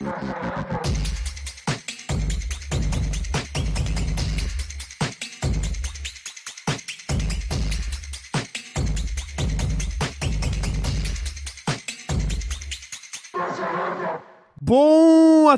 Boa 0.00 0.14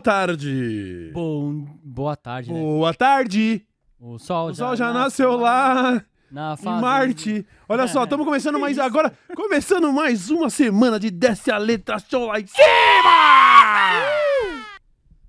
tarde! 0.01 1.13
Bom, 1.15 1.65
boa 1.85 2.17
tarde, 2.17 2.53
né? 2.53 2.61
Boa 2.61 2.93
tarde! 2.93 3.65
O 4.01 4.19
sol, 4.19 4.49
O 4.49 4.55
sol 4.57 4.75
já 4.75 4.93
nasceu 4.93 5.37
lá 5.37 6.03
na 6.33 6.55
em 6.55 6.57
fazenda. 6.57 6.81
Marte. 6.81 7.47
Olha 7.69 7.87
só, 7.87 8.03
estamos 8.03 8.27
começando 8.27 8.59
mais 8.59 8.77
agora, 8.81 9.17
começando 9.37 9.93
mais 9.93 10.31
uma 10.31 10.51
semana 10.51 10.99
de 10.99 11.13
Desce 11.13 11.53
a 11.53 11.59
Letra 11.59 12.01
Show 12.01 12.27
lá 12.27 12.41
em 12.41 12.47
cima! 12.49 14.22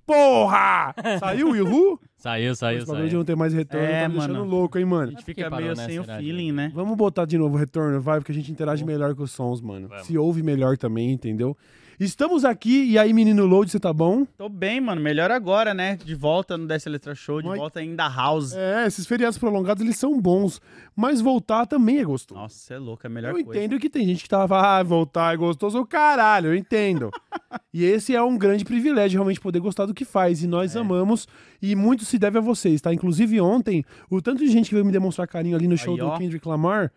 Porra! 0.06 0.94
Saiu 1.18 1.50
o 1.50 1.56
Yuhu? 1.56 2.00
Saiu, 2.16 2.54
saiu, 2.54 2.86
bagulho 2.86 3.04
de 3.04 3.10
saiu. 3.10 3.18
não 3.18 3.24
ter 3.24 3.36
mais 3.36 3.52
retorno 3.52 3.86
É, 3.86 4.02
tá 4.02 4.08
me 4.08 4.14
deixando 4.14 4.38
mano. 4.38 4.50
louco, 4.50 4.78
hein, 4.78 4.84
mano? 4.84 5.08
A 5.08 5.10
gente 5.10 5.24
fica 5.24 5.42
parou 5.50 5.58
meio 5.58 5.70
nessa 5.76 5.88
sem 5.88 5.98
o 5.98 6.04
idade, 6.04 6.24
feeling, 6.24 6.52
né? 6.52 6.72
Vamos 6.74 6.96
botar 6.96 7.24
de 7.26 7.36
novo 7.38 7.56
o 7.56 7.58
retorno, 7.58 8.00
vai, 8.00 8.18
porque 8.18 8.32
a 8.32 8.34
gente 8.34 8.50
interage 8.50 8.84
melhor 8.84 9.14
com 9.14 9.22
os 9.22 9.30
sons, 9.32 9.60
mano. 9.60 9.88
Vamos. 9.88 10.06
Se 10.06 10.16
ouve 10.16 10.42
melhor 10.42 10.76
também, 10.78 11.10
entendeu? 11.12 11.56
Estamos 11.98 12.44
aqui, 12.44 12.84
e 12.90 12.98
aí, 12.98 13.12
menino 13.12 13.46
Load, 13.46 13.70
você 13.70 13.78
tá 13.78 13.92
bom? 13.92 14.24
Tô 14.36 14.48
bem, 14.48 14.80
mano. 14.80 15.00
Melhor 15.00 15.30
agora, 15.30 15.72
né? 15.72 15.96
De 16.04 16.14
volta 16.14 16.58
no 16.58 16.66
Desce 16.66 16.88
Letra 16.88 17.14
Show, 17.14 17.40
de 17.40 17.46
Mas- 17.48 17.58
volta 17.58 17.78
ainda 17.80 18.08
House. 18.08 18.52
É, 18.52 18.84
esses 18.86 19.06
feriados 19.06 19.38
prolongados, 19.38 19.80
eles 19.82 19.96
são 19.96 20.20
bons, 20.20 20.60
mas 20.96 21.20
voltar 21.20 21.66
também 21.66 21.98
é 21.98 22.04
gostoso. 22.04 22.40
Nossa, 22.40 22.56
você 22.56 22.74
é 22.74 22.78
louco, 22.78 23.06
é 23.06 23.08
a 23.08 23.10
melhor 23.10 23.28
eu 23.30 23.44
coisa. 23.44 23.60
entendo 23.64 23.78
que 23.78 23.88
tem 23.88 24.04
gente 24.06 24.24
que 24.24 24.28
tava, 24.28 24.60
ah, 24.60 24.82
voltar 24.82 25.34
é 25.34 25.36
gostoso, 25.36 25.78
o 25.78 25.86
caralho, 25.86 26.48
eu 26.48 26.54
entendo. 26.56 27.10
e 27.72 27.84
esse 27.84 28.14
é 28.14 28.20
um 28.22 28.36
grande 28.36 28.64
privilégio, 28.64 29.16
realmente, 29.18 29.40
poder 29.40 29.60
gostar 29.60 29.86
do 29.86 29.94
que 29.94 30.04
faz, 30.04 30.42
e 30.42 30.48
nós 30.48 30.74
É. 30.74 30.80
amamos, 30.80 31.28
e 31.62 31.76
muito 31.76 32.04
se 32.04 32.18
deve 32.18 32.38
a 32.38 32.40
vocês, 32.40 32.80
tá? 32.80 32.92
Inclusive 32.92 33.40
ontem, 33.40 33.84
o 34.10 34.20
tanto 34.20 34.38
de 34.40 34.48
gente 34.50 34.68
que 34.68 34.74
veio 34.74 34.84
me 34.84 34.92
demonstrar 34.92 35.28
carinho 35.28 35.56
ali 35.56 35.68
no 35.68 35.78
show 35.78 35.94
Aí, 35.94 36.00
do 36.00 36.06
ó. 36.08 36.18
Kendrick 36.18 36.46
Lamar, 36.48 36.90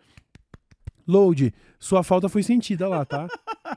Load, 1.06 1.54
sua 1.78 2.02
falta 2.02 2.28
foi 2.28 2.42
sentida 2.42 2.86
lá, 2.88 3.02
tá? 3.04 3.26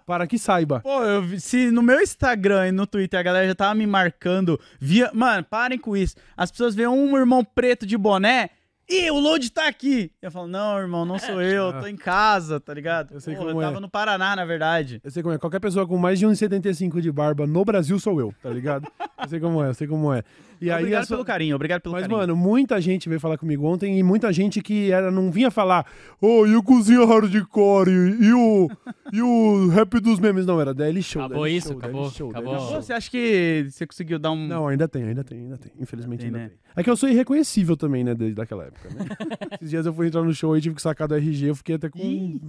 Para 0.06 0.28
que 0.28 0.38
saiba. 0.38 0.80
Pô, 0.82 1.04
eu 1.04 1.40
se 1.40 1.72
no 1.72 1.82
meu 1.82 2.00
Instagram 2.02 2.68
e 2.68 2.72
no 2.72 2.88
Twitter 2.88 3.20
a 3.20 3.24
galera 3.24 3.48
já 3.48 3.56
tava 3.56 3.76
me 3.76 3.88
marcando, 3.88 4.60
via. 4.80 5.12
Mano, 5.14 5.44
parem 5.44 5.78
com 5.78 5.96
isso. 5.96 6.16
As 6.36 6.52
pessoas 6.52 6.76
veem 6.76 6.88
um 6.88 7.18
irmão 7.18 7.44
preto 7.44 7.86
de 7.86 7.98
boné. 7.98 8.50
Ih, 8.90 9.10
o 9.10 9.20
Load 9.20 9.50
tá 9.52 9.68
aqui. 9.68 10.12
Eu 10.22 10.30
falo, 10.30 10.48
não, 10.48 10.78
irmão, 10.78 11.06
não 11.06 11.18
sou 11.18 11.42
eu, 11.42 11.68
eu 11.68 11.80
tô 11.80 11.88
em 11.88 11.96
casa, 11.96 12.60
tá 12.60 12.74
ligado? 12.74 13.14
Eu 13.14 13.22
sei 13.22 13.34
Pô, 13.36 13.40
como 13.46 13.52
eu 13.52 13.62
é. 13.62 13.66
tava 13.66 13.80
no 13.80 13.90
Paraná, 13.90 14.36
na 14.36 14.44
verdade. 14.44 15.00
Eu 15.02 15.10
sei 15.10 15.24
como 15.24 15.34
é. 15.34 15.38
Qualquer 15.38 15.62
pessoa 15.62 15.88
com 15.88 15.98
mais 15.98 16.20
de 16.20 16.28
1,75 16.28 17.00
de 17.00 17.10
barba 17.10 17.48
no 17.48 17.64
Brasil 17.64 17.98
sou 18.00 18.20
eu, 18.20 18.34
tá 18.44 18.50
ligado? 18.50 18.92
Eu 19.22 19.30
sei 19.30 19.40
como 19.40 19.64
é, 19.64 19.70
eu 19.70 19.74
sei 19.74 19.88
como 19.88 20.14
é. 20.14 20.24
E 20.62 20.70
aí, 20.70 20.78
obrigado 20.80 21.06
sua- 21.06 21.18
pelo 21.18 21.26
carinho, 21.26 21.56
obrigado 21.56 21.82
pelo 21.82 21.94
Mas, 21.94 22.04
carinho. 22.04 22.20
mano, 22.20 22.36
muita 22.36 22.80
gente 22.80 23.10
veio 23.10 23.20
falar 23.20 23.38
comigo 23.38 23.66
ontem 23.66 23.98
e 23.98 24.04
muita 24.04 24.32
gente 24.32 24.62
que 24.62 24.92
era, 24.92 25.10
não 25.10 25.32
vinha 25.32 25.50
falar, 25.50 25.86
ô, 26.22 26.46
e 26.46 26.56
o 26.56 26.62
Cozinha 26.62 27.04
Hardcore 27.06 27.90
e 27.90 28.32
o, 28.32 28.70
e 29.12 29.22
o 29.22 29.68
Rap 29.70 30.00
dos 30.00 30.20
Memes. 30.20 30.46
Não, 30.46 30.62
era 30.62 30.74
DL 30.74 31.02
Show. 31.02 31.24
Acabou 31.24 31.44
DL 31.46 31.58
isso? 31.58 31.68
Show, 31.70 31.78
Acabou? 31.80 32.02
DL 32.04 32.14
Show, 32.16 32.30
Acabou? 32.30 32.56
DL 32.56 32.68
Show. 32.70 32.82
você 32.84 32.94
acha 32.94 33.10
que 33.10 33.66
você 33.70 33.88
conseguiu 33.88 34.20
dar 34.20 34.32
um. 34.32 34.48
Não, 34.48 34.68
ainda 34.68 34.88
tem, 34.88 35.04
ainda 35.04 35.24
tem, 35.24 35.40
ainda 35.40 35.58
tem. 35.58 35.72
Infelizmente 35.80 36.20
Tem, 36.20 36.28
ainda 36.28 36.38
né? 36.40 36.48
tem. 36.50 36.58
É 36.76 36.84
que 36.84 36.90
eu 36.90 36.96
sou 36.96 37.10
irreconhecível 37.10 37.76
também, 37.76 38.04
né, 38.04 38.14
desde 38.16 38.40
aquela 38.40 38.64
época, 38.66 38.88
né? 38.94 39.06
Esses 39.60 39.70
dias 39.72 39.86
eu 39.86 39.94
fui 39.94 40.08
entrar 40.08 40.24
no 40.24 40.34
show 40.34 40.56
e 40.56 40.62
tive 40.62 40.76
que 40.76 40.82
sacar 40.82 41.08
do 41.08 41.16
RG, 41.16 41.48
eu 41.50 41.56
fiquei 41.56 41.76
até 41.76 41.90
com... 41.90 42.40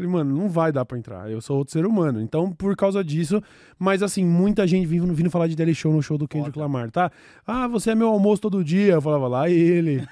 Falei, 0.00 0.10
mano, 0.10 0.34
não 0.34 0.48
vai 0.48 0.72
dar 0.72 0.84
pra 0.86 0.96
entrar, 0.96 1.30
eu 1.30 1.40
sou 1.42 1.58
outro 1.58 1.72
ser 1.72 1.84
humano. 1.84 2.20
Então, 2.22 2.50
por 2.52 2.74
causa 2.74 3.04
disso, 3.04 3.42
mas 3.78 4.02
assim, 4.02 4.24
muita 4.24 4.66
gente 4.66 4.86
vindo, 4.86 5.12
vindo 5.12 5.30
falar 5.30 5.46
de 5.46 5.54
DL 5.54 5.74
Show 5.74 5.92
no 5.92 6.02
show 6.02 6.16
do 6.16 6.26
Kendrick 6.26 6.54
Foda. 6.54 6.64
Lamar, 6.64 6.90
tá? 6.90 7.10
Ah, 7.46 7.68
você 7.68 7.90
é 7.90 7.94
meu 7.94 8.08
almoço 8.08 8.40
todo 8.40 8.64
dia. 8.64 8.94
Eu 8.94 9.02
falava, 9.02 9.28
lá 9.28 9.50
ele. 9.50 10.02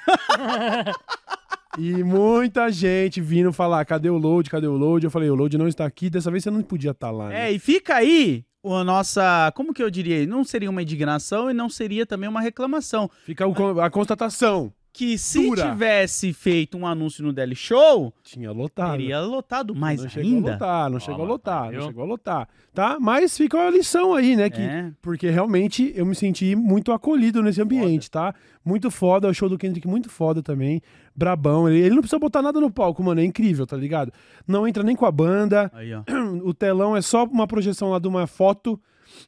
E 1.78 2.02
muita 2.02 2.70
gente 2.72 3.20
vindo 3.20 3.52
falar, 3.52 3.84
cadê 3.84 4.10
o 4.10 4.16
load, 4.18 4.50
cadê 4.50 4.66
o 4.66 4.72
load? 4.76 5.04
Eu 5.04 5.10
falei, 5.12 5.30
o 5.30 5.34
load 5.36 5.56
não 5.56 5.68
está 5.68 5.84
aqui, 5.86 6.10
dessa 6.10 6.28
vez 6.28 6.42
você 6.42 6.50
não 6.50 6.60
podia 6.62 6.90
estar 6.90 7.10
lá. 7.12 7.28
né? 7.28 7.48
É, 7.48 7.52
e 7.52 7.58
fica 7.60 7.94
aí 7.94 8.44
a 8.64 8.82
nossa. 8.82 9.52
Como 9.54 9.72
que 9.72 9.80
eu 9.80 9.88
diria? 9.88 10.26
Não 10.26 10.42
seria 10.42 10.68
uma 10.70 10.82
indignação 10.82 11.48
e 11.48 11.54
não 11.54 11.68
seria 11.68 12.04
também 12.04 12.28
uma 12.28 12.40
reclamação. 12.40 13.08
Fica 13.24 13.46
o- 13.46 13.80
a 13.80 13.88
constatação. 13.90 14.72
Que 14.92 15.16
se 15.16 15.46
Dura. 15.46 15.70
tivesse 15.70 16.32
feito 16.32 16.76
um 16.76 16.84
anúncio 16.86 17.22
no 17.22 17.32
Daily 17.32 17.54
Show, 17.54 18.12
Tinha 18.24 18.50
lotado. 18.50 18.92
teria 18.92 19.20
lotado 19.20 19.72
mais 19.74 20.02
não 20.02 20.08
chegou 20.08 20.38
a 20.38 20.50
lotar, 20.52 20.90
não 20.90 20.98
chegou 20.98 21.24
a 21.24 21.28
lotar, 21.28 21.70
viu? 21.70 21.80
não 21.80 21.86
chegou 21.86 22.02
a 22.02 22.06
lotar, 22.06 22.48
tá? 22.74 22.96
Mas 22.98 23.36
fica 23.36 23.58
a 23.64 23.70
lição 23.70 24.12
aí, 24.14 24.34
né? 24.34 24.50
Que, 24.50 24.60
É. 24.60 24.90
Porque 25.00 25.30
realmente 25.30 25.92
eu 25.94 26.04
me 26.04 26.16
senti 26.16 26.56
muito 26.56 26.90
acolhido 26.90 27.42
nesse 27.42 27.62
ambiente, 27.62 28.10
tá? 28.10 28.34
Muito 28.64 28.90
foda, 28.90 29.28
o 29.28 29.34
show 29.34 29.48
do 29.48 29.56
Kendrick 29.56 29.86
muito 29.86 30.10
foda 30.10 30.42
também, 30.42 30.82
brabão. 31.14 31.68
Ele, 31.68 31.78
ele 31.80 31.90
não 31.94 32.00
precisa 32.02 32.18
botar 32.18 32.42
nada 32.42 32.60
no 32.60 32.70
palco, 32.70 33.00
mano, 33.02 33.20
é 33.20 33.24
incrível, 33.24 33.66
tá 33.66 33.76
ligado? 33.76 34.12
Não 34.48 34.66
entra 34.66 34.82
nem 34.82 34.96
com 34.96 35.06
a 35.06 35.12
banda, 35.12 35.70
Aí, 35.74 35.90
o 36.42 36.52
telão 36.52 36.96
é 36.96 37.02
só 37.02 37.24
uma 37.24 37.46
projeção 37.46 37.90
lá 37.90 38.00
de 38.00 38.08
uma 38.08 38.26
foto, 38.26 38.80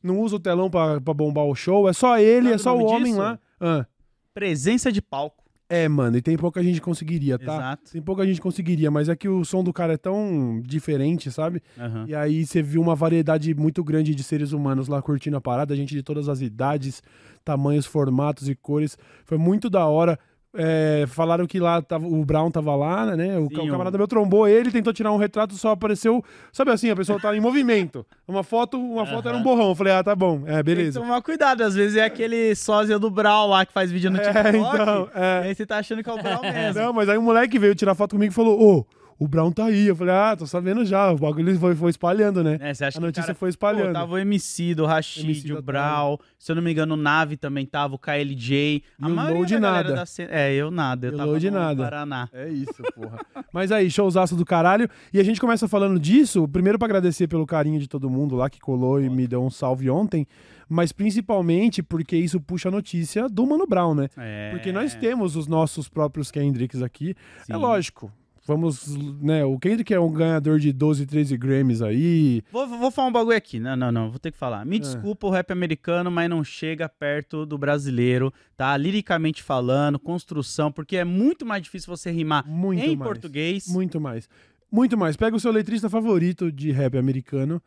não 0.02 0.18
usa 0.18 0.34
o 0.36 0.40
telão 0.40 0.68
pra, 0.68 1.00
pra 1.00 1.14
bombar 1.14 1.44
o 1.44 1.54
show, 1.54 1.88
é 1.88 1.92
só 1.92 2.18
ele, 2.18 2.48
Sabe 2.48 2.54
é 2.54 2.58
só 2.58 2.76
o 2.76 2.84
homem 2.84 3.12
disso? 3.12 3.18
lá. 3.18 3.38
Ah, 3.60 3.86
Presença 4.34 4.90
de 4.92 5.00
palco. 5.02 5.39
É, 5.70 5.88
mano, 5.88 6.16
e 6.16 6.20
tem 6.20 6.36
pouca 6.36 6.60
gente 6.64 6.80
conseguiria, 6.80 7.38
tá? 7.38 7.54
Exato. 7.54 7.92
Tem 7.92 8.02
pouca 8.02 8.26
gente 8.26 8.40
conseguiria, 8.40 8.90
mas 8.90 9.08
é 9.08 9.14
que 9.14 9.28
o 9.28 9.44
som 9.44 9.62
do 9.62 9.72
cara 9.72 9.92
é 9.92 9.96
tão 9.96 10.60
diferente, 10.66 11.30
sabe? 11.30 11.62
Aham. 11.78 12.06
E 12.08 12.14
aí 12.14 12.44
você 12.44 12.60
viu 12.60 12.82
uma 12.82 12.96
variedade 12.96 13.54
muito 13.54 13.84
grande 13.84 14.12
de 14.12 14.22
seres 14.24 14.50
humanos 14.50 14.88
lá 14.88 15.00
curtindo 15.00 15.36
a 15.36 15.40
parada, 15.40 15.76
gente 15.76 15.94
de 15.94 16.02
todas 16.02 16.28
as 16.28 16.40
idades, 16.40 17.00
tamanhos, 17.44 17.86
formatos 17.86 18.48
e 18.48 18.56
cores. 18.56 18.98
Foi 19.24 19.38
muito 19.38 19.70
da 19.70 19.86
hora. 19.86 20.18
É, 20.52 21.04
falaram 21.06 21.46
que 21.46 21.60
lá 21.60 21.80
tava, 21.80 22.06
o 22.06 22.24
Brown 22.24 22.50
tava 22.50 22.74
lá, 22.74 23.14
né? 23.16 23.38
O, 23.38 23.46
Sim, 23.48 23.68
o 23.68 23.70
camarada 23.70 23.96
meu 23.96 24.08
trombou 24.08 24.48
ele, 24.48 24.72
tentou 24.72 24.92
tirar 24.92 25.12
um 25.12 25.16
retrato, 25.16 25.54
só 25.54 25.70
apareceu. 25.70 26.24
Sabe 26.52 26.72
assim, 26.72 26.90
a 26.90 26.96
pessoa 26.96 27.20
tá 27.20 27.36
em 27.36 27.40
movimento. 27.40 28.04
Uma 28.26 28.42
foto, 28.42 28.76
uma 28.76 29.06
foto 29.06 29.28
era 29.28 29.36
um 29.38 29.42
borrão. 29.44 29.68
Eu 29.68 29.74
falei, 29.76 29.92
ah, 29.92 30.02
tá 30.02 30.14
bom, 30.16 30.42
é, 30.46 30.54
Tem 30.54 30.56
que 30.56 30.62
beleza. 30.64 31.00
tomar 31.00 31.22
cuidado, 31.22 31.62
às 31.62 31.74
vezes 31.76 31.96
é 31.96 32.04
aquele 32.04 32.52
sósia 32.56 32.98
do 32.98 33.08
Brau 33.10 33.46
lá 33.48 33.64
que 33.64 33.72
faz 33.72 33.92
vídeo 33.92 34.10
no 34.10 34.18
É, 34.18 34.22
TikTok. 34.22 34.56
então, 34.56 35.08
E 35.14 35.18
é. 35.18 35.40
aí 35.44 35.54
você 35.54 35.64
tá 35.64 35.78
achando 35.78 36.02
que 36.02 36.10
é 36.10 36.12
o 36.12 36.20
Brau 36.20 36.42
mesmo. 36.42 36.80
Não, 36.82 36.92
mas 36.92 37.08
aí 37.08 37.16
o 37.16 37.22
moleque 37.22 37.56
veio 37.58 37.74
tirar 37.76 37.94
foto 37.94 38.16
comigo 38.16 38.32
e 38.32 38.34
falou: 38.34 38.60
Ô, 38.60 38.84
o 39.20 39.28
Brown 39.28 39.52
tá 39.52 39.66
aí. 39.66 39.86
Eu 39.86 39.94
falei, 39.94 40.14
ah, 40.14 40.34
tô 40.34 40.46
sabendo 40.46 40.82
já. 40.84 41.12
O 41.12 41.16
bagulho 41.18 41.56
foi, 41.58 41.74
foi 41.76 41.90
espalhando, 41.90 42.42
né? 42.42 42.56
É, 42.58 42.72
você 42.74 42.86
acha 42.86 42.98
A 42.98 43.00
notícia 43.02 43.22
cara- 43.26 43.34
foi 43.38 43.50
espalhando. 43.50 43.88
Pô, 43.88 43.92
tava 43.92 44.14
o 44.14 44.18
MC 44.18 44.74
do 44.74 44.86
Rashid, 44.86 45.24
MC 45.24 45.52
o 45.52 45.60
Brau, 45.62 46.18
se 46.38 46.50
eu 46.50 46.56
não 46.56 46.62
me 46.62 46.72
engano, 46.72 46.94
o 46.94 46.96
Nave 46.96 47.36
também 47.36 47.66
tava, 47.66 47.94
o 47.94 47.98
KLJ. 47.98 48.82
E 48.98 49.04
o 49.04 49.08
Load 49.08 49.54
da 49.54 49.60
galera 49.60 49.82
nada. 49.88 49.94
da 50.00 50.06
cena- 50.06 50.30
É, 50.32 50.52
eu 50.54 50.70
nada, 50.70 51.06
eu 51.08 51.10
E 51.12 51.14
o 51.14 51.18
tava 51.18 51.38
no 51.38 51.50
nada. 51.50 51.84
Paraná. 51.84 52.28
É 52.32 52.48
isso, 52.48 52.82
porra. 52.94 53.18
Mas 53.52 53.70
aí, 53.70 53.90
showzaço 53.90 54.34
do 54.34 54.44
caralho. 54.44 54.88
E 55.12 55.20
a 55.20 55.22
gente 55.22 55.40
começa 55.40 55.68
falando 55.68 56.00
disso, 56.00 56.48
primeiro 56.48 56.78
pra 56.78 56.86
agradecer 56.86 57.28
pelo 57.28 57.46
carinho 57.46 57.78
de 57.78 57.86
todo 57.88 58.08
mundo 58.08 58.36
lá 58.36 58.48
que 58.48 58.58
colou 58.58 59.00
e 59.00 59.10
me 59.10 59.26
deu 59.26 59.44
um 59.44 59.50
salve 59.50 59.90
ontem, 59.90 60.26
mas 60.68 60.92
principalmente 60.92 61.82
porque 61.82 62.16
isso 62.16 62.40
puxa 62.40 62.68
a 62.68 62.72
notícia 62.72 63.28
do 63.28 63.44
Mano 63.46 63.66
Brown, 63.66 63.94
né? 63.94 64.08
É, 64.16 64.50
Porque 64.52 64.72
nós 64.72 64.94
temos 64.94 65.36
os 65.36 65.46
nossos 65.46 65.88
próprios 65.88 66.30
Kendricks 66.30 66.80
aqui. 66.80 67.14
sim. 67.44 67.52
É 67.52 67.56
lógico. 67.56 68.10
Vamos, 68.46 68.96
né? 69.20 69.44
O 69.44 69.58
Kendrick 69.58 69.92
é 69.92 70.00
um 70.00 70.10
ganhador 70.10 70.58
de 70.58 70.72
12, 70.72 71.06
13 71.06 71.36
Grammys 71.36 71.82
aí. 71.82 72.42
Vou, 72.50 72.66
vou 72.66 72.90
falar 72.90 73.08
um 73.08 73.12
bagulho 73.12 73.36
aqui. 73.36 73.60
Não, 73.60 73.76
não, 73.76 73.92
não. 73.92 74.10
Vou 74.10 74.18
ter 74.18 74.32
que 74.32 74.38
falar. 74.38 74.62
É. 74.62 74.64
Me 74.64 74.78
desculpa 74.78 75.26
o 75.26 75.30
rap 75.30 75.50
americano, 75.52 76.10
mas 76.10 76.28
não 76.28 76.42
chega 76.42 76.88
perto 76.88 77.44
do 77.44 77.58
brasileiro, 77.58 78.32
tá? 78.56 78.76
Liricamente 78.76 79.42
falando, 79.42 79.98
construção, 79.98 80.72
porque 80.72 80.96
é 80.96 81.04
muito 81.04 81.44
mais 81.44 81.62
difícil 81.62 81.94
você 81.94 82.10
rimar 82.10 82.46
Muito 82.48 82.82
em 82.82 82.96
mais. 82.96 83.08
português. 83.08 83.66
Muito 83.68 84.00
mais. 84.00 84.28
Muito 84.72 84.96
mais. 84.96 85.16
Pega 85.16 85.36
o 85.36 85.40
seu 85.40 85.52
letrista 85.52 85.90
favorito 85.90 86.50
de 86.50 86.70
rap 86.72 86.96
americano, 86.96 87.60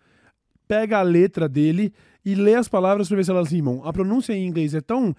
pega 0.68 1.00
a 1.00 1.04
letra 1.04 1.48
dele 1.48 1.94
e 2.26 2.36
lê 2.36 2.56
as 2.56 2.70
palavras 2.70 3.08
pra 3.08 3.18
ver 3.18 3.26
se 3.26 3.32
elas 3.32 3.52
rimam. 3.52 3.82
A 3.86 3.92
pronúncia 3.92 4.34
em 4.34 4.48
inglês 4.48 4.74
é 4.74 4.82
tão. 4.82 5.14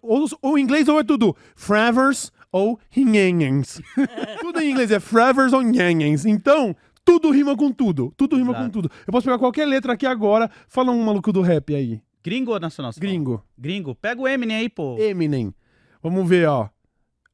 Ou, 0.00 0.26
ou 0.40 0.56
em 0.56 0.62
inglês 0.62 0.86
ou 0.88 1.00
é 1.00 1.04
tudo 1.04 1.36
Fravers 1.56 2.32
ou 2.54 2.78
Hinhengens. 2.96 3.82
tudo 4.40 4.60
em 4.60 4.70
inglês 4.70 4.92
é 4.92 5.00
Fravers 5.00 5.52
ou 5.52 5.60
Hinhengens. 5.60 6.24
Então, 6.24 6.76
tudo 7.04 7.32
rima 7.32 7.56
com 7.56 7.72
tudo. 7.72 8.14
Tudo 8.16 8.36
rima 8.36 8.52
Exato. 8.52 8.64
com 8.64 8.70
tudo. 8.70 8.90
Eu 9.04 9.12
posso 9.12 9.24
pegar 9.24 9.40
qualquer 9.40 9.66
letra 9.66 9.94
aqui 9.94 10.06
agora. 10.06 10.48
Fala 10.68 10.92
um 10.92 11.02
maluco 11.02 11.32
do 11.32 11.42
rap 11.42 11.74
aí. 11.74 12.00
Gringo 12.22 12.52
ou 12.52 12.60
nacional? 12.60 12.92
Gringo. 12.96 13.44
Gringo. 13.58 13.96
Pega 13.96 14.22
o 14.22 14.28
Eminem 14.28 14.56
aí, 14.56 14.68
pô. 14.68 14.96
Eminem. 15.00 15.52
Vamos 16.00 16.28
ver, 16.28 16.48
ó. 16.48 16.68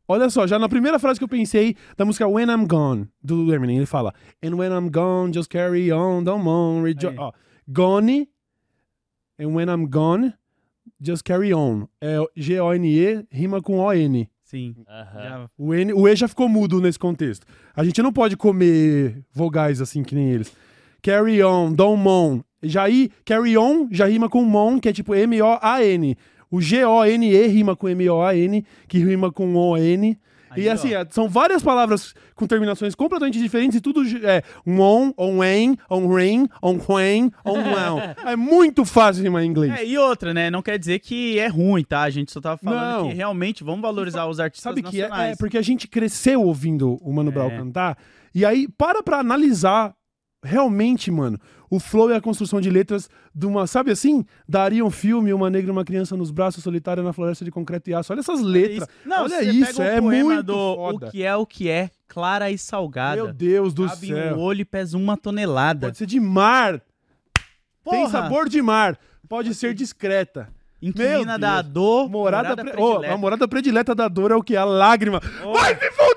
Olha 0.09 0.31
só, 0.31 0.47
já 0.47 0.59
na 0.59 0.71
primeira 0.71 0.99
frase 0.99 1.21
que 1.21 1.25
eu 1.25 1.29
pensei 1.29 1.77
da 1.99 2.05
música 2.07 2.27
When 2.27 2.49
I'm 2.49 2.67
Gone, 2.67 3.07
do 3.23 3.55
Eminem, 3.55 3.77
ele 3.77 3.87
fala 3.87 4.15
And 4.43 4.57
when 4.57 4.73
I'm 4.73 4.91
gone, 4.91 5.33
just 5.33 5.51
carry 5.51 5.93
on, 5.93 6.25
don't 6.25 6.43
moan, 6.43 6.83
rejoice. 6.83 7.17
Ó, 7.17 7.31
gone, 7.69 8.27
and 9.39 9.55
when 9.55 9.69
I'm 9.69 9.87
gone, 9.87 10.33
just 11.01 11.23
carry 11.23 11.53
on. 11.53 11.87
É 12.01 12.17
G-O-N-E, 12.35 13.27
rima 13.31 13.61
com 13.61 13.79
O-N. 13.79 14.30
Sim. 14.51 14.75
Já- 14.87 15.49
O, 15.57 15.73
N, 15.73 15.93
o 15.93 16.09
E 16.09 16.17
já 16.17 16.27
ficou 16.27 16.49
mudo 16.49 16.81
nesse 16.81 16.99
contexto. 16.99 17.47
A 17.75 17.85
gente 17.85 18.03
não 18.03 18.13
pode 18.13 18.37
comer 18.37 19.23
vogais 19.33 19.81
assim 19.81 20.03
que 20.03 20.15
nem 20.15 20.31
eles. 20.31 20.53
Carry 21.01 21.41
on, 21.43 21.73
don't 21.73 22.03
moan. 22.03 22.41
Jair, 22.63 23.11
carry 23.25 23.57
on, 23.57 23.87
já 23.93 24.07
rima 24.07 24.29
com 24.29 24.45
mon, 24.45 24.81
que 24.81 24.89
é 24.89 24.93
tipo 24.93 25.15
M-O-A-N. 25.15 26.17
O 26.51 26.61
G-O-N-E 26.61 27.47
rima 27.47 27.77
com 27.77 27.89
M-O-A-N, 27.89 28.65
que 28.89 28.99
rima 28.99 29.31
com 29.31 29.55
O-N. 29.55 30.19
Aí, 30.51 30.65
e 30.65 30.69
ó. 30.69 30.73
assim, 30.73 30.93
é, 30.95 31.07
são 31.11 31.29
várias 31.29 31.63
palavras 31.63 32.15
com 32.35 32.47
terminações 32.47 32.95
completamente 32.95 33.39
diferentes 33.39 33.79
e 33.79 33.81
tudo 33.81 34.03
é 34.27 34.43
um 34.67 34.81
on, 34.81 35.13
on 35.17 35.45
en, 35.45 35.77
on 35.89 36.09
rain, 36.13 36.47
on 36.63 36.79
quen, 36.79 37.31
on 37.45 37.59
wow. 37.63 38.01
É 38.27 38.35
muito 38.37 38.85
fácil 38.85 39.23
rimar 39.23 39.43
em 39.45 39.47
inglês. 39.47 39.73
É, 39.79 39.85
e 39.87 39.97
outra, 39.97 40.35
né? 40.35 40.51
Não 40.51 40.61
quer 40.63 40.79
dizer 40.79 40.99
que 40.99 41.39
é 41.39 41.47
ruim, 41.47 41.85
tá? 41.85 42.03
A 42.03 42.11
gente 42.11 42.33
só 42.33 42.41
tava 42.41 42.57
falando 42.59 43.03
Não. 43.03 43.09
que 43.09 43.15
realmente 43.15 43.63
vamos 43.63 43.81
valorizar 43.83 44.27
os 44.27 44.41
artistas 44.41 44.71
Sabe 44.71 44.83
que 44.83 45.01
é, 45.01 45.09
nacionais. 45.09 45.33
é 45.33 45.37
porque 45.37 45.57
a 45.59 45.63
gente 45.63 45.87
cresceu 45.87 46.43
ouvindo 46.43 46.99
o 47.03 47.13
Mano 47.13 47.31
Brown 47.31 47.51
É. 47.51 47.57
cantar, 47.59 47.99
e 48.35 48.45
aí 48.45 48.67
para 48.77 49.03
pra 49.03 49.19
analisar 49.19 49.95
realmente, 50.43 51.11
mano, 51.11 51.39
o 51.69 51.79
flow 51.79 52.11
e 52.11 52.15
a 52.15 52.21
construção 52.21 52.61
de 52.61 52.71
letras 52.71 53.09
de 53.35 53.47
uma, 53.47 53.67
sabe 53.67 53.91
assim? 53.91 54.25
Daria 54.49 54.85
um 54.85 54.91
filme, 54.91 55.33
uma 55.33 55.49
negra 55.49 55.69
e 55.69 55.73
uma 55.73 55.85
criança 55.85 56.17
nos 56.17 56.31
braços, 56.31 56.65
solitária 56.65 57.03
na 57.03 57.13
floresta 57.13 57.45
de 57.45 57.51
concreto 57.51 57.91
e 57.91 57.95
aço. 57.95 58.13
Olha 58.13 58.21
essas 58.21 58.41
Olha 58.41 58.49
letras. 58.49 58.89
isso. 58.89 58.89
Não, 59.05 59.23
Olha 59.25 59.43
isso, 59.43 59.81
o 59.81 59.85
é 59.85 60.01
muito 60.01 60.43
do 60.43 60.53
foda. 60.53 61.07
O 61.07 61.11
que 61.11 61.23
é 61.23 61.37
o 61.37 61.47
que 61.47 61.69
é, 61.69 61.91
clara 62.09 62.51
e 62.51 62.59
salgada. 62.59 63.23
Meu 63.23 63.33
Deus 63.33 63.73
do 63.73 63.87
Cabe 63.87 64.09
céu. 64.09 64.37
um 64.37 64.41
olho 64.41 64.63
e 64.63 64.65
pesa 64.65 64.97
uma 64.97 65.17
tonelada. 65.17 65.87
Pode 65.87 65.99
ser 65.99 66.07
de 66.07 66.19
mar, 66.19 66.81
tem 67.85 68.01
Porra! 68.01 68.11
sabor 68.11 68.49
de 68.49 68.61
mar, 68.61 68.99
pode 69.29 69.55
ser 69.55 69.75
discreta. 69.75 70.49
Inquilina 70.83 71.39
da 71.39 71.61
dor, 71.63 72.09
Morada, 72.09 72.49
morada 72.51 72.63
pre- 72.65 72.73
predileta. 72.73 73.15
a 73.15 73.17
morada 73.19 73.49
predileta 73.49 73.95
da 73.95 74.09
dor 74.09 74.31
é 74.31 74.35
o 74.35 74.43
que? 74.43 74.57
A 74.57 74.65
lágrima. 74.65 75.21
Oh. 75.45 75.53
Vai 75.53 75.75
se 75.77 75.91
fuder! 75.91 76.11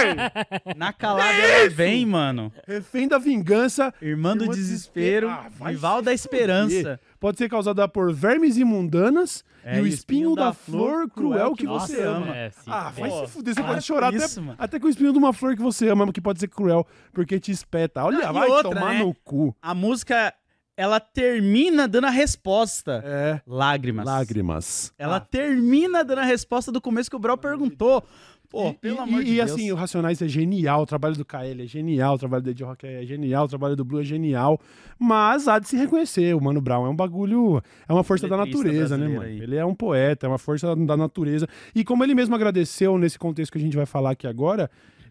Na 0.76 0.92
calada 0.92 1.30
ela 1.32 1.68
vem, 1.70 2.06
mano. 2.06 2.52
Refém 2.66 3.06
da 3.06 3.18
vingança. 3.18 3.92
Irmã 4.00 4.36
do 4.36 4.44
Irmã 4.44 4.52
do 4.52 4.56
desespero, 4.56 5.28
desespero. 5.28 5.30
Ah, 5.60 5.68
rival 5.68 5.96
da 5.96 6.10
fuder. 6.10 6.14
esperança. 6.14 7.00
Pode 7.18 7.36
ser 7.38 7.48
causada 7.50 7.86
por 7.86 8.12
vermes 8.14 8.56
imundanas 8.56 9.44
É, 9.62 9.78
e 9.78 9.82
o 9.82 9.86
espinho 9.86 10.34
da 10.34 10.54
flor 10.54 11.08
cruel 11.10 11.54
que 11.54 11.66
você 11.66 12.02
ama. 12.02 12.34
É, 12.34 12.50
sim. 12.50 12.62
Ah, 12.66 12.90
vai 12.96 13.10
Pô, 13.10 13.26
se 13.26 13.32
fuder. 13.32 13.54
Você 13.54 13.62
pode 13.62 13.82
chorar 13.84 14.08
até, 14.08 14.24
isso, 14.24 14.40
mano. 14.42 14.56
até 14.58 14.80
com 14.80 14.86
o 14.86 14.90
espinho 14.90 15.12
de 15.12 15.18
uma 15.18 15.32
flor 15.34 15.54
que 15.54 15.60
você 15.62 15.88
ama, 15.90 16.10
que 16.12 16.20
pode 16.20 16.40
ser 16.40 16.48
cruel, 16.48 16.86
porque 17.12 17.38
te 17.38 17.52
espeta. 17.52 18.02
Olha, 18.04 18.18
Não, 18.26 18.32
vai 18.32 18.48
outra, 18.48 18.70
tomar 18.74 18.94
né? 18.94 19.00
no 19.00 19.14
cu. 19.22 19.54
A 19.60 19.74
música, 19.74 20.32
ela 20.80 20.98
termina 20.98 21.86
dando 21.86 22.06
a 22.06 22.10
resposta. 22.10 23.02
É. 23.04 23.40
Lágrimas. 23.46 24.06
Lágrimas. 24.06 24.92
Ela 24.98 25.16
Ah. 25.16 25.20
termina 25.20 26.02
dando 26.02 26.20
a 26.20 26.24
resposta 26.24 26.72
do 26.72 26.80
começo 26.80 27.10
que 27.10 27.16
o 27.16 27.18
Brau 27.18 27.36
perguntou. 27.36 28.02
Pô, 28.48 28.70
E- 28.70 28.72
pelo 28.74 28.96
e, 28.96 28.98
amor 28.98 29.20
e, 29.20 29.24
de 29.26 29.30
e 29.30 29.34
Deus. 29.36 29.50
assim, 29.52 29.70
o 29.70 29.76
Racionais 29.76 30.20
é 30.20 30.26
genial, 30.26 30.82
o 30.82 30.86
trabalho 30.86 31.14
do 31.14 31.24
KL 31.24 31.62
é 31.62 31.66
genial, 31.66 32.14
o 32.14 32.18
trabalho 32.18 32.42
do 32.42 32.50
Ed 32.50 32.64
Rock 32.64 32.84
é 32.84 33.04
genial, 33.06 33.44
o 33.44 33.48
trabalho 33.48 33.76
do 33.76 33.84
Blue 33.84 34.00
é 34.00 34.04
genial, 34.04 34.58
mas 34.98 35.46
há 35.46 35.60
de 35.60 35.68
se 35.68 35.76
reconhecer, 35.76 36.34
o 36.34 36.40
Mano 36.40 36.60
Brown 36.60 36.84
é 36.86 36.88
um 36.88 36.96
bagulho, 36.96 37.62
é 37.88 37.92
uma 37.92 38.02
força 38.02 38.26
da 38.26 38.36
natureza, 38.36 38.98
né, 38.98 39.06
mano? 39.06 39.20
aí. 39.22 39.40
Ele 39.40 39.54
é 39.54 39.64
um 39.64 39.74
poeta, 39.74 40.26
é 40.26 40.28
uma 40.28 40.36
força 40.38 40.74
da 40.74 40.96
natureza. 40.96 41.46
E 41.74 41.84
como 41.84 42.02
ele 42.02 42.12
mesmo 42.14 42.34
agradeceu 42.34 42.98
nesse 42.98 43.18
contexto 43.20 43.52
que 43.52 43.58
a 43.58 43.60
gente 43.60 43.76
vai 43.76 43.86
falar 43.86 44.10
aqui 44.12 44.26
agora, 44.26 44.68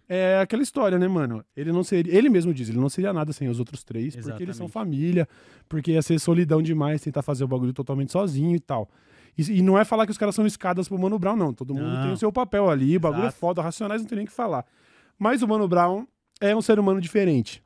é 0.09 0.39
aquela 0.41 0.63
história, 0.63 0.97
né, 0.97 1.07
mano? 1.07 1.45
Ele 1.55 1.71
não 1.71 1.83
seria, 1.83 2.17
ele 2.17 2.29
mesmo 2.29 2.51
diz, 2.51 2.67
ele 2.67 2.79
não 2.79 2.89
seria 2.89 3.13
nada 3.13 3.31
sem 3.31 3.47
os 3.47 3.59
outros 3.59 3.83
três, 3.83 4.15
porque 4.15 4.41
eles 4.43 4.57
são 4.57 4.65
Exatamente. 4.65 4.71
família, 4.71 5.29
porque 5.69 5.91
ia 5.91 6.01
ser 6.01 6.19
solidão 6.19 6.61
demais 6.63 6.99
tentar 6.99 7.21
fazer 7.21 7.43
o 7.43 7.47
bagulho 7.47 7.71
totalmente 7.71 8.11
sozinho 8.11 8.55
e 8.55 8.59
tal. 8.59 8.89
E, 9.37 9.59
e 9.59 9.61
não 9.61 9.77
é 9.77 9.85
falar 9.85 10.05
que 10.05 10.11
os 10.11 10.17
caras 10.17 10.33
são 10.33 10.47
escadas 10.47 10.87
pro 10.87 10.97
Mano 10.97 11.19
Brown, 11.19 11.35
não. 11.35 11.53
Todo 11.53 11.75
mundo 11.75 11.85
Não. 11.85 12.01
tem 12.01 12.11
o 12.11 12.17
seu 12.17 12.31
papel 12.31 12.69
ali, 12.69 12.97
o 12.97 12.99
bagulho 12.99 13.27
é 13.27 13.31
foda, 13.31 13.61
Racionais 13.61 14.01
não 14.01 14.09
tem 14.09 14.15
nem 14.17 14.25
o 14.25 14.27
que 14.27 14.33
falar. 14.33 14.65
Mas 15.17 15.43
o 15.43 15.47
Mano 15.47 15.67
Brown 15.67 16.05
é 16.41 16.55
um 16.55 16.61
ser 16.61 16.79
humano 16.79 16.99
diferente. 16.99 17.63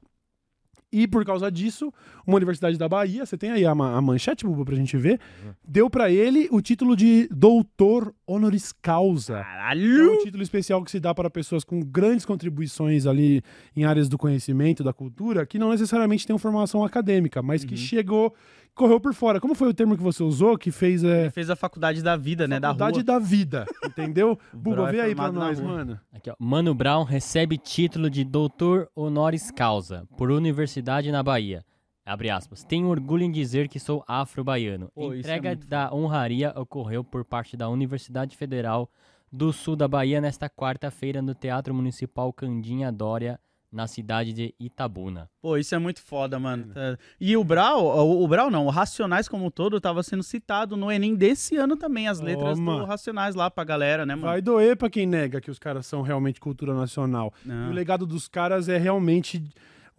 E 0.92 1.07
por 1.07 1.25
causa 1.25 1.50
disso, 1.51 1.92
uma 2.25 2.36
universidade 2.38 2.78
da 2.78 2.88
Bahia, 2.88 3.25
você 3.25 3.38
tem 3.38 3.52
aí 3.52 3.66
a, 3.66 3.72
a 3.72 4.02
manchete, 4.02 4.46
Buba, 4.46 4.64
pra 4.66 4.75
gente 4.75 4.96
ver, 4.98 5.20
deu 5.68 5.90
pra 5.90 6.10
ele 6.12 6.48
o 6.52 6.62
título 6.62 6.96
de 6.96 7.28
doutor 7.31 8.14
honoris 8.25 8.72
causa. 8.72 9.40
É 9.40 9.44
Caralho! 9.44 10.14
um 10.14 10.24
título 10.24 10.42
especial 10.44 10.84
que 10.84 10.92
se 10.92 11.00
dá 11.00 11.14
para 11.14 11.30
pessoas 11.30 11.64
com 11.64 11.80
grandes 11.81 12.25
contribuições 12.25 13.06
ali 13.06 13.42
em 13.75 13.84
áreas 13.86 14.08
do 14.08 14.18
conhecimento, 14.18 14.84
da 14.84 14.94
cultura, 14.94 15.46
que 15.46 15.60
não 15.60 15.70
necessariamente 15.70 16.25
têm 16.25 16.38
formação 16.38 16.84
acadêmica, 16.84 17.42
mas 17.42 17.62
Uhum. 17.64 17.68
que 17.70 17.78
chegou, 17.78 18.34
correu 18.74 19.00
por 19.00 19.14
fora. 19.14 19.40
Como 19.40 19.54
foi 19.56 19.68
o 19.70 19.74
termo 19.74 19.96
que 19.96 20.02
você 20.04 20.24
usou, 20.24 20.58
que 20.58 20.72
fez 20.72 21.04
é, 21.04 21.30
fez 21.30 21.50
a 21.50 21.56
faculdade 21.56 22.02
da 22.02 22.16
vida, 22.18 22.48
né? 22.48 22.60
Da 22.60 22.70
faculdade 22.70 22.96
rua. 22.98 23.04
da 23.04 23.20
vida, 23.20 23.66
entendeu? 23.86 24.38
Buba, 24.54 24.90
é 24.90 24.92
vê 24.92 25.02
aí 25.02 25.16
pra 25.16 25.31
nós, 25.31 25.60
mano. 25.60 26.00
Aqui, 26.14 26.30
ó. 26.30 26.36
Mano 26.40 26.74
Brown 26.74 27.04
recebe 27.04 27.58
título 27.58 28.10
de 28.10 28.24
doutor 28.24 28.88
honoris 28.96 29.52
causa 29.52 30.08
por 30.18 30.31
Universidade 30.31 31.12
na 31.12 31.22
Bahia. 31.22 31.64
Abre 32.05 32.29
aspas. 32.29 32.63
Tenho 32.63 32.88
orgulho 32.88 33.23
em 33.23 33.31
dizer 33.31 33.67
que 33.69 33.79
sou 33.79 34.03
afro-baiano. 34.07 34.89
Pô, 34.94 35.13
é 35.13 35.19
Entrega 35.19 35.50
muito 35.50 35.67
da 35.67 35.94
honraria 35.94 36.51
ocorreu 36.55 37.03
por 37.03 37.23
parte 37.23 37.55
da 37.55 37.69
Universidade 37.69 38.35
Federal 38.35 38.89
do 39.31 39.53
Sul 39.53 39.75
da 39.75 39.88
Bahia 39.88 40.19
nesta 40.21 40.50
quarta-feira 40.50 41.21
no 41.21 41.33
Teatro 41.33 41.73
Municipal 41.73 42.31
Candinha 42.33 42.91
Dória, 42.91 43.39
na 43.71 43.88
cidade 43.88 44.31
de 44.33 44.53
Itabuna. 44.59 45.27
Pô, 45.41 45.57
isso 45.57 45.73
é 45.73 45.79
muito 45.79 46.00
foda, 46.00 46.38
mano. 46.38 46.65
Tá- 46.71 46.95
E 47.19 47.35
o 47.35 47.44
Brau, 47.44 47.83
o, 47.85 48.23
o 48.23 48.27
Brau 48.27 48.51
não, 48.51 48.67
o 48.67 48.69
Racionais 48.69 49.27
como 49.27 49.45
um 49.45 49.50
todo 49.50 49.81
tava 49.81 50.03
sendo 50.03 50.21
citado 50.21 50.77
no 50.77 50.91
Enem 50.91 51.15
desse 51.15 51.57
ano 51.57 51.75
também, 51.75 52.07
as 52.07 52.19
letras 52.19 52.59
Toma. 52.59 52.77
do 52.77 52.85
Racionais 52.85 53.33
lá 53.33 53.50
pra 53.50 53.63
galera, 53.63 54.05
né, 54.05 54.13
mano? 54.13 54.27
Vai 54.27 54.41
doer 54.44 54.77
pra 54.77 54.91
quem 54.91 55.07
nega 55.07 55.41
que 55.41 55.50
os 55.50 55.57
caras 55.57 55.88
são 55.88 56.03
realmente 56.03 56.39
cultura 56.39 56.75
nacional. 56.75 57.33
O 57.47 57.71
legado 57.73 58.05
dos 58.05 58.27
caras 58.27 58.69
é 58.69 58.77
realmente 58.77 59.44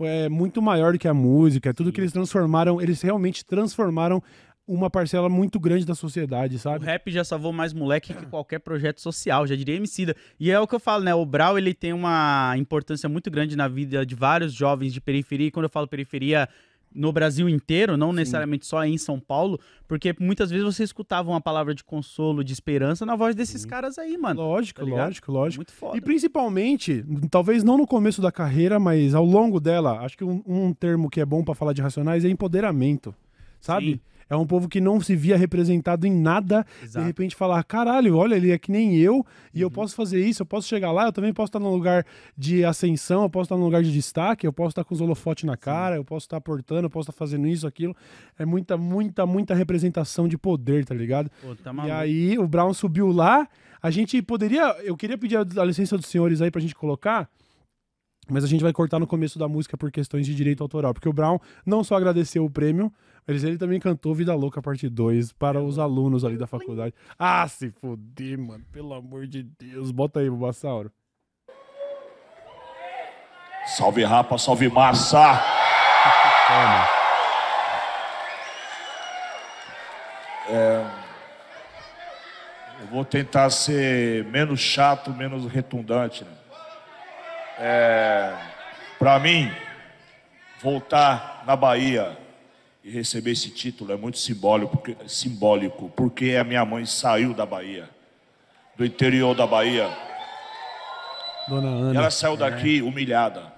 é, 0.01 0.29
muito 0.29 0.61
maior 0.63 0.93
do 0.93 0.99
que 0.99 1.09
a 1.09 1.15
música. 1.15 1.71
É 1.71 1.73
tudo 1.73 1.93
que 1.93 2.01
eles 2.01 2.13
transformaram, 2.13 2.81
eles 2.81 3.01
realmente 3.03 3.45
transformaram 3.45 4.23
uma 4.67 4.89
parcela 4.89 5.29
muito 5.29 5.61
grande 5.61 5.85
da 5.85 5.95
sociedade, 5.95 6.57
O 6.57 6.59
sabe? 6.59 6.87
rap 6.87 7.11
já 7.11 7.23
salvou 7.23 7.53
mais 7.53 7.75
moleque 7.75 8.15
que 8.15 8.27
qualquer 8.27 8.61
projeto 8.61 8.99
social, 9.01 9.47
já 9.47 9.55
diria 9.55 9.77
Emicida. 9.77 10.17
E 10.41 10.51
é 10.51 10.59
o 10.59 10.67
que 10.67 10.75
eu 10.75 10.81
falo, 10.81 11.05
né? 11.05 11.15
O 11.15 11.27
Brau, 11.27 11.59
ele 11.59 11.75
tem 11.75 11.93
uma 11.93 12.55
importância 12.57 13.07
muito 13.09 13.31
grande 13.31 13.57
na 13.57 13.69
vida 13.69 14.07
de 14.07 14.15
vários 14.15 14.55
jovens 14.55 14.93
de 14.93 15.03
periferia. 15.03 15.49
E 15.49 15.51
quando 15.51 15.65
eu 15.65 15.71
falo 15.71 15.87
periferia, 15.87 16.49
no 16.95 17.13
Brasil 17.13 17.49
inteiro, 17.49 17.97
não 17.97 18.13
necessariamente 18.13 18.67
só 18.67 18.85
em 18.85 18.97
São 18.97 19.19
Paulo, 19.19 19.59
porque 19.89 20.15
muitas 20.21 20.51
vezes 20.51 20.65
você 20.65 20.85
escutava 20.85 21.29
uma 21.29 21.41
palavra 21.41 21.75
de 21.75 21.83
consolo, 21.83 22.45
de 22.45 22.53
esperança 22.53 23.05
na 23.05 23.17
voz 23.17 23.35
desses 23.35 23.65
caras 23.65 23.99
aí, 23.99 24.17
mano. 24.17 24.41
Lógico, 24.41 24.81
tá 24.81 24.87
lógico, 24.87 25.33
lógico. 25.33 25.59
Muito 25.59 25.73
foda. 25.73 25.97
E 25.97 26.01
principalmente, 26.01 27.05
talvez 27.31 27.65
não 27.65 27.77
no 27.77 27.87
começo 27.87 28.23
da 28.23 28.31
carreira, 28.31 28.79
mas 28.79 29.15
ao 29.15 29.25
longo 29.25 29.59
dela, 29.59 30.01
acho 30.01 30.17
que 30.17 30.25
um, 30.25 30.43
um 30.47 30.73
termo 30.73 31.11
que 31.11 31.21
é 31.21 31.27
bom 31.27 31.43
pra 31.43 31.55
falar 31.55 31.73
de 31.73 31.83
Racionais 31.83 32.25
é 32.25 32.29
empoderamento, 32.29 33.15
sabe? 33.61 33.95
Sim. 33.95 34.01
É 34.35 34.37
um 34.37 34.47
povo 34.47 34.69
que 34.69 34.81
não 34.81 35.01
se 35.01 35.15
via 35.17 35.37
representado 35.37 36.07
em 36.07 36.13
nada, 36.13 36.67
de 36.81 36.85
Exato. 36.87 37.07
repente 37.07 37.35
falar, 37.35 37.63
caralho, 37.65 38.17
olha, 38.17 38.35
ele 38.35 38.51
é 38.51 38.59
que 38.59 38.71
nem 38.71 38.97
eu, 38.97 39.25
e 39.53 39.59
Uhum. 39.59 39.63
eu 39.63 39.71
posso 39.71 39.95
fazer 39.95 40.25
isso, 40.25 40.43
eu 40.43 40.47
posso 40.47 40.69
chegar 40.69 40.93
lá, 40.93 41.07
eu 41.07 41.13
também 41.13 41.33
posso 41.33 41.49
estar 41.49 41.59
num 41.61 41.71
lugar 41.71 42.05
de 42.37 42.65
ascensão, 42.65 43.23
eu 43.23 43.31
posso 43.31 43.45
estar 43.47 43.57
num 43.57 43.65
lugar 43.65 43.83
de 43.83 43.93
destaque, 43.93 44.47
eu 44.47 44.53
posso 44.53 44.71
estar 44.71 44.85
com 44.85 44.95
os 44.95 45.01
holofotes 45.01 45.45
na 45.45 45.57
cara, 45.57 45.97
eu 45.97 46.05
posso 46.05 46.27
estar 46.27 46.41
portando, 46.41 46.87
eu 46.87 46.91
posso 46.91 47.11
estar 47.11 47.19
fazendo 47.19 47.47
isso, 47.47 47.67
aquilo. 47.67 47.95
É 48.39 48.45
muita, 48.45 48.77
muita, 48.77 49.25
muita 49.27 49.55
representação 49.55 50.29
de 50.29 50.37
poder, 50.37 50.85
tá 50.85 50.95
ligado? 50.95 51.31
Pô, 51.41 51.55
tá 51.55 51.73
E 51.87 51.91
aí 51.91 52.39
o 52.39 52.47
Brown 52.47 52.73
subiu 52.75 53.11
lá. 53.13 53.49
A 53.83 53.91
gente 53.91 54.21
poderia. 54.23 54.77
Eu 54.83 54.97
queria 54.97 55.19
pedir 55.19 55.37
a, 55.37 55.41
a 55.61 55.65
licença 55.65 55.97
dos 55.97 56.07
senhores 56.07 56.41
aí 56.41 56.51
pra 56.51 56.61
gente 56.61 56.75
colocar. 56.75 57.29
Mas 58.29 58.43
a 58.43 58.47
gente 58.47 58.63
vai 58.63 58.73
cortar 58.73 58.99
no 58.99 59.07
começo 59.07 59.39
da 59.39 59.47
música 59.47 59.77
por 59.77 59.91
questões 59.93 60.25
de 60.25 60.35
direito 60.35 60.63
autoral. 60.63 60.95
Porque 60.95 61.09
o 61.09 61.13
Brown 61.13 61.39
não 61.67 61.85
só 61.85 61.95
agradeceu 61.97 62.43
o 62.45 62.51
prêmio, 62.51 62.91
mas 63.27 63.43
ele 63.43 63.57
também 63.57 63.81
cantou 63.81 64.15
Vida 64.15 64.35
Louca 64.35 64.61
Parte 64.61 64.89
2 64.89 65.33
para 65.33 65.63
os 65.63 65.79
alunos 65.79 66.25
ali 66.25 66.37
da 66.37 66.47
faculdade. 66.47 66.95
Ah, 67.19 67.47
se 67.49 67.71
fuder, 67.71 68.39
mano. 68.39 68.65
Pelo 68.71 68.93
amor 68.93 69.27
de 69.27 69.43
Deus. 69.43 69.91
Bota 69.91 70.21
aí, 70.21 70.29
Bubassauro. 70.29 70.93
Salve 73.67 74.05
Rapa, 74.05 74.37
salve 74.37 74.69
Massa! 74.69 75.43
É, 80.47 80.87
eu 82.83 82.87
vou 82.89 83.03
tentar 83.07 83.49
ser 83.49 84.25
menos 84.27 84.61
chato, 84.61 85.11
menos 85.11 85.47
retundante. 85.47 86.25
Né? 86.25 86.37
É, 87.59 88.35
Para 88.99 89.19
mim, 89.19 89.51
voltar 90.61 91.43
na 91.47 91.57
Bahia 91.57 92.24
e 92.85 92.91
receber 92.91 93.31
esse 93.31 93.49
título 93.51 93.93
é 93.93 93.97
muito 93.97 94.19
simbólico 94.19 94.77
porque, 94.77 95.09
simbólico, 95.09 95.89
porque 95.97 96.37
a 96.37 96.45
minha 96.45 96.65
mãe 96.67 96.85
saiu 96.85 97.33
da 97.33 97.47
Bahia, 97.47 97.89
do 98.77 98.85
interior 98.85 99.35
da 99.35 99.47
Bahia. 99.47 99.89
Dona 101.49 101.69
E 101.69 101.81
Ana. 101.81 101.99
ela 102.01 102.11
saiu 102.11 102.37
daqui 102.37 102.83
humilhada. 102.83 103.51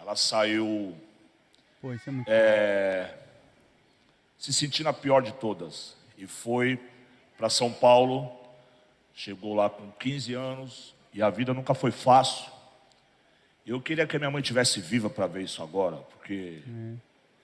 Ela 0.00 0.16
saiu 0.16 0.96
Pô, 1.80 1.92
isso 1.92 2.10
é 2.10 2.12
muito 2.12 2.28
se 4.36 4.52
sentindo 4.52 4.88
a 4.88 4.92
pior 4.92 5.22
de 5.22 5.32
todas. 5.34 5.96
E 6.16 6.26
foi 6.26 6.78
para 7.36 7.48
São 7.48 7.72
Paulo, 7.72 8.28
chegou 9.14 9.54
lá 9.54 9.70
com 9.70 9.92
15 9.92 10.34
anos, 10.34 10.94
e 11.14 11.22
a 11.22 11.30
vida 11.30 11.54
nunca 11.54 11.72
foi 11.72 11.92
fácil. 11.92 12.50
Eu 13.64 13.80
queria 13.80 14.06
que 14.08 14.16
a 14.16 14.18
minha 14.18 14.30
mãe 14.30 14.42
tivesse 14.42 14.80
viva 14.80 15.08
para 15.08 15.26
ver 15.28 15.42
isso 15.44 15.62
agora, 15.62 15.96
porque 15.96 16.62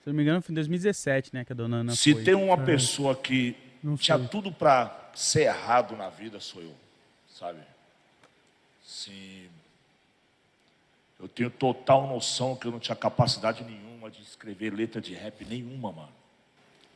Se 0.04 0.10
não 0.10 0.14
me 0.14 0.22
engano, 0.22 0.42
foi 0.42 0.52
em 0.52 0.54
2017, 0.56 1.30
né, 1.32 1.44
que 1.46 1.52
a 1.52 1.56
dona 1.56 1.78
Ana 1.78 1.96
Se 1.96 2.12
foi. 2.12 2.22
tem 2.24 2.34
uma 2.34 2.58
pessoa 2.58 3.16
que 3.16 3.56
Não 3.82 3.96
tinha 3.96 4.18
tudo 4.18 4.52
pra 4.52 5.10
ser 5.14 5.44
errado 5.44 5.96
na 5.96 6.10
vida, 6.10 6.38
sou 6.40 6.60
eu, 6.60 6.74
sabe? 7.28 7.58
Sim. 8.84 9.46
Eu 11.18 11.26
tenho 11.26 11.48
total 11.48 12.06
noção 12.06 12.54
que 12.54 12.66
eu 12.66 12.70
não 12.72 12.78
tinha 12.78 12.94
capacidade 12.94 13.64
nenhuma 13.64 14.10
de 14.10 14.20
escrever 14.20 14.74
letra 14.74 15.00
de 15.00 15.14
rap 15.14 15.42
nenhuma, 15.46 15.90
mano. 15.90 16.12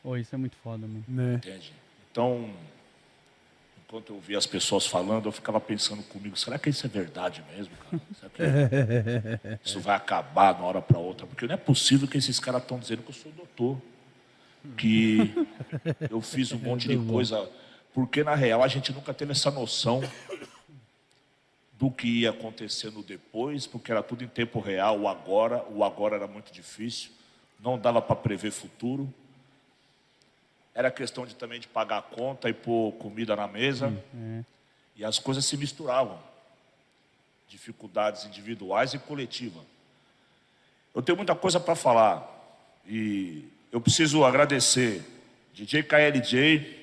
Pô, 0.03 0.15
isso 0.15 0.35
é 0.35 0.37
muito 0.37 0.55
foda, 0.57 0.85
mano. 0.85 1.03
Né? 1.07 1.33
Entende? 1.35 1.73
Então, 2.11 2.53
enquanto 3.89 4.11
eu 4.11 4.17
ouvia 4.17 4.37
as 4.37 4.45
pessoas 4.45 4.85
falando, 4.85 5.25
eu 5.25 5.31
ficava 5.31 5.59
pensando 5.59 6.03
comigo, 6.03 6.37
será 6.37 6.59
que 6.59 6.69
isso 6.69 6.85
é 6.85 6.89
verdade 6.89 7.43
mesmo, 7.55 7.75
cara? 7.75 8.01
Será 8.19 8.29
que 8.29 8.43
isso 9.67 9.79
vai 9.79 9.95
acabar 9.95 10.53
de 10.53 10.59
uma 10.59 10.67
hora 10.67 10.81
para 10.81 10.99
outra? 10.99 11.25
Porque 11.25 11.47
não 11.47 11.55
é 11.55 11.57
possível 11.57 12.07
que 12.07 12.15
esses 12.15 12.39
caras 12.39 12.61
estão 12.61 12.77
dizendo 12.77 13.01
que 13.01 13.09
eu 13.09 13.15
sou 13.15 13.31
doutor. 13.31 13.81
Que 14.77 15.33
eu 16.07 16.21
fiz 16.21 16.51
um 16.51 16.59
monte 16.59 16.87
de 16.87 16.97
coisa. 16.97 17.49
Porque, 17.91 18.23
na 18.23 18.35
real, 18.35 18.61
a 18.61 18.67
gente 18.67 18.93
nunca 18.93 19.11
teve 19.11 19.31
essa 19.31 19.49
noção 19.49 20.03
do 21.73 21.89
que 21.89 22.19
ia 22.19 22.29
acontecer 22.29 22.91
no 22.91 23.01
depois, 23.01 23.65
porque 23.65 23.91
era 23.91 24.03
tudo 24.03 24.23
em 24.23 24.27
tempo 24.27 24.59
real, 24.59 24.99
o 24.99 25.07
agora. 25.07 25.65
O 25.67 25.83
agora 25.83 26.15
era 26.15 26.27
muito 26.27 26.53
difícil, 26.53 27.09
não 27.59 27.79
dava 27.79 28.01
para 28.03 28.15
prever 28.15 28.51
futuro. 28.51 29.11
Era 30.73 30.89
questão 30.91 31.25
de 31.25 31.35
também 31.35 31.59
de 31.59 31.67
pagar 31.67 31.97
a 31.97 32.01
conta 32.01 32.49
e 32.49 32.53
pôr 32.53 32.93
comida 32.93 33.35
na 33.35 33.47
mesa. 33.47 33.91
E 34.95 35.03
as 35.03 35.19
coisas 35.19 35.45
se 35.45 35.57
misturavam. 35.57 36.19
Dificuldades 37.47 38.25
individuais 38.25 38.93
e 38.93 38.99
coletivas. 38.99 39.63
Eu 40.93 41.01
tenho 41.01 41.15
muita 41.15 41.35
coisa 41.35 41.59
para 41.59 41.75
falar. 41.75 42.27
E 42.87 43.47
eu 43.71 43.81
preciso 43.81 44.23
agradecer 44.23 45.03
DJ 45.53 45.83
KLJ, 45.83 46.79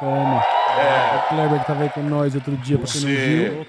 Toma. 0.00 0.38
O 0.38 1.28
Kleber 1.28 1.60
que 1.60 1.66
tava 1.66 1.82
aí 1.82 1.90
com 1.90 2.02
nós 2.02 2.34
outro 2.34 2.56
dia, 2.56 2.78
pra 2.78 2.86
quem 2.86 3.00
não 3.02 3.08
você, 3.08 3.48
viu. 3.50 3.66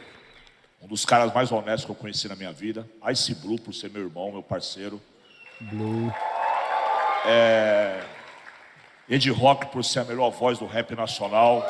um 0.82 0.88
dos 0.88 1.04
caras 1.04 1.34
mais 1.34 1.52
honestos 1.52 1.84
que 1.84 1.92
eu 1.92 1.96
conheci 1.96 2.30
na 2.30 2.38
minha 2.38 2.54
vida. 2.54 2.88
Ice 3.12 3.36
Blue, 3.36 3.60
por 3.60 3.74
ser 3.74 3.90
meu 3.90 4.04
irmão, 4.04 4.32
meu 4.32 4.42
parceiro. 4.42 5.02
Blue. 5.60 6.14
Ed 9.12 9.30
Rock, 9.30 9.66
por 9.66 9.84
ser 9.84 10.00
a 10.00 10.04
melhor 10.06 10.30
voz 10.30 10.58
do 10.58 10.66
rap 10.66 10.96
nacional. 10.96 11.70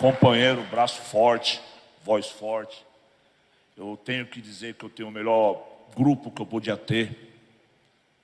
Companheiro, 0.00 0.60
braço 0.64 1.00
forte, 1.00 1.60
voz 2.02 2.26
forte. 2.26 2.84
Eu 3.76 3.96
tenho 4.04 4.26
que 4.26 4.40
dizer 4.40 4.74
que 4.74 4.84
eu 4.84 4.90
tenho 4.90 5.08
o 5.08 5.12
melhor 5.12 5.64
grupo 5.96 6.32
que 6.32 6.42
eu 6.42 6.46
podia 6.46 6.76
ter. 6.76 7.40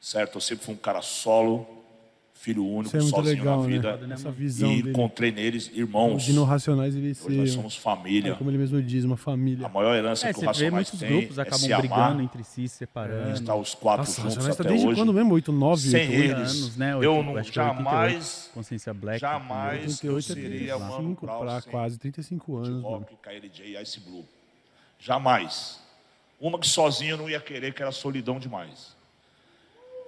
Certo? 0.00 0.38
Eu 0.38 0.40
sempre 0.40 0.64
fui 0.64 0.75
um 0.75 0.76
cara 0.76 1.02
solo, 1.02 1.64
filho 2.44 2.64
único, 2.66 2.94
é 2.96 3.00
sozinho 3.00 3.22
legal, 3.38 3.60
na 3.62 3.66
vida. 3.66 3.96
né? 3.96 4.14
Essa 4.14 4.30
visão 4.30 4.70
E 4.70 4.76
dele. 4.76 4.90
encontrei 4.90 5.32
neles 5.32 5.70
irmãos. 5.74 6.12
Ouvindo 6.12 6.42
o 6.42 6.44
Racionais 6.44 6.94
e 6.94 6.98
Hoje 6.98 7.36
nós 7.36 7.50
somos 7.52 7.76
família. 7.76 8.32
É, 8.32 8.34
como 8.34 8.50
ele 8.50 8.58
mesmo 8.58 8.82
diz, 8.82 9.04
uma 9.04 9.14
A 9.14 9.16
família. 9.16 9.68
maior 9.68 9.94
herança 9.94 10.28
É, 10.28 10.32
que 10.34 10.40
o 10.40 10.44
Racionais 10.46 10.72
muitos 10.90 10.98
tem 11.00 11.08
grupos 11.08 11.38
é 11.38 11.42
acabam 11.42 11.58
se 11.60 11.72
amar, 11.72 11.80
brigando 11.80 12.22
entre 12.22 12.44
si, 12.44 12.68
se 12.68 12.76
separando. 12.76 13.30
estar 13.32 13.54
os 13.54 13.74
quatro 13.74 14.00
Nossa, 14.02 14.20
juntos 14.20 14.34
Racionais 14.36 14.56
tá 14.56 14.62
até 14.62 14.70
desde 14.70 14.86
hoje. 14.86 14.96
quando 15.00 15.12
mesmo? 15.14 15.34
8, 15.34 15.52
9, 15.52 15.88
Sem 15.88 16.00
8, 16.08 16.12
eles, 16.12 16.36
anos, 16.36 16.76
né? 16.76 16.92
eu 16.94 17.22
não, 17.22 17.36
acho 17.36 17.50
que 17.52 17.58
é 17.58 17.62
88, 17.62 17.84
jamais, 17.84 18.50
Consciência 18.52 18.94
Black. 18.94 19.20
jamais 19.20 19.98
38 19.98 20.06
eu 20.06 20.18
é 20.18 20.22
seria 20.22 20.78
Mano 20.78 20.90
35 21.16 21.26
Brown 21.26 21.40
pra 21.40 21.60
sem 21.62 21.70
quase 21.72 21.98
35 21.98 22.62
de 22.62 22.68
anos, 22.68 22.82
mano. 22.82 22.96
rock, 22.98 23.16
KLJ 23.22 23.66
e 23.78 23.82
Ice 23.82 24.00
Blue. 24.00 24.24
Jamais. 25.00 25.80
Uma 26.40 26.58
que 26.58 26.66
sozinho 26.68 27.12
eu 27.12 27.16
não 27.18 27.30
ia 27.30 27.40
querer, 27.40 27.72
que 27.72 27.80
era 27.82 27.90
solidão 27.92 28.38
demais. 28.38 28.94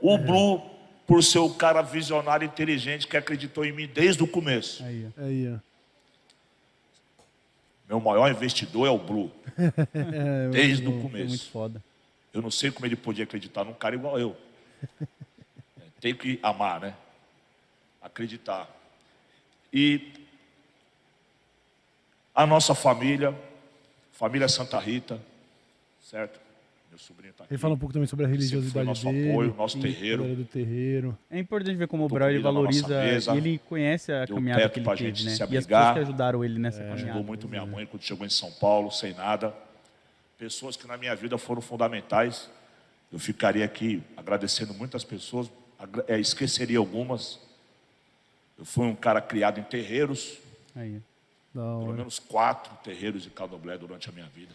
O 0.02 0.12
É. 0.14 0.18
Blue, 0.18 0.60
por 1.06 1.22
ser 1.22 1.38
o 1.38 1.54
cara 1.54 1.82
visionário 1.82 2.44
e 2.44 2.48
inteligente 2.48 3.06
que 3.06 3.16
acreditou 3.16 3.64
em 3.64 3.72
mim 3.72 3.86
desde 3.86 4.22
o 4.22 4.26
começo. 4.26 4.82
Aí, 4.82 5.06
ó. 5.16 5.22
Aí. 5.22 5.58
Meu 7.88 8.00
maior 8.00 8.28
investidor 8.30 8.86
é 8.86 8.90
o 8.90 8.98
Blue. 8.98 9.30
É, 9.94 10.48
desde 10.50 10.86
o 10.86 10.90
Foi 10.90 11.00
muito 11.00 11.10
começo. 11.12 11.50
foda. 11.50 11.82
Eu 12.34 12.42
não 12.42 12.50
sei 12.50 12.70
como 12.70 12.84
ele 12.84 12.96
podia 12.96 13.24
acreditar 13.24 13.64
num 13.64 13.72
cara 13.72 13.94
igual 13.94 14.18
eu. 14.18 14.36
É, 15.00 15.84
Tenho 16.00 16.16
que 16.16 16.38
amar, 16.42 16.80
né? 16.80 16.94
Acreditar. 18.02 18.68
E 19.72 20.12
a 22.34 22.46
nossa 22.46 22.74
família, 22.74 23.34
família 24.12 24.48
Santa 24.48 24.78
Rita, 24.78 25.20
certo? 26.02 26.38
Meu 26.96 27.00
sobrinho 27.00 27.30
está 27.30 27.44
aqui. 27.44 27.52
Ele 27.52 27.58
fala 27.58 27.74
um 27.74 27.78
pouco 27.78 27.92
também 27.92 28.06
sobre 28.06 28.24
a 28.24 28.28
religiosidade 28.28 28.86
nosso 28.86 29.04
dele. 29.04 29.30
apoio, 29.30 29.54
nosso 29.54 29.78
terreiro. 29.78 30.34
do 30.34 30.44
terreiro. 30.46 31.18
É 31.30 31.38
importante 31.38 31.76
ver 31.76 31.86
como 31.86 32.06
o 32.06 32.08
Tô 32.08 32.14
Brau 32.14 32.30
ele 32.30 32.40
comida 32.40 32.52
na 32.58 32.64
nossa 32.64 32.80
valoriza 32.88 33.12
mesa, 33.12 33.34
e 33.34 33.36
ele 33.36 33.58
conhece 33.58 34.10
a 34.10 34.26
caminhada 34.26 34.66
que 34.70 34.78
ele 34.80 34.86
teve, 34.86 34.96
gente 34.96 35.24
né? 35.26 35.30
se 35.32 35.40
E 35.40 35.42
as 35.42 35.42
abrigar. 35.42 35.80
pessoas 35.82 35.92
que 35.92 35.98
ajudaram 36.10 36.42
ele 36.42 36.58
nessa 36.58 36.78
caminhada. 36.78 37.02
Ajudou 37.02 37.22
muito 37.22 37.46
minha 37.46 37.66
mãe 37.66 37.84
quando 37.84 38.02
chegou 38.02 38.24
em 38.26 38.30
São 38.30 38.50
Paulo, 38.52 38.90
sem 38.90 39.12
nada. 39.12 39.52
Pessoas 40.38 40.74
que 40.74 40.86
na 40.86 40.96
minha 40.96 41.14
vida 41.14 41.36
foram 41.36 41.60
fundamentais. 41.60 42.48
Eu 43.12 43.18
ficaria 43.18 43.66
aqui 43.66 44.02
agradecendo 44.16 44.72
muitas 44.72 45.04
pessoas, 45.04 45.50
eh, 46.08 46.18
esqueceria 46.18 46.78
algumas. 46.78 47.38
Eu 48.58 48.64
fui 48.64 48.86
um 48.86 48.96
cara 48.96 49.20
criado 49.20 49.60
em 49.60 49.62
terreiros, 49.64 50.38
Aí. 50.74 51.00
Pelo 51.52 51.92
menos 51.92 52.18
quatro 52.18 52.72
terreiros 52.82 53.22
de 53.22 53.28
candomblé 53.30 53.76
durante 53.76 54.08
a 54.08 54.12
minha 54.12 54.26
vida. 54.34 54.54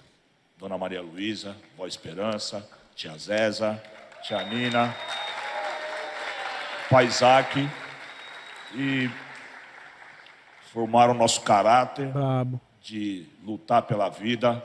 Dona 0.62 0.77
Maria 0.77 1.01
Luísa, 1.01 1.58
Vó 1.75 1.88
Esperança, 1.88 2.70
Tia 2.96 3.18
Zeza, 3.18 3.82
Tia 4.22 4.44
Nina, 4.44 4.96
Pai 6.88 7.08
Isaac. 7.08 7.68
E 8.75 9.10
formaram 10.72 11.15
nosso 11.15 11.41
caráter 11.41 12.10
Brabo. 12.10 12.62
de 12.80 13.25
lutar 13.44 13.82
pela 13.82 14.08
vida, 14.08 14.63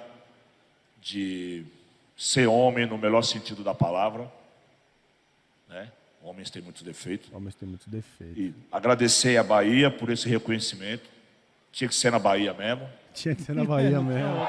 de 1.00 1.64
ser 2.14 2.46
homem 2.46 2.84
no 2.84 2.98
melhor 2.98 3.22
sentido 3.22 3.64
da 3.64 3.74
palavra. 3.74 4.30
Né? 5.66 5.90
Homens 6.22 6.50
têm 6.50 6.60
muitos 6.60 6.82
defeitos. 6.82 7.30
Mas 7.32 7.54
tem 7.54 7.66
muitos 7.66 7.86
defeitos. 7.86 8.36
E 8.36 8.54
agradecer 8.70 9.38
a 9.38 9.42
Bahia 9.42 9.90
por 9.90 10.10
esse 10.10 10.28
reconhecimento. 10.28 11.08
Tinha 11.72 11.88
que 11.88 11.94
ser 11.94 12.12
na 12.12 12.18
Bahia 12.18 12.52
mesmo. 12.52 12.86
Tinha 13.14 13.34
que 13.34 13.42
ser 13.42 13.54
na 13.54 13.64
Bahia 13.64 13.98
mesmo. 14.02 14.46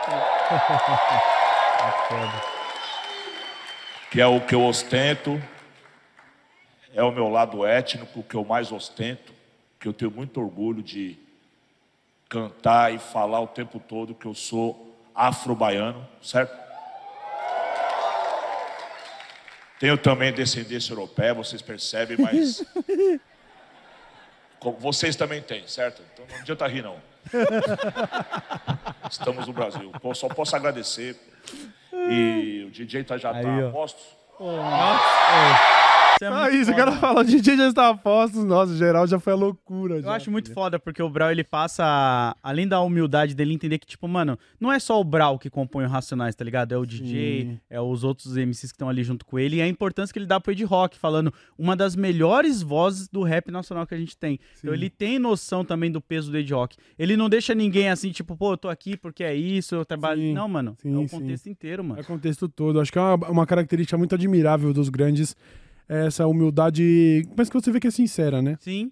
Que 4.11 4.21
é 4.21 4.27
o 4.27 4.41
que 4.41 4.55
eu 4.55 4.63
ostento, 4.63 5.41
é 6.93 7.03
o 7.03 7.11
meu 7.11 7.29
lado 7.29 7.65
étnico 7.65 8.23
que 8.23 8.35
eu 8.35 8.43
mais 8.43 8.71
ostento, 8.71 9.33
que 9.79 9.87
eu 9.87 9.93
tenho 9.93 10.11
muito 10.11 10.39
orgulho 10.39 10.81
de 10.81 11.17
cantar 12.29 12.93
e 12.93 12.99
falar 12.99 13.39
o 13.41 13.47
tempo 13.47 13.79
todo 13.79 14.15
que 14.15 14.25
eu 14.25 14.33
sou 14.33 14.95
afro-baiano, 15.13 16.07
certo? 16.21 16.57
Tenho 19.79 19.97
também 19.97 20.33
descendência 20.33 20.91
europeia, 20.91 21.33
vocês 21.33 21.61
percebem, 21.61 22.17
mas 22.19 22.63
vocês 24.79 25.15
também 25.15 25.41
têm, 25.41 25.67
certo? 25.67 26.01
Então 26.13 26.25
não 26.29 26.37
adianta 26.41 26.67
rir 26.67 26.83
não. 26.83 26.97
Estamos 29.09 29.47
no 29.47 29.53
Brasil. 29.53 29.91
Pô, 30.01 30.13
Só 30.13 30.27
posso 30.27 30.55
agradecer. 30.55 31.15
E 31.93 32.65
o 32.67 32.71
DJ 32.71 33.03
tá, 33.03 33.17
já 33.17 33.33
tá 33.33 33.39
ó. 33.39 33.67
a 33.67 33.71
postos. 33.71 34.17
Isso 36.17 36.25
é 36.25 36.27
Ah, 36.27 36.49
isso, 36.49 36.71
o 36.71 36.73
foda. 36.73 36.77
cara 36.77 36.91
fala, 36.93 37.21
o 37.21 37.23
DJ 37.23 37.57
já 37.57 37.67
está 37.67 37.89
a 37.89 37.95
postos, 37.97 38.43
nossa, 38.43 38.75
geral 38.75 39.05
já 39.07 39.19
foi 39.19 39.33
a 39.33 39.35
loucura. 39.35 39.95
Eu 39.97 40.01
já, 40.03 40.13
acho 40.15 40.31
muito 40.31 40.45
filho. 40.45 40.55
foda, 40.55 40.79
porque 40.79 41.01
o 41.01 41.09
Brau, 41.09 41.31
ele 41.31 41.43
passa, 41.43 42.35
além 42.41 42.67
da 42.67 42.81
humildade 42.81 43.35
dele, 43.35 43.53
entender 43.53 43.77
que, 43.77 43.85
tipo, 43.85 44.07
mano, 44.07 44.37
não 44.59 44.71
é 44.71 44.79
só 44.79 44.99
o 44.99 45.03
Brau 45.03 45.37
que 45.37 45.49
compõe 45.49 45.85
o 45.85 45.87
Racionais, 45.87 46.35
tá 46.35 46.43
ligado? 46.43 46.71
É 46.73 46.77
o 46.77 46.85
DJ, 46.85 47.41
Sim. 47.43 47.59
é 47.69 47.79
os 47.79 48.03
outros 48.03 48.35
MCs 48.35 48.71
que 48.71 48.75
estão 48.75 48.89
ali 48.89 49.03
junto 49.03 49.25
com 49.25 49.37
ele, 49.37 49.57
e 49.57 49.61
a 49.61 49.67
importância 49.67 50.11
que 50.11 50.17
ele 50.19 50.25
dá 50.25 50.39
pro 50.39 50.51
Ed 50.51 50.63
Rock, 50.63 50.97
falando 50.97 51.31
uma 51.57 51.75
das 51.75 51.95
melhores 51.95 52.61
vozes 52.61 53.07
do 53.07 53.21
rap 53.23 53.51
nacional 53.51 53.85
que 53.85 53.93
a 53.93 53.97
gente 53.97 54.17
tem. 54.17 54.39
Então 54.59 54.71
Sim. 54.71 54.77
ele 54.77 54.89
tem 54.89 55.19
noção 55.19 55.63
também 55.63 55.91
do 55.91 56.01
peso 56.01 56.31
do 56.31 56.37
Ed 56.37 56.51
Rock. 56.53 56.77
Ele 56.97 57.15
não 57.15 57.29
deixa 57.29 57.53
ninguém 57.53 57.89
assim, 57.89 58.11
tipo, 58.11 58.35
pô, 58.35 58.53
eu 58.53 58.57
tô 58.57 58.69
aqui 58.69 58.97
porque 58.97 59.23
é 59.23 59.35
isso, 59.35 59.75
eu 59.75 59.85
trabalho. 59.85 60.21
Sim, 60.21 60.33
Não, 60.33 60.47
mano, 60.47 60.75
é 60.83 60.89
o 60.89 61.07
contexto 61.07 61.47
inteiro, 61.49 61.83
É 61.83 61.85
mano. 61.85 62.01
o 62.01 62.05
contexto 62.05 62.47
todo. 62.49 62.79
Acho 62.79 62.91
que 62.91 62.97
é 62.97 63.01
uma, 63.01 63.29
uma 63.29 63.45
característica 63.45 63.97
muito 63.97 64.15
admirável 64.15 64.73
dos 64.73 64.89
grandes, 64.89 65.35
é 65.35 65.66
essa 65.87 66.27
humildade, 66.27 67.23
mas 67.37 67.49
que 67.49 67.53
você 67.59 67.71
vê 67.71 67.79
que 67.79 67.87
é 67.87 67.91
sincera, 67.91 68.41
né? 68.41 68.57
Sim, 68.59 68.91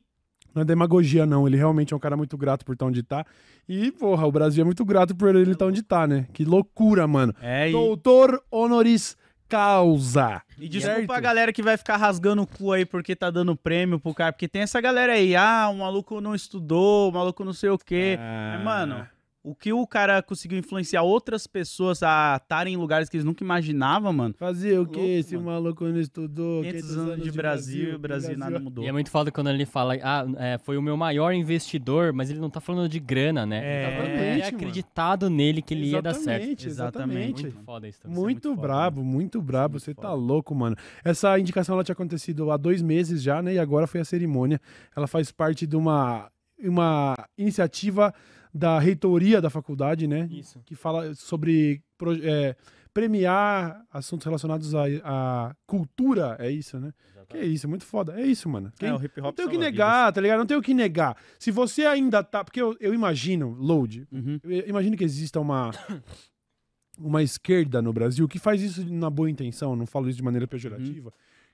Não 0.54 0.62
é 0.62 0.66
demagogia, 0.66 1.26
não. 1.26 1.46
Ele 1.48 1.58
realmente 1.58 1.94
é 1.94 1.98
um 1.98 2.00
cara 2.00 2.16
muito 2.16 2.38
grato 2.38 2.64
por 2.66 2.74
estar 2.74 2.86
onde 2.86 3.04
tá. 3.04 3.26
E, 3.68 3.92
porra, 3.92 4.26
o 4.26 4.32
Brasil 4.32 4.62
é 4.62 4.66
muito 4.66 4.86
grato 4.86 5.14
por 5.16 5.36
ele 5.36 5.52
estar 5.52 5.66
onde 5.66 5.84
tá, 5.84 6.08
né? 6.08 6.28
Que 6.32 6.46
loucura, 6.46 7.06
mano. 7.08 7.34
é, 7.42 7.68
e, 7.70 7.72
Doutor 7.74 8.42
honoris 8.50 9.18
causa. 9.50 10.42
e 10.58 10.68
desculpa 10.70 10.98
Certo? 11.00 11.12
a 11.12 11.20
galera 11.20 11.54
que 11.54 11.62
vai 11.62 11.78
ficar 11.78 11.98
rasgando 11.98 12.42
o 12.44 12.48
cu 12.48 12.72
aí 12.72 12.86
porque 12.86 13.16
tá 13.16 13.30
dando 13.30 13.56
prêmio 13.56 14.00
pro 14.00 14.14
cara, 14.14 14.32
porque 14.34 14.48
tem 14.48 14.62
essa 14.62 14.80
galera 14.82 15.14
aí, 15.14 15.36
ah, 15.36 15.70
o 15.72 15.78
maluco 15.78 16.20
não 16.22 16.34
estudou, 16.34 17.10
o 17.10 17.14
maluco 17.14 17.44
não 17.44 17.54
sei 17.54 17.70
o 17.70 17.78
quê. 17.78 18.18
Ah. 18.20 18.54
Mas, 18.56 18.64
mano, 18.66 19.08
o 19.48 19.54
que 19.54 19.72
o 19.72 19.86
cara 19.86 20.24
conseguiu 20.24 20.58
influenciar 20.58 21.04
outras 21.04 21.46
pessoas 21.46 22.02
a 22.02 22.40
estarem 22.42 22.74
em 22.74 22.78
lugares 22.78 23.08
que 23.08 23.16
eles 23.16 23.24
nunca 23.24 23.44
imaginavam, 23.44 24.12
mano. 24.12 24.34
Fazer 24.34 24.80
o 24.80 24.88
que 24.88 24.98
Louco, 24.98 25.12
esse 25.12 25.36
mano. 25.38 25.48
maluco 25.52 25.86
não 25.86 26.00
estudou? 26.00 26.64
500 26.64 26.98
anos 26.98 27.24
de 27.24 27.32
Brasil, 27.32 28.00
Brasil, 28.00 28.36
nada 28.36 28.60
mudou. 28.60 28.84
E 28.84 28.88
é 28.88 28.92
muito 28.92 29.12
foda 29.12 29.32
quando 29.32 29.52
ele 29.52 29.66
fala, 29.68 29.94
ah, 30.02 30.26
é, 30.38 30.58
foi 30.58 30.78
o 30.78 30.82
meu 30.82 30.98
maior 30.98 31.32
investidor, 31.32 32.12
mas 32.12 32.32
ele 32.32 32.40
não 32.40 32.50
tá 32.50 32.60
falando 32.60 32.90
de 32.90 33.00
grana, 33.00 33.46
né? 33.46 33.62
É, 33.64 33.84
ele 33.84 33.86
tá 33.86 33.92
falando 33.98 34.06
ele 34.10 34.16
Exatamente, 34.16 34.42
é 34.42 34.46
mano. 34.46 34.58
acreditado 34.58 35.30
nele 35.30 35.62
que 35.62 35.74
ele 35.76 35.86
ia 35.92 36.02
dar 36.02 36.14
certo. 36.16 36.42
Exatamente, 36.66 36.68
Exatamente. 36.68 36.68
exatamente. 36.68 37.44
Muito 37.44 37.66
foda 37.66 37.88
isso 37.88 38.02
também. 38.02 38.16
Muito, 38.18 38.48
muito 38.48 38.56
foda, 38.56 38.68
brabo, 38.68 39.04
muito 39.04 39.42
brabo. 39.44 39.72
muito 39.74 39.84
Você 39.84 39.94
tá 39.94 40.02
foda. 40.10 40.14
louco, 40.16 40.56
mano. 40.56 40.76
Essa 41.04 41.38
indicação 41.38 41.76
ela 41.76 41.84
tinha 41.84 41.94
acontecido 41.94 42.50
há 42.50 42.58
dois 42.58 42.82
meses 42.82 43.22
já, 43.22 43.44
né? 43.44 43.54
E 43.54 43.60
agora 43.60 43.86
foi 43.86 44.00
a 44.02 44.06
cerimônia. 44.06 44.60
Ela 44.98 45.06
faz 45.06 45.32
parte 45.32 45.68
de 45.68 45.76
uma, 45.76 46.32
uma 46.60 47.16
iniciativa 47.38 48.12
da 48.58 48.80
reitoria 48.80 49.42
da 49.42 49.50
faculdade, 49.50 50.08
né? 50.08 50.30
Isso. 50.32 50.62
Que 50.66 50.76
fala 50.76 51.14
sobre 51.14 51.82
é, 52.24 52.56
premiar 52.94 53.86
assuntos 53.92 54.24
relacionados 54.26 54.74
à, 54.74 54.84
à 55.04 55.56
cultura. 55.68 56.38
É 56.40 56.50
isso, 56.50 56.80
né? 56.80 56.94
Que 57.28 57.38
é 57.38 57.46
isso, 57.46 57.68
muito 57.68 57.84
foda. 57.84 58.18
É 58.18 58.26
isso, 58.26 58.48
mano. 58.48 58.72
Quem- 58.80 58.88
É, 58.90 58.94
o 58.94 59.04
hip 59.04 59.20
não 59.20 59.28
hop 59.30 59.36
tem 59.36 59.46
o 59.46 59.50
que 59.50 59.58
negar, 59.58 60.14
tá 60.14 60.22
ligado? 60.22 60.38
Não 60.40 60.46
tem 60.46 60.56
o 60.56 60.62
que 60.62 60.74
negar. 60.74 61.18
Se 61.38 61.52
você 61.52 61.86
ainda 61.86 62.24
tá. 62.24 62.44
Porque 62.46 62.62
eu, 62.62 62.78
eu 62.80 62.94
imagino, 62.94 63.50
Load, 63.60 64.08
vidas. 64.10 64.26
Uhum. 64.26 64.40
eu 64.46 64.70
imagino 64.70 64.96
que 64.96 65.04
exista 65.04 65.40
uma, 65.40 65.72
uma 66.98 67.22
esquerda 67.24 67.82
no 67.82 67.92
Brasil 67.92 68.28
que 68.28 68.40
faz 68.40 68.62
isso 68.62 68.86
na 68.94 69.10
boa 69.10 69.30
intenção, 69.30 69.76
não 69.76 69.86
falo 69.86 70.08
isso 70.08 70.18
de 70.18 70.24
maneira 70.24 70.48
pejorativa, 70.48 71.12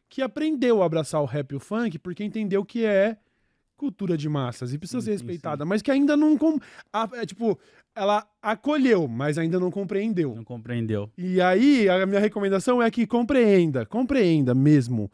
que 0.09 0.21
aprendeu 0.21 0.83
a 0.83 0.85
abraçar 0.85 1.21
o 1.21 1.25
rap 1.25 1.51
e 1.51 1.55
o 1.55 1.59
funk 1.59 1.97
porque 1.97 2.23
entendeu 2.23 2.63
que 2.63 2.85
é 2.85 3.17
cultura 3.81 4.15
de 4.15 4.29
massas 4.29 4.71
e 4.73 4.77
precisa 4.77 4.99
Sim, 5.01 5.05
ser 5.05 5.17
sim, 5.17 5.25
respeitada, 5.25 5.65
mas 5.65 5.81
que 5.81 5.89
ainda 5.89 6.15
não. 6.15 6.37
Com, 6.37 6.59
a- 6.93 7.09
é, 7.13 7.25
tipo, 7.25 7.57
ela 7.95 8.23
acolheu, 8.39 9.07
mas 9.07 9.39
ainda 9.39 9.59
não 9.59 9.71
compreendeu. 9.71 10.35
Não 10.35 10.43
compreendeu. 10.43 11.09
E 11.17 11.41
aí, 11.41 11.89
a 11.89 12.05
minha 12.05 12.19
recomendação 12.19 12.79
é 12.81 12.91
que 12.91 13.07
compreenda, 13.07 13.83
compreenda 13.83 14.53
mesmo. 14.53 15.11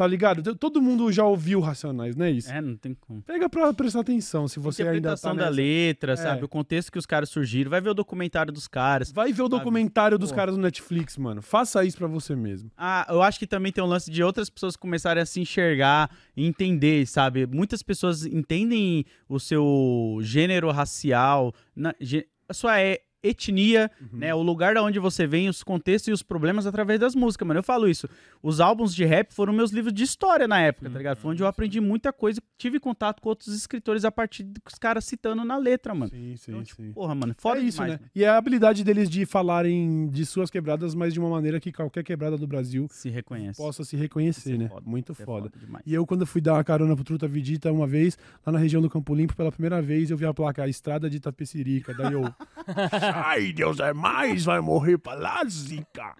Tá 0.00 0.06
ligado? 0.06 0.54
Todo 0.56 0.80
mundo 0.80 1.12
já 1.12 1.26
ouviu 1.26 1.60
Racionais, 1.60 2.16
não 2.16 2.24
é 2.24 2.30
isso? 2.30 2.50
É, 2.50 2.58
não 2.58 2.74
tem 2.74 2.94
como. 2.94 3.20
Pega 3.20 3.50
pra 3.50 3.70
prestar 3.74 4.00
atenção 4.00 4.48
se 4.48 4.58
você 4.58 4.80
ainda 4.80 4.92
tá 4.92 4.96
Interpretação 4.98 5.36
da 5.36 5.42
nessa. 5.50 5.56
letra, 5.56 6.12
É. 6.14 6.16
sabe? 6.16 6.42
O 6.42 6.48
contexto 6.48 6.90
que 6.90 6.98
os 6.98 7.04
caras 7.04 7.28
surgiram. 7.28 7.70
Vai 7.70 7.82
ver 7.82 7.90
o 7.90 7.94
documentário 7.94 8.50
dos 8.50 8.66
caras. 8.66 9.12
Vai 9.12 9.30
ver 9.30 9.42
o 9.42 9.44
Sabe? 9.44 9.58
documentário 9.58 10.18
dos 10.18 10.30
Pô. 10.30 10.36
caras 10.36 10.56
no 10.56 10.62
Netflix, 10.62 11.18
mano. 11.18 11.42
Faça 11.42 11.84
isso 11.84 11.98
pra 11.98 12.06
você 12.06 12.34
mesmo. 12.34 12.70
Ah, 12.78 13.06
eu 13.10 13.20
acho 13.20 13.38
que 13.38 13.46
também 13.46 13.70
tem 13.70 13.84
um 13.84 13.86
lance 13.86 14.10
de 14.10 14.22
outras 14.22 14.48
pessoas 14.48 14.74
começarem 14.74 15.22
a 15.22 15.26
se 15.26 15.38
enxergar 15.38 16.10
e 16.34 16.46
entender, 16.46 17.06
sabe? 17.06 17.46
Muitas 17.46 17.82
pessoas 17.82 18.24
entendem 18.24 19.04
o 19.28 19.38
seu 19.38 20.16
gênero 20.22 20.70
racial, 20.70 21.52
na- 21.76 21.94
gê- 22.00 22.26
a 22.48 22.54
sua 22.54 22.80
é- 22.80 23.00
etnia, 23.22 23.90
Uhum. 24.00 24.18
né? 24.18 24.34
O 24.34 24.42
lugar 24.42 24.74
da 24.74 24.82
onde 24.82 24.98
você 24.98 25.26
vem, 25.26 25.48
os 25.48 25.62
contextos 25.62 26.08
e 26.08 26.12
os 26.12 26.22
problemas 26.22 26.66
através 26.66 26.98
das 26.98 27.14
músicas, 27.14 27.46
mano. 27.46 27.58
Eu 27.60 27.64
falo 27.64 27.88
isso. 27.88 28.08
Os 28.42 28.60
álbuns 28.60 28.94
de 28.94 29.04
rap 29.04 29.32
foram 29.32 29.52
meus 29.52 29.70
livros 29.70 29.92
de 29.92 30.02
história 30.02 30.48
na 30.48 30.60
época, 30.60 30.88
tá 30.90 30.96
ligado? 30.98 31.18
Foi 31.18 31.32
onde 31.32 31.42
eu 31.42 31.46
aprendi 31.46 31.80
muita 31.80 32.12
coisa, 32.12 32.40
tive 32.56 32.80
contato 32.80 33.20
com 33.20 33.28
outros 33.28 33.54
escritores 33.54 34.04
a 34.04 34.10
partir 34.12 34.42
dos 34.44 34.74
caras 34.78 35.04
citando 35.04 35.44
na 35.44 35.56
letra, 35.56 35.94
mano. 35.94 36.10
Sim, 36.10 36.34
sim, 36.36 36.50
Então, 36.52 36.62
tipo, 36.64 36.82
sim. 36.82 36.92
porra, 36.92 37.14
mano, 37.14 37.34
foda 37.38 37.60
é 37.60 37.64
isso, 37.64 37.76
demais, 37.76 37.92
né? 37.92 37.98
mano. 37.98 38.10
E 38.14 38.24
a 38.24 38.36
habilidade 38.36 38.82
deles 38.82 39.08
de 39.10 39.26
falarem 39.26 40.08
de 40.08 40.24
suas 40.24 40.50
quebradas, 40.50 40.94
mas 40.94 41.12
de 41.12 41.20
uma 41.20 41.28
maneira 41.28 41.60
que 41.60 41.70
qualquer 41.72 42.02
quebrada 42.02 42.36
do 42.38 42.46
Brasil 42.46 42.86
Se 42.90 43.10
reconhece. 43.10 43.58
possa 43.58 43.84
se 43.84 43.96
reconhecer, 43.96 44.54
é 44.54 44.58
né? 44.58 44.68
foda, 44.68 44.82
Muito 44.88 45.12
é 45.12 45.14
foda. 45.14 45.50
demais. 45.54 45.84
E 45.86 45.92
eu, 45.94 46.06
quando 46.06 46.26
fui 46.26 46.40
dar 46.40 46.54
uma 46.54 46.64
carona 46.64 46.94
pro 46.94 47.04
Truta 47.04 47.28
Vidita 47.28 47.70
uma 47.70 47.86
vez, 47.86 48.16
lá 48.46 48.52
na 48.52 48.58
região 48.58 48.80
do 48.80 48.88
Campo 48.88 49.14
Limpo, 49.14 49.36
pela 49.36 49.52
primeira 49.52 49.80
vez, 49.82 50.10
eu 50.10 50.16
vi 50.16 50.24
a 50.24 50.32
placa 50.32 50.66
Estrada 50.68 51.08
de 51.10 51.18
Itapecerica. 51.18 51.92
Daí 51.94 52.12
eu. 52.14 52.22
Ai, 53.14 53.52
Deus 53.52 53.78
é 53.80 53.92
mais, 53.92 54.44
vai 54.44 54.60
morrer 54.60 54.98
pra 54.98 55.14
lá, 55.14 55.42
Zica. 55.48 56.14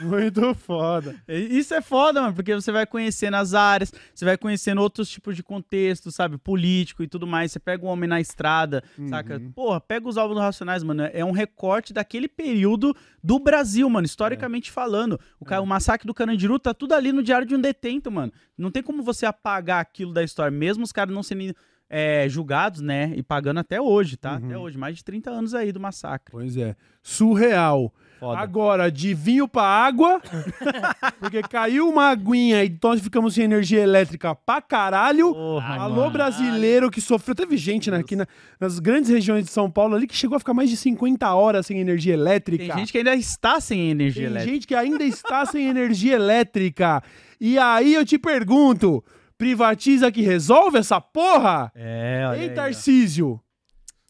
Muito 0.00 0.54
foda. 0.54 1.14
Isso 1.28 1.74
é 1.74 1.80
foda, 1.80 2.20
mano, 2.22 2.34
porque 2.34 2.54
você 2.54 2.70
vai 2.72 2.86
conhecendo 2.86 3.34
as 3.34 3.54
áreas, 3.54 3.92
você 4.14 4.24
vai 4.24 4.36
conhecendo 4.38 4.80
outros 4.80 5.08
tipos 5.08 5.36
de 5.36 5.42
contexto, 5.42 6.10
sabe? 6.10 6.38
Político 6.38 7.02
e 7.02 7.08
tudo 7.08 7.26
mais. 7.26 7.52
Você 7.52 7.58
pega 7.58 7.84
o 7.84 7.88
Homem 7.88 8.08
na 8.08 8.20
Estrada, 8.20 8.82
saca? 9.08 9.40
Porra, 9.54 9.80
pega 9.80 10.08
os 10.08 10.16
álbuns 10.16 10.36
do 10.36 10.40
Racionais, 10.42 10.82
mano. 10.82 11.08
É 11.12 11.24
um 11.24 11.32
recorte 11.32 11.92
daquele 11.92 12.28
período 12.28 12.94
do 13.22 13.38
Brasil, 13.38 13.88
mano, 13.90 14.06
historicamente 14.06 14.70
falando. 14.70 15.18
O, 15.40 15.44
ca- 15.44 15.60
o 15.60 15.66
massacre 15.66 16.06
do 16.06 16.14
Carandiru 16.14 16.58
tá 16.58 16.72
tudo 16.74 16.92
ali 16.94 17.12
no 17.12 17.22
Diário 17.22 17.46
de 17.46 17.54
um 17.54 17.60
Detento, 17.60 18.10
mano. 18.10 18.32
Não 18.56 18.70
tem 18.70 18.82
como 18.82 19.02
você 19.02 19.26
apagar 19.26 19.80
aquilo 19.80 20.12
da 20.12 20.22
história, 20.22 20.50
mesmo 20.50 20.84
os 20.84 20.92
caras 20.92 21.14
não 21.14 21.22
sendo 21.22 21.54
é, 21.88 22.26
julgados, 22.28 22.80
né? 22.80 23.12
E 23.16 23.22
pagando 23.22 23.60
até 23.60 23.80
hoje, 23.80 24.16
tá? 24.16 24.34
Até 24.36 24.56
hoje, 24.58 24.76
mais 24.78 24.96
de 24.96 25.04
30 25.04 25.30
anos 25.30 25.54
aí 25.54 25.70
do 25.72 25.78
massacre. 25.80 26.32
Pois 26.32 26.56
é. 26.56 26.74
Surreal. 27.02 27.92
Foda. 28.18 28.38
Agora, 28.38 28.90
de 28.90 29.12
vinho 29.12 29.46
pra 29.46 29.62
água, 29.64 30.20
porque 31.20 31.42
caiu 31.42 31.88
uma 31.88 32.08
aguinha 32.08 32.64
e 32.64 32.78
nós 32.82 33.00
ficamos 33.00 33.34
sem 33.34 33.44
energia 33.44 33.80
elétrica 33.80 34.34
pra 34.34 34.62
caralho. 34.62 35.32
Porra, 35.34 35.76
Alô, 35.76 35.96
mano. 35.96 36.10
brasileiro 36.10 36.90
que 36.90 37.00
sofreu. 37.00 37.34
Teve 37.34 37.56
gente 37.56 37.90
né, 37.90 37.98
aqui 37.98 38.16
na- 38.16 38.26
nas 38.58 38.78
grandes 38.78 39.10
regiões 39.10 39.44
de 39.44 39.50
São 39.50 39.70
Paulo 39.70 39.94
ali 39.96 40.06
que 40.06 40.14
chegou 40.16 40.36
a 40.36 40.38
ficar 40.38 40.54
mais 40.54 40.70
de 40.70 40.76
50 40.76 41.34
horas 41.34 41.66
sem 41.66 41.78
energia 41.80 42.14
elétrica. 42.14 42.64
Tem 42.66 42.76
gente 42.78 42.92
que 42.92 42.98
ainda 42.98 43.14
está 43.14 43.60
sem 43.60 43.90
energia 43.90 44.22
Tem 44.22 44.30
elétrica. 44.30 44.54
gente 44.54 44.66
que 44.66 44.74
ainda 44.74 45.04
está 45.04 45.44
sem 45.44 45.66
energia 45.66 46.14
elétrica. 46.14 47.02
E 47.40 47.58
aí 47.58 47.92
eu 47.94 48.06
te 48.06 48.16
pergunto: 48.18 49.04
privatiza 49.38 50.10
que 50.12 50.22
resolve 50.22 50.78
essa 50.78 51.00
porra? 51.00 51.70
É, 51.74 52.24
olha 52.28 52.38
Ei, 52.38 52.48
aí. 52.48 52.54
Tarcísio, 52.54 53.40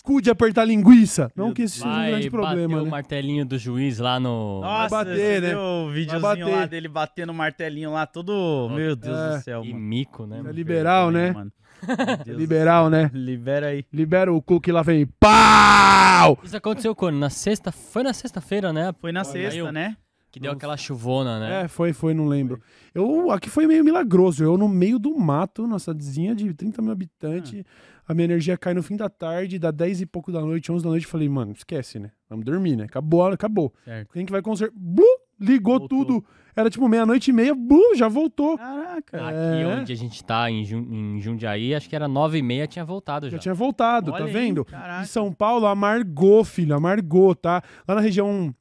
cu 0.02 0.20
de 0.20 0.30
apertar 0.30 0.64
linguiça. 0.64 1.30
Não 1.34 1.52
que 1.52 1.62
esse 1.62 1.76
seja 1.78 1.88
um 1.88 1.92
Vai 1.92 2.10
grande 2.10 2.30
bater 2.30 2.30
problema, 2.46 2.80
o 2.80 2.84
né? 2.84 2.90
martelinho 2.90 3.44
do 3.46 3.58
juiz 3.58 3.98
lá 3.98 4.20
no... 4.20 4.60
Nossa, 4.60 4.88
bater, 4.90 5.16
você 5.16 5.40
né? 5.40 5.56
o 5.56 5.90
videozinho 5.90 6.20
bater. 6.22 6.46
lá 6.46 6.66
dele 6.66 6.88
batendo 6.88 7.30
o 7.30 7.34
martelinho 7.34 7.90
lá, 7.92 8.06
todo. 8.06 8.68
Meu 8.74 8.94
Deus 8.94 9.16
É. 9.18 9.36
do 9.38 9.42
céu, 9.42 9.64
E 9.64 9.72
mano. 9.72 9.84
mico, 9.84 10.26
né? 10.26 10.38
É 10.38 10.42
mano? 10.42 10.54
liberal, 10.54 11.10
né? 11.10 11.32
Mano. 11.32 11.52
Liberal, 12.26 12.88
né? 12.88 13.10
Libera 13.12 13.66
aí. 13.68 13.84
Libera 13.92 14.32
o 14.32 14.40
cu 14.40 14.58
que 14.58 14.72
lá 14.72 14.80
vem. 14.80 15.06
Pau! 15.20 16.38
Isso 16.42 16.56
aconteceu 16.56 16.94
quando? 16.94 17.16
Na 17.18 17.28
sexta? 17.28 17.70
Foi 17.70 18.02
na 18.02 18.14
sexta-feira, 18.14 18.72
né? 18.72 18.94
Foi 19.00 19.12
na 19.12 19.20
Olha, 19.20 19.28
sexta, 19.28 19.58
eu- 19.58 19.70
né? 19.72 19.94
Que 20.34 20.40
deu 20.40 20.52
aquela 20.52 20.76
chuvona, 20.76 21.38
né? 21.38 21.62
É, 21.62 21.68
foi, 21.68 21.92
foi, 21.92 22.12
não 22.12 22.26
lembro. 22.26 22.60
Eu, 22.94 23.30
aqui 23.30 23.48
foi 23.48 23.66
meio 23.66 23.84
milagroso. 23.84 24.42
Eu 24.42 24.58
no 24.58 24.68
meio 24.68 24.98
do 24.98 25.16
mato, 25.16 25.66
na 25.66 25.78
cidadezinha 25.78 26.34
de 26.34 26.52
30 26.52 26.82
mil 26.82 26.90
habitantes, 26.90 27.62
a 28.06 28.12
minha 28.12 28.24
energia 28.24 28.56
cai 28.58 28.74
no 28.74 28.82
fim 28.82 28.96
da 28.96 29.08
tarde, 29.08 29.58
dá 29.58 29.70
10 29.70 30.00
e 30.00 30.06
pouco 30.06 30.32
da 30.32 30.40
noite, 30.40 30.72
11 30.72 30.82
da 30.82 30.90
noite. 30.90 31.06
Falei, 31.06 31.28
mano, 31.28 31.52
esquece, 31.52 31.98
né? 32.00 32.10
Vamos 32.28 32.44
dormir, 32.44 32.74
né? 32.76 32.84
Acabou, 32.84 33.24
acabou. 33.26 33.72
Certo. 33.84 34.12
Quem 34.12 34.26
que 34.26 34.32
vai 34.32 34.42
consertar? 34.42 34.74
Blu! 34.76 35.04
Ligou 35.40 35.80
Voltou. 35.80 36.04
tudo. 36.04 36.24
Era 36.54 36.70
tipo 36.70 36.88
meia-noite 36.88 37.30
e 37.30 37.32
meia, 37.34 37.54
blu, 37.56 37.96
já 37.96 38.06
voltou. 38.06 38.56
Caraca. 38.56 39.26
Aqui 39.28 39.60
É. 39.62 39.66
onde 39.66 39.92
a 39.92 39.96
gente 39.96 40.24
tá, 40.24 40.48
em, 40.48 40.64
Jun- 40.64 40.86
em 41.16 41.20
Jundiaí, 41.20 41.74
acho 41.74 41.88
que 41.88 41.96
era 41.96 42.06
nove 42.06 42.38
e 42.38 42.42
meia, 42.42 42.68
tinha 42.68 42.84
voltado 42.84 43.26
já. 43.26 43.32
Já 43.36 43.38
tinha 43.42 43.54
voltado, 43.54 44.12
Olha 44.12 44.20
tá 44.20 44.26
aí, 44.26 44.32
vendo? 44.32 44.64
caraca. 44.64 45.02
E 45.02 45.06
São 45.08 45.32
Paulo 45.32 45.66
amargou, 45.66 46.44
filho, 46.44 46.74
amargou, 46.76 47.34
tá? 47.34 47.62
Lá 47.86 47.96
na 47.96 48.00
região. 48.00 48.54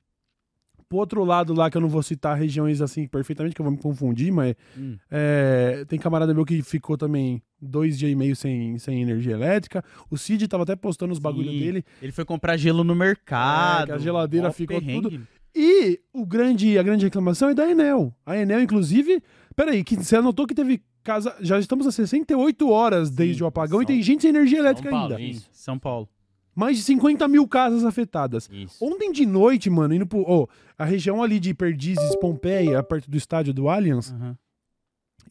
Pro 0.94 1.00
outro 1.00 1.24
lado 1.24 1.54
lá, 1.56 1.72
que 1.72 1.76
eu 1.78 1.82
não 1.82 1.90
vou 1.90 2.04
citar 2.04 2.38
regiões 2.38 2.80
assim 2.80 3.08
perfeitamente, 3.08 3.56
que 3.56 3.62
eu 3.62 3.64
vou 3.64 3.72
me 3.74 3.80
confundir, 3.80 4.32
mas 4.32 4.54
Hum. 4.78 4.96
é, 5.10 5.84
tem 5.88 5.98
camarada 5.98 6.34
meu 6.36 6.46
que 6.46 6.62
ficou 6.62 6.96
também 6.96 7.42
dois 7.60 7.98
dias 7.98 8.12
e 8.12 8.16
meio 8.16 8.36
sem, 8.36 8.78
sem 8.78 9.02
energia 9.02 9.34
elétrica. 9.34 9.84
O 10.12 10.18
Cid 10.20 10.48
tava 10.48 10.62
até 10.64 10.76
postando 10.76 11.12
os 11.12 11.18
bagulho 11.18 11.50
Sim. 11.50 11.60
dele. 11.60 11.84
Ele 12.00 12.12
foi 12.12 12.24
comprar 12.26 12.58
gelo 12.58 12.84
no 12.84 12.94
mercado. 12.94 13.84
É, 13.84 13.86
que 13.88 13.92
a 13.94 13.98
geladeira 13.98 14.52
ficou 14.52 14.80
perrengue. 14.80 15.22
E 15.56 16.00
o 16.14 16.26
grande, 16.28 16.78
a 16.78 16.84
grande 16.84 17.06
reclamação 17.06 17.50
é 17.50 17.54
da 17.56 17.68
Enel. 17.70 18.14
A 18.26 18.38
Enel, 18.38 18.62
inclusive. 18.62 19.20
Peraí, 19.56 19.84
que 19.84 19.96
você 19.96 20.16
anotou 20.16 20.46
que 20.46 20.54
teve 20.54 20.80
casa. 21.04 21.36
Já 21.42 21.58
estamos 21.58 21.88
a 21.88 21.92
68 21.92 22.70
horas 22.70 23.10
desde 23.10 23.38
Sim, 23.40 23.44
o 23.44 23.48
apagão 23.48 23.80
e 23.82 23.84
São- 23.84 23.88
tem 23.88 24.02
gente 24.04 24.22
sem 24.22 24.30
energia 24.30 24.60
elétrica 24.60 24.90
São 24.92 25.00
Paulo, 25.00 25.16
ainda. 25.16 25.28
isso. 25.32 25.50
São 25.52 25.80
Paulo. 25.80 26.08
Mais 26.56 26.78
de 26.78 26.84
50 26.84 27.28
mil 27.28 27.48
casas 27.48 27.84
afetadas. 27.84 28.50
Isso. 28.52 28.84
Ontem 28.84 29.12
de 29.12 29.26
noite, 29.26 29.70
mano, 29.70 29.94
indo 29.94 30.06
pro. 30.06 30.24
ó, 30.28 30.48
a 30.78 30.86
região 30.86 31.22
ali 31.24 31.40
de 31.40 31.54
Perdizes, 31.54 32.16
Pompeia, 32.18 32.82
perto 32.84 33.10
do 33.10 33.18
estádio 33.18 33.54
do 33.54 33.70
Allianz, 33.70 34.12
Aham. 34.12 34.38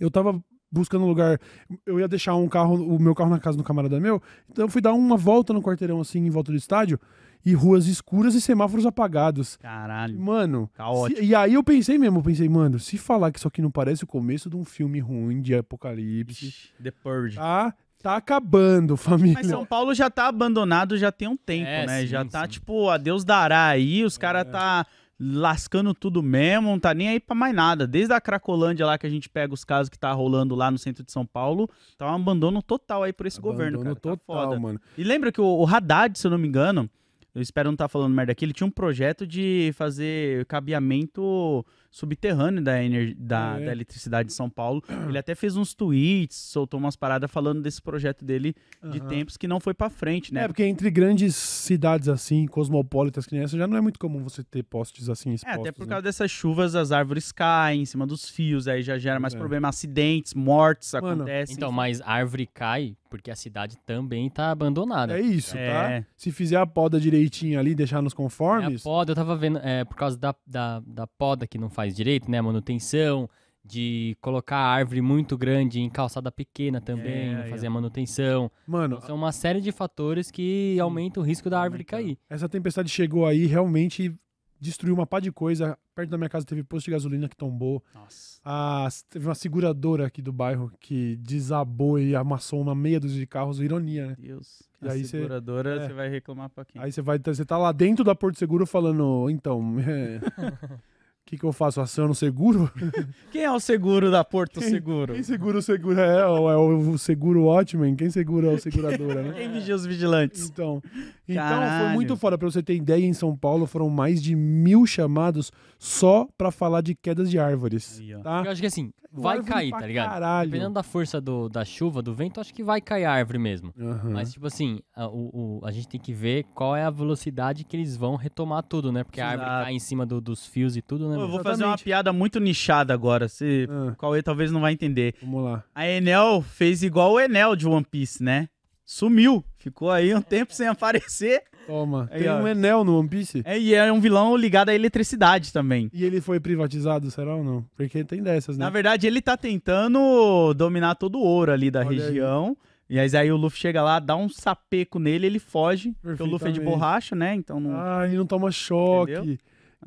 eu 0.01 0.11
tava 0.11 0.43
buscando 0.71 1.05
um 1.05 1.09
lugar. 1.09 1.39
Eu 1.87 2.01
ia 2.01 2.09
deixar 2.09 2.35
um 2.35 2.49
carro, 2.49 2.75
o 2.75 2.99
meu 2.99 3.15
carro 3.15 3.31
na 3.31 3.39
casa 3.39 3.57
do 3.59 3.63
camarada 3.65 4.01
meu. 4.01 4.21
Então 4.51 4.65
eu 4.65 4.69
fui 4.69 4.81
dar 4.81 4.93
uma 4.95 5.17
volta 5.17 5.53
no 5.53 5.63
quarteirão, 5.63 6.01
assim, 6.01 6.19
em 6.21 6.31
volta 6.31 6.51
do 6.51 6.57
estádio, 6.57 6.99
e 7.45 7.53
ruas 7.55 7.87
escuras 7.87 8.35
e 8.35 8.41
semáforos 8.41 8.87
apagados. 8.87 9.57
Caralho. 9.59 10.19
Mano. 10.19 10.71
Caótico. 10.75 11.21
se- 11.21 11.27
e 11.27 11.35
aí 11.35 11.55
eu 11.55 11.63
pensei 11.63 11.99
mesmo, 11.99 12.19
eu 12.19 12.23
pensei, 12.23 12.49
mano, 12.49 12.79
se 12.79 12.97
falar 12.97 13.31
que 13.33 13.39
isso 13.39 13.49
aqui 13.49 13.61
não 13.61 13.71
parece 13.71 14.03
o 14.05 14.07
começo 14.07 14.49
de 14.49 14.57
um 14.57 14.65
filme 14.65 14.99
ruim 14.99 15.43
de 15.43 15.55
apocalipse, 15.55 16.47
Ixi, 16.47 16.73
The 16.83 16.91
Purge. 16.91 17.37
tá, 17.37 17.75
tá 18.03 18.17
acabando, 18.17 18.97
família. 18.97 19.35
Mas 19.35 19.47
São 19.47 19.65
Paulo 19.65 19.95
já 19.95 20.11
tá 20.11 20.27
abandonado 20.29 20.97
já 20.99 21.13
tem 21.13 21.29
um 21.29 21.37
tempo, 21.37 21.69
É, 21.69 21.87
né? 21.87 22.01
sim, 22.03 22.07
já 22.09 22.25
tá, 22.25 22.43
sim. 22.43 22.49
tipo, 22.51 22.89
a 22.89 22.97
Deus 22.97 23.25
dará 23.25 23.67
aí, 23.69 24.05
os 24.05 24.19
caras 24.19 24.47
tá 24.51 24.87
lascando 25.25 25.95
tudo 25.95 26.21
mesmo, 26.23 26.69
não 26.71 26.81
tá 26.81 26.93
nem 26.93 27.09
aí 27.09 27.21
pra 27.21 27.35
mais 27.35 27.55
nada. 27.55 27.87
Desde 27.87 28.13
a 28.13 28.21
Cracolândia 28.21 28.85
lá 28.85 28.99
que 28.99 29.07
a 29.07 29.11
gente 29.11 29.29
pega 29.29 29.55
os 29.55 29.63
casos 29.65 29.89
que 29.89 29.97
tá 29.99 30.11
rolando 30.13 30.55
lá 30.57 30.69
no 30.71 30.79
centro 30.79 31.05
de 31.05 31.13
São 31.13 31.25
Paulo, 31.25 31.71
tá 31.97 32.11
um 32.11 32.15
abandono 32.17 32.61
total 32.61 33.05
aí 33.05 33.13
por 33.13 33.27
esse 33.27 33.41
governo, 33.41 33.79
Abandono 33.81 34.01
cara. 34.01 34.17
Tá 34.17 34.23
total, 34.27 34.45
foda. 34.49 34.59
mano. 34.61 34.81
E 34.99 35.05
lembra 35.05 35.31
que 35.31 35.41
o, 35.41 35.45
o 35.45 35.65
Haddad, 35.67 36.19
se 36.19 36.27
eu 36.27 36.31
não 36.33 36.39
me 36.39 36.49
engano, 36.49 36.91
eu 37.35 37.41
espero 37.41 37.69
não 37.69 37.75
estar 37.75 37.87
falando 37.89 38.13
merda 38.13 38.33
aqui, 38.33 38.45
ele 38.45 38.53
tinha 38.53 38.67
um 38.67 38.71
projeto 38.71 39.25
de 39.25 39.71
fazer 39.77 40.45
cabeamento 40.47 41.65
subterrâneo 41.93 42.63
da, 42.63 42.83
ener- 42.83 43.15
da, 43.17 43.57
É. 43.61 43.67
da 43.67 43.73
eletricidade 43.73 44.29
de 44.29 44.33
São 44.33 44.49
Paulo. 44.51 44.83
Ele 45.15 45.19
até 45.19 45.35
fez 45.35 45.57
uns 45.57 45.75
tweets, 45.75 46.37
soltou 46.37 46.81
umas 46.81 46.97
paradas 46.97 47.31
falando 47.31 47.61
desse 47.63 47.81
projeto 47.81 48.25
dele 48.25 48.55
de 48.91 48.99
Aham. 48.99 49.09
tempos 49.09 49.37
que 49.37 49.47
não 49.47 49.61
foi 49.61 49.75
pra 49.75 49.91
frente, 49.91 50.33
né? 50.33 50.43
É, 50.45 50.49
porque 50.49 50.65
entre 50.65 50.91
grandes 50.91 51.37
cidades 51.37 52.09
assim, 52.09 52.47
cosmopolitas 52.47 53.27
que 53.27 53.35
nem 53.35 53.45
essa, 53.45 53.57
já 53.57 53.67
não 53.67 53.77
é 53.77 53.81
muito 53.81 54.01
comum 54.01 54.23
você 54.25 54.43
ter 54.43 54.63
postes 54.63 55.09
assim 55.11 55.31
É, 55.31 55.35
expostos. 55.35 55.61
até 55.61 55.71
por 55.73 55.87
né? 55.87 55.91
causa 55.91 56.03
dessas 56.03 56.31
chuvas, 56.31 56.75
as 56.75 56.91
árvores 56.91 57.31
caem 57.31 57.83
em 57.83 57.87
cima 57.87 58.07
dos 58.07 58.29
fios, 58.29 58.67
aí 58.67 58.83
já 58.83 58.97
gera 58.99 59.21
mais 59.21 59.35
É. 59.35 59.39
problema, 59.39 59.69
acidentes, 59.69 60.33
mortes 60.33 60.93
Mano, 60.95 61.07
acontecem. 61.23 61.55
Então, 61.55 61.71
mas 61.71 62.01
árvore 62.01 62.47
cai 62.47 62.97
porque 63.11 63.31
a 63.31 63.37
cidade 63.37 63.77
também 63.85 64.31
tá 64.31 64.51
abandonada. 64.51 65.19
É 65.19 65.21
isso, 65.21 65.55
É. 65.55 66.01
tá? 66.01 66.07
Se 66.17 66.33
fizer 66.33 66.57
a 66.57 66.67
poda 66.67 66.99
direitinho 66.99 67.61
ali, 67.61 67.75
deixar 67.75 68.01
nos 68.01 68.15
É 68.15 68.15
a 68.15 68.17
conformes, 68.17 68.83
poda, 68.83 69.11
eu 69.13 69.15
tava 69.15 69.37
vendo, 69.37 69.59
é, 69.59 69.85
por 69.85 69.97
causa 69.97 70.17
da, 70.17 70.35
da, 70.47 70.81
da 70.81 71.07
poda 71.07 71.47
que 71.47 71.59
não 71.59 71.69
faz 71.69 71.82
direito, 71.91 72.31
né? 72.31 72.41
Manutenção, 72.41 73.29
de 73.65 74.17
colocar 74.21 74.57
árvore 74.59 75.01
muito 75.01 75.37
grande 75.39 75.81
em 75.81 75.89
calçada 75.89 76.31
pequena 76.33 76.81
também, 76.81 77.35
É, 77.35 77.45
fazer 77.45 77.67
a 77.67 77.71
manutenção. 77.71 78.51
mano, 78.67 78.97
Então, 78.97 79.07
são 79.09 79.17
uma 79.17 79.33
série 79.33 79.61
de 79.61 79.71
fatores 79.71 80.31
que 80.31 80.79
aumentam 80.81 81.23
o 81.23 81.27
risco 81.27 81.49
da 81.49 81.61
árvore 81.61 81.85
cair. 81.85 82.19
essa 82.29 82.49
tempestade 82.49 82.89
chegou 82.89 83.25
aí 83.27 83.47
realmente 83.47 84.15
destruiu 84.61 84.95
uma 84.95 85.07
pá 85.07 85.19
de 85.19 85.33
coisa. 85.33 85.77
Perto 85.95 86.09
da 86.11 86.17
minha 86.17 86.29
casa 86.31 86.47
teve 86.47 86.63
posto 86.63 86.87
de 86.87 86.93
gasolina 86.93 87.29
que 87.29 87.37
tombou. 87.37 87.83
Nossa. 87.93 88.41
A, 88.45 88.89
teve 89.11 89.27
uma 89.27 89.35
seguradora 89.35 90.07
aqui 90.07 90.23
do 90.23 90.33
bairro 90.33 90.71
que 90.81 91.17
desabou 91.17 91.99
e 91.99 92.15
amassou 92.15 92.61
uma 92.61 92.75
meia 92.75 93.01
dúzia 93.01 93.19
de 93.19 93.27
carros. 93.27 93.61
Ironia, 93.61 94.07
né? 94.07 94.17
Deus. 94.19 94.63
E 94.81 94.89
a 94.89 94.93
aí 94.93 95.05
seguradora, 95.05 95.77
é. 95.77 95.87
você 95.87 95.93
vai 95.93 96.09
reclamar 96.09 96.49
pra 96.49 96.65
quem? 96.65 96.81
Aí 96.81 96.93
você 96.93 97.03
vai, 97.03 97.19
você 97.19 97.45
tá 97.45 97.59
lá 97.59 97.73
dentro 97.73 98.05
da 98.05 98.15
Porto 98.15 98.39
Seguro 98.39 98.65
falando, 98.65 99.29
então, 99.31 99.61
o 99.61 99.63
que, 101.33 101.39
que 101.39 101.45
eu 101.45 101.53
faço? 101.53 101.81
Aciono 101.81 102.15
seguro? 102.15 102.71
Quem 103.33 103.43
é 103.43 103.51
o 103.51 103.59
seguro 103.59 104.11
da 104.11 104.23
Porto 104.23 104.61
Quem- 104.61 104.69
Seguro? 104.69 105.15
Quem 105.15 105.23
segura 105.23 105.59
o 105.59 105.63
seguro? 105.63 105.99
É, 105.99 106.29
o- 106.29 106.51
é 106.51 106.57
o 106.57 106.99
seguro 106.99 107.45
Watchman? 107.45 107.97
Quem 107.97 108.11
segura 108.11 108.49
é 108.49 108.55
o 108.55 108.59
seguradora, 108.59 109.23
né? 109.23 109.33
Quem 109.39 109.51
vigia 109.51 109.75
os 109.75 109.87
vigilantes? 109.87 110.49
Então, 110.51 110.83
então 111.27 111.79
foi 111.81 111.89
muito 111.95 112.17
foda. 112.17 112.37
Pra 112.37 112.51
você 112.51 112.63
ter 112.63 112.75
ideia, 112.75 113.05
em 113.07 113.13
São 113.15 113.35
Paulo 113.37 113.67
foram 113.67 113.89
mais 113.89 114.23
de 114.23 114.37
mil 114.37 114.85
chamados 114.87 115.51
só 115.79 116.29
pra 116.37 116.51
falar 116.51 116.83
de 116.83 116.95
quedas 116.95 117.31
de 117.31 117.39
árvores. 117.39 117.99
Aí. 118.01 118.15
Tá? 118.23 118.43
Eu 118.45 118.51
acho 118.53 118.61
que 118.61 118.67
assim, 118.67 118.93
vai 119.13 119.37
Árvore 119.39 119.53
cair, 119.53 119.71
tá 119.71 119.87
ligado? 119.87 120.09
Caralho. 120.11 120.51
Dependendo 120.51 120.75
da 120.75 120.83
força 120.83 121.21
do, 121.21 121.49
da 121.49 121.65
chuva, 121.65 122.03
do 122.03 122.15
vento, 122.15 122.41
acho 122.41 122.53
que 122.55 122.63
vai 122.63 122.81
cair 122.81 123.05
a 123.05 123.13
árvore 123.13 123.39
mesmo. 123.39 123.73
Aham. 123.79 124.11
Mas, 124.11 124.33
tipo 124.33 124.47
assim, 124.47 124.81
a, 124.95 125.07
o, 125.09 125.59
o- 125.61 125.67
a 125.67 125.71
gente 125.71 125.89
tem 125.89 126.01
que 126.01 126.13
ver 126.13 126.45
qual 126.55 126.77
é 126.77 126.85
a 126.85 126.91
velocidade 126.91 127.65
que 127.65 127.77
eles 127.77 127.97
vão 127.97 128.17
retomar 128.17 128.63
tudo, 128.63 128.93
né? 128.93 129.03
Porque 129.05 129.21
a 129.21 129.29
árvore 129.29 129.49
Exato. 129.49 129.65
cai 129.65 129.75
em 129.75 129.79
cima 129.79 130.05
do- 130.07 130.21
dos 130.21 130.47
fios 130.47 130.77
e 130.77 130.83
tudo, 130.83 131.09
né? 131.09 131.17
Eu 131.23 131.29
vou 131.29 131.43
fazer 131.43 131.65
uma 131.65 131.79
piada 131.79 132.13
muito 132.13 132.39
nichada 132.41 132.93
agora. 132.95 133.29
Se... 133.29 133.67
Ah, 133.71 133.93
O 133.93 133.97
Cauê 133.97 134.23
talvez 134.23 134.51
não 134.53 134.61
vai 134.61 134.73
entender. 134.73 135.15
vamos 135.23 135.45
lá. 135.45 135.65
A 135.75 135.89
Enel 135.89 136.43
fez 136.43 136.83
igual 136.83 137.13
o 137.13 137.21
Enel 137.21 137.57
de 137.57 137.67
One 137.67 137.87
Piece, 137.89 138.23
né? 138.23 138.49
Sumiu. 138.85 139.45
Ficou 139.59 139.91
aí 139.91 140.15
um 140.15 140.21
tempo 140.21 140.53
sem 140.53 140.67
aparecer. 140.67 141.43
Toma. 141.67 142.09
Aí, 142.11 142.23
Tem 142.23 142.29
ó. 142.29 142.39
um 142.41 142.49
Enel 142.49 142.85
no 142.85 142.99
One 142.99 143.09
Piece. 143.09 143.43
É, 143.45 143.57
e 143.59 143.73
é 143.75 143.91
um 143.93 144.01
vilão 144.01 144.37
ligado 144.37 144.71
à 144.71 144.75
eletricidade 144.75 145.53
também. 145.53 145.89
E 145.93 146.05
ele 146.05 146.21
foi 146.21 146.41
privatizado, 146.41 147.09
será 147.11 147.37
ou 147.37 147.45
não? 147.45 147.65
Porque 147.77 148.03
tem 148.05 148.21
dessas, 148.23 148.59
né? 148.59 148.65
Na 148.65 148.71
verdade, 148.71 149.07
ele 149.07 149.23
tá 149.23 149.37
tentando 149.37 150.53
dominar 150.55 150.97
todo 150.97 151.19
o 151.19 151.23
ouro 151.23 151.53
ali 151.53 151.71
da 151.71 151.81
Olha 151.81 151.91
aí. 151.91 151.97
região. 151.99 152.57
E 152.91 152.99
aí, 152.99 153.09
aí 153.17 153.33
o 153.33 153.37
Luffy 153.37 153.59
chega 153.61 153.83
lá, 153.83 153.99
dá 154.01 154.17
um 154.17 154.29
sapeco 154.29 154.99
nele, 154.99 155.27
ele 155.27 155.39
foge. 155.39 155.95
Porque 156.03 156.23
o 156.23 156.27
Luffy 156.27 156.49
é 156.49 156.53
de 156.53 156.61
borracha, 156.61 157.15
né? 157.15 157.35
Então 157.35 157.59
não. 157.61 157.71
Ah, 157.75 158.03
ele 158.07 158.17
não 158.19 158.27
toma 158.27 158.51
choque. 158.51 159.13
Entendeu? 159.13 159.39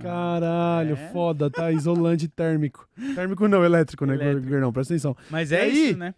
Caralho, 0.01 0.93
é. 0.93 1.09
foda, 1.11 1.49
tá? 1.49 1.71
Isolante 1.71 2.27
térmico. 2.27 2.87
Térmico 3.15 3.47
não, 3.47 3.63
elétrico, 3.63 4.05
né? 4.05 4.15
Elétrico. 4.15 4.55
Não, 4.57 4.71
presta 4.73 4.93
atenção. 4.93 5.15
Mas 5.29 5.51
é 5.51 5.61
aí? 5.61 5.89
isso, 5.89 5.99
né? 5.99 6.13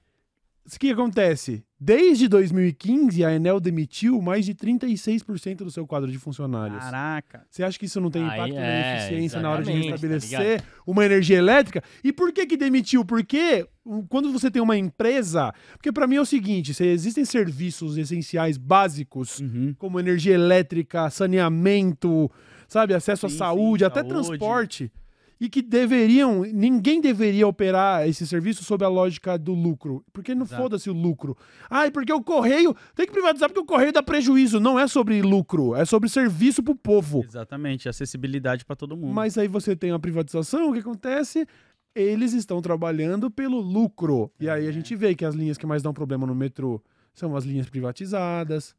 O 0.66 0.80
que 0.80 0.92
acontece? 0.92 1.63
Desde 1.80 2.28
2015, 2.28 3.24
a 3.24 3.34
Enel 3.34 3.58
demitiu 3.58 4.22
mais 4.22 4.46
de 4.46 4.54
36% 4.54 5.58
do 5.58 5.72
seu 5.72 5.88
quadro 5.88 6.12
de 6.12 6.18
funcionários. 6.18 6.84
Caraca. 6.84 7.46
Você 7.50 7.63
acha 7.63 7.80
que 7.80 7.86
isso 7.86 8.02
não 8.02 8.12
tem 8.12 8.22
Aí, 8.24 8.34
impacto 8.34 8.56
na 8.56 8.66
é, 8.66 8.98
eficiência 8.98 9.40
na 9.40 9.50
hora 9.50 9.63
de 9.63 9.72
tá 9.72 9.78
restabelecer 9.78 10.63
uma 10.86 11.06
energia 11.06 11.38
elétrica? 11.38 11.82
E 12.04 12.12
por 12.12 12.34
que 12.34 12.46
que 12.46 12.58
demitiu? 12.58 13.06
Porque 13.06 13.66
quando 14.10 14.30
você 14.34 14.52
tem 14.52 14.62
uma 14.62 14.76
empresa... 14.76 15.54
Porque 15.72 15.92
pra 15.92 16.06
mim 16.06 16.18
é 16.18 16.22
o 16.22 16.26
seguinte, 16.26 16.74
se 16.74 16.84
existem 16.84 17.24
serviços 17.24 17.98
essenciais 17.98 18.58
básicos, 18.58 19.40
Uhum. 19.40 19.74
como 19.78 20.02
energia 20.02 20.34
elétrica, 20.34 21.10
saneamento, 21.10 22.30
sabe, 22.67 22.93
acesso 22.93 23.25
à 23.25 23.30
Sim, 23.30 23.38
saúde, 23.38 23.84
sim, 23.84 23.86
até 23.88 24.01
saúde. 24.01 24.13
transporte, 24.13 24.91
e 25.39 25.47
que 25.49 25.62
deveriam, 25.62 26.41
ninguém 26.41 26.99
deveria 26.99 27.47
operar 27.47 28.08
esse 28.08 28.25
serviço 28.25 28.63
sob 28.63 28.84
a 28.84 28.88
lógica 28.88 29.38
do 29.38 29.53
lucro, 29.53 30.03
porque 30.12 30.34
não 30.34 30.47
foda-se 30.47 30.89
o 30.89 30.93
lucro. 30.93 31.38
Ai, 31.69 31.91
porque 31.91 32.12
o 32.12 32.23
correio, 32.23 32.75
tem 32.95 33.06
que 33.06 33.12
privatizar 33.12 33.47
porque 33.49 33.62
o 33.62 33.65
correio 33.65 33.93
dá 33.93 34.01
prejuízo, 34.01 34.60
não 34.60 34.80
é 34.80 34.88
sobre 34.88 35.21
lucro, 35.21 35.75
é 35.75 35.86
sobre 35.86 36.10
serviço 36.10 36.63
pro 36.63 36.75
povo. 36.75 37.23
Exatamente, 37.23 37.88
acessibilidade 37.88 38.65
pra 38.65 38.75
todo 38.75 38.97
mundo. 38.97 39.13
Mas 39.13 39.38
aí 39.38 39.47
você 39.47 39.75
tem 39.75 39.91
a 39.91 39.99
privatização, 39.99 40.71
o 40.71 40.73
que 40.73 40.80
acontece? 40.80 41.45
Eles 41.93 42.34
estão 42.34 42.60
trabalhando 42.60 43.30
pelo 43.30 43.60
lucro. 43.60 44.32
E 44.39 44.49
aí 44.49 44.67
a 44.67 44.71
gente 44.71 44.95
vê 44.95 45.13
que 45.13 45.23
as 45.25 45.36
linhas 45.36 45.58
que 45.58 45.65
mais 45.67 45.84
dão 45.84 45.93
problema 45.93 46.25
no 46.25 46.34
metrô 46.34 46.82
são 47.13 47.36
as 47.36 47.43
linhas 47.43 47.69
privatizadas. 47.69 48.75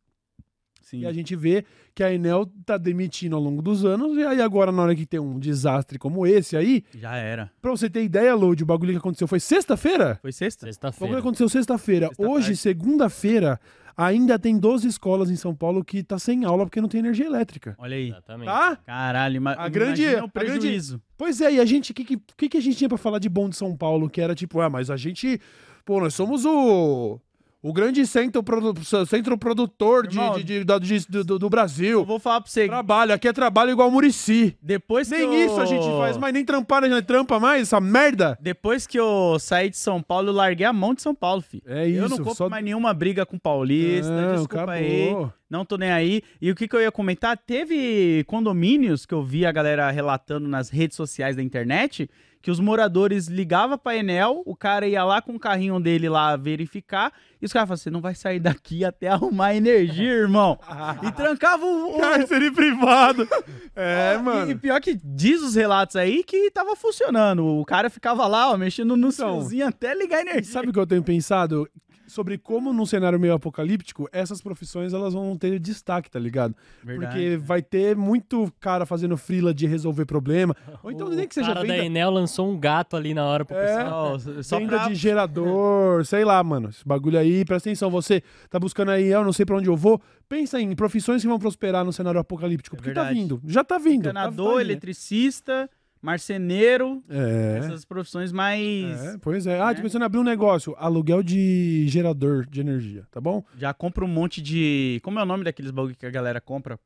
Sim. 0.90 1.00
E 1.00 1.06
a 1.06 1.12
gente 1.12 1.34
vê 1.36 1.64
que 1.94 2.02
a 2.02 2.12
Enel 2.12 2.50
tá 2.64 2.78
demitindo 2.78 3.36
ao 3.36 3.42
longo 3.42 3.60
dos 3.60 3.84
anos, 3.84 4.16
e 4.16 4.22
aí 4.24 4.40
agora, 4.40 4.72
na 4.72 4.82
hora 4.82 4.94
que 4.94 5.04
tem 5.04 5.20
um 5.20 5.38
desastre 5.38 5.98
como 5.98 6.26
esse 6.26 6.56
aí, 6.56 6.82
Já 6.94 7.14
era. 7.16 7.50
pra 7.60 7.70
você 7.70 7.90
ter 7.90 8.02
ideia, 8.04 8.34
Load, 8.34 8.62
o 8.62 8.66
bagulho 8.66 8.92
que 8.92 8.98
aconteceu 8.98 9.28
foi 9.28 9.40
sexta-feira? 9.40 10.18
Foi 10.22 10.32
sexta? 10.32 10.64
O 10.64 10.66
bagulho 10.66 10.72
Sexta-feira. 10.74 11.18
aconteceu 11.18 11.48
sexta-feira. 11.48 12.06
Sexta 12.06 12.26
Hoje, 12.28 12.56
segunda-feira, 12.56 13.60
ainda 13.96 14.38
tem 14.38 14.56
12 14.58 14.88
escolas 14.88 15.30
em 15.30 15.36
São 15.36 15.54
Paulo 15.54 15.84
que 15.84 16.02
tá 16.02 16.18
sem 16.18 16.44
aula 16.44 16.64
porque 16.64 16.80
não 16.80 16.88
tem 16.88 17.00
energia 17.00 17.26
elétrica. 17.26 17.74
Olha 17.78 17.96
aí. 17.96 18.08
Exatamente. 18.08 18.46
Tá? 18.46 18.76
Caralho, 18.86 19.42
ma 19.42 19.52
A 19.52 19.68
grande- 19.68 20.04
o 20.04 20.08
a 20.08 20.12
grande- 20.14 20.30
prejuízo. 20.32 21.02
Pois 21.16 21.40
é, 21.40 21.52
e 21.54 21.60
a 21.60 21.64
gente, 21.64 21.90
o 21.92 21.94
que, 21.94 22.04
que, 22.04 22.16
que, 22.36 22.48
que 22.48 22.56
a 22.56 22.60
gente 22.62 22.76
tinha 22.78 22.88
pra 22.88 22.96
falar 22.96 23.18
de 23.18 23.28
bom 23.28 23.48
de 23.48 23.56
São 23.56 23.76
Paulo? 23.76 24.08
Que 24.08 24.20
era 24.20 24.34
tipo, 24.34 24.60
ah, 24.60 24.70
mas 24.70 24.88
a 24.90 24.96
gente, 24.96 25.40
pô, 25.84 26.00
nós 26.00 26.14
somos 26.14 26.44
o. 26.44 27.20
O 27.60 27.72
grande 27.72 28.06
centro, 28.06 28.40
produ 28.40 28.72
centro 29.04 29.36
produtor 29.36 30.06
de, 30.06 30.16
Irmão, 30.16 30.36
de- 30.36 30.44
de- 30.44 30.64
da- 30.64 30.78
de- 30.78 31.06
do, 31.24 31.38
do- 31.40 31.50
Brasil. 31.50 32.04
vou 32.04 32.20
falar 32.20 32.40
pra 32.40 32.48
você. 32.48 32.68
Trabalho, 32.68 33.12
aqui 33.12 33.26
é 33.26 33.32
trabalho 33.32 33.72
igual 33.72 33.90
Murici. 33.90 34.56
Depois 34.62 35.08
que 35.08 35.16
Nem 35.16 35.34
eu... 35.34 35.46
isso 35.46 35.60
a 35.60 35.66
gente 35.66 35.84
faz, 35.98 36.16
mas 36.16 36.32
nem 36.32 36.44
trampar, 36.44 36.82
nem 36.82 37.02
trampa 37.02 37.40
mais, 37.40 37.62
essa 37.62 37.80
merda. 37.80 38.38
Depois 38.40 38.86
que 38.86 38.96
eu 38.96 39.38
saí 39.40 39.70
de 39.70 39.76
São 39.76 40.00
Paulo, 40.00 40.28
eu 40.28 40.32
larguei 40.34 40.64
a 40.66 40.72
mão 40.72 40.94
de 40.94 41.02
São 41.02 41.12
Paulo, 41.12 41.42
filho. 41.42 41.64
É 41.66 41.84
isso, 41.84 42.00
eu 42.04 42.08
não 42.08 42.18
compro 42.18 42.34
só- 42.36 42.48
mais 42.48 42.64
nenhuma 42.64 42.94
briga 42.94 43.26
com 43.26 43.36
paulista. 43.36 44.08
Não, 44.08 44.36
desculpa 44.36 44.70
aí. 44.72 45.08
acabou. 45.08 45.32
Não 45.50 45.64
tô 45.64 45.76
nem 45.76 45.90
aí. 45.90 46.22
E 46.40 46.52
o 46.52 46.54
que, 46.54 46.68
que 46.68 46.76
eu 46.76 46.80
ia 46.80 46.92
comentar? 46.92 47.36
Teve 47.36 48.22
condomínios 48.28 49.04
que 49.04 49.14
eu 49.14 49.22
vi 49.24 49.44
a 49.44 49.50
galera 49.50 49.90
relatando 49.90 50.46
nas 50.46 50.70
redes 50.70 50.96
sociais 50.96 51.34
da 51.34 51.42
internet 51.42 52.08
que 52.40 52.50
os 52.50 52.60
moradores 52.60 53.26
ligavam 53.26 53.76
pra 53.76 53.96
Enel, 53.96 54.42
o 54.46 54.54
cara 54.56 54.86
ia 54.86 55.02
lá 55.04 55.20
com 55.20 55.34
o 55.34 55.38
carrinho 55.40 55.78
dele 55.80 56.08
lá 56.08 56.36
verificar, 56.36 57.12
e 57.42 57.44
os 57.46 57.52
caras 57.52 57.68
falavam, 57.68 57.76
você 57.82 57.90
não 57.90 58.00
vai 58.00 58.14
sair 58.14 58.38
daqui 58.40 58.84
até 58.84 59.08
arrumar 59.08 59.54
energia, 59.54 60.12
irmão. 60.12 60.58
e 61.06 61.10
trancava 61.12 61.64
o... 61.66 61.96
o- 61.96 62.00
Cárcere 62.00 62.50
privado. 62.50 63.26
É, 63.80 64.14
E- 64.14 64.22
mano. 64.22 64.50
E 64.50 64.54
pior 64.56 64.80
que 64.80 64.98
diz 65.04 65.40
os 65.40 65.54
relatos 65.54 65.94
aí 65.94 66.24
que 66.24 66.50
tava 66.50 66.74
funcionando. 66.74 67.44
O 67.46 67.64
cara 67.64 67.88
ficava 67.88 68.26
lá, 68.26 68.50
ó, 68.50 68.56
mexendo 68.56 68.96
no 68.96 69.08
Então, 69.08 69.38
fiozinho 69.40 69.68
até 69.68 69.94
ligar 69.94 70.18
a 70.18 70.22
energia. 70.22 70.52
Sabe 70.52 70.68
o 70.70 70.72
que 70.72 70.78
eu 70.80 70.86
tenho 70.86 71.02
pensado? 71.02 71.68
Sobre 72.08 72.38
como 72.38 72.72
num 72.72 72.86
cenário 72.86 73.20
meio 73.20 73.34
apocalíptico, 73.34 74.08
essas 74.10 74.40
profissões 74.40 74.92
elas 74.94 75.12
vão 75.14 75.36
ter 75.36 75.58
destaque, 75.58 76.10
tá 76.10 76.18
ligado? 76.18 76.54
Verdade. 76.82 77.12
Porque 77.12 77.36
vai 77.36 77.60
ter 77.62 77.94
muito 77.94 78.52
cara 78.58 78.86
fazendo 78.86 79.16
frila 79.16 79.52
de 79.52 79.66
resolver 79.66 80.06
problema. 80.06 80.56
Ou 80.82 80.90
então 80.90 81.06
o 81.06 81.10
nem 81.10 81.28
que 81.28 81.34
seja 81.34 81.48
cara 81.54 81.60
da 81.66 81.72
venda, 81.74 81.84
Enel 81.84 82.10
lançou 82.10 82.50
um 82.50 82.58
gato 82.58 82.96
ali 82.96 83.12
na 83.14 83.24
hora 83.26 83.44
pro 83.44 83.56
É. 83.56 83.76
pessoal. 83.76 84.18
Só 84.42 84.58
venda 84.58 84.78
pra... 84.78 84.88
de 84.88 84.94
gerador, 84.94 86.04
sei 86.06 86.24
lá, 86.24 86.42
mano. 86.42 86.70
Esse 86.70 86.86
bagulho 86.86 87.18
aí, 87.18 87.44
presta 87.44 87.68
atenção. 87.68 87.90
Você 87.90 88.22
tá 88.48 88.58
buscando 88.58 88.90
aí, 88.90 89.08
eu 89.08 89.22
não 89.22 89.32
sei 89.32 89.44
pra 89.44 89.56
onde 89.56 89.68
eu 89.68 89.76
vou. 89.76 90.00
Pensa 90.28 90.60
em 90.60 90.74
profissões 90.74 91.22
que 91.22 91.28
vão 91.28 91.38
prosperar 91.38 91.84
no 91.84 91.92
cenário 91.92 92.20
apocalíptico. 92.20 92.76
É 92.76 92.78
porque 92.78 92.92
tá 92.92 93.02
verdade. 93.02 93.18
vindo. 93.20 93.40
Já 93.46 93.62
tá 93.64 93.78
vindo. 93.78 94.04
tá- 94.04 94.10
encanador, 94.10 94.46
tá 94.46 94.58
vindo. 94.58 94.60
eletricista, 94.60 95.70
marceneiro, 96.02 97.02
É. 97.08 97.58
essas 97.58 97.84
profissões 97.84 98.32
mais... 98.32 99.00
É, 99.04 99.18
pois 99.18 99.46
é. 99.46 99.60
Ah, 99.60 99.66
né? 99.68 99.74
tô 99.74 99.82
pensando 99.82 100.02
em 100.02 100.06
abrir 100.06 100.18
um 100.18 100.24
negócio. 100.24 100.74
Aluguel 100.78 101.22
de 101.22 101.86
gerador 101.88 102.46
de 102.46 102.60
energia, 102.60 103.04
tá 103.10 103.20
bom? 103.20 103.44
Já 103.56 103.72
compra 103.74 104.04
um 104.04 104.08
monte 104.08 104.40
de... 104.42 105.00
Como 105.02 105.18
é 105.18 105.22
o 105.22 105.26
nome 105.26 105.44
daqueles 105.44 105.70
bagulho 105.70 105.94
que 105.96 106.06
a 106.06 106.10
galera 106.10 106.40
compra? 106.40 106.78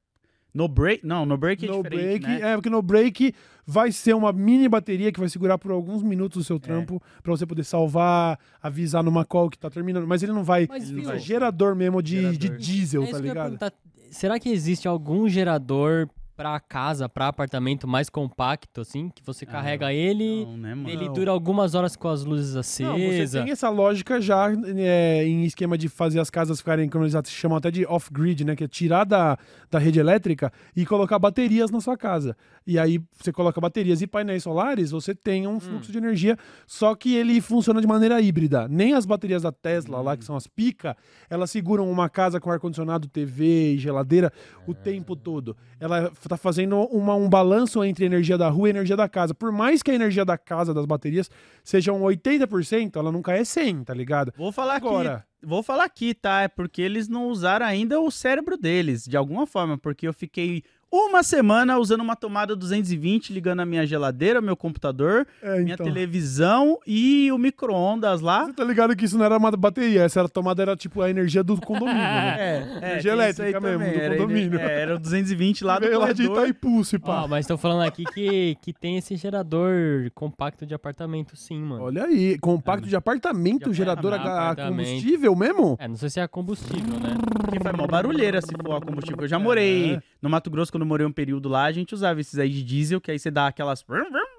No 0.55 0.69
break? 0.69 1.07
Não, 1.07 1.25
no 1.25 1.39
break 1.39 1.65
é 1.65 1.69
no 1.69 1.83
diferente, 1.83 2.23
break, 2.27 2.27
né? 2.43 2.51
é, 2.53 2.55
porque 2.55 2.69
no 2.69 2.83
break 2.83 3.35
vai 3.67 3.91
ser 3.91 4.15
uma 4.15 4.31
mini 4.35 4.69
bateria 4.69 5.11
que 5.11 5.19
vai 5.19 5.29
segurar 5.31 5.57
por 5.57 5.71
alguns 5.73 6.03
minutos 6.03 6.37
É. 6.37 6.41
o 6.43 6.45
seu 6.45 6.61
trampo 6.61 7.03
pra 7.23 7.31
você 7.33 7.47
poder 7.47 7.65
salvar, 7.65 8.39
avisar 8.63 9.03
numa 9.03 9.25
call 9.25 9.49
que 9.49 9.59
tá 9.59 9.71
terminando. 9.71 10.07
Mas 10.07 10.23
ele 10.23 10.33
não 10.33 10.45
vai. 10.45 10.67
Mas, 10.69 10.91
ele 10.91 10.99
não 11.01 11.05
vai 11.09 11.19
gerador 11.19 11.75
mesmo 11.75 12.03
de, 12.03 12.17
de 12.37 12.49
Gerador. 12.49 12.59
diesel, 12.59 13.01
É 13.01 13.05
isso 13.05 13.13
tá 13.13 13.19
que 13.19 13.23
eu 13.23 13.27
ia 13.29 13.33
ligado? 13.33 13.59
perguntar. 13.59 13.73
será 14.11 14.39
que 14.39 14.51
existe 14.51 14.87
algum 14.87 15.27
gerador 15.27 16.07
pra 16.43 16.59
casa, 16.59 17.09
pra 17.09 17.29
apartamento 17.29 17.87
mais 17.87 18.11
compacto, 18.11 18.81
assim? 18.81 19.09
Que 19.09 19.23
você 19.25 19.47
carrega 19.47 19.93
ele, 19.93 20.45
Não, 20.45 20.57
né, 20.57 20.75
mano? 20.75 20.89
ele 20.91 21.09
dura 21.11 21.31
algumas 21.31 21.75
horas 21.77 21.95
com 21.95 22.09
as 22.09 22.25
luzes 22.25 22.55
Não, 22.55 22.63
você 22.63 22.83
acesas. 22.85 23.43
tem 23.45 23.53
essa 23.53 23.69
lógica 23.69 24.21
já 24.21 24.49
é, 24.77 25.25
em 25.25 25.45
esquema 25.45 25.79
de 25.79 25.89
fazer 25.89 26.19
as 26.19 26.31
casas 26.31 26.59
ficarem, 26.59 26.89
como 26.89 27.05
eles 27.05 27.15
chamam 27.29 27.57
até 27.57 27.71
de 27.71 27.87
off-grid, 27.87 28.45
né? 28.45 28.57
Que 28.57 28.65
é 28.65 28.69
tirar 28.69 29.05
da, 29.05 29.39
da 29.71 29.79
rede 29.79 30.01
elétrica 30.01 30.53
e 30.75 30.85
colocar 30.85 31.19
baterias 31.19 31.71
na 31.71 31.81
sua 31.81 31.97
casa. 31.97 32.37
E 32.67 32.79
aí 32.79 33.01
você 33.13 33.33
coloca 33.33 33.61
baterias 33.61 34.03
e 34.03 34.07
painéis 34.07 34.43
solares, 34.43 34.91
você 34.91 35.15
tem 35.15 35.47
um 35.47 35.61
fluxo 35.61 35.91
de 35.93 35.99
energia, 35.99 36.37
só 36.67 36.95
que 36.95 37.15
ele 37.15 37.41
funciona 37.41 37.81
de 37.81 37.87
maneira 37.87 38.21
híbrida. 38.21 38.67
Nem 38.69 38.95
as 38.95 39.07
baterias 39.07 39.43
da 39.43 39.53
Tesla 39.53 40.01
lá, 40.01 40.17
que 40.17 40.25
são 40.25 40.37
as 40.37 40.47
pica, 40.47 40.97
elas 41.31 41.51
seguram 41.51 41.91
uma 41.91 42.09
casa 42.09 42.41
com 42.41 42.51
ar-condicionado, 42.51 43.09
TV 43.09 43.75
e 43.75 43.79
geladeira 43.79 44.33
o 44.67 44.75
tempo 44.75 45.15
todo. 45.17 45.57
Ela 45.81 46.11
tá 46.33 46.37
fazendo 46.37 46.77
uma- 46.87 47.15
um 47.15 47.29
balanço 47.29 47.83
entre 47.85 48.05
a 48.05 48.07
energia 48.07 48.37
da 48.39 48.49
rua 48.49 48.69
e 48.69 48.71
a 48.71 48.75
energia 48.75 48.97
da 48.97 49.09
casa. 49.09 49.35
Por 49.35 49.53
mais 49.53 49.83
que 49.83 49.91
a 49.91 49.95
energia 49.95 50.25
da 50.25 50.37
casa, 50.39 50.73
das 50.75 50.87
baterias, 50.87 51.31
sejam 51.63 52.01
80%, 52.03 52.99
ela 52.99 53.13
nunca 53.13 53.33
é 53.33 53.45
100, 53.45 53.85
tá 53.85 53.95
ligado? 53.95 54.33
Vou 54.37 54.53
falar 54.53 54.77
aqui. 54.77 54.87
Agora, 54.87 55.25
Vou 55.45 55.61
falar 55.61 55.83
aqui, 55.87 56.15
tá? 56.15 56.43
É 56.43 56.47
porque 56.49 56.81
eles 56.81 57.09
não 57.09 57.27
usaram 57.27 57.67
ainda 57.67 58.01
o 58.01 58.13
cérebro 58.13 58.57
deles, 58.57 59.05
de 59.05 59.17
alguma 59.17 59.45
forma, 59.45 59.77
porque 59.77 60.07
eu 60.07 60.13
fiquei 60.13 60.63
uma 60.93 61.23
semana 61.23 61.79
usando 61.79 62.03
uma 62.03 62.15
tomada 62.15 62.55
220, 62.55 63.33
ligando 63.33 63.61
a 63.61 63.67
minha 63.67 63.87
geladeira, 63.87 64.41
meu 64.43 64.55
computador, 64.55 65.27
é, 65.43 65.59
minha 65.61 65.75
então. 65.75 65.87
televisão 65.87 66.79
e 66.87 67.33
o 67.33 67.39
micro-ondas 67.39 68.21
lá. 68.21 68.45
Você 68.45 68.53
tá 68.53 68.63
ligado 68.65 68.95
que 68.95 69.05
isso 69.07 69.17
não 69.17 69.25
era 69.25 69.39
uma 69.39 69.51
bateria, 69.53 70.03
essa 70.03 70.21
era 70.21 70.29
tomada 70.29 70.61
era 70.63 70.77
tipo 70.77 71.01
a 71.01 71.09
energia 71.09 71.43
do 71.43 71.59
condomínio, 71.61 71.97
né? 71.99 72.33
É, 72.43 72.55
é, 72.57 72.91
Energia 72.93 72.99
isso 72.99 73.09
elétrica 73.09 73.61
mesmo, 73.61 73.79
também, 73.79 73.93
do 73.93 74.01
era, 74.01 74.17
condomínio. 74.17 74.59
É, 74.61 74.81
era 74.83 74.95
o 74.97 74.99
220 74.99 75.65
lá 75.65 75.79
do 75.79 75.87
Veio 75.87 75.99
lá 75.99 76.13
de 76.13 76.27
corredor. 76.27 76.43
Itaipu, 76.49 76.85
se 76.85 76.99
pá. 76.99 77.23
Ó, 77.23 77.29
mas 77.29 77.41
estão 77.45 77.57
falando 77.57 77.83
aqui 77.87 78.05
que, 78.05 78.57
que 78.61 78.73
tem 78.73 78.97
esse 78.99 79.17
gerador 79.17 80.11
compacto 80.15 80.67
de 80.67 80.75
apartamento, 80.75 81.37
sim, 81.37 81.59
mano. 81.61 81.85
Olha 81.85 82.05
aí, 82.05 82.37
compacto 82.39 82.87
de 82.89 82.97
apartamento, 82.97 83.71
De 83.71 83.77
gerador 83.77 84.13
a, 84.13 84.17
a 84.17 84.21
apartamento. 84.51 84.87
combustível 84.87 85.35
mesmo? 85.37 85.77
É, 85.79 85.89
não 85.89 85.97
sei 85.97 86.11
se 86.11 86.21
é 86.21 86.23
a 86.23 86.29
combustível, 86.29 86.99
né? 87.01 87.17
Porque 87.41 87.61
faz 87.61 87.77
mó 87.77 87.87
barulheira 87.87 88.41
se 88.41 88.49
for 88.63 88.77
a 88.77 88.81
combustível. 88.81 89.23
Eu 89.23 89.29
já 89.29 89.39
morei 89.39 89.95
É. 89.95 90.03
no 90.21 90.29
Mato 90.29 90.51
Grosso, 90.51 90.73
quando 90.73 90.82
eu 90.83 90.87
morei 90.87 91.07
um 91.07 91.13
período 91.13 91.49
lá, 91.49 91.65
a 91.65 91.73
gente 91.73 91.95
usava 91.95 92.21
esses 92.21 92.39
aí 92.39 92.51
de 92.51 92.63
diesel, 92.63 93.01
que 93.01 93.11
aí 93.11 93.19
você 93.19 93.31
dá 93.31 93.47
aquelas... 93.47 93.85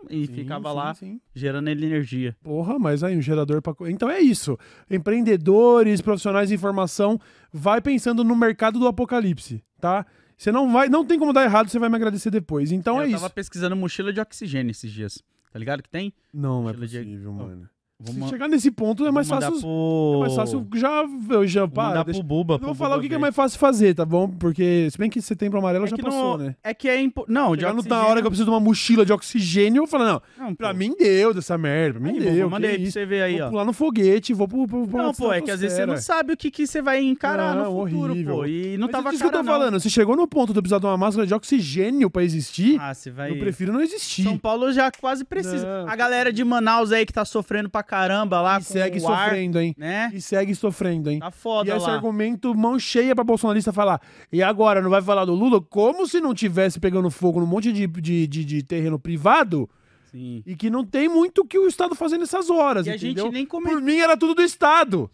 E 0.09 0.27
Sim, 0.27 0.33
ficava 0.33 0.69
sim, 0.69 0.75
lá 0.75 0.93
sim. 0.93 1.21
gerando 1.33 1.69
ele 1.69 1.85
energia. 1.85 2.35
Porra, 2.43 2.77
mas 2.77 3.03
aí 3.03 3.17
um 3.17 3.21
gerador 3.21 3.61
pra. 3.61 3.73
co- 3.73 3.87
Então 3.87 4.09
é 4.09 4.19
isso. 4.19 4.57
Empreendedores, 4.89 6.01
profissionais 6.01 6.49
de 6.49 6.55
informação, 6.55 7.19
vai 7.51 7.79
pensando 7.81 8.23
no 8.23 8.35
mercado 8.35 8.79
do 8.79 8.87
apocalipse, 8.87 9.63
tá? 9.79 10.05
Você 10.37 10.51
não 10.51 10.71
vai, 10.73 10.89
não 10.89 11.05
tem 11.05 11.17
como 11.19 11.31
dar 11.31 11.43
errado, 11.45 11.69
você 11.69 11.77
vai 11.79 11.87
me 11.89 11.95
agradecer 11.95 12.29
depois. 12.31 12.71
Então 12.71 12.97
eu 12.97 13.03
é 13.03 13.11
tava 13.11 13.25
isso. 13.27 13.33
pesquisando 13.35 13.75
mochila 13.75 14.11
de 14.11 14.19
oxigênio 14.19 14.71
esses 14.71 14.91
dias. 14.91 15.23
Tá 15.51 15.59
ligado 15.59 15.83
que 15.83 15.89
tem? 15.89 16.11
Não 16.33 16.61
é 16.67 16.73
mochila 16.73 16.87
de- 16.87 16.97
possível, 16.99 17.31
Ó, 17.31 17.33
mano. 17.35 17.69
Vou 18.05 18.25
Se 18.25 18.29
chegar 18.31 18.47
nesse 18.47 18.69
ponto 18.71 19.05
é 19.05 19.11
mais 19.11 19.27
fácil. 19.27 19.59
Pro... 19.59 20.13
É 20.15 20.19
mais 20.21 20.35
fácil 20.35 20.67
já, 20.75 21.05
eu 21.29 21.47
já 21.47 21.67
para, 21.67 22.03
deixa- 22.03 22.19
pro 22.19 22.27
Buba. 22.27 22.55
Eu 22.55 22.59
vou 22.67 22.75
falar 22.75 22.97
o 22.97 23.01
que, 23.01 23.07
que 23.09 23.15
é 23.15 23.17
mais 23.17 23.33
fácil 23.35 23.57
fazer, 23.59 23.93
tá 23.93 24.05
bom? 24.05 24.27
Porque, 24.27 24.87
se 24.91 24.97
bem 24.97 25.09
que 25.09 25.21
setembro 25.21 25.57
amarelo 25.59 25.85
É 25.85 25.87
já 25.87 25.97
passou, 25.97 26.37
não- 26.37 26.45
né? 26.45 26.55
É 26.63 26.73
que 26.73 26.89
é 26.89 27.01
impo... 27.01 27.25
Não, 27.27 27.47
no- 27.47 27.51
oxigênio... 27.53 27.83
na 27.89 28.05
hora 28.07 28.19
que 28.21 28.27
eu 28.27 28.31
preciso 28.31 28.45
de 28.45 28.51
uma 28.51 28.59
mochila 28.59 29.05
de 29.05 29.13
oxigênio, 29.13 29.79
eu 29.79 29.83
vou 29.83 29.87
falar, 29.87 30.05
não, 30.05 30.21
Não, 30.47 30.55
pra 30.55 30.69
pô. 30.71 30.77
mim 30.77 30.93
deu 30.97 31.33
dessa 31.33 31.57
merda, 31.57 31.99
pra 31.99 32.11
mim 32.11 32.17
Aí, 32.19 32.31
deu. 32.35 32.49
Mandei 32.49 32.73
pra 32.73 32.79
isso. 32.83 32.91
você 32.93 33.05
ver 33.05 33.21
aí, 33.23 33.37
vou 33.37 33.47
ó. 33.47 33.49
pular 33.51 33.65
no 33.65 33.73
foguete, 33.73 34.33
vou 34.33 34.47
pro. 34.47 34.67
pro, 34.67 34.87
pro 34.87 34.97
Não, 34.97 35.13
pô, 35.13 35.31
é 35.31 35.41
que 35.41 35.49
às 35.51 35.59
vezes 35.61 35.77
você 35.77 35.85
não 35.85 35.97
sabe 35.97 36.33
o 36.33 36.37
que, 36.37 36.51
que 36.51 36.67
você 36.67 36.81
vai 36.81 37.01
encarar 37.03 37.55
Não, 37.55 37.73
no 37.73 37.83
futuro, 37.85 38.11
horrível. 38.11 38.35
pô. 38.35 38.45
E 38.45 38.77
não 38.77 38.87
Mas 38.87 38.91
tava 38.91 39.09
é 39.09 39.11
disso 39.11 39.23
que 39.23 39.27
eu 39.27 39.31
tô 39.31 39.37
não. 39.39 39.45
falando. 39.45 39.79
Você 39.79 39.89
chegou 39.89 40.15
no 40.15 40.27
ponto 40.27 40.51
de 40.51 40.59
eu 40.59 40.63
precisar 40.63 40.79
de 40.79 40.85
uma 40.85 40.97
máscara 40.97 41.25
de 41.25 41.33
oxigênio 41.33 42.09
pra 42.09 42.23
existir, 42.23 42.77
Ah, 42.79 42.93
você 42.93 43.09
vai... 43.11 43.31
eu 43.31 43.37
prefiro 43.39 43.71
não 43.71 43.81
existir. 43.81 44.23
São 44.23 44.37
Paulo 44.37 44.71
já 44.73 44.91
quase 44.91 45.23
precisa. 45.23 45.65
Não. 45.83 45.89
A 45.89 45.95
galera 45.95 46.31
de 46.33 46.43
Manaus 46.43 46.91
aí 46.91 47.05
que 47.05 47.13
tá 47.13 47.23
sofrendo 47.25 47.69
pra 47.69 47.83
caramba 47.93 48.41
lá 48.41 48.57
E 48.59 48.63
segue 48.63 48.97
ar, 48.97 49.01
sofrendo, 49.01 49.59
hein? 49.59 49.75
né? 49.77 50.11
E 50.13 50.19
segue 50.21 50.55
sofrendo, 50.55 51.09
hein? 51.11 51.19
Tá 51.19 51.27
E 51.29 51.31
foda 51.31 51.75
esse 51.75 51.85
lá. 51.87 51.93
argumento, 51.93 52.53
mão 52.55 52.79
cheia 52.79 53.13
pra 53.13 53.23
bolsonarista 53.23 53.71
falar. 53.71 54.01
E 54.31 54.41
agora, 54.41 54.81
não 54.81 54.89
vai 54.89 55.01
falar 55.01 55.25
do 55.25 55.33
Lula? 55.35 55.61
Como 55.61 56.07
se 56.07 56.19
não 56.19 56.33
tivesse 56.33 56.79
pegando 56.79 57.09
fogo 57.11 57.39
num 57.39 57.45
monte 57.45 57.71
de, 57.71 57.85
de, 57.85 58.27
de, 58.27 58.45
de 58.45 58.63
terreno 58.63 58.97
privado 58.97 59.69
Sim. 60.11 60.41
e 60.45 60.55
que 60.55 60.69
não 60.69 60.83
tem 60.83 61.07
muito 61.07 61.41
o 61.41 61.45
que 61.45 61.57
o 61.59 61.67
Estado 61.67 61.93
fazer 61.95 62.17
nessas 62.17 62.49
horas, 62.49 62.87
E 62.87 62.89
a 62.91 62.95
entendeu? 62.95 63.25
gente 63.25 63.33
nem. 63.33 63.45
Por 63.45 63.81
mim 63.81 63.97
era 63.97 64.17
tudo 64.17 64.33
do 64.33 64.41
Estado. 64.41 65.09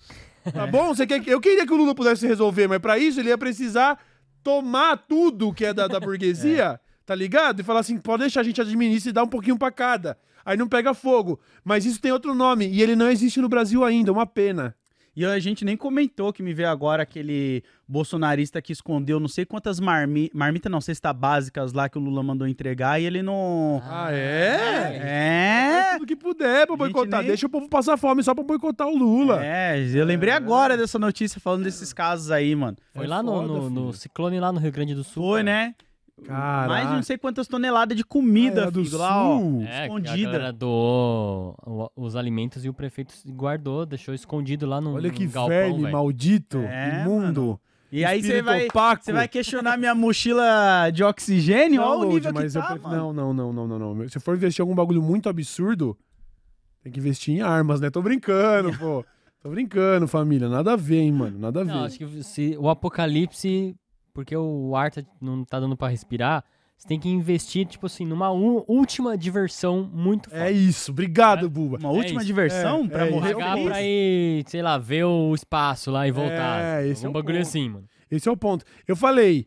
Tá 0.54 0.66
bom? 0.72 0.96
Você 0.96 1.06
quer 1.06 1.20
que... 1.22 1.30
Eu 1.30 1.42
queria 1.42 1.66
que 1.66 1.74
o 1.74 1.78
Lula 1.78 1.94
pudesse 1.94 2.26
resolver, 2.26 2.68
mas 2.68 2.80
pra 2.80 2.98
isso 2.98 3.20
ele 3.20 3.30
ia 3.30 3.38
precisar 3.38 4.00
tomar 4.42 4.96
tudo 4.98 5.54
que 5.54 5.66
é 5.66 5.74
da, 5.74 5.86
da 5.88 6.00
burguesia, 6.00 6.80
tá 7.06 7.14
ligado? 7.14 7.60
E 7.60 7.64
falar 7.64 7.82
assim, 7.82 7.98
pode 7.98 8.22
deixar 8.22 8.40
a 8.40 8.44
gente 8.44 8.62
administrar 8.62 9.10
e 9.10 9.14
dar 9.14 9.24
um 9.24 9.28
pouquinho 9.28 9.58
pra 9.58 9.70
cada. 9.72 10.18
Aí 10.50 10.58
não 10.58 10.68
pega 10.68 10.94
fogo. 10.94 11.40
Mas 11.64 11.86
isso 11.86 12.02
tem 12.02 12.12
outro 12.12 12.34
nome 12.34 12.68
e 12.68 12.82
ele 12.82 12.96
não 12.96 13.10
existe 13.10 13.40
no 13.40 13.48
Brasil 13.48 13.84
ainda, 13.84 14.12
uma 14.12 14.26
pena. 14.26 14.74
E 15.16 15.26
a 15.26 15.38
gente 15.38 15.66
nem 15.66 15.76
comentou 15.76 16.32
que 16.32 16.42
me 16.42 16.54
veio 16.54 16.70
agora 16.70 17.04
aquele 17.04 17.62
bolsonarista 17.86 18.62
que 18.62 18.72
escondeu 18.72 19.20
não 19.20 19.28
sei 19.28 19.44
quantas 19.46 19.78
marmi... 19.80 20.32
marmitas, 20.34 20.72
não, 20.72 20.80
cesta 20.80 21.12
básicas 21.12 21.74
lá 21.74 21.90
que 21.90 21.98
o 21.98 22.02
Lula 22.02 22.24
mandou 22.24 22.48
entregar 22.48 23.02
e 23.02 23.06
ele 23.06 23.22
não. 23.22 23.82
Ah, 23.86 24.10
é? 24.14 24.98
É! 25.04 25.94
Tudo 25.94 26.06
que 26.06 26.16
puder 26.16 26.66
pra 26.66 26.76
boicotar. 26.78 27.20
nem- 27.20 27.28
Deixa 27.30 27.48
o 27.48 27.50
povo 27.50 27.68
passar 27.68 27.98
fome 27.98 28.24
só 28.24 28.34
pra 28.34 28.44
boicotar 28.44 28.88
o 28.88 28.96
Lula. 28.98 29.44
É, 29.44 29.78
eu 29.94 30.06
lembrei 30.06 30.32
agora 30.34 30.78
dessa 30.78 30.98
notícia 30.98 31.40
falando 31.42 31.64
desses 31.64 31.92
casos 31.92 32.32
aí, 32.32 32.56
mano. 32.56 32.78
Foi 32.94 33.06
É 33.06 33.08
lá 33.08 33.22
no, 33.22 33.32
foda, 33.34 33.48
no, 33.48 33.70
no 33.70 33.82
filho. 33.88 33.94
ciclone 33.94 34.40
lá 34.40 34.52
no 34.54 34.60
Rio 34.60 34.72
Grande 34.72 34.96
do 34.96 35.04
Sul. 35.04 35.24
Foi, 35.24 35.44
cara. 35.44 35.52
né? 35.68 35.76
Caraca. 36.26 36.68
Mais 36.68 36.88
de 36.90 36.96
não 36.96 37.04
sei 37.04 37.18
quantas 37.18 37.48
toneladas 37.48 37.96
de 37.98 38.04
comida, 38.04 38.66
Ah, 38.66 38.68
é 38.68 38.72
do 38.72 38.84
filho, 38.84 38.98
lá, 38.98 39.24
ó. 39.30 39.40
Sul. 39.40 39.64
É, 39.64 39.80
a 39.80 39.84
Escondida. 39.86 40.32
galera 40.32 40.54
doou 40.54 41.92
os 41.96 42.16
alimentos 42.16 42.64
e 42.66 42.70
o 42.70 42.74
prefeito 42.74 43.14
guardou, 43.28 43.86
deixou 43.86 44.14
escondido 44.14 44.66
lá 44.66 44.80
no, 44.82 44.96
Olha 44.96 45.10
que 45.10 45.26
no 45.26 45.32
galpão, 45.32 45.50
verme 45.58 45.82
velho. 45.82 45.92
maldito, 45.94 46.58
É, 46.60 47.02
imundo. 47.04 47.60
E 47.92 48.06
aí 48.06 48.22
você 48.22 48.42
vai, 48.44 48.68
você 49.02 49.12
vai 49.12 49.28
questionar 49.28 49.76
minha 49.76 49.96
mochila 49.96 50.92
de 50.94 51.04
oxigênio? 51.04 51.82
Olha 51.82 52.08
o 52.08 52.12
nível 52.14 52.32
mas 52.34 52.52
que 52.54 52.58
eu 52.58 52.62
tá, 52.62 52.68
prefiro- 52.68 52.90
mano. 52.90 53.14
Não, 53.14 53.34
não, 53.34 53.54
não, 53.54 53.68
não, 53.68 53.80
não, 53.80 53.96
não. 53.96 54.10
Se 54.10 54.20
for 54.20 54.36
investir 54.36 54.62
em 54.62 54.64
algum 54.64 54.76
bagulho 54.76 55.02
muito 55.02 55.28
absurdo, 55.28 55.98
tem 56.84 56.92
que 56.92 57.00
investir 57.00 57.36
em 57.38 57.42
armas, 57.42 57.82
né? 57.82 57.90
Tô 57.90 58.02
brincando, 58.02 58.78
pô. 58.78 59.04
Tô 59.42 59.50
brincando, 59.50 60.08
família. 60.08 60.48
Nada 60.50 60.74
a 60.74 60.76
ver, 60.76 61.00
hein, 61.00 61.12
mano. 61.14 61.40
Nada 61.40 61.62
a 61.62 61.64
ver. 61.64 61.72
Não, 61.74 61.84
acho 61.86 61.98
que 61.98 62.24
se 62.24 62.56
o 62.60 62.70
apocalipse, 62.70 63.76
porque 64.14 64.36
o 64.36 64.76
ar 64.76 64.92
tá- 64.92 65.04
não 65.22 65.44
tá 65.46 65.60
dando 65.60 65.76
pra 65.78 65.88
respirar, 65.90 66.44
você 66.78 66.88
tem 66.88 67.00
que 67.00 67.10
investir, 67.10 67.66
tipo 67.68 67.86
assim, 67.88 68.06
numa 68.06 68.30
última 68.32 69.18
diversão 69.18 69.84
muito 69.94 70.30
É 70.34 70.40
foda. 70.46 70.52
isso. 70.52 70.92
Obrigado, 70.92 71.50
Buba. 71.50 71.78
Uma 71.78 71.90
última 71.92 72.20
isso. 72.22 72.26
diversão 72.28 72.86
É, 72.86 72.88
pra 72.88 73.08
é 73.08 73.10
morrer. 73.12 73.34
Pagar 73.34 73.58
pra 73.64 73.82
ir, 73.84 74.46
sei 74.48 74.62
lá, 74.62 74.78
ver 74.78 75.04
o 75.04 75.36
espaço 75.36 75.92
lá 75.92 76.08
e 76.08 76.12
voltar. 76.12 76.62
É, 76.82 76.88
esse 76.88 77.06
é 77.06 77.08
um 77.08 77.12
o 77.12 77.14
bagulho 77.14 77.38
ponto. 77.38 77.48
assim, 77.48 77.70
mano. 77.70 77.86
Esse 78.10 78.30
é 78.30 78.32
o 78.32 78.38
ponto. 78.38 78.64
Eu 78.88 78.96
falei. 78.96 79.46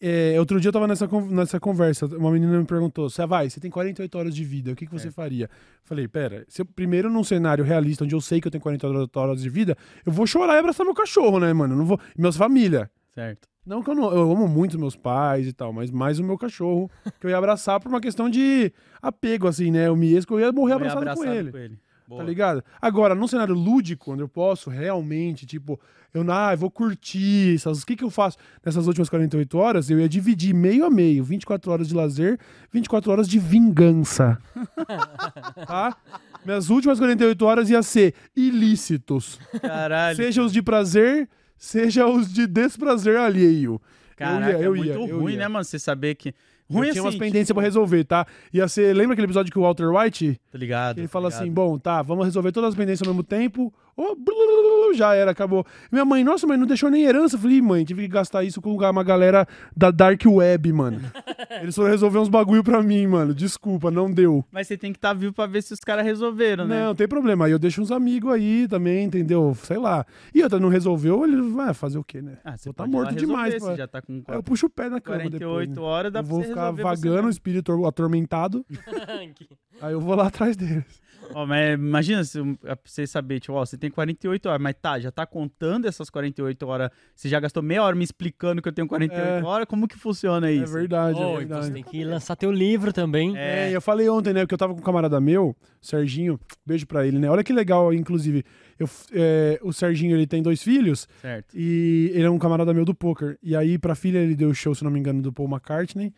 é, 0.00 0.34
outro 0.40 0.58
dia 0.58 0.68
eu 0.68 0.72
tava 0.72 0.88
nessa, 0.88 1.06
nessa 1.30 1.60
conversa. 1.60 2.06
Uma 2.06 2.30
menina 2.30 2.58
me 2.58 2.64
perguntou: 2.64 3.08
Você 3.10 3.26
vai, 3.26 3.50
você 3.50 3.60
tem 3.60 3.70
48 3.70 4.18
horas 4.18 4.34
de 4.34 4.42
vida, 4.42 4.72
o 4.72 4.74
que, 4.74 4.86
que 4.86 4.92
você 4.92 5.10
faria? 5.10 5.50
Falei: 5.84 6.08
Pera, 6.08 6.44
se 6.48 6.62
eu, 6.62 6.66
primeiro 6.66 7.10
num 7.10 7.22
cenário 7.22 7.62
realista, 7.62 8.04
onde 8.04 8.14
eu 8.14 8.20
sei 8.22 8.40
que 8.40 8.46
eu 8.46 8.50
tenho 8.50 8.62
48 8.62 9.14
horas 9.20 9.42
de 9.42 9.48
vida, 9.50 9.76
eu 10.04 10.10
vou 10.12 10.26
chorar 10.26 10.54
e 10.54 10.58
abraçar 10.60 10.84
meu 10.84 10.94
cachorro, 10.94 11.38
né, 11.38 11.52
mano? 11.52 11.74
Eu 11.74 11.78
Não 11.78 11.84
vou. 11.84 12.00
Meus 12.16 12.36
família. 12.36 12.90
Certo. 13.14 13.51
Não 13.64 13.82
que 13.82 13.90
eu 13.90 13.94
não. 13.94 14.12
Eu 14.12 14.32
amo 14.32 14.48
muito 14.48 14.78
meus 14.78 14.96
pais 14.96 15.46
e 15.46 15.52
tal, 15.52 15.72
mas 15.72 15.90
mais 15.90 16.18
o 16.18 16.24
meu 16.24 16.36
cachorro, 16.36 16.90
que 17.20 17.26
eu 17.26 17.30
ia 17.30 17.38
abraçar 17.38 17.80
por 17.80 17.88
uma 17.88 18.00
questão 18.00 18.28
de 18.28 18.72
apego, 19.00 19.46
assim, 19.46 19.70
né? 19.70 19.88
O 19.90 19.96
Miesco, 19.96 20.34
eu 20.34 20.40
ia 20.40 20.52
morrer 20.52 20.78
Foi 20.78 20.88
abraçado, 20.88 21.16
com 21.16 21.24
ele. 21.24 21.50
com 21.52 21.58
ele. 21.58 21.78
Tá 22.16 22.22
ligado? 22.22 22.62
Agora, 22.80 23.14
num 23.14 23.26
cenário 23.26 23.54
lúdico, 23.54 24.12
onde 24.12 24.22
eu 24.22 24.28
posso 24.28 24.68
realmente, 24.68 25.46
tipo, 25.46 25.80
eu, 26.12 26.24
ah, 26.30 26.52
eu 26.52 26.58
vou 26.58 26.70
curtir, 26.70 27.54
essas, 27.54 27.82
o 27.82 27.86
que 27.86 27.96
que 27.96 28.04
eu 28.04 28.10
faço 28.10 28.36
nessas 28.64 28.86
últimas 28.86 29.08
48 29.08 29.56
horas? 29.56 29.88
Eu 29.88 29.98
ia 29.98 30.08
dividir 30.08 30.54
meio 30.54 30.84
a 30.84 30.90
meio, 30.90 31.24
24 31.24 31.70
horas 31.70 31.88
de 31.88 31.94
lazer, 31.94 32.38
24 32.70 33.10
horas 33.10 33.28
de 33.28 33.38
vingança. 33.38 34.38
tá? 35.66 35.96
Minhas 36.44 36.68
últimas 36.68 36.98
48 36.98 37.46
horas 37.46 37.70
ia 37.70 37.82
ser 37.82 38.14
ilícitos. 38.36 39.38
Caralho. 39.60 40.16
Seja 40.16 40.42
os 40.42 40.52
de 40.52 40.60
prazer, 40.60 41.28
seja 41.66 42.06
os 42.06 42.32
de 42.32 42.46
desprazer 42.46 43.16
alheio. 43.16 43.80
Caraca, 44.16 44.52
eu 44.58 44.74
é 44.74 44.78
ia, 44.78 44.94
muito 44.94 45.10
eu 45.10 45.20
ruim, 45.20 45.32
ia. 45.34 45.38
né, 45.38 45.48
mano? 45.48 45.64
Você 45.64 45.78
saber 45.78 46.14
que. 46.16 46.30
Eu 46.70 46.76
Ruim 46.76 46.82
tinha 46.90 46.92
assim. 46.92 47.00
umas 47.00 47.16
pendências 47.16 47.48
tipo, 47.48 47.54
pra 47.58 47.64
resolver, 47.64 48.04
tá? 48.04 48.26
Ia 48.52 48.66
ser. 48.66 48.94
Lembra 48.96 49.12
aquele 49.12 49.26
episódio 49.26 49.52
que 49.52 49.58
o 49.58 49.62
Walter 49.62 49.88
White 49.88 50.40
Tá 50.50 50.56
ligado. 50.58 50.98
ele 50.98 51.06
tá 51.06 51.12
fala 51.12 51.28
ligado. 51.28 51.42
assim: 51.42 51.52
bom, 51.52 51.78
tá, 51.78 52.00
vamos 52.02 52.24
resolver 52.24 52.50
todas 52.52 52.70
as 52.70 52.74
pendências 52.74 53.06
ao 53.06 53.12
mesmo 53.12 53.22
tempo 53.24 53.72
Blulululu, 53.96 54.94
já 54.94 55.14
era, 55.14 55.30
acabou. 55.30 55.64
Minha 55.90 56.04
mãe, 56.04 56.24
nossa, 56.24 56.46
mas 56.46 56.58
não 56.58 56.66
deixou 56.66 56.90
nem 56.90 57.04
herança. 57.04 57.36
Eu 57.36 57.40
falei, 57.40 57.58
"Ih, 57.58 57.62
mãe, 57.62 57.84
tive 57.84 58.02
que 58.02 58.08
gastar 58.08 58.42
isso 58.44 58.60
com 58.60 58.74
uma 58.74 59.02
galera 59.04 59.46
da 59.76 59.90
Dark 59.90 60.22
Web, 60.26 60.72
mano. 60.72 61.00
Eles 61.62 61.74
foram 61.74 61.90
resolver 61.90 62.18
uns 62.18 62.28
bagulho 62.28 62.64
pra 62.64 62.82
mim, 62.82 63.06
mano. 63.06 63.34
Desculpa, 63.34 63.90
não 63.90 64.10
deu. 64.10 64.44
Mas 64.50 64.66
você 64.66 64.76
tem 64.76 64.92
que 64.92 64.98
estar 64.98 65.12
vivo 65.12 65.32
pra 65.34 65.46
ver 65.46 65.62
se 65.62 65.72
os 65.74 65.80
caras 65.80 66.04
resolveram, 66.04 66.66
né? 66.66 66.84
Não, 66.84 66.94
tem 66.94 67.06
problema. 67.06 67.44
Aí 67.46 67.52
eu 67.52 67.58
deixo 67.58 67.82
uns 67.82 67.90
amigos 67.92 68.32
aí 68.32 68.66
também, 68.68 69.04
entendeu? 69.04 69.54
Sei 69.62 69.76
lá. 69.76 70.06
E 70.34 70.42
outra, 70.42 70.58
não 70.58 70.68
resolveu, 70.68 71.24
ele 71.24 71.40
vai 71.42 71.74
fazer 71.74 71.98
o 71.98 72.04
quê, 72.04 72.22
né? 72.22 72.38
Ah, 72.44 72.56
você 72.56 72.70
Vou 72.70 72.74
tá 72.74 72.86
morto 72.86 73.14
demais. 73.14 73.54
Você 73.54 73.60
pô. 73.60 73.76
já 73.76 73.86
tá 73.86 74.00
com 74.00 74.22
eu 74.28 74.42
puxo 74.42 74.66
o 74.66 74.70
pé 74.70 74.88
na 74.88 75.00
cama 75.00 75.18
48 75.18 75.38
depois. 75.38 75.68
né? 75.68 75.80
horas, 75.82 76.12
dá 76.12 76.20
Eu 76.20 76.24
pra 76.24 76.32
vou 76.34 76.42
ficar 76.42 76.70
vagando, 76.70 77.14
mesmo. 77.16 77.30
espírito 77.30 77.84
atormentado. 77.86 78.64
Aí 79.80 79.92
eu 79.92 80.00
vou 80.00 80.14
lá 80.14 80.28
atrás 80.28 80.56
deles. 80.56 81.00
Ó, 81.34 81.46
mas 81.46 81.74
imagina 81.74 82.22
se, 82.24 82.38
pra 82.60 82.76
você 82.84 83.06
saber, 83.06 83.40
tipo, 83.40 83.52
ó, 83.54 83.64
você 83.64 83.78
tem 83.78 83.90
48 83.90 84.46
horas, 84.48 84.60
mas 84.60 84.74
tá, 84.80 84.98
já 85.00 85.10
tá 85.10 85.24
contando 85.24 85.86
essas 85.86 86.10
48 86.10 86.66
horas, 86.66 86.90
você 87.14 87.28
já 87.28 87.40
gastou 87.40 87.62
meia 87.62 87.82
hora 87.82 87.96
me 87.96 88.04
explicando 88.04 88.60
que 88.60 88.68
eu 88.68 88.72
tenho 88.72 88.86
48 88.88 89.22
É. 89.22 89.42
horas, 89.42 89.66
como 89.66 89.88
que 89.88 89.96
funciona 89.98 90.48
É 90.48 90.52
isso? 90.52 90.72
verdade, 90.72 91.20
é 91.20 91.24
Oh, 91.24 91.34
e 91.34 91.38
verdade. 91.38 91.66
você 91.66 91.72
tem 91.72 91.82
que 91.82 92.04
lançar 92.04 92.36
teu 92.36 92.50
livro 92.52 92.92
também. 92.92 93.36
É. 93.36 93.68
É, 93.70 93.76
eu 93.76 93.80
falei 93.80 94.08
ontem, 94.08 94.32
né? 94.32 94.40
Porque 94.40 94.54
eu 94.54 94.58
tava 94.58 94.74
com 94.74 94.80
um 94.80 94.84
camarada 94.84 95.20
meu, 95.20 95.56
Serginho, 95.80 96.38
beijo 96.66 96.86
pra 96.86 97.06
ele, 97.06 97.18
né? 97.18 97.30
Olha 97.30 97.42
que 97.44 97.52
legal, 97.52 97.92
inclusive. 97.94 98.44
Eu, 98.78 98.88
é, 99.12 99.60
o 99.62 99.72
Serginho, 99.72 100.16
ele 100.16 100.26
tem 100.26 100.42
dois 100.42 100.62
filhos 100.62 101.08
Certo. 101.20 101.54
e 101.56 102.10
ele 102.14 102.24
é 102.24 102.30
um 102.30 102.38
camarada 102.38 102.74
meu 102.74 102.84
do 102.84 102.94
poker. 102.94 103.38
E 103.42 103.54
aí, 103.54 103.78
pra 103.78 103.94
filha, 103.94 104.18
ele 104.18 104.34
deu 104.34 104.48
o 104.50 104.54
show, 104.54 104.74
se 104.74 104.82
não 104.82 104.90
me 104.90 104.98
engano, 104.98 105.22
do 105.22 105.32
Paul 105.32 105.48
McCartney. 105.48 106.12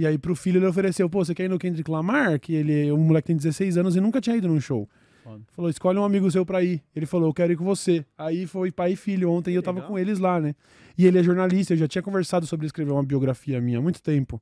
E 0.00 0.06
aí, 0.06 0.16
pro 0.16 0.34
filho, 0.34 0.56
ele 0.56 0.64
ofereceu: 0.64 1.10
pô, 1.10 1.22
você 1.22 1.34
quer 1.34 1.44
ir 1.44 1.48
no 1.50 1.58
Kendrick 1.58 1.90
Lamar? 1.90 2.40
Que 2.40 2.54
ele, 2.54 2.90
o 2.90 2.96
moleque 2.96 3.26
tem 3.26 3.36
16 3.36 3.76
anos 3.76 3.96
e 3.96 4.00
nunca 4.00 4.18
tinha 4.18 4.34
ido 4.34 4.48
num 4.48 4.58
show. 4.58 4.88
Foda. 5.22 5.44
Falou: 5.52 5.70
escolhe 5.70 5.98
um 5.98 6.04
amigo 6.04 6.30
seu 6.30 6.46
pra 6.46 6.64
ir. 6.64 6.82
Ele 6.96 7.04
falou: 7.04 7.28
eu 7.28 7.34
quero 7.34 7.52
ir 7.52 7.56
com 7.56 7.66
você. 7.66 8.02
Aí 8.16 8.46
foi 8.46 8.72
pai 8.72 8.92
e 8.92 8.96
filho 8.96 9.30
ontem 9.30 9.50
e 9.50 9.56
eu 9.56 9.62
tava 9.62 9.80
Legal. 9.80 9.90
com 9.90 9.98
eles 9.98 10.18
lá, 10.18 10.40
né? 10.40 10.54
E 10.96 11.04
ele 11.04 11.18
é 11.18 11.22
jornalista, 11.22 11.74
eu 11.74 11.76
já 11.76 11.86
tinha 11.86 12.00
conversado 12.00 12.46
sobre 12.46 12.64
escrever 12.64 12.92
uma 12.92 13.02
biografia 13.02 13.60
minha 13.60 13.76
há 13.76 13.82
muito 13.82 14.02
tempo. 14.02 14.40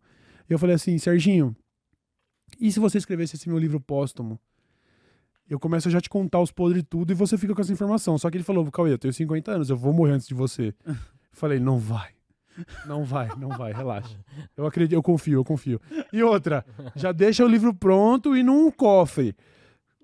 E 0.49 0.53
eu 0.53 0.61
falei 0.61 0.77
assim: 0.77 0.97
Serginho, 0.97 1.57
e 2.61 2.71
se 2.71 2.79
você 2.79 2.99
escrevesse 2.99 3.35
esse 3.35 3.49
meu 3.49 3.59
livro 3.59 3.81
póstumo? 3.81 4.39
Eu 5.51 5.59
começo 5.59 5.89
a 5.89 5.91
já 5.91 6.01
te 6.01 6.09
contar 6.09 6.41
os 6.41 6.53
podres 6.53 6.85
tudo 6.89 7.11
e 7.11 7.17
você 7.17 7.37
fica 7.37 7.53
com 7.53 7.61
essa 7.61 7.73
informação. 7.73 8.17
Só 8.17 8.31
que 8.31 8.37
ele 8.37 8.45
falou, 8.45 8.71
Cauê, 8.71 8.93
eu 8.93 8.99
tenho 8.99 9.13
50 9.13 9.51
anos, 9.51 9.71
eu 9.71 9.77
vou 9.77 9.93
morrer 9.93 10.13
antes 10.13 10.29
de 10.29 10.35
você. 10.35 10.73
Falei, 11.33 11.59
não 11.59 11.79
vai. 11.79 12.18
Não 12.87 13.05
vai, 13.05 13.29
não 13.39 13.49
vai, 13.51 13.73
relaxa. 13.73 14.17
Eu 14.57 14.67
acredito, 14.67 14.95
eu 14.95 15.03
confio, 15.03 15.41
eu 15.41 15.45
confio. 15.45 15.81
E 16.13 16.23
outra, 16.23 16.65
já 16.97 17.13
deixa 17.13 17.45
o 17.45 17.49
livro 17.49 17.73
pronto 17.75 18.37
e 18.37 18.43
num 18.43 18.71
cofre. 18.71 19.35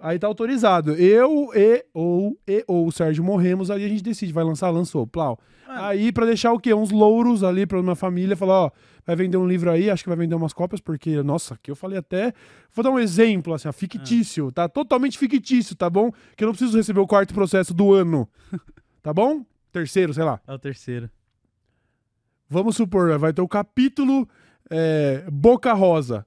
Aí 0.00 0.18
tá 0.18 0.26
autorizado. 0.26 0.92
Eu 0.94 1.50
e 1.54 1.84
ou 1.94 2.38
e 2.46 2.64
ou 2.66 2.86
o 2.86 2.92
Sérgio 2.92 3.24
morremos, 3.24 3.70
aí 3.70 3.84
a 3.84 3.88
gente 3.88 4.02
decide, 4.02 4.32
vai 4.32 4.44
lançar, 4.44 4.68
lançou, 4.70 5.06
plau. 5.06 5.38
Mano. 5.66 5.82
Aí 5.82 6.12
pra 6.12 6.26
deixar 6.26 6.52
o 6.52 6.58
quê? 6.58 6.74
Uns 6.74 6.90
louros 6.90 7.42
ali 7.42 7.64
pra 7.66 7.82
minha 7.82 7.94
família, 7.94 8.36
falar, 8.36 8.64
ó, 8.66 8.70
vai 9.06 9.16
vender 9.16 9.36
um 9.38 9.46
livro 9.48 9.70
aí, 9.70 9.88
acho 9.88 10.02
que 10.02 10.08
vai 10.10 10.18
vender 10.18 10.34
umas 10.34 10.52
cópias, 10.52 10.80
porque, 10.80 11.22
nossa, 11.22 11.54
aqui 11.54 11.70
eu 11.70 11.76
falei 11.76 11.98
até. 11.98 12.34
Vou 12.74 12.82
dar 12.82 12.90
um 12.90 12.98
exemplo, 12.98 13.54
assim, 13.54 13.66
ó, 13.66 13.72
fictício, 13.72 14.52
tá? 14.52 14.68
Totalmente 14.68 15.18
fictício, 15.18 15.74
tá 15.74 15.88
bom? 15.88 16.10
Que 16.36 16.44
eu 16.44 16.46
não 16.46 16.52
preciso 16.52 16.76
receber 16.76 17.00
o 17.00 17.06
quarto 17.06 17.32
processo 17.32 17.72
do 17.72 17.94
ano. 17.94 18.28
tá 19.02 19.12
bom? 19.12 19.42
Terceiro, 19.72 20.12
sei 20.12 20.24
lá. 20.24 20.38
É 20.46 20.52
o 20.52 20.58
terceiro. 20.58 21.08
Vamos 22.54 22.76
supor, 22.76 23.18
vai 23.18 23.32
ter 23.32 23.42
o 23.42 23.48
capítulo 23.48 24.28
é, 24.70 25.24
Boca 25.28 25.72
Rosa. 25.72 26.24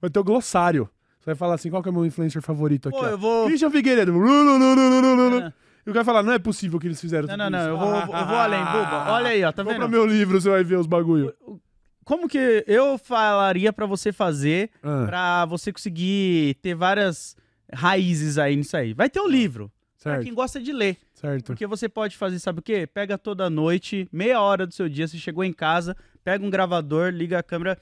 Vai 0.00 0.08
ter 0.10 0.18
o 0.18 0.24
glossário. 0.24 0.88
Você 1.20 1.26
vai 1.26 1.34
falar 1.34 1.54
assim, 1.54 1.68
qual 1.68 1.82
que 1.82 1.88
é 1.90 1.92
o 1.92 1.94
meu 1.94 2.06
influencer 2.06 2.40
favorito 2.40 2.88
aqui? 2.88 2.98
Pô, 2.98 3.04
eu 3.04 3.18
vou. 3.18 3.44
Christian 3.46 3.70
Figueiredo. 3.70 4.10
Não, 4.10 5.52
E 5.86 5.90
o 5.90 5.92
cara 5.92 6.02
fala, 6.04 6.22
não 6.22 6.32
é 6.32 6.38
possível 6.38 6.80
que 6.80 6.86
eles 6.86 6.98
fizeram 6.98 7.28
não, 7.36 7.50
não, 7.50 7.58
isso. 7.58 7.68
eu 7.68 7.76
vou, 7.78 7.94
eu 7.94 8.26
vou 8.26 8.36
além, 8.36 8.64
boba. 8.64 9.12
Olha 9.12 9.28
aí, 9.28 9.44
ó, 9.44 9.52
tá 9.52 9.62
Compra 9.62 9.80
vendo? 9.80 9.90
meu 9.90 10.06
livro, 10.06 10.40
você 10.40 10.48
vai 10.48 10.64
ver 10.64 10.78
os 10.78 10.86
bagulho. 10.86 11.34
Como 12.06 12.26
que 12.26 12.64
eu 12.66 12.96
falaria 12.96 13.70
pra 13.70 13.84
você 13.84 14.12
fazer 14.12 14.70
Ah, 14.82 15.04
pra 15.06 15.44
você 15.44 15.70
conseguir 15.72 16.54
ter 16.62 16.74
várias 16.74 17.36
raízes 17.70 18.38
aí 18.38 18.56
nisso 18.56 18.76
aí? 18.78 18.94
Vai 18.94 19.10
ter 19.10 19.20
o 19.20 19.28
livro. 19.28 19.70
Pra 20.02 20.12
certo, 20.14 20.24
quem 20.24 20.34
gosta 20.34 20.58
de 20.58 20.72
ler. 20.72 20.96
Certo. 21.22 21.46
Porque 21.46 21.66
você 21.66 21.88
pode 21.88 22.16
fazer, 22.16 22.38
sabe 22.38 22.58
o 22.58 22.62
quê? 22.62 22.86
Pega 22.86 23.16
toda 23.16 23.48
noite, 23.48 24.06
meia 24.12 24.40
hora 24.40 24.66
do 24.66 24.74
seu 24.74 24.88
dia, 24.88 25.06
você 25.08 25.16
chegou 25.16 25.42
em 25.44 25.52
casa, 25.52 25.96
pega 26.22 26.44
um 26.44 26.50
gravador, 26.50 27.10
liga 27.10 27.38
a 27.38 27.42
câmera. 27.42 27.78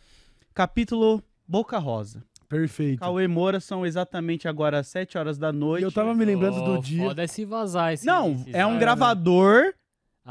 Capítulo 0.55 1.23
Boca 1.47 1.79
Rosa. 1.79 2.23
Perfeito. 2.49 2.99
Cauê 2.99 3.29
Moura 3.29 3.61
são 3.61 3.87
exatamente 3.87 4.49
agora 4.49 4.83
7 4.83 5.17
horas 5.17 5.39
da 5.39 5.53
noite. 5.53 5.85
eu 5.85 5.93
tava 5.93 6.13
me 6.15 6.25
lembrando 6.25 6.65
do 6.65 6.75
Oh, 6.79 6.83
dia. 6.83 7.05
Foda 7.05 7.23
é 7.23 7.27
se 7.29 7.45
vazar 7.45 7.93
esse 7.93 8.05
Não, 8.05 8.45
é 8.53 8.67
um 8.67 8.77
gravador. 8.79 9.73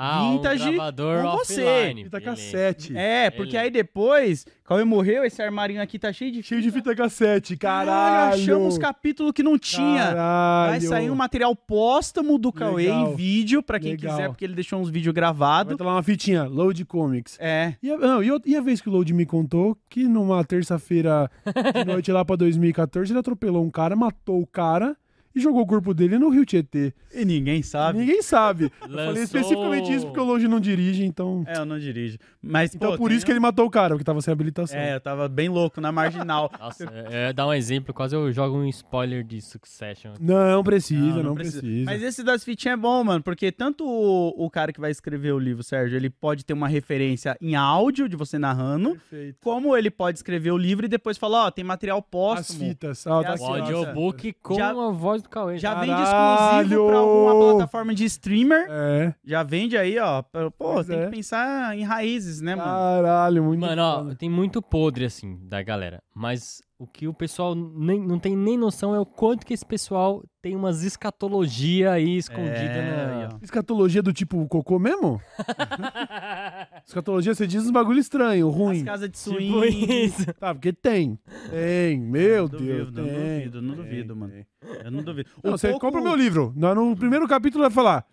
Ah, 0.01 0.31
vintage 0.31 0.63
um 0.63 0.71
gravador 0.73 1.21
com 1.23 1.31
você. 1.37 1.63
offline. 1.63 2.03
Fita 2.05 2.19
beleza. 2.19 2.35
cassete. 2.41 2.97
É, 2.97 3.29
porque 3.29 3.57
aí 3.57 3.69
depois, 3.69 4.45
Cauê 4.63 4.83
morreu, 4.83 5.23
esse 5.25 5.41
armarinho 5.41 5.81
aqui 5.81 5.99
tá 5.99 6.13
cheio 6.13 6.31
de 6.31 6.41
Cheio 6.41 6.61
de 6.61 6.71
fita 6.71 6.95
cassete. 6.95 7.57
Caralho, 7.57 7.87
Caralho. 7.89 8.41
achamos 8.41 8.77
capítulos 8.77 9.31
que 9.33 9.43
não 9.43 9.57
tinha. 9.57 10.03
Caralho. 10.05 10.69
Vai 10.71 10.81
sair 10.81 11.09
um 11.11 11.15
material 11.15 11.55
póstumo 11.55 12.37
do 12.37 12.51
Cauê 12.53 12.83
Legal. 12.85 13.11
em 13.11 13.15
vídeo, 13.15 13.61
pra 13.61 13.79
quem 13.79 13.91
Legal. 13.91 14.15
quiser, 14.15 14.29
porque 14.29 14.45
ele 14.45 14.55
deixou 14.55 14.79
uns 14.79 14.89
vídeos 14.89 15.13
Vai 15.13 15.21
gravados. 15.21 15.73
estar 15.73 15.83
lá 15.85 15.93
uma 15.95 16.03
fitinha, 16.03 16.43
Load 16.45 16.85
Comics. 16.85 17.37
É. 17.39 17.73
E 17.83 17.91
a, 17.91 17.97
não, 17.97 18.23
e, 18.23 18.31
o- 18.31 18.41
e 18.45 18.55
a 18.55 18.61
vez 18.61 18.79
que 18.81 18.87
o 18.89 18.91
Load 18.91 19.13
me 19.13 19.25
contou 19.25 19.77
que 19.89 20.03
numa 20.07 20.43
terça-feira 20.43 21.29
de 21.73 21.83
noite 21.85 22.11
lá 22.11 22.23
pra 22.23 22.35
2014 22.35 23.11
ele 23.11 23.19
atropelou 23.19 23.63
um 23.63 23.69
cara, 23.69 23.95
matou 23.95 24.41
o 24.41 24.47
cara 24.47 24.95
e 25.35 25.39
jogou 25.39 25.61
o 25.61 25.65
corpo 25.67 25.93
dele 25.93 26.17
no 26.17 26.29
Rio 26.29 26.45
Tietê. 26.45 26.93
E 27.13 27.23
ninguém 27.25 27.61
sabe. 27.63 27.99
Ninguém 27.99 28.21
sabe. 28.21 28.71
Eu 28.81 28.89
falei 28.89 29.23
especificamente 29.23 29.93
isso 29.93 30.05
porque 30.05 30.19
o 30.19 30.23
Load 30.23 30.47
não 30.47 30.59
dirige, 30.59 31.03
então. 31.03 31.43
É, 31.47 31.57
eu 31.57 31.65
não 31.65 31.77
dirijo. 31.79 32.17
Mas, 32.41 32.73
Então 32.75 32.91
pô, 32.91 32.97
por 32.97 33.07
tem 33.09 33.17
isso 33.17 33.25
que 33.25 33.31
ele 33.31 33.39
matou 33.39 33.65
o 33.65 33.69
cara, 33.69 33.89
porque 33.95 34.03
tava 34.03 34.21
sem 34.21 34.31
habilitação. 34.31 34.77
É, 34.79 34.95
eu 34.95 34.99
tava 35.01 35.27
bem 35.27 35.49
louco 35.49 35.79
na 35.81 35.91
marginal. 35.91 36.51
Nossa, 36.59 36.83
é, 37.11 37.29
é, 37.29 37.33
dar 37.33 37.47
um 37.47 37.53
exemplo, 37.53 37.93
quase 37.93 38.15
eu 38.15 38.31
jogo 38.31 38.57
um 38.57 38.65
spoiler 38.67 39.23
de 39.23 39.41
Succession. 39.41 40.13
Não 40.19 40.63
precisa, 40.63 41.21
não, 41.23 41.35
precisa. 41.35 41.85
Mas 41.85 42.01
esse 42.01 42.23
das 42.23 42.43
fitinhas 42.43 42.73
é 42.73 42.77
bom, 42.81 43.03
mano, 43.03 43.23
porque 43.23 43.51
tanto 43.51 43.83
o, 43.85 44.45
o 44.45 44.49
cara 44.49 44.71
que 44.71 44.79
vai 44.79 44.91
escrever 44.91 45.31
o 45.31 45.39
livro, 45.39 45.63
Sérgio, 45.63 45.95
ele 45.97 46.09
pode 46.09 46.45
ter 46.45 46.53
uma 46.53 46.67
referência 46.67 47.35
em 47.41 47.55
áudio 47.55 48.07
de 48.07 48.15
você 48.15 48.37
narrando, 48.37 48.91
Perfeito. 49.09 49.37
como 49.41 49.75
ele 49.75 49.89
pode 49.89 50.17
escrever 50.19 50.51
o 50.51 50.57
livro 50.57 50.85
e 50.85 50.89
depois 50.89 51.17
falar, 51.17 51.45
ó, 51.47 51.51
tem 51.51 51.63
material 51.63 51.99
As 51.99 52.05
póstumo. 52.09 52.59
fitas. 52.59 53.05
Ah, 53.07 53.21
tá 53.23 53.31
E 53.31 53.33
aqui, 53.33 53.43
O 53.43 53.45
ó. 53.45 53.55
audiobook 53.57 54.33
com 54.41 54.55
Já- 54.55 54.69
a 54.71 54.91
voz 54.91 55.18
do 55.21 55.29
Cauê. 55.29 55.57
Já 55.57 55.75
vende 55.75 56.01
exclusivo 56.01 56.87
pra 56.87 56.97
alguma 56.97 57.35
plataforma 57.53 57.93
de 57.93 58.05
streamer. 58.05 58.67
É. 58.69 59.13
Já 59.23 59.43
vende 59.43 59.77
aí, 59.77 59.97
ó. 59.99 60.21
Pô, 60.21 60.51
Pois 60.57 60.87
tem 60.87 60.99
é. 60.99 61.05
que 61.05 61.11
pensar 61.11 61.77
em 61.77 61.83
raízes, 61.83 62.41
né, 62.41 62.55
mano? 62.55 62.69
Caralho, 62.69 63.43
muito 63.43 63.61
Mano, 63.61 63.81
ó, 63.81 64.15
tem 64.15 64.29
muito 64.29 64.61
podre, 64.61 65.05
assim, 65.05 65.37
da 65.43 65.61
galera. 65.61 66.01
Mas 66.15 66.61
o 66.77 66.87
que 66.87 67.07
o 67.07 67.13
pessoal 67.13 67.53
nem, 67.55 67.99
não 67.99 68.17
tem 68.19 68.35
nem 68.35 68.57
noção 68.57 68.95
é 68.95 68.99
o 68.99 69.05
quanto 69.05 69.45
que 69.45 69.53
esse 69.53 69.65
pessoal 69.65 70.23
tem 70.41 70.55
umas 70.55 70.83
escatologia 70.83 71.91
aí 71.91 72.15
escondida 72.17 72.53
É, 72.53 73.27
na... 73.27 73.39
Escatologia 73.41 74.01
do 74.01 74.13
tipo 74.13 74.47
cocô 74.47 74.79
mesmo? 74.79 75.19
Escatologia, 76.85 77.33
você 77.35 77.45
diz 77.45 77.63
uns 77.65 77.71
bagulho 77.71 77.99
estranho, 77.99 78.47
As 78.49 78.55
ruim. 78.55 78.83
casas 78.85 79.09
de 79.09 79.17
Tipo 79.17 79.35
swing. 79.35 80.03
isso. 80.05 80.33
Tá, 80.35 80.53
porque 80.53 80.71
tem. 80.73 81.19
Tem, 81.49 81.99
meu 81.99 82.47
Não 82.49 82.57
Deus. 82.59 82.91
duvido, 82.91 83.01
não 83.01 83.07
tem, 83.09 83.37
duvido, 83.37 83.61
não 83.61 83.75
tem, 83.75 83.83
duvido, 83.83 84.15
mano. 84.15 84.33
tem. 84.33 84.45
Eu 84.83 84.91
não 84.91 85.01
duvido. 85.03 85.29
Não, 85.43 85.53
O 85.53 85.57
você 85.57 85.69
pouco- 85.69 85.85
compra 85.85 86.01
o 86.01 86.03
meu 86.03 86.15
livro. 86.15 86.51
No, 86.55 86.95
primeiro 86.95 87.27
capítulo 87.27 87.63
vai 87.63 87.71
falar: 87.71 88.05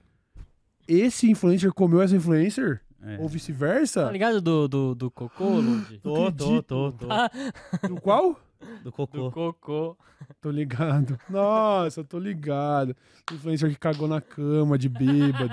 esse 0.86 1.30
influencer 1.30 1.72
comeu 1.72 2.00
essa 2.00 2.14
influencer? 2.16 2.80
É. 3.02 3.16
Ou 3.18 3.26
Tá 3.26 3.32
vice-versa? 3.32 4.10
ligado 4.10 4.40
do, 4.40 4.66
do, 4.68 4.94
do 4.94 5.10
cocô, 5.10 5.44
Lud? 5.48 5.98
Tô, 6.02 6.32
tô, 6.32 6.62
tô, 6.62 6.92
tô. 6.92 7.06
Ah, 7.10 7.30
Do 7.86 8.00
qual? 8.00 8.40
Do 8.82 8.90
cocô. 8.90 9.18
do 9.24 9.30
cocô. 9.30 9.96
Tô 10.40 10.50
ligado. 10.50 11.18
Nossa, 11.28 12.02
tô 12.02 12.18
ligado. 12.18 12.96
Influencer 13.32 13.68
que 13.70 13.78
cagou 13.78 14.08
na 14.08 14.20
cama 14.20 14.78
de 14.78 14.88
bêbado. 14.88 15.50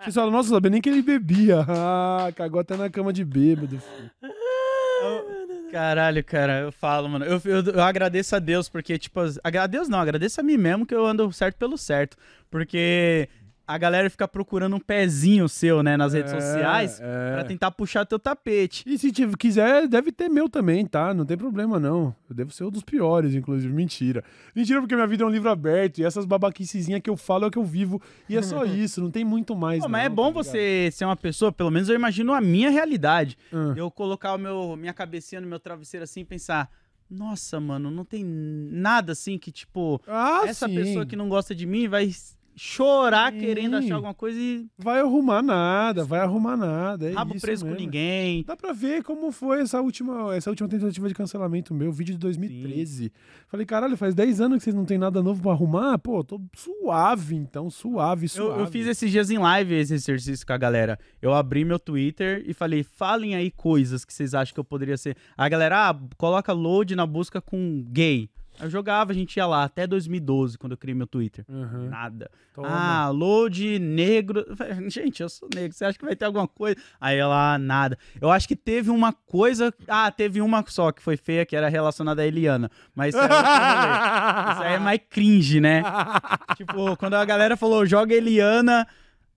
Vocês 0.00 0.14
falam, 0.14 0.30
nossa, 0.30 0.48
sabia 0.50 0.70
nem 0.70 0.80
que 0.80 0.88
ele 0.88 1.02
bebia. 1.02 1.64
Ah, 1.68 2.30
cagou 2.34 2.60
até 2.60 2.76
na 2.76 2.88
cama 2.88 3.12
de 3.12 3.24
bêbado. 3.24 3.78
filho. 3.78 4.10
Caralho, 5.70 6.22
cara, 6.22 6.60
eu 6.60 6.72
falo, 6.72 7.08
mano. 7.08 7.24
Eu, 7.24 7.40
eu, 7.44 7.62
eu 7.72 7.82
agradeço 7.82 8.36
a 8.36 8.38
Deus, 8.38 8.68
porque, 8.68 8.96
tipo, 8.98 9.18
as- 9.20 9.38
agra- 9.42 9.64
a 9.64 9.66
Deus 9.66 9.88
não, 9.88 9.98
agradeço 9.98 10.40
a 10.40 10.44
mim 10.44 10.56
mesmo 10.56 10.86
que 10.86 10.94
eu 10.94 11.04
ando 11.04 11.32
certo 11.32 11.56
pelo 11.56 11.76
certo. 11.76 12.16
Porque 12.50 13.28
a 13.66 13.78
galera 13.78 14.10
fica 14.10 14.28
procurando 14.28 14.76
um 14.76 14.80
pezinho 14.80 15.48
seu, 15.48 15.82
né, 15.82 15.96
nas 15.96 16.12
redes 16.12 16.32
É, 16.32 16.40
sociais, 16.40 17.00
é. 17.00 17.32
pra 17.32 17.44
tentar 17.44 17.70
puxar 17.70 18.04
teu 18.04 18.18
tapete. 18.18 18.84
E 18.86 18.98
se 18.98 19.10
tiver- 19.10 19.36
quiser, 19.36 19.88
deve 19.88 20.12
ter 20.12 20.28
meu 20.28 20.48
também, 20.48 20.84
tá? 20.86 21.14
Não 21.14 21.24
tem 21.24 21.36
problema, 21.36 21.80
não. 21.80 22.14
Eu 22.28 22.34
devo 22.36 22.50
ser 22.52 22.64
um 22.64 22.70
dos 22.70 22.82
piores, 22.82 23.34
inclusive. 23.34 23.72
Mentira. 23.72 24.22
Mentira, 24.54 24.80
porque 24.80 24.94
minha 24.94 25.06
vida 25.06 25.22
é 25.24 25.26
um 25.26 25.30
livro 25.30 25.48
aberto 25.50 25.98
e 25.98 26.04
essas 26.04 26.24
babaquicezinhas 26.24 27.00
que 27.00 27.08
eu 27.08 27.16
falo 27.16 27.44
é 27.44 27.48
o 27.48 27.50
que 27.50 27.58
eu 27.58 27.64
vivo. 27.64 28.00
E 28.28 28.36
é 28.36 28.42
só 28.42 28.64
isso, 28.66 29.00
não 29.00 29.10
tem 29.10 29.24
muito 29.24 29.56
mais. 29.56 29.82
Pô, 29.82 29.88
mas 29.88 30.00
não, 30.02 30.06
é 30.06 30.08
bom 30.08 30.32
tá 30.32 30.42
você 30.42 30.90
ser 30.92 31.04
uma 31.06 31.16
pessoa, 31.16 31.50
pelo 31.50 31.70
menos 31.70 31.88
eu 31.88 31.94
imagino 31.94 32.32
a 32.34 32.40
minha 32.40 32.70
realidade. 32.70 33.36
Ah, 33.52 33.72
Eu 33.76 33.90
colocar 33.90 34.34
o 34.34 34.38
meu, 34.38 34.76
minha 34.76 34.92
cabecinha 34.92 35.40
no 35.40 35.46
meu 35.46 35.58
travesseiro 35.58 36.04
assim 36.04 36.20
e 36.20 36.24
pensar, 36.24 36.70
Nossa, 37.10 37.60
mano, 37.60 37.90
não 37.90 38.04
tem 38.04 38.24
nada 38.24 39.12
assim 39.12 39.38
que, 39.38 39.52
tipo, 39.52 40.00
Ah, 40.08 40.42
essa 40.46 40.66
sim. 40.66 40.74
pessoa 40.74 41.04
que 41.06 41.14
não 41.14 41.28
gosta 41.28 41.54
de 41.54 41.66
mim 41.66 41.86
vai 41.86 42.10
chorar 42.56 43.32
Sim. 43.32 43.38
querendo 43.40 43.76
achar 43.76 43.94
alguma 43.96 44.14
coisa 44.14 44.38
e 44.38 44.66
Vai 44.78 45.00
arrumar 45.00 45.42
nada, 45.42 46.04
vai 46.04 46.20
arrumar 46.20 46.56
nada. 46.56 47.10
É 47.10 47.12
rabo 47.12 47.34
isso 47.34 47.44
preso 47.44 47.64
com 47.64 47.70
mesmo. 47.70 47.84
ninguém. 47.84 48.44
Dá 48.44 48.56
pra 48.56 48.72
ver 48.72 49.02
como 49.02 49.30
foi 49.32 49.60
essa 49.60 49.80
última, 49.80 50.34
essa 50.34 50.50
última 50.50 50.68
tentativa 50.68 51.08
de 51.08 51.14
cancelamento 51.14 51.74
meu, 51.74 51.92
vídeo 51.92 52.12
de 52.14 52.18
2013. 52.18 53.12
Falei, 53.48 53.66
caralho, 53.66 53.96
faz 53.96 54.14
10 54.14 54.40
anos 54.40 54.58
que 54.58 54.64
vocês 54.64 54.74
não 54.74 54.84
tem 54.84 54.98
nada 54.98 55.22
novo 55.22 55.42
pra 55.42 55.52
arrumar? 55.52 55.98
Pô, 55.98 56.22
tô 56.22 56.40
suave 56.54 57.34
então, 57.36 57.70
suave, 57.70 58.26
Eu, 58.26 58.28
suave. 58.28 58.60
eu 58.62 58.66
fiz 58.66 58.86
esses 58.86 59.10
dias 59.10 59.30
em 59.30 59.38
live 59.38 59.74
esse 59.74 59.94
exercício 59.94 60.46
com 60.46 60.52
a 60.52 60.58
galera. 60.58 60.98
Eu 61.20 61.32
abri 61.32 61.64
meu 61.64 61.78
Twitter 61.78 62.42
e 62.46 62.54
falei, 62.54 62.82
falem 62.82 63.34
aí 63.34 63.50
coisas 63.50 64.04
que 64.04 64.12
vocês 64.12 64.34
acham 64.34 64.54
que 64.54 64.60
eu 64.60 64.64
poderia 64.64 64.96
ser. 64.96 65.16
A 65.36 65.48
galera, 65.48 65.90
ah, 65.90 65.98
coloca 66.16 66.52
load 66.52 66.94
na 66.94 67.06
busca 67.06 67.40
com 67.40 67.84
gay. 67.88 68.28
Eu 68.60 68.70
jogava, 68.70 69.12
a 69.12 69.14
gente 69.14 69.36
ia 69.36 69.46
lá, 69.46 69.64
até 69.64 69.86
2012, 69.86 70.56
quando 70.58 70.72
eu 70.72 70.78
criei 70.78 70.94
meu 70.94 71.06
Twitter. 71.06 71.44
Uhum. 71.48 71.88
Nada. 71.88 72.30
Toma. 72.54 72.68
Ah, 72.70 73.08
load 73.08 73.78
negro. 73.80 74.44
Gente, 74.88 75.22
eu 75.22 75.28
sou 75.28 75.48
negro, 75.52 75.76
você 75.76 75.84
acha 75.84 75.98
que 75.98 76.04
vai 76.04 76.14
ter 76.14 76.24
alguma 76.24 76.46
coisa? 76.46 76.76
Aí 77.00 77.18
ela, 77.18 77.54
ah, 77.54 77.58
nada. 77.58 77.98
Eu 78.20 78.30
acho 78.30 78.46
que 78.46 78.54
teve 78.54 78.90
uma 78.90 79.12
coisa. 79.12 79.74
Ah, 79.88 80.10
teve 80.10 80.40
uma 80.40 80.64
só 80.68 80.92
que 80.92 81.02
foi 81.02 81.16
feia, 81.16 81.44
que 81.44 81.56
era 81.56 81.68
relacionada 81.68 82.22
à 82.22 82.26
Eliana. 82.26 82.70
Mas 82.94 83.14
isso 83.14 83.22
aí, 83.22 83.28
é. 83.28 83.34
Isso 84.54 84.62
aí 84.62 84.74
é 84.74 84.78
mais 84.78 85.00
cringe, 85.10 85.60
né? 85.60 85.82
tipo, 86.56 86.96
quando 86.96 87.14
a 87.14 87.24
galera 87.24 87.56
falou, 87.56 87.84
joga 87.84 88.14
Eliana. 88.14 88.86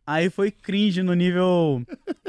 Aí 0.07 0.29
foi 0.29 0.49
cringe 0.51 1.03
no 1.03 1.13
nível 1.13 1.83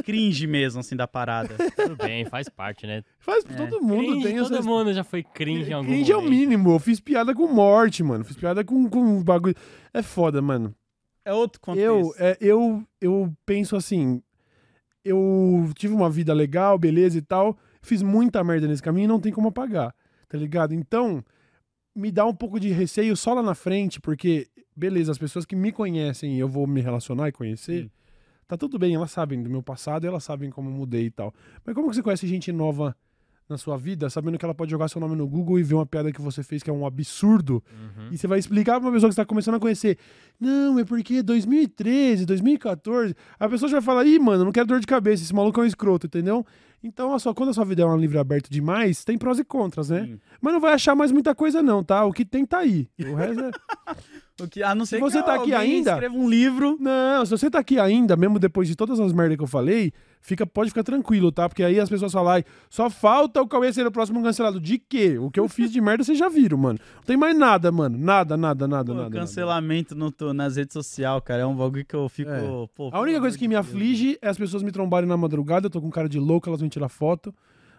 cringe 0.04 0.48
mesmo, 0.48 0.80
assim, 0.80 0.96
da 0.96 1.06
parada. 1.06 1.54
Tudo 1.76 1.94
bem, 1.96 2.24
faz 2.24 2.48
parte, 2.48 2.86
né? 2.88 3.04
Faz 3.20 3.44
todo 3.44 3.80
mundo, 3.80 4.04
Cringe, 4.10 4.26
tem 4.26 4.36
todo 4.38 4.52
essas- 4.54 4.66
mundo 4.66 4.92
já 4.92 5.04
foi 5.04 5.22
cringe 5.22 5.70
em 5.70 5.74
algum 5.74 5.88
Cringe 5.88 6.10
é 6.10 6.16
o 6.16 6.20
momento. 6.20 6.36
mínimo. 6.38 6.72
Eu 6.72 6.78
fiz 6.80 6.98
piada 6.98 7.32
com 7.32 7.46
morte, 7.46 8.02
mano. 8.02 8.24
Fiz 8.24 8.36
piada 8.36 8.64
com, 8.64 8.88
com 8.90 9.22
bagulho. 9.22 9.54
É 9.94 10.02
foda, 10.02 10.42
mano. 10.42 10.74
É 11.24 11.32
outro 11.32 11.60
contexto. 11.60 11.84
Eu, 11.86 12.12
é, 12.18 12.36
eu, 12.40 12.82
eu 13.00 13.32
penso 13.46 13.76
assim. 13.76 14.20
Eu 15.04 15.70
tive 15.76 15.94
uma 15.94 16.10
vida 16.10 16.34
legal, 16.34 16.76
beleza 16.78 17.16
e 17.16 17.22
tal. 17.22 17.56
Fiz 17.80 18.02
muita 18.02 18.42
merda 18.42 18.66
nesse 18.66 18.82
caminho 18.82 19.04
e 19.04 19.08
não 19.08 19.20
tem 19.20 19.32
como 19.32 19.48
apagar. 19.48 19.94
Tá 20.28 20.36
ligado? 20.36 20.74
Então, 20.74 21.24
me 21.94 22.10
dá 22.10 22.26
um 22.26 22.34
pouco 22.34 22.58
de 22.58 22.70
receio 22.70 23.16
só 23.16 23.34
lá 23.34 23.42
na 23.42 23.54
frente, 23.54 24.00
porque, 24.00 24.48
beleza, 24.78 25.10
as 25.12 25.18
pessoas 25.18 25.44
que 25.44 25.56
me 25.56 25.72
conhecem 25.72 26.36
e 26.36 26.38
eu 26.38 26.48
vou 26.48 26.66
me 26.66 26.80
relacionar 26.80 27.28
e 27.28 27.32
conhecer. 27.32 27.84
Sim. 27.84 27.90
Tá 28.46 28.56
tudo 28.56 28.78
bem, 28.78 28.94
elas 28.94 29.10
sabem 29.10 29.42
do 29.42 29.50
meu 29.50 29.62
passado, 29.62 30.06
elas 30.06 30.24
sabem 30.24 30.48
como 30.50 30.70
eu 30.70 30.74
mudei 30.74 31.06
e 31.06 31.10
tal. 31.10 31.34
Mas 31.66 31.74
como 31.74 31.90
que 31.90 31.96
você 31.96 32.02
conhece 32.02 32.26
gente 32.26 32.50
nova 32.50 32.96
na 33.46 33.56
sua 33.56 33.76
vida, 33.78 34.10
sabendo 34.10 34.36
que 34.38 34.44
ela 34.44 34.54
pode 34.54 34.70
jogar 34.70 34.88
seu 34.88 35.00
nome 35.00 35.16
no 35.16 35.26
Google 35.26 35.58
e 35.58 35.62
ver 35.62 35.74
uma 35.74 35.86
piada 35.86 36.12
que 36.12 36.20
você 36.20 36.42
fez 36.42 36.62
que 36.62 36.68
é 36.68 36.72
um 36.72 36.84
absurdo, 36.86 37.62
Uhum. 37.72 38.08
e 38.12 38.18
você 38.18 38.26
vai 38.26 38.38
explicar 38.38 38.78
pra 38.78 38.88
uma 38.88 38.92
pessoa 38.92 39.08
que 39.08 39.14
está 39.14 39.24
começando 39.24 39.54
a 39.54 39.58
conhecer. 39.60 39.96
Não, 40.38 40.78
é 40.78 40.84
porque 40.84 41.22
2013, 41.22 42.26
2014. 42.26 43.14
A 43.38 43.48
pessoa 43.48 43.68
já 43.70 43.78
vai 43.80 43.82
falar, 43.84 44.04
ih, 44.06 44.18
mano, 44.18 44.44
não 44.44 44.52
quero 44.52 44.66
dor 44.66 44.80
de 44.80 44.86
cabeça, 44.86 45.22
esse 45.22 45.34
maluco 45.34 45.60
é 45.60 45.64
um 45.64 45.66
escroto, 45.66 46.06
entendeu? 46.06 46.44
Então, 46.82 47.12
a 47.14 47.18
sua, 47.18 47.34
quando 47.34 47.48
a 47.48 47.54
sua 47.54 47.64
vida 47.64 47.82
é 47.82 47.86
um 47.86 47.96
livro 47.96 48.20
aberto 48.20 48.48
demais, 48.50 49.02
tem 49.02 49.16
prós 49.18 49.38
e 49.38 49.44
contras, 49.44 49.88
né? 49.88 50.04
Sim. 50.04 50.20
Mas 50.40 50.52
não 50.52 50.60
vai 50.60 50.74
achar 50.74 50.94
mais 50.94 51.10
muita 51.10 51.34
coisa, 51.34 51.62
não, 51.62 51.82
tá? 51.82 52.04
O 52.04 52.12
que 52.12 52.24
tem 52.26 52.44
tá 52.46 52.58
aí. 52.58 52.86
O 53.00 53.14
resto 53.14 53.40
é. 53.44 53.50
O 54.40 54.46
que, 54.48 54.62
a 54.62 54.74
não 54.74 54.86
ser 54.86 55.00
você 55.00 55.18
que 55.18 55.24
tá 55.26 55.34
aqui 55.34 55.52
ainda- 55.54 55.92
escreva 55.92 56.14
um 56.14 56.28
livro. 56.28 56.76
Não, 56.80 57.24
se 57.26 57.30
você 57.30 57.50
tá 57.50 57.58
aqui 57.58 57.78
ainda, 57.78 58.16
mesmo 58.16 58.38
depois 58.38 58.68
de 58.68 58.76
todas 58.76 59.00
as 59.00 59.12
merdas 59.12 59.36
que 59.36 59.42
eu 59.42 59.48
falei, 59.48 59.92
fica, 60.20 60.46
pode 60.46 60.70
ficar 60.70 60.84
tranquilo, 60.84 61.32
tá? 61.32 61.48
Porque 61.48 61.62
aí 61.64 61.80
as 61.80 61.88
pessoas 61.88 62.12
falam, 62.12 62.32
"Ai, 62.34 62.44
só 62.70 62.88
falta 62.88 63.42
o 63.42 63.48
Cauê 63.48 63.72
ser 63.72 63.86
o 63.86 63.90
próximo 63.90 64.22
cancelado. 64.22 64.60
De 64.60 64.78
quê? 64.78 65.18
O 65.18 65.28
que 65.30 65.40
eu 65.40 65.48
fiz 65.48 65.72
de 65.72 65.80
merda 65.80 66.04
vocês 66.04 66.16
já 66.18 66.28
viram, 66.28 66.56
mano. 66.56 66.78
Não 66.96 67.02
tem 67.02 67.16
mais 67.16 67.36
nada, 67.36 67.72
mano. 67.72 67.98
Nada, 67.98 68.36
nada, 68.36 68.68
nada, 68.68 68.84
Pô, 68.92 68.94
nada. 68.94 69.10
nada. 69.10 69.20
cancelamento 69.20 69.94
no, 69.96 70.12
tu- 70.12 70.32
nas 70.32 70.54
redes 70.56 70.72
sociais, 70.72 71.20
cara. 71.24 71.42
É 71.42 71.46
um 71.46 71.56
bagulho 71.56 71.84
que 71.84 71.96
eu 71.96 72.08
fico. 72.08 72.30
É. 72.30 72.40
pô, 72.74 72.90
A 72.92 73.00
única 73.00 73.20
coisa 73.20 73.36
que 73.36 73.48
me 73.48 73.54
Deus. 73.54 73.66
aflige 73.66 74.18
é 74.22 74.28
as 74.28 74.38
pessoas 74.38 74.62
me 74.62 74.70
trombarem 74.70 75.08
na 75.08 75.16
madrugada, 75.16 75.66
eu 75.66 75.70
tô 75.70 75.80
com 75.80 75.90
cara 75.90 76.08
de 76.08 76.18
louco, 76.20 76.48
elas 76.48 76.60
vão 76.60 76.68
tirar 76.68 76.88
foto. 76.88 77.34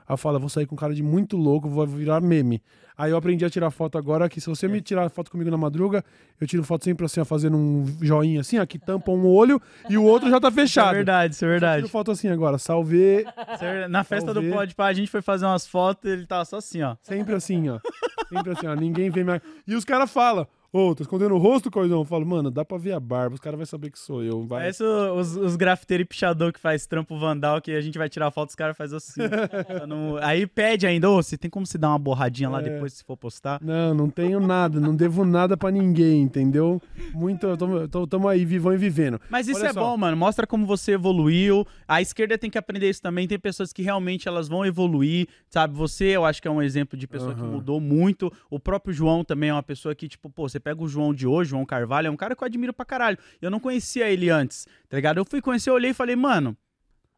Aí 0.09 0.13
eu 0.13 0.17
falo, 0.17 0.37
eu 0.37 0.39
vou 0.39 0.49
sair 0.49 0.65
com 0.65 0.75
cara 0.75 0.91
de 0.95 1.03
muito 1.03 1.37
louco, 1.37 1.69
vou 1.69 1.85
virar 1.85 2.19
meme. 2.19 2.59
Aí 2.97 3.11
eu 3.11 3.17
aprendi 3.17 3.45
a 3.45 3.49
tirar 3.49 3.69
foto 3.69 3.95
agora, 3.95 4.27
que 4.27 4.41
se 4.41 4.49
você 4.49 4.67
me 4.67 4.81
tirar 4.81 5.07
foto 5.11 5.29
comigo 5.29 5.51
na 5.51 5.55
madruga, 5.57 6.03
eu 6.41 6.47
tiro 6.47 6.63
foto 6.63 6.83
sempre 6.83 7.05
assim, 7.05 7.19
ó, 7.21 7.25
fazendo 7.25 7.55
um 7.55 7.85
joinha 8.01 8.41
assim, 8.41 8.57
ó, 8.57 8.65
que 8.65 8.79
tampa 8.79 9.11
um 9.11 9.25
olho 9.27 9.61
e 9.87 9.97
o 9.99 10.03
outro 10.03 10.27
já 10.29 10.39
tá 10.39 10.47
Isso 10.49 10.59
é 10.59 10.61
fechado. 10.63 10.95
verdade, 10.95 11.35
isso 11.35 11.45
é 11.45 11.47
Eu 11.47 11.51
verdade. 11.51 11.77
tiro 11.83 11.89
foto 11.89 12.09
assim 12.11 12.27
agora, 12.27 12.57
salve, 12.57 13.19
Isso 13.19 13.63
é 13.63 13.71
verdade. 13.71 13.91
Na 13.93 14.03
festa 14.03 14.33
do 14.33 14.41
Talvez. 14.41 14.53
Pode 14.53 14.75
Pá, 14.75 14.87
a 14.87 14.93
gente 14.93 15.09
foi 15.11 15.21
fazer 15.21 15.45
umas 15.45 15.67
fotos 15.67 16.03
e 16.09 16.13
ele 16.13 16.25
tava 16.25 16.43
só 16.43 16.57
assim, 16.57 16.81
ó. 16.81 16.95
sempre 17.03 17.35
assim, 17.35 17.69
ó. 17.69 17.79
Sempre 18.27 18.51
assim, 18.51 18.67
ó, 18.67 18.75
ninguém 18.75 19.09
vê 19.11 19.23
minha... 19.23 19.41
E 19.65 19.75
os 19.75 19.85
caras 19.85 20.11
falam, 20.11 20.45
ô, 20.71 20.93
tá 20.95 21.01
escondendo 21.03 21.35
o 21.35 21.37
rosto, 21.37 21.69
coisão? 21.71 21.99
Eu 21.99 22.05
falo, 22.05 22.25
mano, 22.25 22.49
dá 22.51 22.63
pra 22.63 22.77
ver 22.77 22.93
a 22.93 22.99
barba, 22.99 23.35
os 23.35 23.39
caras 23.41 23.57
vão 23.57 23.65
saber 23.65 23.89
que 23.91 23.99
sou 23.99 24.23
eu. 24.23 24.45
Vai. 24.45 24.59
Parece 24.61 24.83
os, 24.83 25.35
os 25.35 25.55
grafiteiros 25.55 26.03
e 26.05 26.07
pichador 26.07 26.53
que 26.53 26.59
faz 26.59 26.85
trampo 26.85 27.17
vandal, 27.19 27.61
que 27.61 27.71
a 27.71 27.81
gente 27.81 27.97
vai 27.97 28.09
tirar 28.09 28.31
foto, 28.31 28.49
os 28.49 28.55
caras 28.55 28.75
fazem 28.77 28.97
assim. 28.97 29.21
Não- 29.87 30.17
Aí 30.17 30.45
pede 30.47 30.85
ainda, 30.87 31.09
ô, 31.09 31.21
você 31.21 31.37
tem 31.37 31.49
como 31.49 31.65
se 31.65 31.77
dar 31.77 31.89
uma 31.89 31.99
borradinha 31.99 32.49
lá 32.49 32.59
É. 32.59 32.63
depois 32.63 32.93
se 32.93 33.03
for 33.03 33.17
postar? 33.17 33.59
Não, 33.61 33.93
não 33.93 34.09
tenho 34.09 34.39
nada, 34.39 34.79
não 34.79 34.95
devo 34.95 35.25
nada 35.25 35.55
pra 35.57 35.71
ninguém, 35.71 36.21
entendeu? 36.21 36.81
Muito, 37.13 37.55
tamo, 37.57 37.87
tamo- 37.87 38.07
tamo 38.07 38.27
aí, 38.27 38.45
vivão 38.45 38.73
e 38.73 38.77
vivendo. 38.77 39.19
Mas 39.29 39.47
isso 39.47 39.59
Olha 39.59 39.69
é 39.69 39.73
só. 39.73 39.79
bom, 39.81 39.97
mano. 39.97 40.15
Mostra 40.17 40.45
como 40.47 40.65
você 40.65 40.93
evoluiu. 40.93 41.65
A 41.87 42.01
esquerda 42.01 42.37
tem 42.37 42.49
que 42.49 42.57
aprender 42.57 42.89
isso 42.89 43.01
também. 43.01 43.27
Tem 43.27 43.39
pessoas 43.39 43.71
que 43.73 43.81
realmente 43.81 44.27
elas 44.27 44.47
vão 44.47 44.65
evoluir, 44.65 45.27
sabe? 45.49 45.73
Você, 45.75 46.05
eu 46.05 46.25
acho 46.25 46.41
que 46.41 46.47
é 46.47 46.51
um 46.51 46.61
exemplo 46.61 46.97
de 46.97 47.07
pessoa 47.07 47.33
que 47.33 47.41
Aham. 47.41 47.51
mudou 47.51 47.79
muito. 47.79 48.31
O 48.49 48.59
próprio 48.59 48.93
João 48.93 49.23
também 49.23 49.49
é 49.49 49.53
uma 49.53 49.63
pessoa 49.63 49.95
que, 49.95 50.07
tipo, 50.07 50.29
pô, 50.29 50.47
você 50.47 50.58
pega 50.59 50.83
o 50.83 50.87
João 50.87 51.13
de 51.13 51.25
hoje, 51.25 51.51
João 51.51 51.65
Carvalho, 51.65 52.07
é 52.07 52.11
um 52.11 52.17
cara 52.17 52.35
que 52.35 52.43
eu 52.43 52.45
admiro 52.45 52.73
pra 52.73 52.85
caralho. 52.85 53.17
Eu 53.41 53.49
não 53.49 53.59
conhecia 53.59 54.09
ele 54.09 54.29
antes, 54.29 54.65
tá 54.87 54.97
ligado? 54.97 55.17
Eu 55.17 55.25
fui 55.25 55.41
conhecer, 55.41 55.71
olhei 55.71 55.91
e 55.91 55.93
falei, 55.93 56.15
mano. 56.15 56.57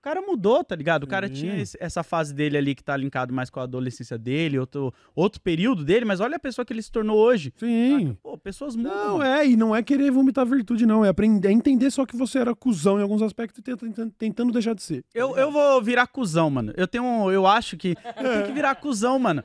O 0.02 0.04
cara 0.04 0.20
mudou, 0.20 0.64
tá 0.64 0.76
ligado? 0.76 1.04
O 1.04 1.08
cara 1.08 1.30
tinha 1.30 1.56
esse- 1.62 1.78
essa 1.80 2.02
fase 2.02 2.34
dele 2.34 2.58
ali 2.58 2.74
que 2.74 2.84
tá 2.84 2.97
linkado 2.97 3.32
mais 3.32 3.52
com 3.52 3.60
a 3.60 3.64
adolescência 3.64 4.18
dele, 4.18 4.58
outro, 4.58 4.91
outro 5.16 5.39
período 5.39 5.86
dele, 5.86 6.06
mas 6.06 6.20
olha 6.20 6.38
a 6.38 6.39
pessoa 6.39 6.66
que 6.66 6.74
ele 6.74 6.82
se 6.82 6.91
tornou 6.91 7.20
hoje. 7.20 7.54
Sim. 7.56 8.18
Pô, 8.24 8.36
pessoas 8.36 8.76
mudam. 8.76 8.91
Não, 8.95 9.18
mano. 9.20 9.30
é, 9.30 9.45
e 9.47 9.56
não 9.56 9.76
é 9.76 9.84
querer 9.84 10.10
vomitar 10.10 10.43
virtude, 10.43 10.88
não. 10.88 11.06
É 11.06 11.10
aprender, 11.10 11.49
é 11.49 11.52
entender 11.52 11.91
só 11.91 12.04
que 12.04 12.18
você 12.18 12.39
era 12.39 12.56
cuzão 12.56 12.97
em 12.99 13.04
alguns 13.04 13.22
aspectos 13.22 13.60
e 13.60 13.62
tenta- 13.62 13.86
tenta- 13.91 14.12
tentando 14.18 14.52
deixar 14.52 14.74
de 14.74 14.82
ser. 14.82 15.06
Eu, 15.14 15.38
eu 15.38 15.52
vou 15.52 15.80
virar 15.84 16.08
cuzão, 16.08 16.49
mano. 16.49 16.74
Eu 16.76 16.88
tenho. 16.88 17.32
Eu 17.32 17.45
acho 17.45 17.78
que. 17.78 17.89
Eu 18.18 18.32
tenho 18.32 18.45
que 18.47 18.54
virar 18.54 18.74
cuzão, 18.74 19.20
mano. 19.20 19.43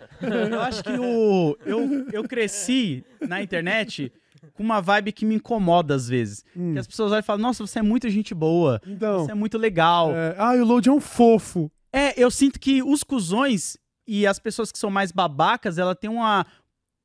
Eu 0.50 0.60
acho 0.62 0.82
que 0.82 0.92
o. 0.98 1.54
Eu, 1.66 2.08
eu 2.14 2.24
cresci 2.24 3.04
na 3.28 3.42
internet 3.42 4.10
com 4.54 4.62
uma 4.62 4.80
vibe 4.80 5.12
que 5.12 5.24
me 5.24 5.36
incomoda 5.36 5.94
às 5.94 6.08
vezes. 6.08 6.44
Hum. 6.56 6.72
Que 6.72 6.78
as 6.78 6.86
pessoas 6.86 7.12
olham 7.12 7.20
e 7.20 7.24
falam, 7.24 7.42
nossa, 7.42 7.66
você 7.66 7.78
é 7.78 7.82
muito 7.82 8.08
gente 8.08 8.34
boa. 8.34 8.80
Então, 8.86 9.24
Você 9.24 9.32
é 9.32 9.34
muito 9.34 9.58
legal. 9.58 10.14
é, 10.14 10.34
ah, 10.38 10.52
o 10.52 10.64
Load 10.64 10.88
é 10.88 10.92
um 10.92 11.00
fofo. 11.00 11.70
É, 11.92 12.20
eu 12.22 12.30
sinto 12.30 12.60
que 12.60 12.82
os 12.82 13.02
cuzões 13.02 13.76
e 14.06 14.26
as 14.26 14.38
pessoas 14.38 14.70
que 14.70 14.78
são 14.78 14.90
mais 14.90 15.10
babacas, 15.10 15.78
ela 15.78 15.94
tem 15.94 16.10
uma 16.10 16.46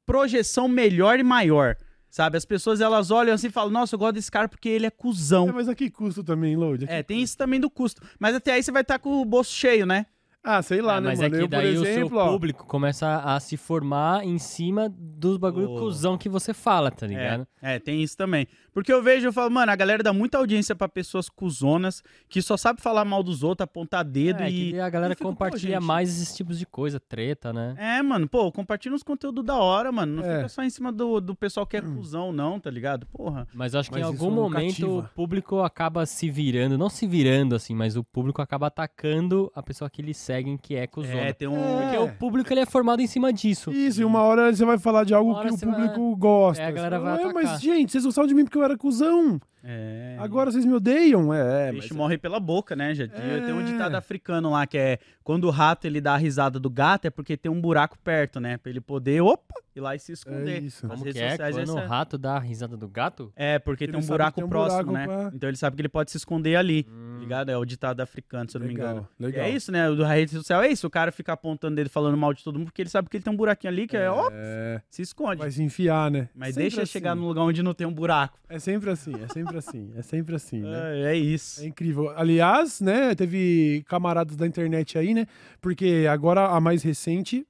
projeção 0.05 0.67
melhor 0.67 1.19
e 1.19 1.23
maior. 1.23 1.75
Sabe? 2.09 2.37
As 2.37 2.43
pessoas 2.43 2.81
elas 2.81 3.09
olham 3.09 3.33
assim 3.33 3.47
e 3.47 3.51
falam, 3.51 3.71
nossa, 3.71 3.95
eu 3.95 3.99
gosto 3.99 4.15
desse 4.15 4.29
cara 4.29 4.49
porque 4.49 4.67
ele 4.67 4.85
é 4.85 4.89
cuzão. 4.89 5.47
É, 5.47 5.51
mas 5.53 5.69
aqui 5.69 5.89
custo 5.89 6.21
também, 6.23 6.57
Load. 6.57 6.85
É, 6.89 7.01
tem 7.01 7.21
isso 7.21 7.37
também 7.37 7.59
do 7.59 7.69
custo. 7.69 8.01
Mas 8.19 8.35
até 8.35 8.51
aí 8.53 8.61
você 8.61 8.71
vai 8.71 8.81
estar 8.81 8.99
com 8.99 9.21
o 9.21 9.25
bolso 9.25 9.53
cheio, 9.53 9.85
né? 9.85 10.05
Ah, 10.43 10.61
sei 10.63 10.81
lá, 10.81 10.95
Ah, 10.95 11.01
né, 11.01 11.09
mas 11.09 11.19
mano? 11.19 11.35
é 11.35 11.37
que 11.37 11.43
eu, 11.43 11.47
por 11.49 11.55
daí 11.57 11.67
exemplo, 11.75 12.05
o 12.05 12.09
seu 12.09 12.17
ó, 12.17 12.31
público 12.31 12.65
começa 12.65 13.17
a 13.19 13.39
se 13.39 13.55
formar 13.57 14.25
em 14.25 14.39
cima 14.39 14.91
dos 14.91 15.37
bagulho 15.37 15.69
Oh. 15.69 15.79
cuzão 15.79 16.17
que 16.17 16.27
você 16.27 16.51
fala, 16.51 16.89
tá 16.89 17.05
ligado? 17.05 17.45
É, 17.61 17.75
é, 17.75 17.79
tem 17.79 18.01
isso 18.01 18.17
também. 18.17 18.47
Porque 18.73 18.91
eu 18.91 19.03
vejo, 19.03 19.27
eu 19.27 19.33
falo, 19.33 19.51
mano, 19.51 19.71
a 19.71 19.75
galera 19.75 20.01
dá 20.01 20.11
muita 20.11 20.39
audiência 20.39 20.75
pra 20.75 20.89
pessoas 20.89 21.29
cuzonas 21.29 22.01
que 22.27 22.41
só 22.41 22.57
sabe 22.57 22.81
falar 22.81 23.05
mal 23.05 23.21
dos 23.21 23.43
outros, 23.43 23.65
apontar 23.65 24.03
dedo 24.03 24.41
É, 24.41 24.49
e. 24.49 24.79
a 24.79 24.89
galera 24.89 25.13
fico, 25.13 25.25
pô, 25.25 25.29
compartilha 25.33 25.75
gente. 25.79 25.85
mais 25.85 26.09
esses 26.09 26.35
tipos 26.35 26.57
de 26.57 26.65
coisa, 26.65 26.99
treta, 26.99 27.53
né? 27.53 27.75
É, 27.77 28.01
mano, 28.01 28.27
pô, 28.27 28.51
compartilha 28.51 28.95
uns 28.95 29.03
conteúdos 29.03 29.45
da 29.45 29.55
hora, 29.57 29.91
mano. 29.91 30.15
Não 30.17 30.23
É. 30.25 30.37
fica 30.37 30.49
só 30.49 30.63
em 30.63 30.69
cima 30.71 30.91
do, 30.91 31.21
do 31.21 31.35
pessoal 31.35 31.67
que 31.67 31.77
é 31.77 31.81
cuzão, 31.81 32.33
não, 32.33 32.59
tá 32.59 32.71
ligado? 32.71 33.05
Porra. 33.07 33.47
Mas 33.53 33.75
eu 33.75 33.79
acho 33.79 33.89
que 33.91 33.95
Mas 33.99 34.05
em 34.05 34.07
algum 34.07 34.29
não 34.31 34.37
momento 34.43 34.67
cativa. 34.69 34.89
o 34.97 35.03
público 35.03 35.59
acaba 35.59 36.03
se 36.07 36.31
virando, 36.31 36.79
não 36.79 36.89
se 36.89 37.05
virando 37.05 37.53
assim, 37.55 37.75
mas 37.75 37.95
o 37.95 38.03
público 38.03 38.41
acaba 38.41 38.67
atacando 38.67 39.51
a 39.53 39.61
pessoa 39.61 39.87
que 39.89 40.01
eles 40.01 40.17
seguem 40.31 40.57
que 40.57 40.75
é 40.75 40.87
cuzona. 40.87 41.19
É, 41.19 41.33
tem 41.33 41.47
um. 41.47 41.81
É. 41.81 41.83
Porque 41.83 41.97
o 41.97 42.15
público 42.17 42.53
ele 42.53 42.61
é 42.61 42.65
formado 42.65 43.01
em 43.01 43.07
cima 43.07 43.31
disso. 43.33 43.71
Isso, 43.71 44.01
e 44.01 44.05
uma 44.05 44.21
hora 44.21 44.53
você 44.53 44.63
vai 44.65 44.77
falar 44.77 45.03
de 45.03 45.13
algo 45.13 45.39
que 45.41 45.47
o 45.49 45.57
público 45.57 46.15
gosta. 46.15 46.63
É, 46.63 46.67
a 46.67 46.71
galera 46.71 46.99
vai 46.99 47.17
fala, 47.17 47.23
"Ué, 47.23 47.31
atacar." 47.31 47.51
mas, 47.53 47.61
gente, 47.61 47.91
vocês 47.91 48.05
gostavam 48.05 48.27
de 48.27 48.33
mim 48.33 48.43
porque 48.43 48.57
eu 48.57 48.63
era 48.63 48.77
cuzão. 48.77 49.39
É. 49.63 50.15
Agora 50.19 50.51
vocês 50.51 50.65
me 50.65 50.73
odeiam. 50.73 51.33
É, 51.33 51.69
O 51.69 51.73
mas... 51.73 51.81
bicho 51.83 51.95
morre 51.95 52.17
pela 52.17 52.39
boca, 52.39 52.75
né? 52.75 52.93
Já 52.93 53.03
É. 53.05 53.07
tem 53.07 53.53
um 53.53 53.63
ditado 53.63 53.95
africano 53.95 54.49
lá 54.51 54.65
que 54.65 54.77
é 54.77 54.99
quando 55.23 55.45
o 55.45 55.49
rato 55.51 55.85
ele 55.85 56.01
dá 56.01 56.13
a 56.13 56.17
risada 56.17 56.59
do 56.59 56.69
gato 56.69 57.05
é 57.05 57.09
porque 57.09 57.37
tem 57.37 57.51
um 57.51 57.61
buraco 57.61 57.97
perto, 58.03 58.39
né? 58.39 58.57
Pra 58.57 58.69
ele 58.71 58.81
poder, 58.81 59.21
opa, 59.21 59.53
ir 59.75 59.79
lá 59.81 59.95
e 59.95 59.99
se 59.99 60.11
esconder. 60.11 60.57
É 60.57 60.59
isso. 60.59 60.87
Como 60.87 61.03
redes 61.03 61.13
que 61.13 61.23
é? 61.23 61.29
sociais, 61.31 61.55
Quando 61.55 61.69
o 61.75 61.77
essa- 61.79 61.87
rato 61.87 62.17
dá 62.17 62.35
a 62.35 62.39
risada 62.39 62.75
do 62.75 62.87
gato? 62.87 63.31
É, 63.35 63.59
porque 63.59 63.83
Ele 63.85 63.93
tem 63.93 64.01
um 64.01 64.05
buraco 64.05 64.35
tem 64.35 64.43
um 64.43 64.49
próximo, 64.49 64.83
buraco 64.91 64.91
né? 64.91 65.05
pra- 65.05 65.31
Então 65.35 65.49
ele 65.49 65.57
sabe 65.57 65.75
que 65.75 65.81
ele 65.81 65.89
pode 65.89 66.11
se 66.11 66.17
esconder 66.17 66.55
ali. 66.55 66.85
Hum, 66.89 67.17
ligado? 67.19 67.49
É 67.51 67.57
o 67.57 67.63
ditado 67.63 68.01
africano, 68.01 68.49
se 68.49 68.57
eu 68.57 68.59
não 68.61 68.67
me 68.67 68.73
Legal, 68.73 68.91
engano. 68.91 69.07
E 69.19 69.23
legal. 69.25 69.45
é 69.45 69.49
isso, 69.51 69.71
né? 69.71 69.87
O 69.89 69.95
da 69.95 70.07
rede 70.07 70.31
social 70.31 70.61
é 70.63 70.69
isso. 70.69 70.87
O 70.87 70.89
cara 70.89 71.11
fica 71.11 71.33
apontando 71.33 71.79
ele 71.79 71.87
falando 71.89 72.17
mal 72.17 72.33
de 72.33 72.43
todo 72.43 72.57
mundo 72.57 72.65
porque 72.69 72.81
ele 72.81 72.89
sabe 72.89 73.07
que 73.09 73.17
ele 73.17 73.23
tem 73.23 73.31
um 73.31 73.37
buraquinho 73.37 73.71
ali 73.71 73.87
que 73.87 73.95
é, 73.95 74.07
É, 74.31 74.81
se 74.89 75.01
esconde. 75.03 75.37
vai 75.37 75.51
se 75.51 75.61
enfiar, 75.61 76.09
né? 76.09 76.29
Mas 76.35 76.49
Sempre 76.55 76.63
deixa 76.63 76.81
assim. 76.81 76.91
chegar 76.91 77.15
num 77.15 77.27
lugar 77.27 77.43
onde 77.43 77.61
não 77.61 77.73
tem 77.75 77.85
um 77.85 77.93
buraco. 77.93 78.39
É 78.49 78.57
sempre 78.59 78.89
assim, 78.89 79.13
é 79.23 79.27
sempre 79.31 79.50
assim, 79.57 79.91
é 79.95 80.01
sempre 80.01 80.35
assim, 80.35 80.61
né? 80.61 81.01
É, 81.01 81.13
é 81.13 81.15
isso. 81.15 81.61
É 81.61 81.65
incrível. 81.67 82.09
Aliás, 82.17 82.81
né, 82.81 83.13
teve 83.15 83.83
camaradas 83.87 84.35
da 84.35 84.45
internet 84.47 84.97
aí, 84.97 85.13
né? 85.13 85.25
Porque 85.59 86.05
agora 86.09 86.47
a 86.47 86.59
mais 86.59 86.83
recente 86.83 87.45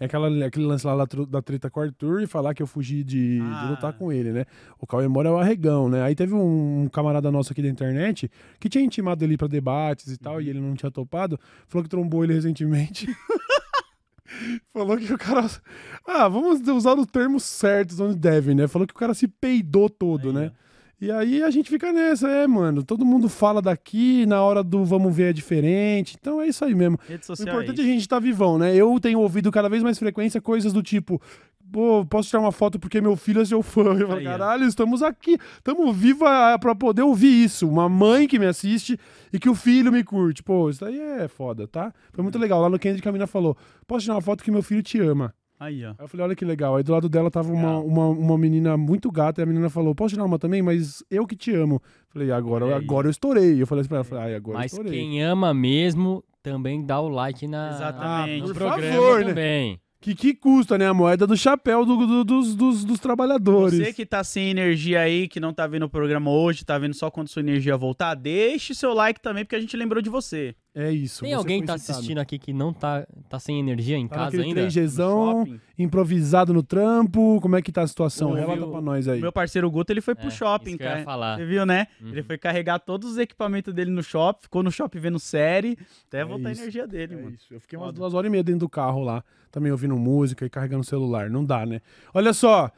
é 0.00 0.06
aquela, 0.06 0.46
aquele 0.46 0.66
lance 0.66 0.84
lá 0.84 1.06
da 1.28 1.40
treta 1.40 1.70
com 1.70 1.78
o 1.78 1.82
Arthur 1.84 2.22
e 2.22 2.26
falar 2.26 2.52
que 2.52 2.60
eu 2.62 2.66
fugi 2.66 3.04
de, 3.04 3.36
de 3.38 3.40
Ah. 3.40 3.68
lutar 3.70 3.92
com 3.92 4.10
ele, 4.12 4.32
né? 4.32 4.44
O 4.80 4.86
Cauê 4.88 5.06
Moura 5.06 5.28
é 5.28 5.32
o 5.32 5.38
arregão, 5.38 5.88
né? 5.88 6.02
Aí 6.02 6.16
teve 6.16 6.34
um, 6.34 6.88
camarada 6.92 7.30
nosso 7.30 7.52
aqui 7.52 7.62
da 7.62 7.68
internet 7.68 8.28
que 8.58 8.68
tinha 8.68 8.82
intimado 8.82 9.22
ele 9.24 9.36
pra 9.36 9.46
debates 9.46 10.08
e 10.12 10.18
tal, 10.18 10.40
e 10.42 10.48
ele 10.50 10.60
não 10.60 10.74
tinha 10.74 10.90
topado, 10.90 11.38
falou 11.68 11.84
que 11.84 11.88
trombou 11.88 12.24
ele 12.24 12.34
recentemente. 12.34 13.06
Falou 14.72 14.96
que 14.96 15.12
o 15.12 15.18
cara. 15.18 15.46
Ah, 16.04 16.26
vamos 16.28 16.66
usar 16.66 16.94
os 16.98 17.06
termos 17.06 17.44
certos 17.44 18.00
onde 18.00 18.16
deve, 18.16 18.54
né? 18.54 18.66
Falou 18.66 18.86
que 18.88 18.94
o 18.94 18.96
cara 18.96 19.14
se 19.14 19.28
peidou 19.28 19.88
todo, 19.88 20.28
Aí, 20.30 20.34
né? 20.34 20.52
E 21.04 21.10
aí 21.10 21.42
a 21.42 21.50
gente 21.50 21.68
fica 21.68 21.92
nessa, 21.92 22.26
é, 22.30 22.46
mano. 22.46 22.82
Todo 22.82 23.04
mundo 23.04 23.28
fala 23.28 23.60
daqui, 23.60 24.24
na 24.24 24.42
hora 24.42 24.64
do 24.64 24.86
vamos 24.86 25.14
ver 25.14 25.30
é 25.30 25.32
diferente. 25.34 26.16
Então 26.18 26.40
é 26.40 26.46
isso 26.46 26.64
aí 26.64 26.74
mesmo. 26.74 26.98
O 27.06 27.24
social 27.24 27.48
importante 27.48 27.80
é 27.80 27.84
é 27.84 27.86
a 27.86 27.90
gente 27.90 28.00
estar 28.00 28.18
vivão, 28.18 28.58
né? 28.58 28.74
Eu 28.74 28.98
tenho 28.98 29.20
ouvido 29.20 29.52
cada 29.52 29.68
vez 29.68 29.82
mais 29.82 29.98
frequência 29.98 30.40
coisas 30.40 30.72
do 30.72 30.82
tipo. 30.82 31.20
Pô, 31.70 32.06
posso 32.06 32.30
tirar 32.30 32.40
uma 32.40 32.52
foto 32.52 32.78
porque 32.78 33.02
meu 33.02 33.16
filho 33.16 33.42
é 33.42 33.44
seu 33.44 33.62
fã. 33.62 33.94
Eu 33.98 34.08
falo, 34.08 34.24
caralho, 34.24 34.64
estamos 34.64 35.02
aqui, 35.02 35.36
estamos 35.58 35.94
vivos 35.94 36.26
ah, 36.26 36.56
pra 36.58 36.74
poder 36.74 37.02
ouvir 37.02 37.44
isso. 37.44 37.68
Uma 37.68 37.86
mãe 37.86 38.26
que 38.26 38.38
me 38.38 38.46
assiste 38.46 38.98
e 39.30 39.38
que 39.38 39.50
o 39.50 39.54
filho 39.54 39.92
me 39.92 40.02
curte. 40.02 40.42
Pô, 40.42 40.70
isso 40.70 40.84
aí 40.86 40.98
é 40.98 41.28
foda, 41.28 41.68
tá? 41.68 41.92
Foi 42.12 42.22
muito 42.22 42.38
legal. 42.38 42.62
Lá 42.62 42.70
no 42.70 42.78
Kendrick 42.78 43.06
a 43.06 43.12
mina 43.12 43.26
falou: 43.26 43.54
posso 43.86 44.04
tirar 44.04 44.14
uma 44.14 44.22
foto 44.22 44.42
que 44.42 44.50
meu 44.50 44.62
filho 44.62 44.82
te 44.82 44.98
ama. 45.00 45.34
Aí, 45.64 45.84
ó. 45.84 45.90
Aí 45.90 45.94
eu 46.00 46.08
falei, 46.08 46.26
olha 46.26 46.34
que 46.36 46.44
legal. 46.44 46.76
Aí 46.76 46.82
do 46.82 46.92
lado 46.92 47.08
dela 47.08 47.30
tava 47.30 47.52
uma, 47.52 47.78
uma, 47.78 48.06
uma 48.08 48.38
menina 48.38 48.76
muito 48.76 49.10
gata, 49.10 49.40
e 49.40 49.44
a 49.44 49.46
menina 49.46 49.68
falou, 49.70 49.94
posso 49.94 50.14
tirar 50.14 50.24
uma 50.24 50.38
também? 50.38 50.62
Mas 50.62 51.02
eu 51.10 51.26
que 51.26 51.36
te 51.36 51.54
amo. 51.54 51.80
Falei, 52.08 52.30
agora, 52.30 52.76
agora 52.76 53.06
eu 53.06 53.10
estourei. 53.10 53.60
Eu 53.60 53.66
falei 53.66 53.80
assim 53.80 53.88
pra 53.88 53.98
ela, 53.98 54.04
falei, 54.04 54.24
ai, 54.24 54.34
agora 54.34 54.58
Mas 54.58 54.72
eu 54.72 54.78
estourei. 54.78 55.00
quem 55.00 55.22
ama 55.22 55.52
mesmo 55.54 56.22
também 56.42 56.84
dá 56.84 57.00
o 57.00 57.08
like 57.08 57.46
na, 57.46 57.70
Exatamente. 57.70 58.40
no 58.42 58.46
por 58.48 58.54
programa 58.56 58.82
favor, 58.92 59.20
né? 59.20 59.24
também. 59.28 59.80
Que, 60.00 60.14
que 60.14 60.34
custa, 60.34 60.76
né? 60.76 60.86
A 60.86 60.92
moeda 60.92 61.26
do 61.26 61.34
chapéu 61.34 61.86
do- 61.86 62.06
do- 62.06 62.24
dos, 62.24 62.54
dos, 62.54 62.84
dos 62.84 63.00
trabalhadores. 63.00 63.78
Você 63.78 63.90
que 63.90 64.04
tá 64.04 64.22
sem 64.22 64.50
energia 64.50 65.00
aí, 65.00 65.26
que 65.26 65.40
não 65.40 65.50
tá 65.54 65.66
vendo 65.66 65.84
o 65.84 65.88
programa 65.88 66.30
hoje, 66.30 66.62
tá 66.62 66.76
vendo 66.78 66.92
só 66.92 67.10
quando 67.10 67.28
sua 67.28 67.40
energia 67.40 67.74
voltar, 67.74 68.14
deixe 68.14 68.74
seu 68.74 68.92
like 68.92 69.18
também, 69.18 69.44
porque 69.46 69.56
a 69.56 69.60
gente 69.60 69.74
lembrou 69.74 70.02
de 70.02 70.10
você. 70.10 70.54
É 70.76 70.90
isso. 70.90 71.22
Tem 71.22 71.32
alguém 71.32 71.60
que 71.60 71.68
tá 71.68 71.74
assistindo 71.74 72.18
aqui 72.18 72.36
que 72.36 72.52
não 72.52 72.72
tá, 72.72 73.06
tá 73.28 73.38
sem 73.38 73.60
energia 73.60 73.96
em 73.96 74.08
Tá 74.08 74.16
casa 74.16 74.42
ainda? 74.42 74.60
3Gzão, 74.66 75.46
shopping. 75.46 75.60
improvisado 75.78 76.52
no 76.52 76.64
trampo. 76.64 77.38
Como 77.40 77.54
é 77.54 77.62
que 77.62 77.70
tá 77.70 77.82
a 77.82 77.86
situação? 77.86 78.32
Relata 78.32 78.66
pra 78.66 78.80
nós 78.80 79.06
aí. 79.06 79.20
Meu 79.20 79.30
parceiro 79.30 79.70
Guto, 79.70 79.92
ele 79.92 80.00
foi 80.00 80.16
pro 80.16 80.26
É, 80.26 80.30
shopping, 80.30 80.70
isso 80.70 80.78
que 80.78 80.82
eu 80.82 80.86
ia 80.88 80.92
cara. 80.94 81.04
falar. 81.04 81.36
Você 81.38 81.46
viu, 81.46 81.64
né? 81.64 81.86
Uhum. 82.00 82.08
Ele 82.08 82.22
foi 82.24 82.36
carregar 82.36 82.80
todos 82.80 83.12
os 83.12 83.18
equipamentos 83.18 83.72
dele 83.72 83.92
no 83.92 84.02
shopping, 84.02 84.42
ficou 84.42 84.64
no 84.64 84.70
shopping 84.72 84.98
vendo 84.98 85.18
série, 85.20 85.78
até 86.08 86.18
É 86.22 86.24
voltar 86.24 86.50
isso. 86.50 86.60
a 86.60 86.64
energia 86.64 86.86
dele, 86.88 87.14
É 87.14 87.16
mano. 87.18 87.34
isso. 87.36 87.54
Eu 87.54 87.60
fiquei 87.60 87.78
umas 87.78 87.86
Foda. 87.90 87.98
duas 88.00 88.12
horas 88.14 88.26
e 88.26 88.30
meia 88.30 88.42
dentro 88.42 88.60
do 88.60 88.68
carro 88.68 89.00
lá, 89.00 89.22
também 89.52 89.70
ouvindo 89.70 89.96
música 89.96 90.44
e 90.44 90.50
carregando 90.50 90.80
o 90.80 90.84
celular. 90.84 91.30
Não 91.30 91.44
dá, 91.44 91.64
né? 91.64 91.80
Olha 92.12 92.32
só, 92.32 92.68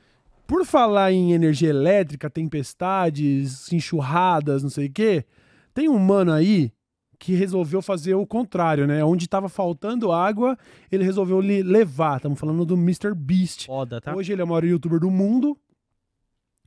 por 0.47 0.67
falar 0.67 1.13
em 1.13 1.33
energia 1.33 1.71
elétrica, 1.71 2.29
tempestades, 2.29 3.73
enxurradas, 3.73 4.63
não 4.63 4.69
sei 4.71 4.87
o 4.89 4.93
quê, 4.93 5.25
tem 5.73 5.89
um 5.89 5.99
mano 5.99 6.31
aí 6.33 6.71
que 7.19 7.35
resolveu 7.35 7.81
fazer 7.83 8.15
o 8.15 8.27
contrário, 8.27 8.87
né? 8.87 9.05
Onde 9.05 9.29
tava 9.29 9.49
faltando 9.49 10.13
água, 10.13 10.57
ele 10.91 11.05
resolveu 11.05 11.41
le- 11.41 11.63
levar. 11.63 12.17
Estamos 12.17 12.39
falando 12.39 12.65
do 12.65 12.75
Mr. 12.75 13.15
Beast. 13.15 13.67
Foda, 13.67 14.01
tá? 14.01 14.15
Hoje 14.15 14.33
ele 14.33 14.41
é 14.43 14.45
o 14.45 14.49
maior 14.49 14.65
youtuber 14.65 15.01
do 15.01 15.11
mundo. 15.11 15.57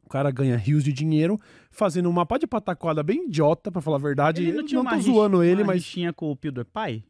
O 0.03 0.09
cara 0.09 0.31
ganha 0.31 0.57
rios 0.57 0.83
de 0.83 0.91
dinheiro 0.91 1.39
fazendo 1.69 2.09
uma 2.09 2.25
pá 2.25 2.37
de 2.39 2.47
pataquada 2.47 3.03
bem 3.03 3.25
idiota, 3.27 3.71
pra 3.71 3.79
falar 3.81 3.97
a 3.97 3.99
verdade. 3.99 4.41
Ele 4.41 4.51
Eu 4.51 4.55
não 4.61 4.65
tinha 4.65 4.81
uma 4.81 4.89
tô 4.89 4.95
rixa- 4.95 5.11
zoando 5.11 5.43
ele, 5.43 5.61
uma 5.61 5.67
mas 5.73 5.83
rixinha 5.83 6.11
com 6.11 6.31
o 6.31 6.35
PewDiePie? 6.35 7.03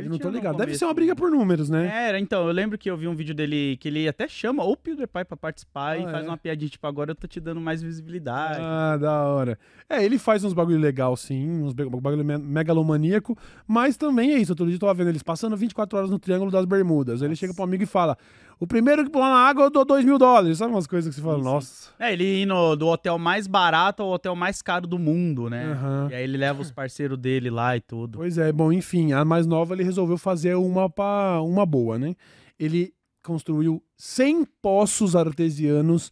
Ele 0.00 0.08
não 0.08 0.18
tô 0.18 0.28
ligado. 0.30 0.56
Deve 0.56 0.74
ser 0.76 0.84
uma 0.84 0.94
briga 0.94 1.12
né? 1.12 1.14
por 1.16 1.30
números, 1.30 1.68
né? 1.70 1.86
Era, 2.08 2.18
então, 2.18 2.46
eu 2.46 2.52
lembro 2.52 2.76
que 2.76 2.90
eu 2.90 2.96
vi 2.96 3.06
um 3.08 3.14
vídeo 3.14 3.34
dele 3.34 3.76
que 3.78 3.88
ele 3.88 4.08
até 4.08 4.26
chama 4.28 4.64
o 4.64 4.76
PewDiePie 4.76 5.24
pra 5.24 5.36
participar 5.36 5.98
e 5.98 6.04
Ah, 6.04 6.10
faz 6.10 6.24
é? 6.26 6.28
uma 6.28 6.36
piadinha, 6.36 6.68
tipo, 6.68 6.86
agora 6.86 7.10
eu 7.12 7.14
tô 7.14 7.26
te 7.26 7.38
dando 7.40 7.60
mais 7.60 7.82
visibilidade. 7.82 8.58
Ah, 8.60 8.96
da 8.96 9.22
hora. 9.24 9.58
É, 9.88 10.04
ele 10.04 10.18
faz 10.18 10.42
uns 10.44 10.52
bagulho 10.52 10.78
legal, 10.78 11.16
sim, 11.16 11.48
uns 11.62 11.72
bagulho 11.72 12.24
me- 12.24 12.38
megalomaníaco, 12.38 13.36
mas 13.66 13.96
também 13.96 14.32
é 14.32 14.38
isso. 14.38 14.52
Outro 14.52 14.66
dia 14.66 14.74
eu 14.76 14.78
tava 14.80 14.94
vendo 14.94 15.08
eles 15.08 15.22
passando 15.22 15.56
24 15.56 15.98
horas 15.98 16.10
no 16.10 16.18
Triângulo 16.18 16.50
das 16.50 16.64
Bermudas. 16.64 17.20
Aí 17.20 17.26
ele 17.26 17.30
Nossa. 17.30 17.40
chega 17.40 17.54
pro 17.54 17.64
amigo 17.64 17.82
e 17.82 17.86
fala: 17.86 18.16
O 18.60 18.66
primeiro 18.66 19.02
que 19.04 19.10
pôr 19.10 19.20
na 19.20 19.48
água 19.48 19.64
eu 19.64 19.70
dou 19.70 19.86
2 19.86 20.04
mil 20.04 20.18
dólares. 20.18 20.58
Sabe 20.58 20.70
umas 20.70 20.86
coisas 20.86 21.08
que 21.08 21.18
você 21.18 21.22
fala, 21.22 21.38
Sim, 21.38 21.42
sim. 21.42 21.48
nossa. 21.48 21.90
É, 21.98 22.12
ele 22.12 22.42
indo 22.42 22.76
do 22.76 22.88
hotel 22.88 23.18
mais 23.18 23.46
barato 23.46 24.02
ao 24.02 24.10
hotel 24.10 24.36
mais 24.36 24.60
caro 24.60 24.86
do 24.86 24.98
mundo, 24.98 25.48
né? 25.48 25.72
Aham. 25.72 26.08
E 26.10 26.14
aí 26.14 26.22
ele 26.22 26.36
leva 26.36 26.60
os 26.60 26.70
parceiros 26.70 27.16
dele 27.16 27.48
lá 27.48 27.74
e 27.74 27.80
tudo. 27.80 28.18
Pois 28.18 28.36
é, 28.36 28.52
bom, 28.52 28.70
enfim, 28.70 29.12
a 29.14 29.24
mais 29.24 29.46
nova 29.46 29.72
ele 29.72 29.82
resolveu 29.82 30.18
fazer 30.18 30.56
uma 30.56 30.90
pra, 30.90 31.40
uma 31.40 31.64
boa, 31.64 31.98
né? 31.98 32.14
Ele 32.58 32.92
construiu 33.22 33.82
100 33.96 34.44
poços 34.60 35.16
artesianos 35.16 36.10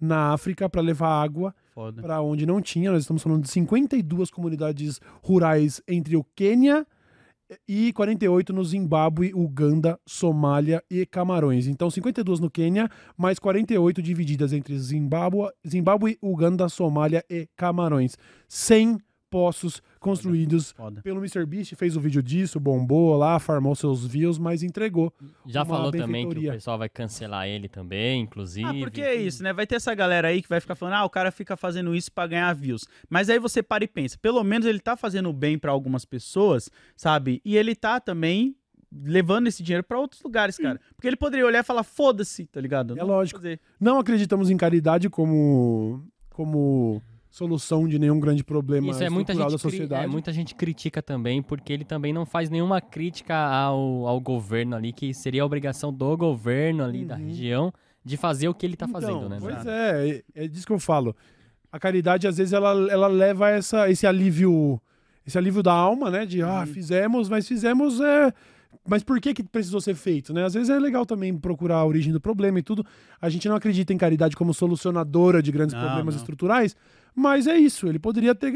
na 0.00 0.32
África 0.32 0.70
para 0.70 0.80
levar 0.80 1.22
água 1.22 1.54
para 2.00 2.22
onde 2.22 2.46
não 2.46 2.62
tinha. 2.62 2.90
Nós 2.90 3.02
estamos 3.02 3.22
falando 3.22 3.42
de 3.42 3.50
52 3.50 4.30
comunidades 4.30 4.98
rurais 5.22 5.82
entre 5.86 6.16
o 6.16 6.24
Quênia 6.34 6.86
e 7.68 7.92
48 7.92 8.52
no 8.52 8.64
Zimbábue, 8.64 9.32
Uganda, 9.34 9.98
Somália 10.06 10.82
e 10.90 11.04
Camarões. 11.06 11.66
Então, 11.66 11.90
52 11.90 12.40
no 12.40 12.50
Quênia, 12.50 12.88
mais 13.16 13.38
48 13.38 14.02
divididas 14.02 14.52
entre 14.52 14.78
Zimbábue, 14.78 15.50
Zimbábue 15.66 16.18
Uganda, 16.22 16.68
Somália 16.68 17.24
e 17.28 17.48
Camarões. 17.56 18.16
100 18.48 18.98
poços 19.30 19.80
construídos 20.00 20.72
Foda. 20.72 21.00
pelo 21.02 21.20
MrBeast, 21.20 21.76
fez 21.76 21.96
o 21.96 22.00
vídeo 22.00 22.22
disso, 22.22 22.58
bombou 22.58 23.16
lá, 23.16 23.38
farmou 23.38 23.74
seus 23.74 24.04
views, 24.04 24.38
mas 24.38 24.62
entregou. 24.62 25.12
Já 25.46 25.60
Uma 25.62 25.66
falou 25.66 25.92
também 25.92 26.28
que 26.28 26.38
o 26.38 26.52
pessoal 26.52 26.76
vai 26.76 26.88
cancelar 26.88 27.46
ele 27.46 27.68
também, 27.68 28.22
inclusive. 28.22 28.66
Ah, 28.66 28.74
porque 28.74 29.00
é 29.00 29.14
isso, 29.14 29.42
né? 29.42 29.52
Vai 29.52 29.66
ter 29.66 29.76
essa 29.76 29.94
galera 29.94 30.28
aí 30.28 30.42
que 30.42 30.48
vai 30.48 30.60
ficar 30.60 30.74
falando, 30.74 30.94
ah, 30.94 31.04
o 31.04 31.10
cara 31.10 31.30
fica 31.30 31.56
fazendo 31.56 31.94
isso 31.94 32.10
pra 32.10 32.26
ganhar 32.26 32.52
views. 32.54 32.86
Mas 33.08 33.30
aí 33.30 33.38
você 33.38 33.62
para 33.62 33.84
e 33.84 33.88
pensa, 33.88 34.18
pelo 34.18 34.42
menos 34.42 34.66
ele 34.66 34.80
tá 34.80 34.96
fazendo 34.96 35.32
bem 35.32 35.56
pra 35.58 35.70
algumas 35.70 36.04
pessoas, 36.04 36.68
sabe? 36.96 37.40
E 37.44 37.56
ele 37.56 37.76
tá 37.76 38.00
também 38.00 38.56
levando 38.92 39.46
esse 39.46 39.62
dinheiro 39.62 39.84
pra 39.84 39.98
outros 39.98 40.20
lugares, 40.22 40.56
cara. 40.56 40.80
Porque 40.96 41.06
ele 41.06 41.16
poderia 41.16 41.46
olhar 41.46 41.60
e 41.60 41.64
falar, 41.64 41.84
foda-se, 41.84 42.46
tá 42.46 42.60
ligado? 42.60 42.94
É 42.94 42.96
Não 42.96 43.06
vou 43.06 43.16
lógico. 43.16 43.40
Não 43.78 43.98
acreditamos 43.98 44.50
em 44.50 44.56
caridade 44.56 45.08
como, 45.08 46.04
como 46.30 47.00
solução 47.30 47.86
de 47.86 47.98
nenhum 47.98 48.18
grande 48.18 48.42
problema 48.42 48.90
Isso 48.90 49.02
é 49.04 49.08
muita, 49.08 49.32
gente 49.32 49.42
da 49.42 49.48
cri- 49.50 49.58
sociedade. 49.58 50.04
é, 50.04 50.06
muita 50.06 50.32
gente 50.32 50.54
critica 50.54 51.00
também, 51.00 51.40
porque 51.40 51.72
ele 51.72 51.84
também 51.84 52.12
não 52.12 52.26
faz 52.26 52.50
nenhuma 52.50 52.80
crítica 52.80 53.34
ao, 53.36 54.06
ao 54.06 54.20
governo 54.20 54.74
ali, 54.76 54.92
que 54.92 55.14
seria 55.14 55.42
a 55.42 55.46
obrigação 55.46 55.92
do 55.92 56.16
governo 56.16 56.82
ali 56.84 57.04
da 57.04 57.16
Uhum. 57.16 57.26
região 57.26 57.72
de 58.04 58.16
fazer 58.16 58.48
o 58.48 58.54
que 58.54 58.66
ele 58.66 58.76
tá 58.76 58.86
Então, 58.88 59.00
fazendo, 59.00 59.28
né? 59.28 59.38
Pois 59.40 59.64
é, 59.66 60.22
é, 60.34 60.44
é 60.44 60.48
disso 60.48 60.66
que 60.66 60.72
eu 60.72 60.78
falo. 60.80 61.14
A 61.70 61.78
caridade, 61.78 62.26
às 62.26 62.36
vezes, 62.36 62.52
ela, 62.52 62.70
ela 62.90 63.06
leva 63.06 63.48
essa, 63.48 63.88
esse 63.88 64.06
alívio. 64.06 64.80
Esse 65.24 65.38
alívio 65.38 65.62
da 65.62 65.72
alma, 65.72 66.10
né? 66.10 66.26
De, 66.26 66.42
ah, 66.42 66.66
fizemos, 66.66 67.28
mas 67.28 67.46
fizemos. 67.46 68.00
É... 68.00 68.32
Mas 68.88 69.04
por 69.04 69.20
que, 69.20 69.34
que 69.34 69.42
precisou 69.44 69.80
ser 69.80 69.94
feito, 69.94 70.32
né? 70.32 70.44
Às 70.44 70.54
vezes 70.54 70.68
é 70.70 70.78
legal 70.78 71.04
também 71.06 71.36
procurar 71.36 71.76
a 71.76 71.84
origem 71.84 72.12
do 72.12 72.20
problema 72.20 72.58
e 72.58 72.62
tudo. 72.62 72.84
A 73.20 73.28
gente 73.28 73.48
não 73.48 73.54
acredita 73.54 73.92
em 73.92 73.98
caridade 73.98 74.34
como 74.34 74.52
solucionadora 74.54 75.40
de 75.42 75.52
grandes 75.52 75.74
Não, 75.74 75.80
problemas 75.82 76.14
não. 76.14 76.20
estruturais, 76.22 76.74
mas 77.14 77.46
é 77.46 77.56
isso. 77.56 77.86
Ele 77.86 77.98
poderia 77.98 78.34
ter, 78.34 78.54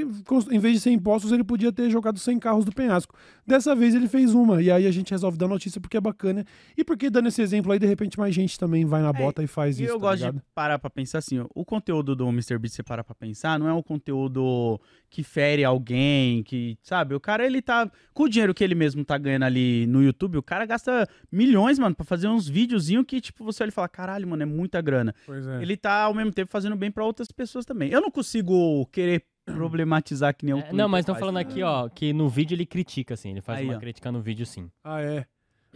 em 0.51 0.59
vez 0.59 0.75
de 0.75 0.81
ser 0.81 0.91
impostos, 0.91 1.33
ele 1.33 1.45
podia 1.45 1.73
ter 1.73 1.91
jogado 1.91 2.19
100 2.19 2.39
carros 2.39 2.65
do 2.65 2.73
penhasco. 2.73 3.15
Dessa 3.47 3.75
vez 3.75 3.95
ele 3.95 4.09
fez 4.09 4.35
uma, 4.35 4.63
e 4.63 4.71
aí 4.71 4.87
a 4.87 4.91
gente 4.91 5.11
resolve 5.11 5.37
dar 5.37 5.49
notícia 5.49 5.81
porque 5.81 5.97
é 5.97 6.01
bacana. 6.01 6.45
E 6.77 6.83
porque, 6.85 7.11
dando 7.11 7.29
esse 7.29 7.43
exemplo 7.43 7.73
aí, 7.73 7.79
de 7.79 7.87
repente 7.87 8.19
mais 8.19 8.35
gente 8.35 8.59
também 8.59 8.85
vai 8.85 9.03
na 9.03 9.13
bota 9.13 9.43
e 9.43 9.47
faz 9.47 9.79
É, 9.79 9.83
E 9.83 9.85
isso. 9.85 9.95
eu 9.95 9.99
tá 10.01 10.07
gosto 10.07 10.17
ligado? 10.21 10.35
de 10.37 10.43
parar 10.55 10.79
pra 10.79 10.89
pensar 10.91 11.19
assim, 11.19 11.39
ó, 11.41 11.47
o 11.55 11.65
conteúdo 11.65 12.15
do 12.17 12.27
MrBeast, 12.29 12.77
você 12.77 12.83
para 12.83 13.03
pra 13.05 13.15
pensar, 13.15 13.59
não 13.59 13.69
é 13.69 13.73
um 13.73 13.83
conteúdo 13.83 14.81
que 15.11 15.23
fere 15.23 15.63
alguém, 15.65 16.43
que, 16.43 16.77
sabe, 16.83 17.15
o 17.15 17.21
cara, 17.21 17.45
ele 17.47 17.63
tá, 17.63 17.91
com 18.13 18.25
o 18.25 18.29
dinheiro 18.29 18.53
que 18.53 18.65
ele 18.65 18.75
mesmo 18.75 19.05
tá 19.05 19.17
ganhando 19.17 19.45
ali 19.45 19.87
no 19.87 20.03
YouTube, 20.03 20.39
o 20.39 20.43
cara 20.43 20.67
gasta 20.67 21.09
milhões, 21.31 21.79
mano, 21.79 21.95
pra 21.95 22.05
fazer 22.05 22.27
uns 22.29 22.49
videozinhos 22.49 23.05
que, 23.07 23.21
tipo, 23.21 23.45
você 23.45 23.63
olha 23.63 23.69
e 23.69 23.73
fala, 23.73 23.89
caralho, 23.89 24.27
mano, 24.27 24.43
é 24.43 24.47
muita 24.47 24.81
grana. 24.81 25.15
Pois 25.27 25.47
é. 25.47 25.63
Ele 25.63 25.77
tá, 25.77 26.03
ao 26.03 26.15
mesmo 26.15 26.33
tempo, 26.33 26.51
fazendo 26.51 26.75
bem 26.77 26.91
pra 26.91 27.05
outras 27.05 27.29
pessoas 27.31 27.65
também. 27.65 27.91
Eu 27.91 28.01
não 28.01 28.11
consigo 28.11 28.44
querer 28.93 29.25
problematizar 29.47 30.35
que 30.35 30.45
nem 30.45 30.55
o 30.55 30.59
É, 30.59 30.61
Twitter 30.63 30.77
não, 30.79 30.89
mas 30.89 31.01
estão 31.01 31.15
falando 31.15 31.35
né? 31.37 31.41
aqui, 31.43 31.63
ó, 31.63 31.89
que 31.89 32.13
no 32.13 32.29
vídeo 32.29 32.55
ele 32.55 32.67
critica, 32.67 33.15
assim, 33.15 33.31
ele 33.31 33.41
faz 33.41 33.59
Aí, 33.61 33.65
uma 33.67 33.77
ó. 33.77 33.79
crítica 33.79 34.11
no 34.11 34.21
vídeo, 34.21 34.45
sim. 34.47 34.71
Ah, 34.83 35.01
é. 35.01 35.27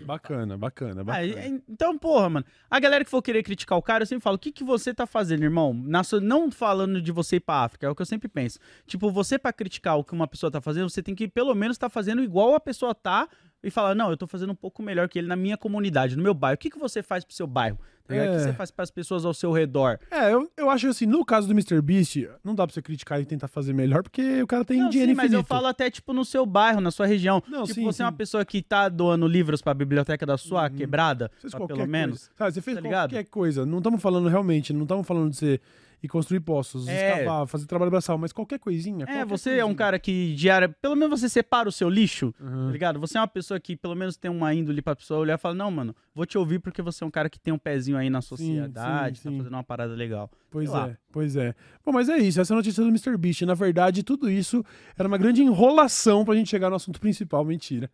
Bacana, 0.06 0.56
bacana, 0.56 1.00
Ah, 1.00 1.04
bacana. 1.04 1.26
e- 1.26 1.62
então, 1.68 1.98
porra, 1.98 2.30
mano. 2.30 2.46
A 2.70 2.78
galera 2.78 3.04
que 3.04 3.10
for 3.10 3.20
querer 3.20 3.42
criticar 3.42 3.76
o 3.76 3.82
cara, 3.82 4.02
eu 4.02 4.06
sempre 4.06 4.22
falo: 4.22 4.36
o 4.36 4.38
que, 4.38 4.52
que 4.52 4.62
você 4.62 4.94
tá 4.94 5.08
fazendo, 5.08 5.42
irmão? 5.42 5.74
Na 5.74 6.04
sua- 6.04 6.20
não 6.20 6.52
falando 6.52 7.02
de 7.02 7.10
você 7.10 7.36
ir 7.36 7.40
pra 7.40 7.64
África, 7.64 7.84
é 7.84 7.90
o 7.90 7.96
que 7.96 8.02
eu 8.02 8.06
sempre 8.06 8.28
penso. 8.28 8.60
Tipo, 8.86 9.10
você 9.10 9.36
pra 9.40 9.52
criticar 9.52 9.98
o 9.98 10.04
que 10.04 10.12
uma 10.12 10.28
pessoa 10.28 10.52
tá 10.52 10.60
fazendo, 10.60 10.88
você 10.88 11.02
tem 11.02 11.16
que 11.16 11.26
pelo 11.26 11.52
menos 11.52 11.76
tá 11.76 11.88
fazendo 11.88 12.22
igual 12.22 12.54
a 12.54 12.60
pessoa 12.60 12.94
tá 12.94 13.28
e 13.62 13.70
falar: 13.70 13.94
não, 13.94 14.11
eu 14.11 14.16
tô 14.16 14.26
fazendo 14.26 14.50
um 14.50 14.54
pouco 14.56 14.82
melhor 14.82 15.09
que 15.09 15.18
ele 15.18 15.28
na 15.28 15.36
minha 15.36 15.56
comunidade, 15.56 16.16
no 16.16 16.22
meu 16.22 16.34
bairro. 16.34 16.54
O 16.54 16.59
que, 16.59 16.70
que 16.70 16.78
você 16.78 17.02
faz 17.02 17.24
pro 17.24 17.34
seu 17.34 17.46
bairro? 17.46 17.78
Tá 18.06 18.14
ligado? 18.14 18.28
O 18.28 18.30
que 18.30 18.36
É. 18.38 18.44
você 18.44 18.52
faz 18.54 18.70
pras 18.70 18.90
pessoas 18.90 19.24
ao 19.26 19.34
seu 19.34 19.52
redor? 19.52 19.98
É, 20.11 20.32
eu, 20.32 20.50
eu 20.56 20.70
acho 20.70 20.88
assim, 20.88 21.04
no 21.04 21.22
caso 21.26 21.46
do 21.46 21.52
Mr. 21.52 21.82
Beast, 21.82 22.16
não 22.42 22.54
dá 22.54 22.66
pra 22.66 22.72
você 22.72 22.80
criticar 22.80 23.20
e 23.20 23.26
tentar 23.26 23.48
fazer 23.48 23.74
melhor, 23.74 24.02
porque 24.02 24.42
o 24.42 24.46
cara 24.46 24.64
tem 24.64 24.78
Não, 24.80 24.88
dinheiro 24.88 25.12
sim, 25.12 25.16
mas 25.16 25.24
eu 25.32 25.40
infinito. 25.40 25.46
falo 25.48 25.66
até, 25.66 25.90
tipo, 25.90 26.14
no 26.14 26.24
seu 26.24 26.46
bairro, 26.46 26.80
na 26.80 26.90
sua 26.90 27.04
região. 27.06 27.42
Não, 27.46 27.64
tipo, 27.64 27.74
sim, 27.74 27.84
você 27.84 28.00
é 28.02 28.06
uma 28.06 28.12
sim. 28.12 28.16
pessoa 28.16 28.44
que 28.46 28.62
tá 28.62 28.88
doando 28.88 29.26
livros 29.28 29.61
pra 29.61 29.74
biblioteca 29.74 30.24
da 30.24 30.38
sua 30.38 30.70
quebrada, 30.70 31.30
Fez 31.38 31.52
pra 31.54 31.66
pelo 31.66 31.86
menos. 31.86 32.20
coisa. 32.28 32.30
Sabe, 32.38 32.52
você 32.54 32.62
fez 32.62 32.76
tá 32.76 32.80
ligado? 32.80 33.11
qualquer 33.11 33.24
coisa. 33.28 33.66
Não 33.66 33.76
estamos 33.78 34.00
falando 34.00 34.26
realmente, 34.28 34.72
não 34.72 34.84
estamos 34.84 35.06
falando 35.06 35.30
de 35.30 35.36
você 35.36 35.61
ir 36.03 36.09
construir 36.09 36.40
poços, 36.40 36.86
É. 36.86 37.18
escavar, 37.20 37.46
fazer 37.46 37.66
trabalho 37.66 37.90
braçal, 37.90 38.16
mas 38.16 38.32
qualquer 38.32 38.59
coisinha. 38.59 39.05
É, 39.05 39.07
qualquer 39.07 39.26
você 39.26 39.51
é 39.51 39.55
um 39.57 39.59
coisinha. 39.68 39.76
cara 39.76 39.99
que 39.99 40.34
diária, 40.34 40.68
pelo 40.68 40.94
menos 40.94 41.20
você 41.20 41.28
separa 41.28 41.68
o 41.68 41.72
seu 41.72 41.88
lixo, 41.88 42.32
tá 42.38 42.44
Uhum. 42.44 42.70
ligado? 42.70 43.01
Você 43.01 43.18
é 43.18 43.20
uma 43.20 43.26
pessoa 43.28 43.59
que 43.59 43.76
pelo 43.76 43.94
menos 43.96 44.16
tem 44.16 44.30
uma 44.30 44.55
índole 44.55 44.80
pra 44.80 44.94
pessoa 44.94 45.20
olhar 45.20 45.34
e 45.34 45.38
falar, 45.38 45.55
não, 45.55 45.70
mano, 45.70 45.94
vou 46.14 46.24
te 46.24 46.38
ouvir 46.38 46.59
porque 46.61 46.80
você 46.82 47.03
é 47.03 47.07
um 47.07 47.11
cara 47.11 47.28
que 47.28 47.38
tem 47.40 47.53
um 47.53 47.59
pezinho 47.59 47.96
aí 47.96 48.09
na 48.09 48.20
sociedade, 48.22 49.18
sim, 49.18 49.24
tá 49.24 49.30
sim. 49.30 49.36
fazendo 49.38 49.55
uma 49.55 49.64
parada 49.64 49.94
legal. 49.94 50.30
Pois 50.51 50.70
é, 50.72 50.96
pois 51.12 51.36
é. 51.36 51.55
Bom, 51.84 51.92
mas 51.92 52.09
é 52.09 52.16
isso, 52.18 52.40
essa 52.40 52.53
é 52.53 52.55
a 52.55 52.59
notícia 52.59 52.82
do 52.82 52.88
Mr. 52.88 53.16
Beast. 53.16 53.42
Na 53.42 53.55
verdade, 53.55 54.03
tudo 54.03 54.30
isso 54.30 54.64
era 54.96 55.09
uma 55.09 55.18
grande 55.18 55.42
enrolação 55.42 56.24
pra 56.24 56.34
gente 56.34 56.49
chegar 56.49 56.70
no 56.70 56.76
assunto 56.76 57.01
principal, 57.01 57.44
mentira. 57.44 57.90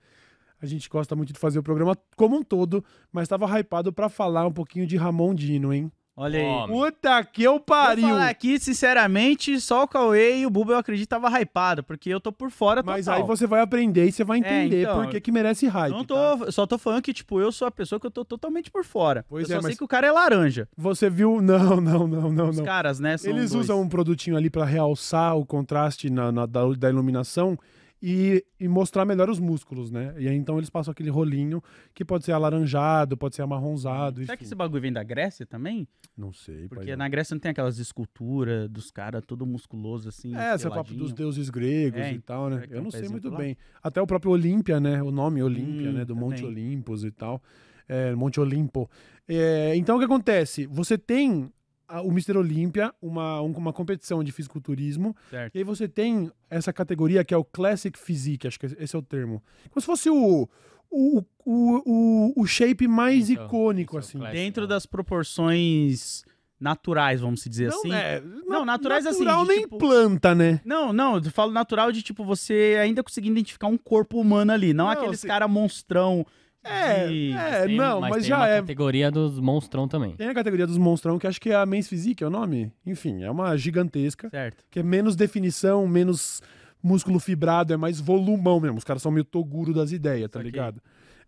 A 0.63 0.67
gente 0.67 0.89
gosta 0.89 1.15
muito 1.15 1.33
de 1.33 1.39
fazer 1.39 1.59
o 1.59 1.63
programa 1.63 1.97
como 2.17 2.37
um 2.37 2.43
todo, 2.43 2.83
mas 3.13 3.29
tava 3.29 3.47
hypado 3.59 3.93
pra 3.93 4.09
falar 4.09 4.47
um 4.47 4.53
pouquinho 4.53 4.87
de 4.87 4.97
Ramon 4.97 5.35
Dino, 5.35 5.73
hein? 5.75 5.91
Olha 6.17 6.39
aí. 6.39 6.45
Ó, 6.47 6.67
Puta 6.69 7.25
que 7.25 7.43
eu 7.43 7.53
Vou 7.55 7.61
pariu! 7.61 8.09
falar 8.09 8.29
aqui, 8.29 8.59
sinceramente, 8.61 9.61
só 9.61 9.83
o 9.83 9.89
Cauê 9.89 10.39
e 10.39 10.47
o 10.47 10.51
Buba 10.51 10.73
eu 10.75 10.79
acredito 10.79 11.09
tava 11.09 11.29
hypado, 11.41 11.83
porque 11.83 12.09
eu 12.09 12.21
tô 12.21 12.31
por 12.31 12.51
fora 12.53 12.83
Mas 12.85 13.07
total. 13.07 13.21
aí 13.21 13.27
você 13.27 13.47
vai 13.49 13.61
aprender 13.61 14.07
e 14.07 14.13
você 14.13 14.23
vai 14.23 14.39
entender 14.39 14.83
então, 14.83 15.03
por 15.03 15.11
que 15.11 15.21
que 15.21 15.33
merece 15.33 15.67
hype. 15.67 15.93
Não 15.93 16.05
tá? 16.05 16.37
tô, 16.37 16.53
só 16.53 16.67
tô 16.67 16.79
falando 16.79 17.03
que, 17.03 17.13
tipo, 17.13 17.41
eu 17.41 17.51
sou 17.51 17.67
a 17.67 17.71
pessoa 17.71 17.99
que 17.99 18.07
eu 18.07 18.11
tô 18.13 18.25
totalmente 18.25 18.71
por 18.71 18.85
fora. 18.85 19.25
Pois 19.29 19.51
eu 19.51 19.55
é, 19.55 19.57
só 19.57 19.63
sei 19.63 19.71
mas- 19.71 19.79
que 19.79 19.85
o 19.85 19.89
cara 19.89 20.07
é 20.07 20.13
laranja. 20.13 20.69
Você 20.77 21.11
viu? 21.11 21.41
Não, 21.43 21.81
não, 21.81 22.07
não, 22.07 22.31
não, 22.33 22.49
Os 22.51 22.59
não. 22.59 22.65
caras, 22.65 23.01
né, 23.01 23.17
são 23.17 23.31
Eles 23.33 23.51
dois. 23.51 23.65
usam 23.65 23.81
um 23.81 23.89
produtinho 23.89 24.37
ali 24.37 24.49
pra 24.49 24.65
realçar 24.65 25.37
o 25.37 25.45
contraste 25.45 26.09
na, 26.11 26.31
na- 26.31 26.47
da, 26.47 26.65
da 26.79 26.89
iluminação 26.91 27.59
e, 28.07 28.45
e 28.61 28.69
mostrar 28.69 29.07
melhor 29.07 29.31
os 29.31 29.39
músculos, 29.41 29.91
né? 29.91 30.15
E 30.19 30.29
aí 30.29 30.37
então 30.37 30.59
eles 30.59 30.69
passam 30.69 30.93
aquele 30.93 31.09
rolinho 31.09 31.63
que 31.95 32.05
pode 32.05 32.23
ser 32.25 32.33
alaranjado, 32.33 33.17
pode 33.17 33.35
ser 33.35 33.41
amarronzado, 33.41 34.21
Será 34.21 34.37
que 34.37 34.43
enfim. 34.43 34.49
esse 34.49 34.55
bagulho 34.55 34.83
vem 34.83 34.93
da 34.93 35.03
Grécia 35.03 35.47
também? 35.47 35.89
Não 36.15 36.31
sei, 36.31 36.69
Porque 36.69 36.87
pai. 36.89 36.97
na 36.97 37.09
Grécia 37.09 37.35
não 37.35 37.41
tem 37.41 37.51
aquelas 37.51 37.79
esculturas 37.79 38.69
dos 38.69 38.91
caras 38.91 39.23
todo 39.27 39.47
musculoso 39.47 40.09
assim. 40.11 40.37
É, 40.37 40.55
esse 40.55 40.67
é 40.67 40.69
o 40.69 40.75
papo 40.75 40.93
dos 40.93 41.15
deuses 41.15 41.49
gregos 41.49 41.99
É, 42.01 42.13
e 42.13 42.19
tal, 42.21 42.51
né? 42.51 42.67
que 42.67 42.75
Eu 42.75 42.83
não 42.83 42.91
sei 42.91 43.09
muito 43.09 43.31
lá? 43.31 43.39
bem. 43.39 43.57
Até 43.83 44.03
o 44.03 44.07
próprio 44.07 44.33
Olímpia, 44.33 44.79
né? 44.79 45.03
O 45.03 45.11
nome 45.11 45.43
Olímpia, 45.43 45.89
Hum, 45.89 45.95
né? 45.95 46.05
Do 46.05 46.15
Monte 46.15 46.43
também. 46.43 46.51
Olympus 46.67 47.05
e 47.05 47.11
tal. 47.11 47.43
É, 47.89 48.15
Monte 48.15 48.39
Olimpo. 48.39 48.91
É, 49.27 49.75
então 49.77 49.97
o 49.97 49.99
que 49.99 50.05
acontece? 50.05 50.67
Você 50.67 50.99
tem 50.99 51.51
o 51.89 52.09
Mr. 52.11 52.37
Olímpia, 52.39 52.93
uma, 53.01 53.41
um- 53.43 53.53
uma 53.53 53.73
competição 53.73 54.23
de 54.25 54.33
fisiculturismo, 54.33 55.15
Certo. 55.31 55.55
E 55.55 55.59
aí 55.59 55.65
você 55.65 55.87
tem 55.89 56.31
essa 56.51 56.73
categoria 56.73 57.25
que 57.25 57.35
é 57.35 57.37
o 57.37 57.45
Classic 57.45 57.99
Physique, 57.99 58.47
acho 58.47 58.59
que 58.59 58.67
esse 58.79 58.95
é 58.95 58.99
o 58.99 59.03
termo. 59.03 59.43
Como 59.71 59.81
se 59.81 59.87
fosse 59.87 60.09
o, 60.11 60.49
o, 60.91 61.23
o, 61.45 61.83
o, 61.85 62.43
o 62.43 62.47
shape 62.47 62.87
mais 62.89 63.29
Então, 63.31 63.47
icônico, 63.47 63.97
é 63.97 64.01
assim. 64.01 64.19
classic. 64.19 64.37
Dentro 64.39 64.67
das 64.67 64.87
proporções 64.87 66.25
naturais, 66.61 67.21
vamos 67.21 67.45
dizer 67.45 67.69
assim. 67.69 67.89
Não, 67.89 67.97
é, 67.97 68.23
Não, 68.47 68.65
naturais 68.65 69.05
assim, 69.07 69.25
natural 69.25 69.45
nem 69.47 69.61
tipo- 69.63 69.77
planta, 69.79 70.35
né? 70.35 70.61
Não, 70.65 70.93
não, 70.93 71.17
eu 71.17 71.25
falo 71.31 71.53
natural 71.53 71.93
de 71.93 72.01
tipo 72.03 72.25
você 72.25 72.79
ainda 72.81 73.03
conseguir 73.03 73.29
identificar 73.29 73.67
um 73.67 73.77
corpo 73.77 74.19
humano 74.21 74.53
ali, 74.53 74.73
não, 74.73 74.87
Não, 74.87 74.93
aqueles 74.93 75.21
se- 75.21 75.27
cara 75.27 75.47
monstrão. 75.47 76.25
É, 76.65 77.07
de- 77.07 77.33
é, 77.33 77.67
Tem- 77.67 77.77
não, 77.77 78.01
mas, 78.01 78.13
tem 78.15 78.23
já 78.23 78.37
uma 78.39 78.49
é. 78.49 78.61
categoria 78.61 79.11
dos 79.11 79.39
monstrão 79.39 79.87
também. 79.87 80.17
Tem 80.17 80.29
a 80.29 80.35
categoria 80.35 80.67
dos 80.67 80.79
monstrão, 80.79 81.19
que 81.19 81.27
acho 81.27 81.41
que 81.41 81.51
é 81.51 81.55
a 81.55 81.67
Men's 81.67 81.89
Physique, 81.89 82.25
é 82.25 82.27
o 82.27 82.31
nome? 82.31 82.73
Enfim, 82.87 83.23
é 83.23 83.31
uma 83.31 83.57
gigantesca, 83.57 84.29
Certo. 84.31 84.65
que 84.71 84.81
é 84.81 84.83
menos 84.83 85.15
definição, 85.15 85.87
menos 85.87 86.43
músculo 86.83 87.19
fibrado, 87.21 87.73
é 87.73 87.77
mais 87.77 88.01
volumão 88.01 88.59
mesmo. 88.61 88.79
Os 88.79 88.85
caras 88.85 89.03
são 89.03 89.13
meio 89.13 89.25
Toguro 89.25 89.73
das 89.75 89.93
ideias, 89.93 90.31
tá 90.31 90.43
ligado? 90.43 90.81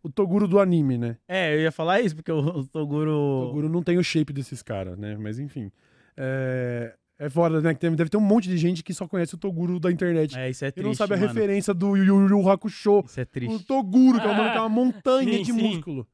O 0.03 0.11
Toguro 0.11 0.47
do 0.47 0.61
anime, 0.61 0.97
né? 0.99 1.17
É, 1.27 1.55
eu 1.55 1.61
ia 1.61 1.73
falar 1.73 2.01
isso 2.01 2.15
porque 2.15 2.31
o, 2.31 2.39
o 2.39 2.67
Toguro. 2.67 3.11
O 3.11 3.47
Toguro 3.49 3.69
não 3.69 3.83
tem 3.83 3.99
o 3.99 4.05
shape 4.05 4.33
desses 4.33 4.63
caras, 4.63 4.97
né? 4.99 5.17
Mas 5.19 5.39
enfim. 5.39 5.71
É, 6.17 6.95
é 7.19 7.31
foda, 7.31 7.61
né? 7.61 7.75
Deve 7.75 8.09
ter 8.11 8.17
um 8.17 8.21
monte 8.21 8.49
de 8.49 8.59
gente 8.59 8.83
que 8.83 8.93
só 8.93 9.07
conhece 9.09 9.35
o 9.35 9.39
Toguro 9.39 9.81
da 9.81 9.91
internet. 9.91 10.37
É, 10.39 10.51
isso 10.51 10.65
é 10.65 10.69
e 10.69 10.73
triste. 10.73 10.87
não 10.87 10.95
sabe 10.95 11.15
a 11.15 11.17
mano. 11.17 11.29
referência 11.29 11.73
do 11.73 11.97
Yu 11.97 12.29
Yu 12.29 12.51
Hakusho. 12.51 13.03
Isso 13.07 13.21
é 13.21 13.23
O 13.23 13.27
triste. 13.27 13.65
Toguro, 13.65 14.21
que 14.21 14.27
é, 14.27 14.31
uma, 14.31 14.51
que 14.51 14.57
é 14.57 14.61
uma 14.61 14.69
montanha 14.69 15.33
Sim, 15.33 15.43
de 15.43 15.53
sim. 15.53 15.63
músculo. 15.63 16.07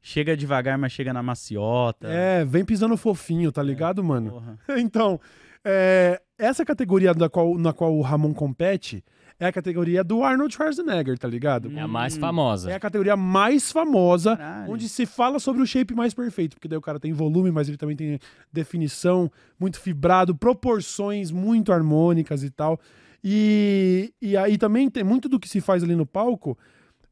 Chega 0.00 0.36
devagar, 0.36 0.78
mas 0.78 0.92
chega 0.92 1.12
na 1.12 1.22
maciota. 1.22 2.08
É, 2.08 2.44
vem 2.44 2.64
pisando 2.64 2.96
fofinho, 2.96 3.50
tá 3.50 3.62
ligado, 3.62 4.02
mano? 4.04 4.30
Porra. 4.30 4.58
então, 4.78 5.20
é, 5.64 6.22
essa 6.38 6.64
categoria 6.64 7.12
da 7.12 7.28
qual, 7.28 7.58
na 7.58 7.72
qual 7.72 7.92
o 7.94 8.00
Ramon 8.02 8.32
compete 8.32 9.04
é 9.38 9.46
a 9.46 9.52
categoria 9.52 10.02
do 10.02 10.22
Arnold 10.24 10.54
Schwarzenegger, 10.54 11.18
tá 11.18 11.28
ligado? 11.28 11.70
É 11.76 11.80
a 11.80 11.86
mais 11.88 12.16
Hum, 12.16 12.20
famosa. 12.20 12.70
É 12.70 12.74
a 12.74 12.80
categoria 12.80 13.16
mais 13.16 13.70
famosa, 13.70 14.36
Caralho. 14.36 14.72
onde 14.72 14.88
se 14.88 15.04
fala 15.06 15.38
sobre 15.38 15.62
o 15.62 15.66
shape 15.66 15.94
mais 15.94 16.14
perfeito, 16.14 16.54
porque 16.56 16.68
daí 16.68 16.78
o 16.78 16.82
cara 16.82 16.98
tem 16.98 17.12
volume, 17.12 17.50
mas 17.50 17.68
ele 17.68 17.76
também 17.76 17.96
tem 17.96 18.18
definição, 18.52 19.30
muito 19.60 19.78
fibrado, 19.80 20.34
proporções 20.34 21.30
muito 21.30 21.72
harmônicas 21.72 22.42
e 22.42 22.50
tal. 22.50 22.80
E, 23.22 24.12
e 24.22 24.36
aí 24.36 24.56
também 24.56 24.88
tem 24.88 25.02
muito 25.04 25.28
do 25.28 25.38
que 25.40 25.48
se 25.48 25.60
faz 25.60 25.82
ali 25.82 25.96
no 25.96 26.06
palco 26.06 26.56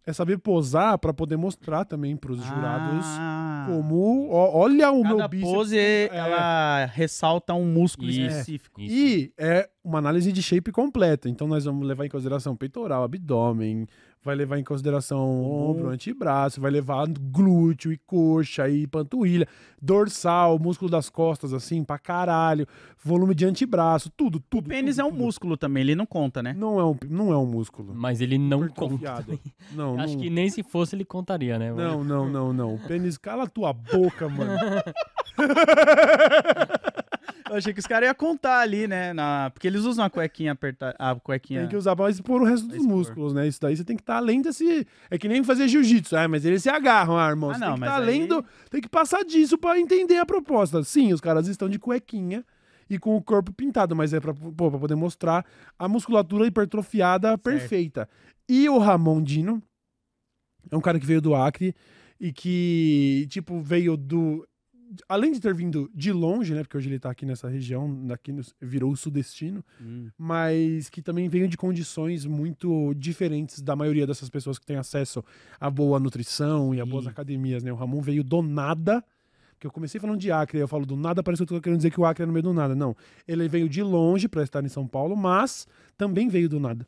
é 0.06 0.12
saber 0.12 0.38
posar 0.38 0.98
pra 0.98 1.12
poder 1.14 1.36
mostrar 1.36 1.84
também 1.84 2.16
pros 2.16 2.42
jurados 2.42 3.04
Ah. 3.18 3.66
como, 3.68 4.28
ó, 4.30 4.58
olha 4.58 4.90
o 4.90 5.02
meu 5.02 5.16
Cada 5.16 5.28
bíceps. 5.28 5.50
pose, 5.52 5.78
ela 6.12 6.84
ressalta 6.86 7.54
um 7.54 7.64
músculo 7.64 8.10
Isso. 8.10 8.20
específico. 8.20 8.80
Isso. 8.80 8.94
E 8.94 9.32
é 9.38 9.68
uma 9.82 9.98
análise 9.98 10.30
de 10.32 10.42
shape 10.42 10.70
completa. 10.72 11.28
Então 11.28 11.46
nós 11.48 11.64
vamos 11.64 11.86
levar 11.86 12.04
em 12.04 12.08
consideração 12.10 12.54
peitoral, 12.56 13.02
abdômen, 13.04 13.86
vai 14.24 14.34
levar 14.34 14.58
em 14.58 14.64
consideração 14.64 15.42
ombro, 15.44 15.88
antebraço, 15.90 16.60
vai 16.60 16.70
levar 16.70 17.06
glúteo 17.08 17.92
e 17.92 17.98
coxa 17.98 18.68
e 18.68 18.86
panturrilha, 18.86 19.46
dorsal, 19.80 20.58
músculo 20.58 20.90
das 20.90 21.10
costas, 21.10 21.52
assim, 21.52 21.84
pra 21.84 21.98
caralho, 21.98 22.66
volume 23.04 23.34
de 23.34 23.44
antebraço, 23.44 24.10
tudo, 24.16 24.40
tudo. 24.48 24.64
O 24.64 24.68
pênis 24.68 24.96
tudo, 24.96 25.02
é 25.02 25.04
um 25.04 25.10
tudo. 25.12 25.22
músculo 25.22 25.56
também, 25.58 25.82
ele 25.82 25.94
não 25.94 26.06
conta, 26.06 26.42
né? 26.42 26.54
Não 26.56 26.80
é 26.80 26.84
um, 26.84 26.96
não 27.08 27.32
é 27.32 27.36
um 27.36 27.44
músculo. 27.46 27.92
Mas 27.94 28.22
ele 28.22 28.38
não 28.38 28.66
conta. 28.68 29.24
Não, 29.72 29.98
Acho 29.98 30.14
não, 30.14 30.20
que 30.22 30.30
nem 30.30 30.48
se 30.48 30.62
fosse 30.62 30.94
ele 30.94 31.04
contaria, 31.04 31.58
né? 31.58 31.72
não, 31.72 32.04
não, 32.04 32.28
não, 32.28 32.52
não. 32.52 32.74
O 32.74 32.78
pênis, 32.78 33.18
cala 33.18 33.44
a 33.44 33.46
tua 33.46 33.72
boca, 33.72 34.28
mano. 34.28 34.52
Eu 37.54 37.58
achei 37.58 37.72
que 37.72 37.78
os 37.78 37.86
caras 37.86 38.08
iam 38.08 38.14
contar 38.16 38.58
ali, 38.60 38.88
né? 38.88 39.12
Na... 39.12 39.48
Porque 39.50 39.66
eles 39.68 39.82
usam 39.82 40.04
a 40.04 40.10
cuequinha 40.10 40.52
apertada. 40.52 40.96
A 40.98 41.14
cuequinha. 41.14 41.60
Tem 41.60 41.68
que 41.68 41.76
usar 41.76 41.94
pra 41.94 42.10
expor 42.10 42.42
o 42.42 42.44
resto 42.44 42.66
dos 42.66 42.78
expor. 42.78 42.90
músculos, 42.96 43.32
né? 43.32 43.46
Isso 43.46 43.60
daí 43.60 43.76
você 43.76 43.84
tem 43.84 43.94
que 43.96 44.02
estar 44.02 44.16
além 44.16 44.42
desse. 44.42 44.84
É 45.08 45.16
que 45.16 45.28
nem 45.28 45.44
fazer 45.44 45.68
jiu-jitsu. 45.68 46.16
Ah, 46.16 46.26
mas 46.26 46.44
eles 46.44 46.62
se 46.62 46.68
agarram, 46.68 47.16
ah, 47.16 47.28
irmão. 47.28 47.50
Ah, 47.50 47.54
Você 47.54 47.60
não, 47.60 47.68
tem 47.74 47.76
que 47.76 47.84
estar 47.84 47.96
além 47.96 48.22
aí- 48.22 48.26
do. 48.28 48.44
Tem 48.70 48.80
que 48.80 48.88
passar 48.88 49.22
disso 49.24 49.56
pra 49.56 49.78
entender 49.78 50.18
a 50.18 50.26
proposta. 50.26 50.82
Sim, 50.82 51.12
os 51.12 51.20
caras 51.20 51.46
estão 51.46 51.68
de 51.68 51.78
cuequinha 51.78 52.44
e 52.90 52.98
com 52.98 53.16
o 53.16 53.22
corpo 53.22 53.52
pintado, 53.52 53.94
mas 53.94 54.12
é 54.12 54.18
pra, 54.18 54.34
pô, 54.34 54.70
pra 54.70 54.78
poder 54.80 54.96
mostrar 54.96 55.46
a 55.78 55.88
musculatura 55.88 56.46
hipertrofiada 56.46 57.38
perfeita. 57.38 58.08
E 58.48 58.68
o 58.68 58.78
Ramon 58.78 59.22
Dino 59.22 59.62
é 60.70 60.76
um 60.76 60.80
cara 60.80 60.98
que 60.98 61.06
veio 61.06 61.20
do 61.20 61.34
Acre 61.34 61.74
e 62.20 62.32
que, 62.32 63.26
tipo, 63.30 63.60
veio 63.60 63.96
do. 63.96 64.44
Além 65.08 65.32
de 65.32 65.40
ter 65.40 65.54
vindo 65.54 65.90
de 65.94 66.12
longe, 66.12 66.54
né? 66.54 66.62
Porque 66.62 66.76
hoje 66.76 66.88
ele 66.88 66.98
tá 66.98 67.10
aqui 67.10 67.24
nessa 67.26 67.48
região, 67.48 68.06
aqui 68.10 68.32
no- 68.32 68.42
virou 68.60 68.92
o 68.92 68.96
sudestino 68.96 69.64
Hum. 69.80 70.08
mas 70.18 70.88
que 70.88 71.02
também 71.02 71.28
veio 71.28 71.48
de 71.48 71.56
condições 71.56 72.24
muito 72.26 72.94
diferentes 72.94 73.60
da 73.60 73.74
maioria 73.74 74.06
dessas 74.06 74.28
pessoas 74.30 74.58
que 74.58 74.66
têm 74.66 74.76
acesso 74.76 75.24
a 75.60 75.68
boa 75.70 75.98
nutrição 75.98 76.74
e 76.74 76.80
a 76.80 76.86
boas 76.86 77.06
academias, 77.06 77.62
né? 77.64 77.72
O 77.72 77.76
Ramon 77.76 78.00
veio 78.00 78.22
do 78.22 78.40
nada, 78.42 79.04
que 79.58 79.66
eu 79.66 79.70
comecei 79.70 80.00
falando 80.00 80.18
de 80.20 80.30
Acre, 80.30 80.58
eu 80.58 80.68
falo 80.68 80.84
do 80.84 80.96
nada, 80.96 81.22
parece 81.22 81.44
que 81.44 81.52
eu 81.52 81.56
tô 81.58 81.62
querendo 81.62 81.78
dizer 81.78 81.90
que 81.90 82.00
o 82.00 82.04
Acre 82.04 82.22
é 82.22 82.26
no 82.26 82.32
meio 82.32 82.42
do 82.42 82.52
nada. 82.52 82.74
Não, 82.74 82.94
ele 83.26 83.48
veio 83.48 83.68
de 83.68 83.82
longe 83.82 84.28
para 84.28 84.42
estar 84.42 84.62
em 84.64 84.68
São 84.68 84.86
Paulo, 84.86 85.16
mas 85.16 85.66
também 85.96 86.28
veio 86.28 86.48
do 86.48 86.60
nada. 86.60 86.86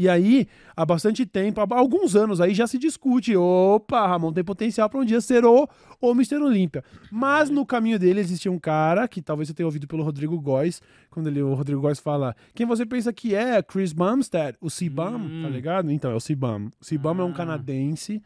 E 0.00 0.08
aí, 0.08 0.46
há 0.74 0.86
bastante 0.86 1.26
tempo, 1.26 1.60
há 1.60 1.66
alguns 1.78 2.16
anos 2.16 2.40
aí 2.40 2.54
já 2.54 2.66
se 2.66 2.78
discute, 2.78 3.36
opa, 3.36 4.06
Ramon 4.06 4.32
tem 4.32 4.42
potencial 4.42 4.88
para 4.88 4.98
um 4.98 5.04
dia 5.04 5.20
ser 5.20 5.44
o, 5.44 5.68
o 6.00 6.10
Mr. 6.12 6.36
Olímpia. 6.36 6.82
Mas 7.12 7.50
no 7.50 7.66
caminho 7.66 7.98
dele 7.98 8.18
existia 8.18 8.50
um 8.50 8.58
cara, 8.58 9.06
que 9.06 9.20
talvez 9.20 9.48
você 9.48 9.54
tenha 9.54 9.66
ouvido 9.66 9.86
pelo 9.86 10.02
Rodrigo 10.02 10.40
Góes, 10.40 10.80
quando 11.10 11.26
ele, 11.26 11.42
o 11.42 11.52
Rodrigo 11.52 11.82
Góes 11.82 11.98
fala, 11.98 12.34
quem 12.54 12.64
você 12.64 12.86
pensa 12.86 13.12
que 13.12 13.34
é? 13.34 13.62
Chris 13.62 13.92
Bumstead, 13.92 14.56
o 14.58 14.70
C-Bum, 14.70 15.16
Hum. 15.16 15.42
tá 15.42 15.48
ligado? 15.50 15.90
Então, 15.90 16.10
é 16.10 16.14
o 16.14 16.20
C-Bum. 16.20 16.70
O 16.80 16.84
C-Bum 16.84 17.20
é 17.20 17.24
um 17.24 17.30
Ah. 17.32 17.34
canadense 17.34 18.22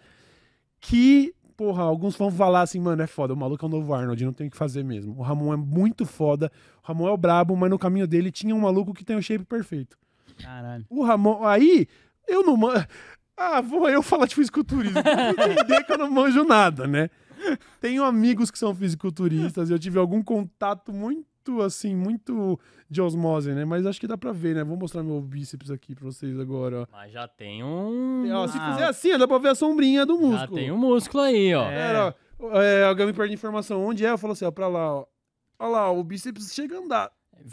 que, 0.81 1.35
porra, 1.57 1.83
alguns 1.83 2.17
vão 2.17 2.31
falar 2.31 2.63
assim, 2.63 2.79
mano, 2.79 3.03
é 3.03 3.07
foda, 3.09 3.35
o 3.35 3.37
maluco 3.37 3.65
é 3.65 3.69
o 3.69 3.71
novo 3.71 3.93
Arnold, 3.93 4.25
não 4.25 4.33
tem 4.33 4.47
o 4.47 4.51
que 4.51 4.57
fazer 4.57 4.85
mesmo. 4.85 5.19
O 5.19 5.23
Ramon 5.23 5.53
é 5.53 5.57
muito 5.57 6.07
foda, 6.07 6.53
o 6.85 6.87
Ramon 6.87 7.09
é 7.09 7.11
o 7.11 7.17
brabo, 7.17 7.57
mas 7.57 7.69
no 7.69 7.79
caminho 7.81 8.07
dele 8.07 8.31
tinha 8.31 8.55
um 8.55 8.61
maluco 8.61 8.95
que 8.95 9.05
tem 9.05 9.17
o 9.17 9.23
shape 9.23 9.45
perfeito. 9.45 9.97
Caralho. 10.43 10.85
O 10.91 11.03
Ramon, 11.03 11.45
aí, 11.45 11.87
eu 12.29 12.43
não 12.43 12.57
manjo. 12.57 12.87
Ah, 13.37 13.61
vou 13.61 13.89
eu 13.89 14.03
falar 14.03 14.27
de 14.27 14.35
fisiculturismo. 14.35 14.99
entender 14.99 15.85
que 15.85 15.93
eu 15.93 15.99
não 15.99 16.11
manjo 16.11 16.45
nada, 16.45 16.87
né? 16.87 17.11
Tenho 17.81 18.05
amigos 18.05 18.51
que 18.51 18.59
são 18.59 18.75
fisiculturistas, 18.75 19.71
eu 19.71 19.79
tive 19.79 19.99
algum 19.99 20.23
contato 20.23 20.93
muito, 20.93 21.61
assim, 21.61 21.95
muito 21.95 22.59
de 22.89 23.03
osmose, 23.03 23.53
né? 23.53 23.65
Mas 23.65 23.85
acho 23.87 24.01
que 24.01 24.07
dá 24.07 24.17
pra 24.17 24.31
ver, 24.33 24.55
né? 24.55 24.65
Vou 24.65 24.77
mostrar 24.77 25.03
meu 25.03 25.21
bíceps 25.21 25.71
aqui 25.71 25.95
pra 25.95 26.05
vocês 26.05 26.39
agora, 26.39 26.83
ó. 26.83 26.87
Mas 26.93 27.13
já 27.13 27.27
tem 27.29 27.63
um. 27.65 28.33
Ó, 28.33 28.47
se 28.49 28.57
Ah. 28.59 28.73
fizer 28.73 28.87
assim, 28.87 29.13
ó, 29.13 29.19
dá 29.19 29.27
pra 29.29 29.39
ver 29.39 29.49
a 29.49 29.55
sombrinha 29.55 30.07
do 30.07 30.15
Já 30.15 30.21
músculo. 30.27 30.55
tem 30.59 30.71
um 30.71 30.79
músculo 30.79 31.23
aí, 31.25 31.55
ó. 31.55 31.65
É. 31.71 32.15
Ó, 32.39 32.63
é, 32.63 32.85
alguém 32.85 33.07
me 33.07 33.13
perde 33.13 33.35
informação. 33.35 33.85
Onde 33.85 34.07
é? 34.07 34.11
Eu 34.11 34.19
falo 34.19 34.33
assim, 34.33 34.45
ó, 34.45 34.51
pra 34.51 34.69
lá, 34.69 34.95
ó. 35.01 35.07
Olha 35.59 35.71
lá, 35.71 35.91
o 35.91 36.03
bíceps 36.05 36.55
chega 36.55 36.77
a 36.77 36.81
andar. 36.81 37.11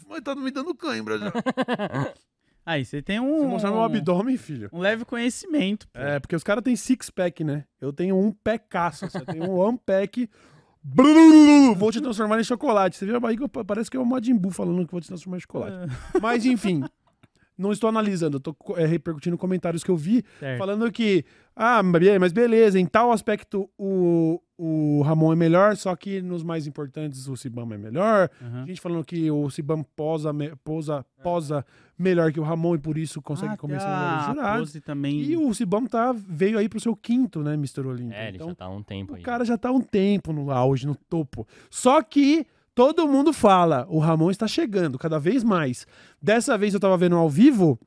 Mas 0.07 0.21
tá 0.21 0.35
me 0.35 0.51
dando 0.51 0.73
cãibra 0.75 1.17
já. 1.17 1.31
Aí, 2.65 2.85
você 2.85 3.01
tem 3.01 3.19
um. 3.19 3.37
eu 3.43 3.47
mostrar 3.49 3.71
meu 3.71 3.81
abdômen, 3.81 4.37
filho. 4.37 4.69
Um 4.71 4.79
leve 4.79 5.03
conhecimento. 5.05 5.87
pô. 5.87 5.99
É, 5.99 6.19
porque 6.19 6.35
os 6.35 6.43
caras 6.43 6.63
têm 6.63 6.75
six 6.75 7.09
pack, 7.09 7.43
né? 7.43 7.65
Eu 7.79 7.91
tenho 7.91 8.17
um 8.17 8.31
pecaço, 8.31 9.05
eu 9.13 9.25
tenho 9.25 9.49
um 9.49 9.57
one 9.57 9.79
pack. 9.83 10.29
Brulululu, 10.83 11.75
Vou 11.77 11.91
te 11.91 12.01
transformar 12.01 12.39
em 12.39 12.43
chocolate. 12.43 12.97
Você 12.97 13.05
viu 13.05 13.15
a 13.15 13.19
barriga? 13.19 13.47
pa- 13.47 13.63
Parece 13.63 13.89
que 13.89 13.97
é 13.97 13.99
o 13.99 14.05
Majin 14.05 14.35
Buu 14.35 14.51
falando 14.51 14.85
que 14.85 14.91
vou 14.91 15.01
te 15.01 15.07
transformar 15.07 15.37
em 15.37 15.41
chocolate. 15.41 15.93
Mas 16.21 16.45
enfim, 16.45 16.83
não 17.61 17.71
estou 17.71 17.87
analisando, 17.89 18.37
eu 18.37 18.41
tô 18.41 18.55
é, 18.75 18.85
repercutindo 18.85 19.37
comentários 19.37 19.83
que 19.83 19.91
eu 19.91 19.95
vi 19.95 20.23
Certo. 20.39 20.57
falando 20.57 20.91
que, 20.91 21.23
ah, 21.55 21.81
mas 22.19 22.33
beleza, 22.33 22.79
em 22.79 22.85
tal 22.85 23.11
aspecto 23.11 23.69
o, 23.77 24.41
o 24.57 25.01
Ramon 25.03 25.31
é 25.33 25.35
melhor, 25.35 25.75
só 25.77 25.95
que 25.95 26.21
nos 26.21 26.43
mais 26.43 26.65
importantes 26.67 27.27
o 27.27 27.35
Sibama 27.37 27.75
é 27.75 27.77
melhor. 27.77 28.29
Aham. 28.41 28.65
Gente 28.65 28.81
falando 28.81 29.05
que 29.05 29.29
o 29.29 29.49
Sibam 29.49 29.83
posa, 29.95 30.33
me- 30.33 30.55
posa, 30.63 31.05
posa 31.23 31.65
melhor 31.97 32.31
que 32.31 32.39
o 32.39 32.43
Ramon 32.43 32.75
e 32.75 32.79
por 32.79 32.97
isso 32.97 33.21
consegue 33.21 33.53
Ah, 33.53 33.57
convencer 33.57 33.87
tem 33.87 33.95
melhores 33.97 34.23
a 34.23 34.33
jurados. 34.33 34.73
também. 34.83 35.21
E 35.21 35.37
o 35.37 35.53
Sibam 35.53 35.85
tá, 35.85 36.11
veio 36.13 36.57
aí 36.57 36.67
pro 36.67 36.79
seu 36.79 36.95
quinto, 36.95 37.41
né, 37.43 37.53
Mr. 37.53 37.81
Olímpia. 37.85 38.15
É, 38.17 38.27
ele 38.29 38.37
então, 38.37 38.49
já 38.49 38.55
tá 38.55 38.65
há 38.65 38.69
um 38.69 38.81
tempo 38.81 39.13
o 39.13 39.15
aí. 39.17 39.21
cara 39.21 39.45
já 39.45 39.57
tá 39.57 39.69
há 39.69 39.71
um 39.71 39.81
tempo 39.81 40.33
no 40.33 40.49
auge, 40.51 40.87
no 40.87 40.95
topo. 40.95 41.47
Só 41.69 42.01
que 42.01 42.45
todo 42.73 43.07
mundo 43.07 43.33
fala, 43.33 43.85
o 43.89 43.99
Ramon 43.99 44.31
está 44.31 44.47
chegando 44.47 44.97
cada 44.97 45.19
vez 45.19 45.43
mais. 45.43 45.85
Dessa 46.21 46.57
vez 46.57 46.73
eu 46.73 46.79
tava 46.79 46.97
vendo 46.97 47.15
ao 47.15 47.29
vivo, 47.29 47.79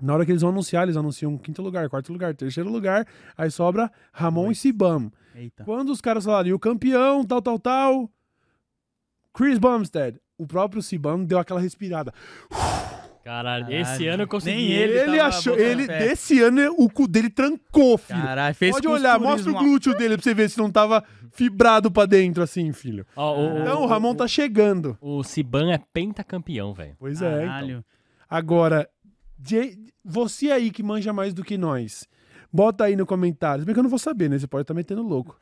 na 0.00 0.14
hora 0.14 0.24
que 0.24 0.32
eles 0.32 0.42
vão 0.42 0.50
anunciar, 0.50 0.84
eles 0.84 0.96
anunciam 0.96 1.38
quinto 1.38 1.62
lugar, 1.62 1.88
quarto 1.88 2.12
lugar, 2.12 2.34
terceiro 2.34 2.70
lugar, 2.70 3.06
aí 3.36 3.50
sobra 3.50 3.90
Ramon 4.12 4.50
e 4.50 4.54
Sibam. 4.54 5.10
Eita. 5.34 5.64
Quando 5.64 5.90
os 5.90 6.00
caras 6.00 6.24
falaram, 6.24 6.48
e 6.48 6.52
o 6.52 6.58
campeão, 6.58 7.24
tal, 7.24 7.40
tal, 7.40 7.58
tal, 7.58 8.10
Chris 9.32 9.58
Bumstead, 9.58 10.20
o 10.38 10.46
próprio 10.46 10.82
Sibam 10.82 11.24
deu 11.24 11.38
aquela 11.38 11.60
respirada. 11.60 12.12
Caralho, 13.24 13.64
Caralho. 13.64 13.82
esse 13.82 14.06
ano 14.06 14.22
eu 14.24 14.28
consegui. 14.28 14.56
Nem 14.56 14.70
Ele, 14.72 14.98
Ele 14.98 15.16
tava 15.16 15.28
achou, 15.28 15.58
ele, 15.58 15.86
fé. 15.86 15.98
desse 15.98 16.40
ano, 16.42 16.74
o 16.76 16.90
cu 16.90 17.08
dele 17.08 17.30
trancou, 17.30 17.96
filho. 17.96 18.20
Caralho, 18.20 18.54
fez 18.54 18.72
Pode 18.74 18.86
olhar, 18.86 19.18
mostra 19.18 19.50
o 19.50 19.54
glúteo 19.54 19.96
dele 19.96 20.16
pra 20.16 20.22
você 20.22 20.34
ver 20.34 20.50
se 20.50 20.58
não 20.58 20.70
tava 20.70 21.02
fibrado 21.32 21.90
pra 21.90 22.04
dentro, 22.04 22.42
assim, 22.42 22.70
filho. 22.72 23.06
Ó, 23.16 23.40
o, 23.40 23.58
Então 23.60 23.82
o 23.82 23.86
Ramon 23.86 24.14
tá 24.14 24.28
chegando. 24.28 24.98
O 25.00 25.22
Siban 25.24 25.72
é 25.72 25.78
pentacampeão, 25.92 26.74
velho. 26.74 26.94
Pois 26.98 27.22
ó. 27.22 27.24
é. 27.24 27.30
então. 27.30 27.46
Caralho. 27.46 27.84
Agora, 28.28 28.88
você 30.04 30.50
aí 30.50 30.70
que 30.70 30.82
manja 30.82 31.12
mais 31.12 31.32
do 31.32 31.42
que 31.42 31.56
nós, 31.56 32.06
bota 32.52 32.84
aí 32.84 32.94
no 32.94 33.06
comentário. 33.06 33.60
Se 33.62 33.66
bem 33.66 33.72
que 33.74 33.78
eu 33.78 33.82
não 33.84 33.90
vou 33.90 33.98
saber, 33.98 34.28
né? 34.28 34.38
Você 34.38 34.46
pode 34.46 34.62
estar 34.62 34.74
metendo 34.74 35.02
louco. 35.02 35.38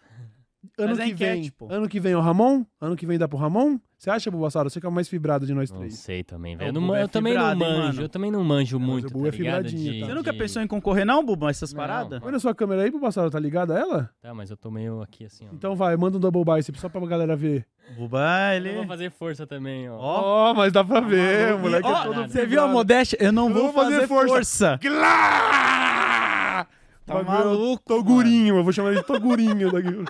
Ano 0.78 0.90
Mas 0.90 0.98
é 1.00 1.04
que 1.06 1.10
enquete, 1.10 1.40
vem, 1.40 1.50
pô. 1.50 1.68
ano 1.70 1.88
que 1.88 1.98
vem 1.98 2.12
é 2.12 2.16
o 2.16 2.20
Ramon? 2.20 2.64
Ano 2.80 2.94
que 2.96 3.04
vem 3.04 3.18
dá 3.18 3.26
pro 3.26 3.36
Ramon? 3.36 3.78
Você 3.98 4.10
acha, 4.10 4.30
Bubassaro? 4.30 4.70
Você 4.70 4.80
que 4.80 4.86
é 4.86 4.88
o 4.88 4.92
mais 4.92 5.08
fibrado 5.08 5.44
de 5.44 5.52
nós 5.54 5.70
Não 5.70 5.78
três. 5.78 5.98
sei 5.98 6.22
também, 6.24 6.54
É, 6.54 6.56
velho. 6.56 6.68
o 6.68 6.70
Eu, 6.70 6.72
não 6.72 6.80
Bubu 6.82 6.94
é 6.94 7.02
eu 7.02 7.08
também 7.08 7.34
não 7.34 7.40
fibrado, 7.50 7.64
hein, 7.64 7.70
manjo, 7.78 7.86
mano? 7.88 8.02
eu 8.02 8.08
também 8.08 8.30
não 8.30 8.44
manjo 8.44 8.78
mas 8.78 8.88
muito, 8.88 9.06
o 9.08 9.10
Bubu 9.10 9.22
tá 9.22 9.28
é 9.28 9.30
ligado? 9.38 9.54
fibradinho, 9.68 9.92
De- 9.92 10.00
tá? 10.00 10.06
Você 10.06 10.14
nunca 10.14 10.32
pensou 10.34 10.62
em 10.62 10.66
concorrer, 10.68 11.04
não, 11.04 11.24
Bubu, 11.24 11.48
essas 11.48 11.72
Não. 11.72 11.80
paradas? 11.80 12.20
Olha 12.22 12.38
sua 12.38 12.54
câmera 12.54 12.82
aí, 12.82 12.90
Bubassaro, 12.92 13.28
tá 13.30 13.38
ligada 13.40 13.74
a 13.76 13.78
ela? 13.80 14.10
Tá, 14.20 14.32
mas 14.34 14.50
eu 14.50 14.56
tô 14.56 14.70
meio 14.70 15.02
aqui 15.02 15.24
assim, 15.24 15.46
ó. 15.50 15.54
Então 15.54 15.74
vai, 15.76 15.96
manda 15.96 16.16
um 16.16 16.20
double 16.20 16.44
bicep 16.44 16.78
só 16.80 16.88
pra 16.88 17.04
galera 17.06 17.34
ver. 17.36 17.66
O 17.90 17.94
Buba, 18.02 18.20
Eu 18.54 18.62
vou 18.62 18.70
ele... 18.80 18.86
fazer 18.86 19.10
força 19.10 19.46
também, 19.46 19.88
ó. 19.90 19.96
Ó. 19.98 20.50
Ó, 20.50 20.54
mas 20.54 20.72
dá 20.72 20.82
pra 20.84 21.00
ver, 21.00 21.44
maluco. 21.46 21.58
o 21.58 21.62
moleque 21.62 21.88
Ó, 21.88 21.90
é 22.00 22.04
todo 22.04 22.14
Você 22.28 22.38
viu 22.38 22.42
a 22.42 22.62
fibrado. 22.62 22.72
modéstia? 22.72 23.16
Eu 23.20 23.32
não 23.32 23.48
Eu 23.48 23.54
vou 23.54 23.62
vou 23.64 23.72
fazer 23.72 23.94
fazer 23.94 24.06
força. 24.08 24.28
força. 24.34 24.78
Glá! 24.82 26.01
Tá 27.04 27.22
maluco, 27.22 27.82
Togurinho, 27.84 28.56
eu 28.56 28.64
vou 28.64 28.72
chamar 28.72 28.90
ele 28.90 29.00
de 29.00 29.06
Togurinho 29.06 29.72
daqui. 29.72 29.88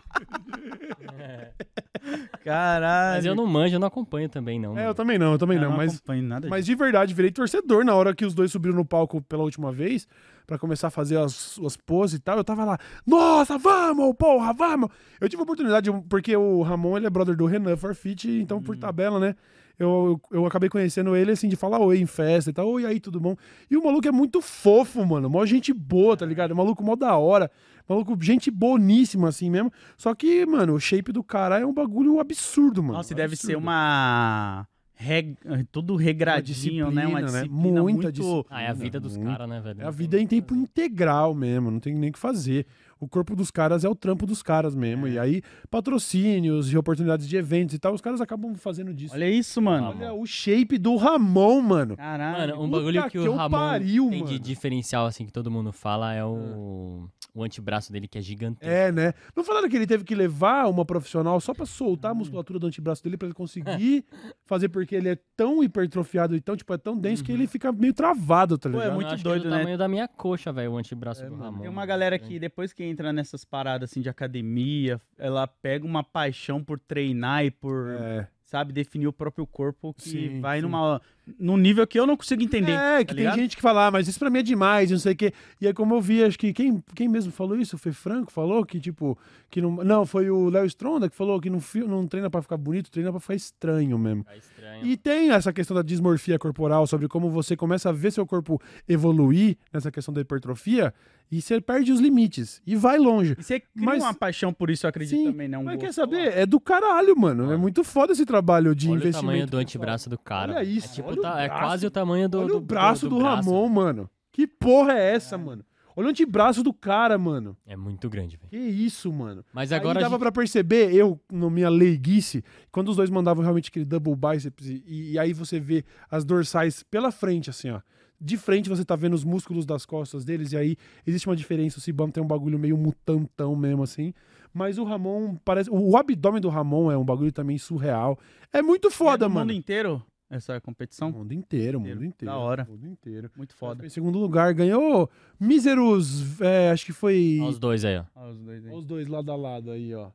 Caralho. 2.45 3.17
Mas 3.17 3.25
eu 3.25 3.35
não 3.35 3.47
manjo, 3.47 3.77
eu 3.77 3.81
não 3.81 3.89
acompanho 3.89 4.29
também, 4.29 4.59
não. 4.59 4.77
É, 4.77 4.87
eu 4.87 4.95
também 4.95 5.19
não, 5.19 5.33
eu 5.33 5.39
também 5.39 5.57
Eu 5.57 5.71
não, 5.71 5.77
mas 5.77 5.95
acompanho 5.95 6.23
nada 6.23 6.49
Mas 6.49 6.67
de 6.67 6.75
verdade, 6.75 7.15
virei 7.15 7.31
torcedor 7.31 7.85
na 7.85 7.95
hora 7.95 8.15
que 8.15 8.25
os 8.25 8.35
dois 8.35 8.51
subiram 8.51 8.75
no 8.75 8.85
palco 8.85 9.23
pela 9.23 9.43
última 9.43 9.73
vez, 9.73 10.07
pra 10.47 10.59
começar 10.59 10.89
a 10.89 10.91
fazer 10.91 11.19
as, 11.19 11.59
as 11.65 11.77
poses 11.77 12.19
e 12.19 12.21
tal. 12.21 12.37
Eu 12.37 12.45
tava 12.45 12.65
lá, 12.65 12.79
nossa, 13.07 13.57
vamos, 13.57 14.15
porra, 14.17 14.53
vamos! 14.53 14.91
Eu 15.21 15.29
tive 15.29 15.41
a 15.41 15.45
oportunidade, 15.45 15.91
porque 16.09 16.37
o 16.37 16.63
Ramon, 16.63 16.97
ele 16.97 17.07
é 17.07 17.11
brother 17.11 17.37
do 17.37 17.47
Renan 17.47 17.77
Farfit, 17.77 18.29
então 18.29 18.61
por 18.61 18.77
tabela, 18.77 19.19
né? 19.19 19.35
Eu, 19.79 20.21
eu, 20.31 20.47
acabei 20.47 20.69
conhecendo 20.69 21.17
ele, 21.17 21.33
assim, 21.33 21.49
de 21.49 21.57
falar 21.57 21.81
oi 21.81 21.99
em 21.99 22.07
festa 22.07 22.51
e 22.51 22.53
tal. 22.53 22.69
Oi, 22.69 22.87
aí, 22.87 23.01
tudo 23.01 23.19
bom? 23.21 23.37
E 23.71 23.77
o 23.77 23.85
maluco 23.85 24.07
é 24.07 24.13
muito 24.13 24.41
fofo, 24.41 25.05
mano. 25.05 25.29
Mó 25.29 25.45
gente 25.47 25.73
boa, 25.73 26.17
tá 26.17 26.27
ligado? 26.27 26.53
O 26.53 26.57
maluco 26.57 26.83
mó 26.83 26.95
da 26.95 27.17
hora. 27.17 27.51
Maluco, 27.89 28.17
gente 28.21 28.51
boníssima, 28.51 29.29
assim 29.29 29.51
mesmo. 29.51 29.73
Só 29.97 30.15
que, 30.15 30.47
mano, 30.47 30.75
o 30.75 30.81
shape 30.81 31.13
do 31.13 31.23
cara 31.23 31.59
é 31.59 31.67
um 31.67 31.73
bagulho 31.73 32.21
absurdo, 32.21 32.83
mano. 32.83 32.95
Nossa, 32.95 33.15
deve 33.15 33.37
ser 33.37 33.57
uma... 33.57 34.67
Reg... 34.95 35.37
Tudo 35.73 35.97
regradinho, 35.97 36.91
né? 36.93 37.07
Uma 37.07 37.23
disciplina, 37.23 37.33
né? 37.33 37.49
disciplina 37.49 37.83
Muita 37.83 37.83
muito... 37.83 38.13
disciplina. 38.13 38.45
Ah, 38.51 38.63
é 38.63 38.69
a 38.69 38.73
vida 38.73 39.01
dos 39.01 39.17
caras, 39.17 39.49
né, 39.49 39.61
velho? 39.61 39.83
É 39.83 39.85
a 39.85 39.91
vida 39.91 40.21
em 40.21 40.27
tempo 40.27 40.55
integral 40.55 41.35
mesmo, 41.35 41.71
não 41.71 41.81
tem 41.81 41.93
nem 41.95 42.11
o 42.11 42.13
que 42.13 42.19
fazer. 42.19 42.67
O 43.03 43.09
corpo 43.09 43.35
dos 43.35 43.51
caras 43.51 43.83
é 43.83 43.89
o 43.89 43.97
trampo 43.97 44.25
dos 44.27 44.45
caras 44.45 44.77
mesmo. 44.77 45.09
E 45.09 45.19
aí, 45.19 45.43
patrocínios 45.69 46.73
e 46.73 46.79
oportunidades 46.79 47.29
de 47.29 47.37
eventos 47.37 47.75
e 47.75 47.79
tal, 47.81 47.93
os 47.93 48.01
caras 48.01 48.21
acabam 48.21 48.55
fazendo 48.55 48.95
disso. 48.95 49.13
Olha 49.15 49.29
isso, 49.29 49.61
mano. 49.61 49.89
Olha 49.89 50.15
o 50.15 50.25
shape 50.25 50.79
do 50.79 50.95
Ramon, 50.95 51.61
mano. 51.61 51.97
Caralho. 51.97 52.57
Mano, 52.57 52.63
um 52.65 52.71
bagulho 52.71 53.03
que, 53.05 53.11
que 53.11 53.19
o 53.19 53.35
Ramon 53.35 53.51
pariu, 53.51 54.09
tem 54.09 54.25
de 54.25 54.33
mano. 54.35 54.39
diferencial, 54.45 55.05
assim, 55.07 55.27
que 55.27 55.33
todo 55.33 55.51
mundo 55.51 55.73
fala, 55.73 56.15
é 56.15 56.25
o, 56.25 57.09
o 57.35 57.43
antebraço 57.43 57.91
dele, 57.93 58.07
que 58.07 58.19
é 58.19 58.23
gigantesco. 58.23 58.73
É, 58.73 58.93
né? 58.93 59.13
Não 59.35 59.43
falaram 59.43 59.69
que 59.69 59.75
ele 59.75 59.87
teve 59.87 60.05
que 60.05 60.15
levar 60.15 60.69
uma 60.69 60.85
profissional 60.85 61.41
só 61.41 61.53
pra 61.53 61.67
soltar 61.67 62.13
a 62.13 62.15
musculatura 62.15 62.61
do 62.61 62.69
antebraço 62.69 63.03
dele 63.03 63.17
pra 63.17 63.27
ele 63.27 63.35
conseguir 63.35 64.05
fazer, 64.47 64.69
porque 64.69 64.95
ele 64.95 65.09
é 65.09 65.19
tão 65.37 65.65
hipertrofiado 65.65 66.37
e 66.37 66.41
tão, 66.41 66.57
tipo, 66.57 66.73
é 66.73 66.79
tão 66.79 66.97
denso 66.97 67.25
que 67.25 67.33
ele 67.33 67.49
fica 67.49 67.73
meio 67.73 67.93
travado, 67.93 68.57
tá 68.57 68.71
Pô, 68.71 68.77
é 68.77 68.85
ligado? 68.85 68.95
Muito 68.95 69.23
doido, 69.25 69.43
é 69.43 69.49
do 69.49 69.51
né? 69.51 69.59
tamanho 69.59 69.79
da 69.79 69.89
minha 69.89 70.07
coxa, 70.07 70.53
velho, 70.53 70.71
o 70.73 70.79
antebraço 70.79 71.23
É, 71.23 71.27
do 71.27 71.33
mano. 71.33 71.43
Ramon. 71.45 71.61
Tem 71.63 71.69
uma 71.71 71.85
galera 71.85 72.17
que 72.17 72.39
depois 72.39 72.73
que 72.73 72.92
entra 72.93 73.13
nessas 73.13 73.45
paradas 73.45 73.91
assim 73.91 74.01
de 74.01 74.09
academia, 74.09 75.01
ela 75.19 75.47
pega 75.47 75.85
uma 75.85 76.05
paixão 76.05 76.63
por 76.63 76.79
treinar 76.79 77.45
e 77.45 77.51
por, 77.51 77.91
É. 77.91 78.29
sabe, 78.45 78.73
definir 78.73 79.07
o 79.09 79.13
próprio 79.13 79.47
corpo 79.47 79.93
que 79.95 80.09
Sim, 80.11 80.41
vai 80.41 80.59
sim. 80.59 80.63
numa 80.63 81.01
num 81.39 81.57
nível 81.57 81.87
que 81.87 81.99
eu 81.99 82.07
não 82.07 82.17
consigo 82.17 82.43
entender. 82.43 82.73
É, 82.73 82.99
que 83.01 83.07
tá 83.07 83.15
tem 83.15 83.25
ligado? 83.25 83.37
gente 83.39 83.57
que 83.57 83.63
fala, 83.63 83.87
ah, 83.87 83.91
mas 83.91 84.09
isso 84.09 84.19
pra 84.19 84.29
mim 84.31 84.41
é 84.41 84.43
demais, 84.43 84.91
não 84.91 84.99
sei 84.99 85.13
o 85.13 85.17
quê. 85.17 85.33
E 85.61 85.67
aí, 85.67 85.73
como 85.73 85.95
eu 85.95 86.01
vi, 86.01 86.23
acho 86.25 86.39
que 86.39 86.53
quem, 86.53 86.83
quem 86.95 87.09
mesmo 87.09 87.31
falou 87.33 87.57
isso? 87.57 87.79
Foi 87.79 87.93
Franco, 87.93 88.33
falou 88.33 88.65
que, 88.67 88.81
tipo, 88.81 89.17
que 89.51 89.61
não. 89.63 89.77
Não, 89.85 90.05
foi 90.05 90.31
o 90.31 90.49
Léo 90.51 90.67
Stronda 90.67 91.09
que 91.09 91.15
falou 91.17 91.41
que 91.41 91.49
não, 91.49 91.61
não 91.87 92.07
treina 92.07 92.29
pra 92.29 92.43
ficar 92.43 92.57
bonito, 92.57 92.91
treina 92.91 93.11
pra 93.11 93.21
ficar 93.21 93.35
estranho 93.35 93.97
mesmo. 93.99 94.25
Tá 94.25 94.37
estranho. 94.37 94.87
E 94.87 94.97
tem 94.97 95.31
essa 95.31 95.53
questão 95.53 95.77
da 95.77 95.83
dismorfia 95.83 96.39
corporal, 96.39 96.87
sobre 96.87 97.07
como 97.09 97.31
você 97.31 97.57
começa 97.57 97.89
a 97.89 97.93
ver 97.93 98.11
seu 98.13 98.27
corpo 98.27 98.61
evoluir 98.89 99.57
nessa 99.73 99.91
questão 99.91 100.13
da 100.13 100.21
hipertrofia 100.21 100.93
e 101.31 101.41
você 101.41 101.61
perde 101.63 101.91
os 101.93 101.99
limites 102.01 102.61
e 102.67 102.77
vai 102.77 102.99
longe. 102.99 103.35
E 103.39 103.43
você 103.43 103.59
cria 103.61 103.87
Mas- 103.87 104.03
uma 104.03 104.13
paixão 104.13 104.53
por 104.53 104.69
isso, 104.69 104.85
eu 104.85 104.91
acredito 104.91 105.17
Sim, 105.17 105.31
também, 105.31 105.49
né? 105.49 105.57
Um 105.57 105.63
Mas 105.65 105.81
quer 105.81 105.93
saber? 105.95 106.37
É 106.37 106.45
do 106.45 106.61
caralho, 106.61 107.17
mano. 107.19 107.51
É 107.51 107.57
muito 107.57 107.83
foda 107.83 108.13
esse 108.13 108.27
trabalho 108.27 108.75
de 108.75 108.87
Olha 108.89 108.95
o 108.95 108.97
investimento. 108.99 109.27
tamanho 109.27 109.47
do 109.47 109.57
antebraço 109.57 110.11
do 110.11 110.19
cara. 110.19 110.53
Olha 110.57 110.65
velho. 110.65 110.77
isso, 110.77 110.89
É, 110.89 110.95
tipo, 110.95 111.22
o 111.23 111.33
tá- 111.33 111.43
é 111.43 111.49
braço. 111.49 111.63
quase 111.65 111.87
o 111.87 111.91
tamanho 111.91 112.29
do. 112.29 112.39
Olha 112.39 112.49
do, 112.49 112.57
o 112.57 112.61
braço 112.61 113.09
do, 113.09 113.19
braço. 113.19 113.49
Ramon, 113.51 113.69
mano. 113.69 114.11
Que 114.31 114.47
porra 114.47 114.93
é 114.95 115.15
essa, 115.15 115.37
mano? 115.39 115.65
Olha 115.95 116.07
o 116.07 116.11
antebraço 116.11 116.63
do 116.63 116.73
cara, 116.73 117.19
mano. 117.19 117.55
É 117.67 117.77
muito 117.77 118.09
grande, 118.09 118.39
velho. 118.39 118.49
Que 118.49 118.57
isso, 118.57 119.13
mano. 119.13 119.45
Mas 119.53 119.71
Aí 119.73 119.79
agora. 119.79 119.99
a 119.99 120.03
dava 120.03 120.15
gente- 120.15 120.21
pra 120.23 120.33
perceber, 120.33 120.95
eu, 120.95 121.21
na 121.31 121.51
minha 121.51 121.69
leiguice, 121.69 122.43
quando 122.71 122.89
os 122.89 122.97
dois 122.97 123.11
mandavam 123.11 123.43
realmente 123.43 123.69
aquele 123.69 123.85
double 123.85 124.17
biceps, 124.17 124.67
e, 124.67 124.83
e 125.13 125.19
aí 125.19 125.35
você 125.35 125.61
vê 125.61 125.85
as 126.11 126.25
dorsais 126.25 126.83
pela 126.83 127.11
frente, 127.13 127.51
assim, 127.51 127.69
ó. 127.71 127.81
De 128.19 128.37
frente 128.39 128.71
você 128.71 128.85
tá 128.85 128.97
vendo 128.97 129.13
os 129.15 129.25
músculos 129.25 129.67
das 129.67 129.85
costas 129.85 130.25
deles, 130.25 130.53
e 130.53 130.57
aí 130.57 130.77
existe 131.07 131.29
uma 131.29 131.37
diferença. 131.37 131.79
O 131.79 131.81
Cibam 131.83 132.09
tem 132.11 132.23
um 132.23 132.27
bagulho 132.27 132.59
meio 132.59 132.79
mutantão 132.79 133.55
mesmo, 133.55 133.83
assim. 133.83 134.15
Mas 134.55 134.79
o 134.79 134.85
Ramon 134.85 135.35
parece. 135.45 135.69
O 135.71 135.97
abdômen 135.97 136.41
do 136.41 136.49
Ramon 136.49 136.91
é 136.91 136.97
um 136.97 137.05
bagulho 137.05 137.33
também 137.33 137.59
surreal. 137.59 138.19
É 138.53 138.63
muito 138.63 138.89
E 138.89 138.89
é 138.89 138.91
foda, 138.93 139.27
do 139.27 139.31
mano. 139.31 139.47
mundo 139.47 139.57
inteiro? 139.59 140.03
Essa 140.37 140.61
competição? 140.61 141.11
O 141.11 141.13
mundo 141.13 141.33
inteiro, 141.33 141.79
o 141.79 141.81
mundo 141.81 142.05
Inteiro. 142.05 142.33
Da 142.33 142.39
hora. 142.39 142.67
O 142.69 142.73
mundo 142.73 142.87
inteiro. 142.89 143.31
Muito 143.37 143.55
foda. 143.55 143.85
Em 143.85 143.89
segundo 143.89 144.19
lugar, 144.19 144.53
ganhou 144.55 145.09
míseros, 145.39 146.41
é, 146.41 146.71
acho 146.71 146.87
que 146.87 146.93
foi 146.93 147.39
Olha 147.41 147.51
os 147.51 147.59
dois 147.59 147.85
aí, 147.85 147.99
ó. 147.99 148.05
Olha 148.17 148.33
os 148.33 148.39
dois 148.41 148.67
aí. 148.67 148.73
os 148.75 148.85
dois 148.85 149.09
lado 149.09 149.31
a 149.31 149.37
lado 149.37 149.71
aí, 149.71 149.95
ó. 149.95 150.11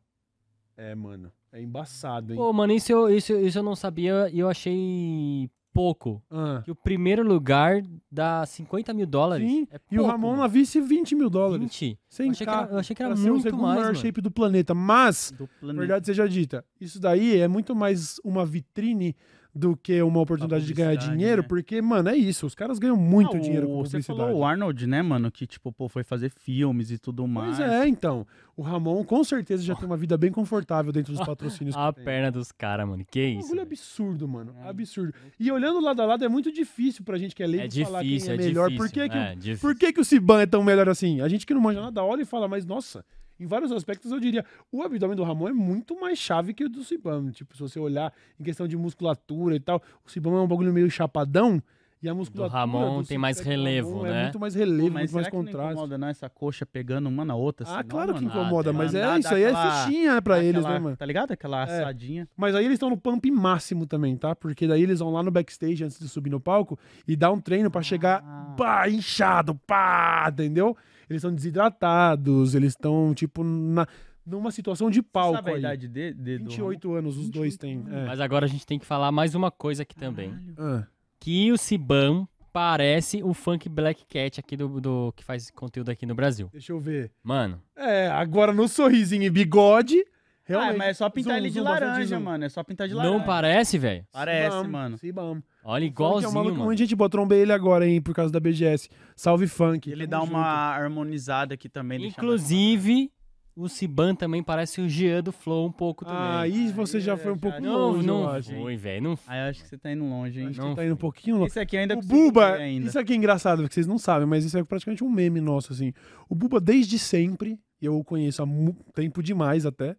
É, 0.75 0.93
mano, 0.95 1.31
é 1.51 1.61
embaçado, 1.61 2.33
hein? 2.33 2.37
Pô, 2.37 2.51
mano, 2.53 2.73
isso 2.73 2.91
eu, 2.91 3.09
isso, 3.09 3.33
isso 3.33 3.57
eu 3.59 3.63
não 3.63 3.75
sabia 3.75 4.29
e 4.31 4.39
eu 4.39 4.49
achei 4.49 5.49
pouco. 5.73 6.23
Ah, 6.31 6.61
Que 6.65 6.71
o 6.71 6.75
primeiro 6.75 7.23
lugar 7.23 7.83
dá 8.11 8.43
50 8.45 8.93
mil 8.93 9.05
dólares. 9.05 9.47
Sim, 9.47 9.67
É 9.71 9.75
e 9.91 9.95
o 9.95 10.01
pouco, 10.01 10.11
Ramon 10.11 10.29
mano. 10.31 10.41
na 10.41 10.47
vice 10.47 10.81
20 10.81 11.13
mil 11.15 11.29
dólares. 11.29 11.61
20? 11.61 11.99
Sem 12.09 12.25
Eu 12.27 12.31
achei, 12.31 12.47
que 12.47 12.53
era, 12.53 12.67
eu 12.71 12.77
achei 12.79 12.95
que 12.95 13.03
era 13.03 13.13
pra 13.13 13.21
ser 13.21 13.29
o 13.29 13.33
muito 13.33 13.43
segundo 13.43 13.61
mais, 13.61 13.75
maior 13.75 13.87
mano. 13.91 13.95
shape 13.99 14.21
do 14.21 14.31
planeta. 14.31 14.73
Mas, 14.73 15.31
Do 15.37 15.47
planeta. 15.59 15.79
verdade 15.79 16.05
seja 16.07 16.27
dita, 16.27 16.65
isso 16.81 16.99
daí 16.99 17.37
é 17.39 17.47
muito 17.47 17.75
mais 17.75 18.19
uma 18.23 18.43
vitrine 18.45 19.15
do 19.57 19.75
que 19.75 20.01
uma 20.01 20.19
oportunidade 20.21 20.65
de 20.65 20.73
ganhar 20.73 20.95
dinheiro, 20.95 21.41
né? 21.41 21.47
porque, 21.47 21.81
mano, 21.81 22.09
é 22.09 22.15
isso. 22.15 22.45
Os 22.45 22.53
caras 22.55 22.77
ganham 22.79 22.95
muito 22.95 23.35
Ah, 23.35 23.39
dinheiro 23.39 23.65
o- 23.67 23.69
com 23.71 23.75
Você 23.77 23.91
publicidade. 23.97 24.19
falou 24.19 24.37
o 24.39 24.45
Arnold, 24.45 24.87
né, 24.87 25.01
mano? 25.01 25.31
Que, 25.31 25.47
tipo, 25.47 25.71
pô, 25.71 25.89
foi 25.89 26.03
fazer 26.03 26.29
filmes 26.29 26.91
e 26.91 26.97
tudo 26.97 27.27
mais. 27.27 27.57
Pois 27.57 27.69
é, 27.69 27.87
então. 27.87 28.25
O 28.55 28.61
Ramon 28.63 29.03
com 29.03 29.23
certeza 29.23 29.61
já 29.63 29.75
tem 29.75 29.85
uma 29.85 29.97
vida 29.97 30.17
bem 30.17 30.31
confortável 30.31 30.91
dentro 30.91 31.13
dos 31.13 31.21
patrocínios 31.25 31.75
A 31.75 31.91
perna 31.93 32.31
dos 32.31 32.51
caras, 32.51 32.87
mano. 32.87 33.03
Que 33.09 33.19
É 33.19 33.23
um 33.23 33.27
isso? 33.29 33.37
bagulho 33.41 33.49
velho. 33.55 33.61
absurdo, 33.67 34.27
mano. 34.27 34.55
Absurdo. 34.63 35.13
E 35.39 35.51
olhando 35.51 35.79
lado 35.79 36.01
a 36.01 36.05
lado 36.05 36.23
é 36.25 36.27
muito 36.29 36.51
difícil 36.51 37.03
pra 37.03 37.17
gente 37.17 37.35
que 37.35 37.43
é 37.43 37.47
leigo 37.47 37.67
É 37.79 37.83
falar 37.85 38.01
difícil, 38.03 38.27
quem 38.29 38.31
é, 38.31 38.41
é 38.43 38.47
melhor. 38.47 38.69
difícil. 38.69 38.85
Por 38.87 38.93
que, 38.93 39.09
que, 39.09 39.17
é, 39.17 39.31
o- 39.31 39.35
difícil. 39.35 39.59
por 39.69 39.75
que, 39.77 39.93
que 39.93 39.99
o 40.01 40.05
Siban 40.05 40.41
é 40.41 40.45
tão 40.45 40.63
melhor 40.63 40.89
assim? 40.89 41.21
A 41.21 41.27
gente 41.27 41.45
que 41.45 41.53
não 41.53 41.61
manja 41.61 41.81
nada 41.81 42.03
olha 42.03 42.21
e 42.23 42.25
fala, 42.25 42.47
mas 42.47 42.65
nossa, 42.65 43.05
em 43.39 43.45
vários 43.45 43.71
aspectos 43.71 44.11
eu 44.11 44.19
diria, 44.19 44.43
o 44.71 44.81
abdômen 44.83 45.15
do 45.15 45.23
Ramon 45.23 45.49
é 45.49 45.53
muito 45.53 45.99
mais 45.99 46.17
chave 46.17 46.53
que 46.53 46.63
o 46.65 46.69
do 46.69 46.83
Siban. 46.83 47.31
Tipo, 47.31 47.55
se 47.55 47.61
você 47.61 47.79
olhar 47.79 48.13
em 48.39 48.43
questão 48.43 48.67
de 48.67 48.75
musculatura 48.77 49.55
e 49.55 49.59
tal, 49.59 49.81
o 50.05 50.09
Siban 50.09 50.31
é 50.37 50.41
um 50.41 50.47
bagulho 50.47 50.73
meio 50.73 50.89
chapadão. 50.89 51.61
E 51.99 52.07
a 52.07 52.13
musculatura 52.13 52.59
Ramon 52.59 53.01
do 53.01 53.07
tem 53.07 53.17
mais 53.17 53.37
do 53.37 53.43
relevo, 53.43 53.89
Ramon 53.89 54.03
né? 54.03 54.19
É 54.19 54.23
muito 54.25 54.39
mais 54.39 54.53
relevo, 54.53 54.91
mas 54.91 54.93
muito 54.93 55.07
será 55.09 55.15
mais 55.21 55.27
que 55.29 55.35
não 55.35 55.43
contraste. 55.45 55.71
incomoda 55.71 55.97
não 55.97 56.07
essa 56.07 56.29
coxa 56.29 56.63
pegando 56.63 57.09
uma 57.09 57.25
na 57.25 57.33
outra? 57.33 57.65
Ah, 57.67 57.79
assim, 57.79 57.87
claro 57.89 58.11
não, 58.11 58.19
que 58.19 58.25
incomoda, 58.25 58.69
Ah, 58.69 58.73
mas 58.73 58.93
é 58.93 59.17
isso 59.17 59.33
aí 59.33 59.41
é 59.41 59.47
aquela- 59.49 59.85
fichinha 59.85 60.21
pra 60.21 60.43
eles, 60.43 60.59
Aquela- 60.59 60.73
né, 60.75 60.79
mano? 60.79 60.95
Tá 60.95 61.05
ligado? 61.07 61.31
Aquela 61.31 61.61
É. 61.61 61.63
assadinha. 61.63 62.29
Mas 62.37 62.53
aí 62.53 62.65
eles 62.65 62.75
estão 62.75 62.91
no 62.91 62.97
pump 62.97 63.31
máximo 63.31 63.87
também, 63.87 64.15
tá? 64.15 64.35
Porque 64.35 64.67
daí 64.67 64.83
eles 64.83 64.99
vão 64.99 65.11
lá 65.11 65.23
no 65.23 65.31
backstage 65.31 65.83
antes 65.83 65.97
de 65.99 66.07
subir 66.07 66.29
no 66.29 66.39
palco 66.39 66.77
e 67.07 67.15
dá 67.15 67.31
um 67.31 67.39
treino 67.41 67.71
pra 67.71 67.81
chegar 67.81 68.23
Ah. 68.23 68.53
pá, 68.55 68.87
inchado, 68.87 69.55
pá, 69.65 70.29
entendeu? 70.31 70.77
Eles 71.09 71.21
estão 71.21 71.33
desidratados, 71.33 72.53
eles 72.55 72.73
estão, 72.73 73.13
tipo, 73.13 73.43
na, 73.43 73.87
numa 74.25 74.51
situação 74.51 74.89
de 74.89 75.01
palco 75.01 75.35
Sabe 75.37 75.51
a 75.51 75.53
aí. 75.53 75.59
idade 75.59 75.87
de, 75.87 76.13
de, 76.13 76.37
do 76.39 76.49
28 76.49 76.93
anos, 76.93 77.17
os 77.17 77.29
dois 77.29 77.55
têm. 77.57 77.83
É. 77.89 78.05
Mas 78.05 78.19
agora 78.19 78.45
a 78.45 78.49
gente 78.49 78.65
tem 78.65 78.77
que 78.79 78.85
falar 78.85 79.11
mais 79.11 79.35
uma 79.35 79.49
coisa 79.51 79.83
aqui 79.83 79.95
também. 79.95 80.31
Caralho. 80.55 80.83
Ah, 80.83 80.87
Que 81.19 81.51
o 81.51 81.57
Siban 81.57 82.27
parece 82.51 83.21
o 83.23 83.33
Funk 83.33 83.69
Black 83.69 84.03
Cat 84.07 84.39
aqui 84.39 84.57
do, 84.57 84.81
do 84.81 85.13
que 85.15 85.23
faz 85.23 85.49
conteúdo 85.51 85.89
aqui 85.91 86.05
no 86.05 86.15
Brasil. 86.15 86.49
deixa 86.51 86.71
eu 86.71 86.79
ver. 86.79 87.11
Mano, 87.23 87.61
É, 87.75 88.07
agora 88.09 88.51
no 88.51 88.67
sorrisinho 88.67 89.23
e 89.23 89.29
bigode, 89.29 90.03
realmente. 90.43 90.73
Ah, 90.73 90.77
mas 90.77 90.87
é 90.89 90.93
só 90.95 91.09
pintar 91.09 91.33
Zoom, 91.33 91.37
ele 91.37 91.49
de 91.49 91.59
zoom, 91.59 91.63
laranja, 91.65 92.15
zoom. 92.15 92.19
mano. 92.23 92.43
É 92.45 92.49
só 92.49 92.63
pintar 92.63 92.87
de 92.87 92.93
laranja. 92.95 93.15
não 93.17 93.23
parece, 93.23 93.77
velho? 93.77 94.05
Parece, 94.11 94.55
Sibam, 94.57 94.71
mano. 94.71 94.97
Sibam. 94.97 95.43
Olha, 95.69 95.85
Funk 95.85 96.01
é 96.01 96.03
um 96.03 96.07
igualzinho, 96.07 96.33
maluco, 96.33 96.63
muita 96.63 96.77
gente 96.83 96.95
botou 96.95 97.09
trombei 97.19 97.41
ele 97.41 97.51
agora, 97.51 97.85
hein, 97.85 98.01
por 98.01 98.15
causa 98.15 98.31
da 98.31 98.39
BGS. 98.39 98.89
Salve 99.15 99.47
funk. 99.47 99.89
Ele 99.91 100.07
tamo 100.07 100.09
dá 100.09 100.19
junto. 100.21 100.29
uma 100.31 100.45
harmonizada 100.75 101.53
aqui 101.55 101.67
também. 101.67 102.07
Inclusive, 102.07 103.11
o 103.55 103.67
Siban 103.67 104.15
também 104.15 104.41
parece 104.41 104.79
o 104.79 104.87
Jean 104.87 105.21
do 105.23 105.31
Flow 105.33 105.67
um 105.67 105.71
pouco 105.71 106.05
também. 106.05 106.19
Ah, 106.21 106.39
aí 106.41 106.71
você 106.71 107.01
já 107.01 107.13
Aí 107.15 107.19
foi 107.19 107.31
um 107.33 107.35
já- 107.35 107.41
pouco 107.41 107.59
não, 107.59 107.91
longe, 107.91 108.07
não 108.07 108.21
eu 108.21 108.29
acho. 108.29 108.51
foi, 108.55 108.77
velho. 108.77 109.03
Não 109.03 109.19
Ah, 109.27 109.37
eu 109.45 109.49
acho 109.49 109.61
que 109.63 109.67
você 109.67 109.77
tá 109.77 109.91
indo 109.91 110.05
longe, 110.05 110.39
hein? 110.39 110.47
Acho 110.47 110.61
Não 110.61 110.69
que 110.69 110.75
tá 110.77 110.85
indo 110.85 110.93
um 110.93 110.97
pouquinho 110.97 111.35
longe. 111.37 111.47
Esse 111.49 111.59
aqui 111.59 111.75
ainda 111.75 111.97
O 111.97 112.01
Buba, 112.01 112.53
ainda. 112.55 112.87
isso 112.87 112.97
aqui 112.99 113.11
é 113.13 113.15
engraçado, 113.17 113.61
porque 113.63 113.73
vocês 113.73 113.87
não 113.87 113.97
sabem, 113.97 114.25
mas 114.27 114.45
isso 114.45 114.57
é 114.57 114.63
praticamente 114.63 115.03
um 115.03 115.09
meme 115.09 115.41
nosso, 115.41 115.73
assim. 115.73 115.91
O 116.29 116.35
Buba, 116.35 116.61
desde 116.61 116.97
sempre, 116.97 117.59
e 117.81 117.85
eu 117.85 117.97
o 117.97 118.03
conheço 118.05 118.41
há 118.41 118.47
tempo 118.93 119.21
demais 119.21 119.65
até, 119.65 119.97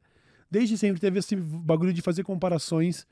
desde 0.51 0.79
sempre 0.79 1.01
teve 1.01 1.19
esse 1.19 1.37
bagulho 1.37 1.93
de 1.93 2.01
fazer 2.01 2.23
comparações 2.23 3.07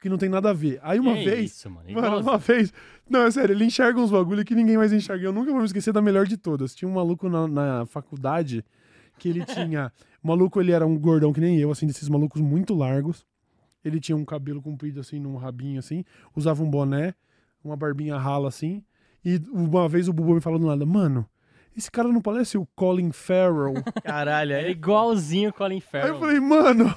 que 0.00 0.08
não 0.08 0.18
tem 0.18 0.28
nada 0.28 0.50
a 0.50 0.52
ver. 0.52 0.78
Aí 0.82 0.98
uma 1.00 1.14
Que 1.14 1.24
vez, 1.24 1.52
Isso, 1.52 1.70
mano. 1.70 1.90
mano, 1.92 2.20
uma 2.20 2.38
vez, 2.38 2.72
não, 3.08 3.22
é 3.22 3.30
sério, 3.30 3.54
ele 3.54 3.64
enxerga 3.64 3.98
uns 4.00 4.10
bagulho 4.10 4.44
que 4.44 4.54
ninguém 4.54 4.76
mais 4.76 4.92
enxerga. 4.92 5.24
Eu 5.24 5.32
nunca 5.32 5.50
vou 5.50 5.60
me 5.60 5.66
esquecer 5.66 5.92
da 5.92 6.02
melhor 6.02 6.26
de 6.26 6.36
todas. 6.36 6.74
Tinha 6.74 6.88
um 6.88 6.94
maluco 6.94 7.28
na, 7.28 7.46
na 7.48 7.86
faculdade 7.86 8.64
que 9.18 9.28
ele 9.28 9.44
tinha. 9.44 9.92
O 10.22 10.28
maluco, 10.28 10.60
ele 10.60 10.72
era 10.72 10.84
um 10.84 10.98
gordão 10.98 11.32
que 11.32 11.40
nem 11.40 11.56
eu, 11.56 11.70
assim, 11.70 11.86
desses 11.86 12.08
malucos 12.08 12.40
muito 12.40 12.74
largos. 12.74 13.24
Ele 13.84 14.00
tinha 14.00 14.16
um 14.16 14.24
cabelo 14.24 14.60
comprido, 14.60 14.98
assim, 14.98 15.20
num 15.20 15.36
rabinho, 15.36 15.78
assim. 15.78 16.04
Usava 16.34 16.64
um 16.64 16.68
boné, 16.68 17.14
uma 17.62 17.76
barbinha 17.76 18.18
rala, 18.18 18.48
assim. 18.48 18.82
E 19.24 19.40
uma 19.52 19.88
vez 19.88 20.08
o 20.08 20.12
Bubu 20.12 20.34
me 20.34 20.40
falou 20.40 20.58
do 20.58 20.66
nada, 20.66 20.84
mano, 20.84 21.24
esse 21.76 21.88
cara 21.88 22.08
não 22.08 22.20
parece 22.20 22.58
o 22.58 22.66
Colin 22.74 23.12
Farrell? 23.12 23.74
Caralho, 24.02 24.52
É 24.54 24.64
aí 24.64 24.70
igualzinho 24.72 25.50
o 25.50 25.52
Colin 25.52 25.76
Aí 25.76 25.80
Farrell. 25.80 26.14
eu 26.14 26.18
falei, 26.18 26.40
mano. 26.40 26.92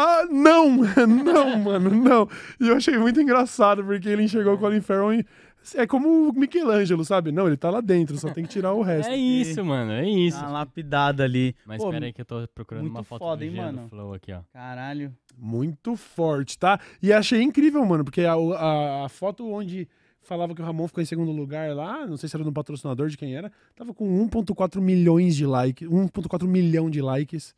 Ah, 0.00 0.26
não, 0.30 0.76
não, 1.06 1.58
mano, 1.58 1.90
não. 1.90 2.28
E 2.60 2.68
eu 2.68 2.76
achei 2.76 2.96
muito 2.96 3.20
engraçado, 3.20 3.82
porque 3.84 4.08
ele 4.08 4.22
enxergou 4.22 4.54
o 4.54 4.58
Colin 4.58 4.80
Farrell 4.80 5.14
e. 5.14 5.26
É 5.74 5.86
como 5.86 6.28
o 6.28 6.32
Michelangelo, 6.32 7.04
sabe? 7.04 7.30
Não, 7.32 7.46
ele 7.46 7.56
tá 7.56 7.68
lá 7.68 7.80
dentro, 7.80 8.16
só 8.16 8.30
tem 8.30 8.44
que 8.44 8.48
tirar 8.48 8.72
o 8.72 8.80
resto. 8.80 9.10
É 9.10 9.16
isso, 9.16 9.62
mano. 9.64 9.90
É 9.92 10.08
isso. 10.08 10.38
tá 10.38 10.44
uma 10.46 10.52
lapidada 10.52 11.24
ali. 11.24 11.54
Mas 11.66 11.78
Pô, 11.82 11.88
espera 11.88 12.06
aí 12.06 12.12
que 12.12 12.20
eu 12.20 12.24
tô 12.24 12.48
procurando 12.54 12.82
muito 12.84 12.94
uma 12.94 13.02
foto 13.02 13.18
foda, 13.18 13.36
do 13.38 13.44
hein, 13.44 13.56
mano? 13.56 13.82
do 13.82 13.88
Flow 13.88 14.14
aqui, 14.14 14.32
ó. 14.32 14.40
Caralho. 14.52 15.12
Muito 15.36 15.94
forte, 15.96 16.56
tá? 16.58 16.78
E 17.02 17.12
achei 17.12 17.42
incrível, 17.42 17.84
mano, 17.84 18.04
porque 18.04 18.22
a, 18.22 18.32
a- 18.34 19.04
a 19.04 19.08
foto 19.10 19.46
onde 19.50 19.86
falava 20.22 20.54
que 20.54 20.62
o 20.62 20.64
Ramon 20.64 20.86
ficou 20.86 21.02
em 21.02 21.06
segundo 21.06 21.32
lugar 21.32 21.74
lá, 21.74 22.06
não 22.06 22.16
sei 22.16 22.28
se 22.28 22.36
era 22.36 22.44
no 22.44 22.52
patrocinador 22.52 23.08
de 23.08 23.16
quem 23.18 23.34
era, 23.34 23.50
tava 23.74 23.92
com 23.92 24.06
1.4 24.28 24.80
milhões 24.80 25.34
de 25.36 25.44
likes, 25.44 25.86
1.4 25.88 26.46
milhão 26.46 26.88
de 26.88 27.02
likes. 27.02 27.54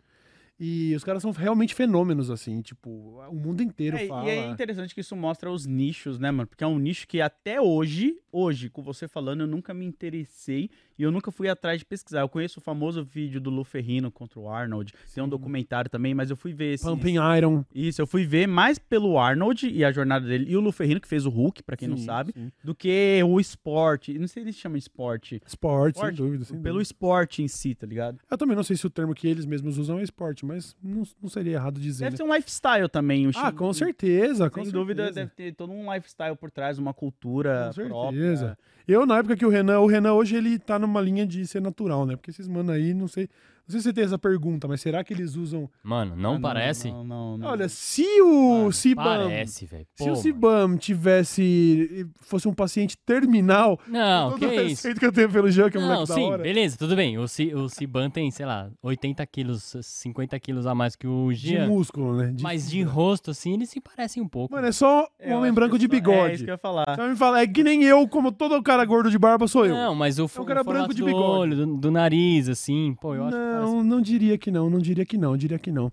E 0.62 0.94
os 0.94 1.02
caras 1.02 1.22
são 1.22 1.30
realmente 1.30 1.74
fenômenos, 1.74 2.30
assim, 2.30 2.61
tipo, 2.61 2.90
o 3.30 3.34
mundo 3.34 3.62
inteiro 3.62 3.96
É, 3.96 4.06
fala. 4.06 4.26
e 4.26 4.30
é 4.30 4.46
interessante 4.50 4.94
que 4.94 5.00
isso 5.00 5.16
mostra 5.16 5.50
os 5.50 5.64
nichos, 5.64 6.18
né, 6.18 6.30
mano? 6.30 6.46
Porque 6.46 6.62
é 6.62 6.66
um 6.66 6.78
nicho 6.78 7.08
que 7.08 7.18
até 7.18 7.58
hoje, 7.58 8.18
hoje, 8.30 8.68
com 8.68 8.82
você 8.82 9.08
falando, 9.08 9.40
eu 9.40 9.46
nunca 9.46 9.72
me 9.72 9.86
interessei 9.86 10.68
e 11.01 11.03
eu 11.03 11.11
nunca 11.11 11.30
fui 11.30 11.48
atrás 11.48 11.78
de 11.78 11.84
pesquisar. 11.86 12.20
Eu 12.20 12.28
conheço 12.28 12.61
o 12.61 12.62
famoso 12.62 13.03
vídeo 13.03 13.40
do 13.40 13.48
Lu 13.48 13.64
Ferrino 13.64 14.11
contra 14.11 14.38
o 14.38 14.48
Arnold, 14.48 14.92
tem 15.14 15.24
um 15.24 15.28
documentário 15.28 15.90
também, 15.90 16.12
mas 16.14 16.28
eu 16.30 16.36
fui 16.36 16.53
ver 16.53 16.74
esse. 16.74 16.84
Pumping 16.84 17.16
Iron. 17.36 17.64
Isso, 17.74 18.03
eu 18.03 18.07
fui 18.07 18.24
ver 18.26 18.46
mais 18.46 18.78
pelo 18.78 19.18
Arnold 19.18 19.68
e 19.68 19.84
a 19.84 19.90
jornada 19.90 20.26
dele, 20.26 20.46
e 20.51 20.57
o 20.57 20.61
Lu 20.61 20.70
Ferrino, 20.72 21.01
que 21.01 21.09
fez 21.09 21.24
o 21.24 21.30
Hulk, 21.30 21.62
pra 21.62 21.76
quem 21.76 21.88
não 21.88 21.96
Sim, 21.96 22.05
sabe, 22.05 22.32
sim. 22.32 22.53
do 22.62 22.74
que 22.74 23.22
o 23.24 23.40
esporte. 23.40 24.18
Não 24.18 24.26
sei 24.28 24.42
se 24.42 24.48
eles 24.48 24.57
chamam 24.57 24.76
esporte. 24.76 25.40
Esporte, 25.46 25.98
sem 26.01 26.12
dúvida. 26.12 26.44
Sem 26.44 26.57
pelo 26.61 26.74
dúvida. 26.74 26.82
esporte 26.82 27.42
em 27.42 27.48
si, 27.48 27.74
tá 27.74 27.86
ligado? 27.86 28.18
Eu 28.30 28.36
também 28.36 28.55
não 28.57 28.62
sei 28.62 28.76
se 28.76 28.86
o 28.86 28.90
termo 28.90 29.14
que 29.14 29.26
eles 29.26 29.46
mesmos 29.46 29.78
usam 29.78 29.98
é 29.98 30.03
esporte, 30.03 30.44
mas 30.44 30.76
não, 30.82 31.03
não 31.22 31.28
seria 31.28 31.53
errado 31.55 31.80
dizer. 31.80 32.05
Deve 32.05 32.12
né? 32.12 32.16
ser 32.18 32.22
um 32.24 32.34
lifestyle 32.34 32.88
também. 32.88 33.26
o 33.26 33.30
Ah, 33.36 33.51
com 33.53 33.72
certeza. 33.72 34.51
Sem 34.53 34.64
com 34.64 34.70
dúvida, 34.70 35.05
certeza. 35.05 35.20
deve 35.20 35.30
ter 35.34 35.55
todo 35.55 35.72
um 35.72 35.92
lifestyle 35.92 36.36
por 36.36 36.51
trás, 36.51 36.78
uma 36.78 36.92
cultura 36.92 37.70
Com 37.74 37.86
própria. 37.88 38.20
certeza. 38.20 38.59
Eu, 38.88 39.07
na 39.07 39.18
época 39.18 39.36
que 39.36 39.46
o 39.46 39.48
Renan, 39.48 39.78
o 39.78 39.86
Renan 39.86 40.14
hoje 40.14 40.34
ele 40.34 40.59
tá 40.59 40.76
numa 40.76 40.89
linha 40.99 41.26
de 41.26 41.47
ser 41.47 41.61
natural, 41.61 42.07
né? 42.07 42.16
Porque 42.16 42.30
esses 42.30 42.49
mano 42.49 42.72
aí, 42.72 42.95
não 42.95 43.07
sei. 43.07 43.28
Não 43.71 43.73
sei 43.73 43.81
se 43.81 43.85
você 43.85 43.93
tem 43.93 44.05
essa 44.05 44.18
pergunta, 44.18 44.66
mas 44.66 44.81
será 44.81 45.05
que 45.05 45.12
eles 45.14 45.37
usam. 45.37 45.71
Mano, 45.83 46.14
não, 46.16 46.35
Ah, 46.35 46.41
parece? 46.41 46.91
Não, 46.91 47.05
não, 47.05 47.39
não. 47.39 47.49
Olha, 47.49 47.68
se 47.68 48.05
o 48.23 48.59
Mano, 48.59 48.73
Cibam. 48.73 49.05
Parece, 49.05 49.66
velho. 49.66 49.87
Se 49.97 50.03
o 50.05 50.07
mano. 50.07 50.16
Cibam 50.16 50.77
tivesse. 50.77 52.07
fosse 52.21 52.49
um 52.49 52.55
paciente 52.55 52.97
terminal, 52.99 53.79
Não, 53.87 54.31
todo 54.31 54.39
que 54.41 54.47
o 54.47 54.53
isso? 54.53 54.62
respeito 54.68 55.01
que 55.01 55.07
eu 55.07 55.12
tenho 55.12 55.31
pelo 55.31 55.51
Jean, 55.51 55.71
que 55.71 55.77
é 55.77 55.81
um 55.81 55.87
Não, 55.89 56.07
sim, 56.07 56.25
hora. 56.31 56.43
beleza, 56.43 56.77
tudo 56.77 56.95
bem. 56.97 57.18
O, 57.18 57.27
Ci, 57.29 57.55
o 57.55 57.68
Ciban 57.68 58.11
tem, 58.11 58.31
sei 58.31 58.47
lá, 58.47 58.71
80 58.83 59.25
quilos, 59.27 59.77
50 59.81 60.39
quilos 60.41 60.66
a 60.66 60.75
mais 60.75 60.97
que 60.97 61.07
o 61.07 61.31
De 61.31 61.37
Jean. 61.51 61.68
músculo, 61.68 62.16
né? 62.16 62.33
De 62.35 62.43
mas 62.43 62.68
de 62.71 62.83
rosto, 62.83 63.31
assim, 63.31 63.55
eles 63.55 63.68
se 63.71 63.81
parecem 63.81 64.23
um 64.23 64.29
pouco. 64.29 64.55
Mano, 64.55 64.66
é 64.66 64.73
só 64.73 65.09
É, 65.18 65.29
um 65.29 65.33
eu 65.33 65.39
homem 65.39 65.53
branco 65.53 65.79
de 65.79 65.87
é 65.87 65.89
só- 65.89 65.95
É 65.95 66.01
bigode. 66.01 66.35
isso 66.35 66.45
que 66.45 66.51
eu 66.51 66.55
ia 66.55 66.59
falar. 66.59 66.85
Você 66.89 66.97
vai 66.97 67.11
me 67.11 67.16
falar, 67.16 67.43
é 67.43 67.47
que 67.47 67.62
nem 67.62 67.85
eu, 67.85 68.07
como 68.09 68.31
todo 68.33 68.61
cara 68.62 68.85
gordo 68.85 69.11
de 69.11 69.18
barba 69.18 69.47
sou 69.49 69.66
eu. 69.66 69.75
Não, 69.75 69.95
mas 69.95 70.18
o, 70.18 70.27
fo- 70.29 70.43
um 70.43 70.45
cara 70.45 70.61
o 70.62 70.64
branco 70.64 70.95
de 70.95 71.01
do 71.01 71.07
bigode. 71.07 71.25
olho, 71.25 71.57
do, 71.57 71.77
do 71.77 71.91
nariz, 71.91 72.49
assim, 72.49 72.97
pô, 73.01 73.14
eu 73.14 73.25
acho. 73.25 73.37
Não, 73.62 73.84
não 73.84 74.00
diria 74.00 74.36
que 74.38 74.50
não, 74.50 74.68
não 74.70 74.78
diria 74.78 75.04
que 75.06 75.16
não, 75.18 75.36
diria 75.36 75.58
que 75.58 75.70
não. 75.72 75.92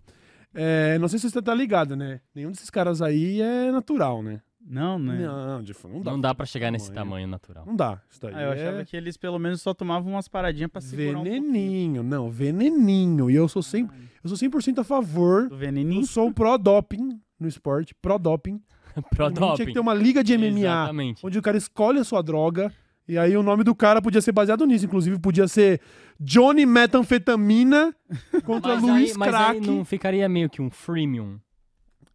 É, 0.53 0.97
não 0.97 1.07
sei 1.07 1.19
se 1.19 1.29
você 1.29 1.41
tá 1.41 1.53
ligado, 1.53 1.95
né? 1.95 2.19
Nenhum 2.33 2.51
desses 2.51 2.69
caras 2.69 3.01
aí 3.01 3.41
é 3.41 3.71
natural, 3.71 4.23
né? 4.23 4.41
Não, 4.69 4.99
né? 4.99 5.25
Não, 5.25 5.63
de 5.63 5.73
fato, 5.73 5.93
não 5.93 6.01
dá. 6.01 6.11
Não 6.11 6.19
dá 6.19 6.35
pra 6.35 6.45
chegar 6.45 6.71
nesse 6.71 6.91
tamanho 6.91 7.25
natural. 7.27 7.63
Não 7.65 7.75
dá. 7.75 8.01
Isso 8.09 8.19
daí 8.19 8.33
Ah, 8.35 8.41
eu 8.41 8.51
achava 8.51 8.81
é 8.81 8.85
que 8.85 8.97
eles 8.97 9.15
pelo 9.15 9.39
menos 9.39 9.61
só 9.61 9.73
tomavam 9.73 10.11
umas 10.11 10.27
paradinhas 10.27 10.69
pra 10.69 10.81
segurar 10.81 11.19
um 11.19 11.23
veneninho. 11.23 12.03
não, 12.03 12.29
veneninho. 12.29 13.29
E 13.29 13.35
eu 13.35 13.47
sou 13.47 13.61
100%, 13.61 13.89
eu 14.23 14.29
sou 14.29 14.37
100% 14.37 14.79
a 14.79 14.83
favor. 14.83 15.47
do 15.47 15.55
Eu 15.55 15.59
veneninho. 15.59 16.05
sou 16.05 16.33
pró-doping 16.33 17.17
no 17.39 17.47
esporte, 17.47 17.95
pró-doping. 18.01 18.53
Mim, 18.53 18.61
Tinha 19.55 19.67
que 19.67 19.73
ter 19.73 19.79
uma 19.79 19.93
liga 19.93 20.23
de 20.23 20.35
MMA 20.37 20.59
Exatamente. 20.59 21.25
onde 21.25 21.37
o 21.37 21.41
cara 21.41 21.55
escolhe 21.55 21.99
a 21.99 22.03
sua 22.03 22.21
droga. 22.21 22.73
E 23.07 23.17
aí 23.17 23.37
o 23.37 23.43
nome 23.43 23.63
do 23.63 23.73
cara 23.73 24.01
podia 24.01 24.21
ser 24.21 24.31
baseado 24.31 24.65
nisso. 24.65 24.85
Inclusive, 24.85 25.17
podia 25.19 25.47
ser 25.47 25.79
Johnny 26.19 26.65
Metanfetamina 26.65 27.95
contra 28.43 28.75
Mas, 28.75 28.83
Luiz 28.83 29.11
aí, 29.11 29.17
mas 29.17 29.29
Crack. 29.29 29.51
aí 29.51 29.61
não 29.61 29.85
ficaria 29.85 30.27
meio 30.27 30.49
que 30.49 30.61
um 30.61 30.69
freemium? 30.69 31.39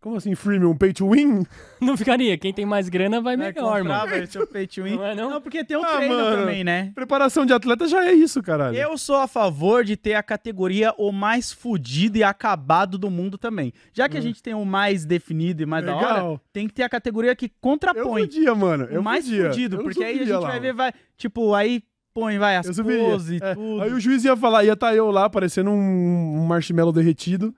Como 0.03 0.16
assim, 0.16 0.34
freemium? 0.34 0.76
Pay 0.76 0.92
to 0.92 1.09
win? 1.11 1.46
Não 1.80 1.96
ficaria. 1.96 2.36
Quem 2.36 2.53
tem 2.53 2.66
mais 2.66 2.88
grana 2.88 3.20
vai 3.20 3.34
É, 3.34 3.36
melhor, 3.36 3.84
mano. 3.84 4.00
comprava 4.00 4.18
esse 4.18 4.46
pay 4.48 4.66
to 4.66 4.82
win. 4.82 4.96
Não 4.96 5.07
é, 5.07 5.14
não? 5.14 5.40
porque 5.40 5.64
tem 5.64 5.76
um 5.76 5.84
Ah, 5.84 5.96
treino 5.96 6.14
mano. 6.16 6.36
também, 6.38 6.64
né? 6.64 6.90
Preparação 6.92 7.46
de 7.46 7.53
atleta 7.53 7.86
já 7.86 8.05
é 8.05 8.12
isso, 8.12 8.42
caralho. 8.42 8.76
Eu 8.76 8.98
sou 8.98 9.14
a 9.16 9.28
favor 9.28 9.84
de 9.84 9.96
ter 9.96 10.14
a 10.14 10.22
categoria 10.22 10.92
o 10.98 11.12
mais 11.12 11.53
fudido 11.53 12.18
e 12.18 12.24
acabado 12.24 12.98
do 12.98 13.09
mundo 13.09 13.38
também. 13.38 13.72
Já 13.92 14.09
que 14.09 14.18
a 14.18 14.20
gente 14.20 14.42
tem 14.42 14.55
o 14.55 14.64
mais 14.64 15.05
definido 15.05 15.62
e 15.62 15.66
mais 15.66 15.86
da 15.86 15.94
hora, 15.94 16.07
Hum. 16.07 16.14
Legal. 16.14 16.40
tem 16.53 16.66
que 16.66 16.74
ter 16.74 16.82
a 16.82 16.88
categoria 16.88 17.36
que 17.36 17.46
Eu 17.46 17.50
contrapõe. 17.61 18.22
podia, 18.22 18.55
mano. 18.57 18.88
Eu 18.90 19.00
o 19.00 19.05
mais 19.05 19.24
podia. 19.24 19.50
fudido, 19.50 19.76
Eu 19.76 19.82
porque 19.84 20.03
aí 20.03 20.16
a 20.16 20.24
gente 20.24 20.32
lá, 20.32 20.40
vai 20.48 20.59
ver, 20.61 20.72
vai, 20.74 20.92
tipo, 21.16 21.55
aí 21.55 21.80
põe, 22.12 22.38
vai, 22.38 22.57
as 22.57 22.76
Eu 22.76 22.84
poses 22.84 23.40
e 23.40 23.44
É, 23.44 23.55
tudo. 23.55 23.82
Aí 23.82 23.92
o 23.92 24.00
juiz 24.00 24.24
ia 24.24 24.36
falar, 24.36 24.64
ia 24.64 24.72
estar 24.72 24.96
eu 24.96 25.12
lá, 25.12 25.30
parecendo 25.30 25.70
um, 25.70 26.38
um 26.40 26.44
marshmallow 26.44 26.92
derretido. 26.92 27.55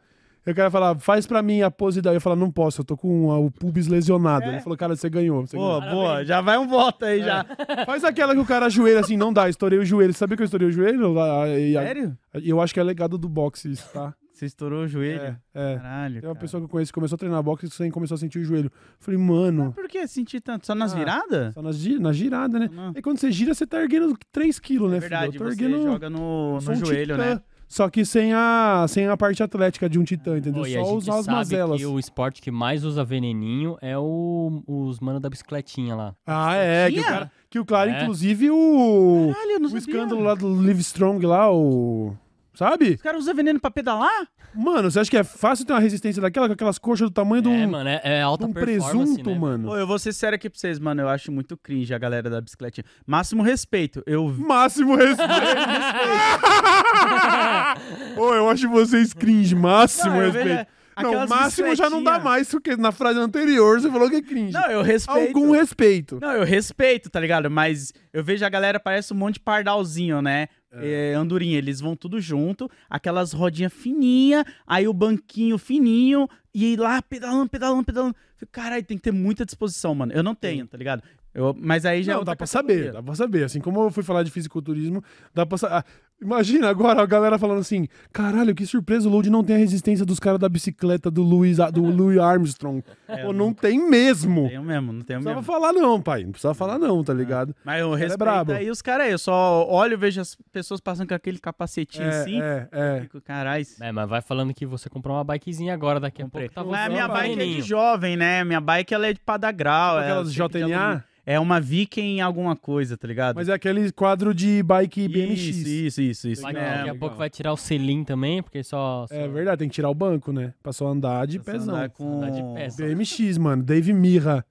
E 0.47 0.51
o 0.51 0.55
cara 0.55 0.67
ia 0.67 0.71
falar, 0.71 0.99
faz 0.99 1.27
pra 1.27 1.43
mim 1.43 1.63
a 1.63 1.71
pose 1.71 2.03
daí. 2.03 2.15
Eu 2.17 2.21
falar, 2.21 2.37
não 2.37 2.51
posso, 2.51 2.81
eu 2.81 2.85
tô 2.85 2.97
com 2.97 3.29
o 3.31 3.51
pubis 3.51 3.87
lesionado. 3.87 4.45
É. 4.45 4.49
Ele 4.49 4.61
falou, 4.61 4.77
cara, 4.77 4.95
você 4.95 5.09
ganhou. 5.09 5.47
Você 5.47 5.57
Boa, 5.57 5.81
ganhou. 5.81 5.95
boa, 5.95 6.25
já 6.25 6.41
vai 6.41 6.59
um 6.59 6.67
voto 6.69 7.05
aí 7.05 7.23
já. 7.23 7.47
Faz 7.87 8.05
aquela 8.05 8.35
que 8.35 8.41
o 8.41 8.45
cara 8.45 8.67
ajoelha 8.67 9.01
assim, 9.01 9.17
não 9.17 9.33
dá, 9.33 9.49
estourei 9.49 9.79
o 9.79 9.85
joelho. 9.85 10.13
Sabia 10.13 10.37
que 10.37 10.43
eu 10.43 10.45
estourei 10.45 10.69
o 10.69 10.73
joelho? 10.73 11.19
Ah, 11.19 11.49
e- 11.49 11.73
Sério? 11.73 12.17
Eu 12.35 12.61
acho 12.61 12.75
que 12.75 12.81
é 12.81 12.83
legado 12.83 13.17
do 13.17 13.29
boxe 13.29 13.71
isso, 13.71 13.89
tá? 13.93 14.15
Você 14.35 14.47
estourou 14.47 14.83
o 14.83 14.89
joelho? 14.89 15.37
É, 15.55 15.73
é. 15.75 15.77
Caralho. 15.77 16.21
Tem 16.21 16.29
uma 16.29 16.35
cara. 16.35 16.41
pessoa 16.43 16.61
que 16.61 16.65
eu 16.65 16.69
conheço 16.69 16.93
que 16.93 16.95
começou 16.95 17.15
a 17.15 17.19
treinar 17.19 17.41
boxe 17.41 17.67
e 17.67 17.91
começou 17.93 18.17
a 18.17 18.19
sentir 18.19 18.41
o 18.41 18.45
joelho. 18.45 18.67
Eu 18.67 18.97
Falei, 18.99 19.19
mano, 19.21 19.73
Por 19.73 19.87
que 19.89 20.05
sentir 20.09 20.41
tanto? 20.41 20.67
Só 20.67 20.75
nas 20.75 20.93
Ah, 20.93 20.97
viradas? 20.99 21.55
só 21.55 21.63
nas 21.63 21.81
na 22.01 22.13
girada, 22.13 22.59
né? 22.59 22.69
Não. 22.71 22.93
E 22.97 23.01
quando 23.01 23.19
você 23.19 23.31
gira, 23.31 23.55
você 23.55 23.65
tá 23.65 23.81
erguendo 23.81 24.13
3 24.33 24.59
quilos, 24.59 24.91
né, 24.91 24.97
É 24.97 25.01
verdade, 25.01 25.33
filho? 25.33 25.37
Eu 25.37 25.39
tô 25.39 25.55
você 25.55 25.65
erguendo 25.65 25.83
joga 25.85 26.11
no, 26.11 26.59
no 26.61 26.73
um 26.73 26.75
joelho, 26.75 27.15
titã, 27.15 27.35
né? 27.37 27.41
Só 27.67 27.89
que 27.91 28.05
sem 28.05 28.33
a, 28.33 28.85
sem 28.89 29.07
a 29.09 29.17
parte 29.17 29.43
atlética 29.43 29.89
de 29.89 29.99
um 29.99 30.05
titã, 30.05 30.37
entendeu? 30.39 30.63
Pô, 30.63 30.69
Só 30.69 30.75
gente 30.85 30.97
usar 30.97 31.19
as 31.19 31.27
mazelas. 31.27 31.79
que 31.81 31.87
o 31.87 31.99
esporte 31.99 32.41
que 32.41 32.51
mais 32.51 32.85
usa 32.85 33.05
veneninho 33.05 33.77
é 33.83 33.99
o, 33.99 34.63
os 34.67 35.01
mano 35.01 35.19
da 35.19 35.29
bicicletinha 35.29 35.95
lá. 35.97 36.15
Ah, 36.27 36.55
é. 36.55 36.91
Que 36.91 37.01
o, 37.01 37.05
cara, 37.05 37.33
que 37.51 37.59
o 37.59 37.65
cara, 37.65 37.91
É. 37.91 38.03
inclusive, 38.03 38.51
o. 38.51 39.31
Caralho, 39.33 39.51
eu 39.53 39.59
não 39.61 39.67
O 39.67 39.71
sabia. 39.71 39.79
escândalo 39.79 40.23
lá 40.23 40.35
do 40.35 40.49
Live 40.55 40.81
Strong 40.83 41.27
lá, 41.27 41.51
o. 41.53 42.15
Sabe? 42.55 42.95
Os 42.95 43.03
caras 43.03 43.23
usam 43.23 43.35
veneno 43.35 43.61
pra 43.61 43.71
pedalar? 43.71 44.29
Mano, 44.55 44.89
você 44.89 45.01
acha 45.01 45.11
que 45.11 45.17
é 45.17 45.25
fácil 45.25 45.67
ter 45.67 45.73
uma 45.73 45.81
resistência 45.81 46.23
daquela, 46.23 46.47
com 46.47 46.53
aquelas 46.53 46.79
coxas 46.79 47.11
do 47.11 47.13
tamanho 47.13 47.43
de 47.43 47.49
É, 47.49 47.67
um, 47.67 47.71
mano, 47.71 47.89
é, 47.89 48.01
é 48.05 48.23
alta 48.23 48.47
um 48.47 48.53
presunto, 48.53 49.31
né? 49.31 49.39
mano? 49.39 49.69
Pô, 49.69 49.77
eu 49.77 49.87
vou 49.87 49.99
ser 49.99 50.13
sério 50.13 50.37
aqui 50.37 50.49
pra 50.49 50.59
vocês, 50.59 50.79
mano. 50.79 51.03
Eu 51.03 51.09
acho 51.09 51.33
muito 51.33 51.57
cringe 51.57 51.93
a 51.93 51.99
galera 51.99 52.31
da 52.31 52.41
bicicletinha. 52.41 52.85
Máximo 53.05 53.43
respeito. 53.43 54.03
Eu 54.07 54.29
vi. 54.29 54.41
Máximo 54.43 54.95
respeito. 54.95 55.25
Ô, 58.17 58.35
eu 58.35 58.49
acho 58.49 58.69
vocês 58.69 59.13
cringe, 59.13 59.55
máximo 59.55 60.15
Não, 60.15 60.21
respeito. 60.21 60.67
Não, 61.03 61.27
máximo 61.27 61.75
já 61.75 61.91
não 61.91 62.03
dá 62.03 62.19
mais, 62.19 62.49
porque 62.51 62.77
na 62.77 62.93
frase 62.93 63.19
anterior 63.19 63.81
você 63.81 63.91
falou 63.91 64.09
que 64.09 64.17
é 64.17 64.23
cringe. 64.23 64.53
Não, 64.53 64.71
eu 64.71 64.83
respeito. 64.83 65.37
Algum 65.37 65.51
respeito. 65.51 66.19
Não, 66.21 66.33
eu 66.33 66.45
respeito, 66.45 67.11
tá 67.11 67.21
ligado? 67.21 67.51
Mas 67.51 67.93
eu 68.13 68.23
vejo 68.23 68.45
a 68.45 68.49
galera 68.49 68.79
parece 68.79 69.13
um 69.13 69.17
monte 69.17 69.35
de 69.35 69.41
pardalzinho, 69.41 70.23
né? 70.23 70.49
É, 70.77 71.15
andorinha, 71.15 71.57
eles 71.57 71.81
vão 71.81 71.95
tudo 71.95 72.21
junto, 72.21 72.69
aquelas 72.91 73.33
rodinhas 73.33 73.73
fininhas, 73.73 74.45
aí 74.67 74.89
o 74.89 74.93
banquinho 74.93 75.57
fininho, 75.57 76.29
e 76.53 76.75
lá 76.75 77.01
pedalando, 77.01 77.49
pedalando, 77.49 77.85
pedalando. 77.85 78.17
Caralho, 78.51 78.85
tem 78.85 78.97
que 78.97 79.03
ter 79.05 79.13
muita 79.13 79.45
disposição, 79.45 79.95
mano. 79.95 80.13
Eu 80.13 80.23
não 80.23 80.35
tenho, 80.35 80.67
tá 80.67 80.77
ligado? 80.77 81.03
Eu, 81.35 81.55
mas 81.59 81.85
aí 81.85 82.03
já 82.03 82.13
é 82.13 82.17
não, 82.17 82.23
dá 82.23 82.37
pra 82.37 82.47
saber, 82.47 82.93
dá 82.93 83.03
pra 83.03 83.15
saber. 83.15 83.45
Assim 83.45 83.61
como 83.61 83.83
eu 83.83 83.91
fui 83.91 84.05
falar 84.05 84.23
de 84.23 84.31
fisiculturismo, 84.31 85.03
dá 85.35 85.45
pra 85.45 85.59
saber. 85.59 85.85
Imagina 86.21 86.69
agora 86.69 87.03
a 87.03 87.07
galera 87.07 87.39
falando 87.39 87.61
assim: 87.61 87.87
caralho, 88.13 88.55
que 88.55 88.67
surpresa, 88.67 89.09
o 89.09 89.13
Load 89.13 89.29
não 89.31 89.43
tem 89.45 89.57
a 89.57 89.59
resistência 89.59 90.05
dos 90.05 90.19
caras 90.19 90.39
da 90.41 90.49
bicicleta 90.49 91.11
do 91.11 91.23
Louis, 91.23 91.59
do 91.73 91.83
Louis 91.85 92.19
Armstrong. 92.19 92.83
É, 93.09 93.19
Pô, 93.25 93.33
não 93.33 93.53
tem 93.53 93.79
mesmo. 93.89 94.43
Não 94.43 94.49
tenho 94.49 94.63
mesmo, 94.65 94.93
não 94.93 95.01
tenho 95.03 95.21
Não 95.21 95.25
precisava 95.35 95.41
mesmo. 95.41 95.43
falar, 95.43 95.73
não, 95.73 96.01
pai. 96.01 96.25
Não 96.25 96.31
precisava 96.33 96.55
falar, 96.55 96.79
não, 96.79 97.03
tá 97.05 97.13
ligado? 97.15 97.55
Mas 97.65 97.81
eu 97.81 97.95
é 97.95 97.99
respeito 97.99 98.19
brabo. 98.19 98.53
aí 98.53 98.71
os 98.71 98.81
caras 98.83 99.07
aí. 99.07 99.13
Eu 99.13 99.19
só 99.19 99.67
olho 99.69 99.95
e 99.95 99.97
vejo 99.97 100.21
as 100.21 100.37
pessoas 100.53 100.81
passando 100.81 101.09
com 101.09 101.15
aquele 101.15 101.39
capacetinho 101.39 102.05
É, 102.05 102.21
assim. 102.21 102.41
é, 102.41 102.69
é. 102.73 103.01
Fico, 103.03 103.21
caralho. 103.21 103.65
É, 103.81 103.93
mas 103.93 104.09
vai 104.09 104.21
falando 104.23 104.53
que 104.55 104.67
você 104.67 104.89
comprou 104.89 105.17
uma 105.17 105.25
bikezinha 105.25 105.75
agora, 105.75 106.01
daqui 106.01 106.23
a 106.23 106.25
Comprei. 106.25 106.49
pouco 106.49 106.71
tá 106.71 106.71
Mas 106.71 106.81
a 106.81 106.85
você 106.87 106.93
minha 106.93 107.09
bike 107.09 107.41
é 107.41 107.45
de 107.47 107.63
jovem, 107.63 108.17
né? 108.17 108.45
Minha 108.45 108.61
bike 108.61 108.93
ela 108.95 109.07
é 109.07 109.13
de 109.13 109.21
padagrau. 109.21 109.97
Ela 109.99 110.03
aquelas 110.03 110.33
de 110.33 110.39
JNA? 110.39 111.05
É 111.27 111.41
uma 111.41 111.61
Viking 111.61 112.21
alguma 112.21 112.55
coisa, 112.55 112.97
tá 112.97 113.09
ligado? 113.09 113.35
Mas 113.37 113.49
é 113.49 113.53
aquele 113.55 113.91
quadro 113.93 114.35
de 114.35 114.63
bike 114.63 115.09
BMX. 115.09 115.41
Isso, 115.41 115.69
isso, 115.69 116.03
isso. 116.03 116.29
isso 116.29 116.47
Legal, 116.47 116.63
daqui 116.63 116.75
a 116.75 116.81
legal. 116.83 116.97
pouco 116.97 117.17
vai 117.17 117.31
tirar 117.31 117.53
o 117.53 117.57
selim 117.57 118.05
também, 118.05 118.43
porque 118.43 118.63
só... 118.63 119.07
só 119.09 119.15
É 119.15 119.27
verdade, 119.27 119.59
tem 119.61 119.69
que 119.69 119.75
tirar 119.75 119.89
o 119.89 119.95
banco, 119.95 120.33
né? 120.33 120.53
Pra 120.63 120.73
só 120.73 120.87
andar 120.89 121.27
de 121.27 121.39
pezão. 121.39 121.75
andar 121.75 121.89
com... 121.91 122.17
andar 122.23 122.31
de 122.31 122.43
pé. 122.55 122.69
BMX, 122.95 123.39
mano. 123.39 123.63
Dave 123.63 123.93
Mirra. 123.93 124.45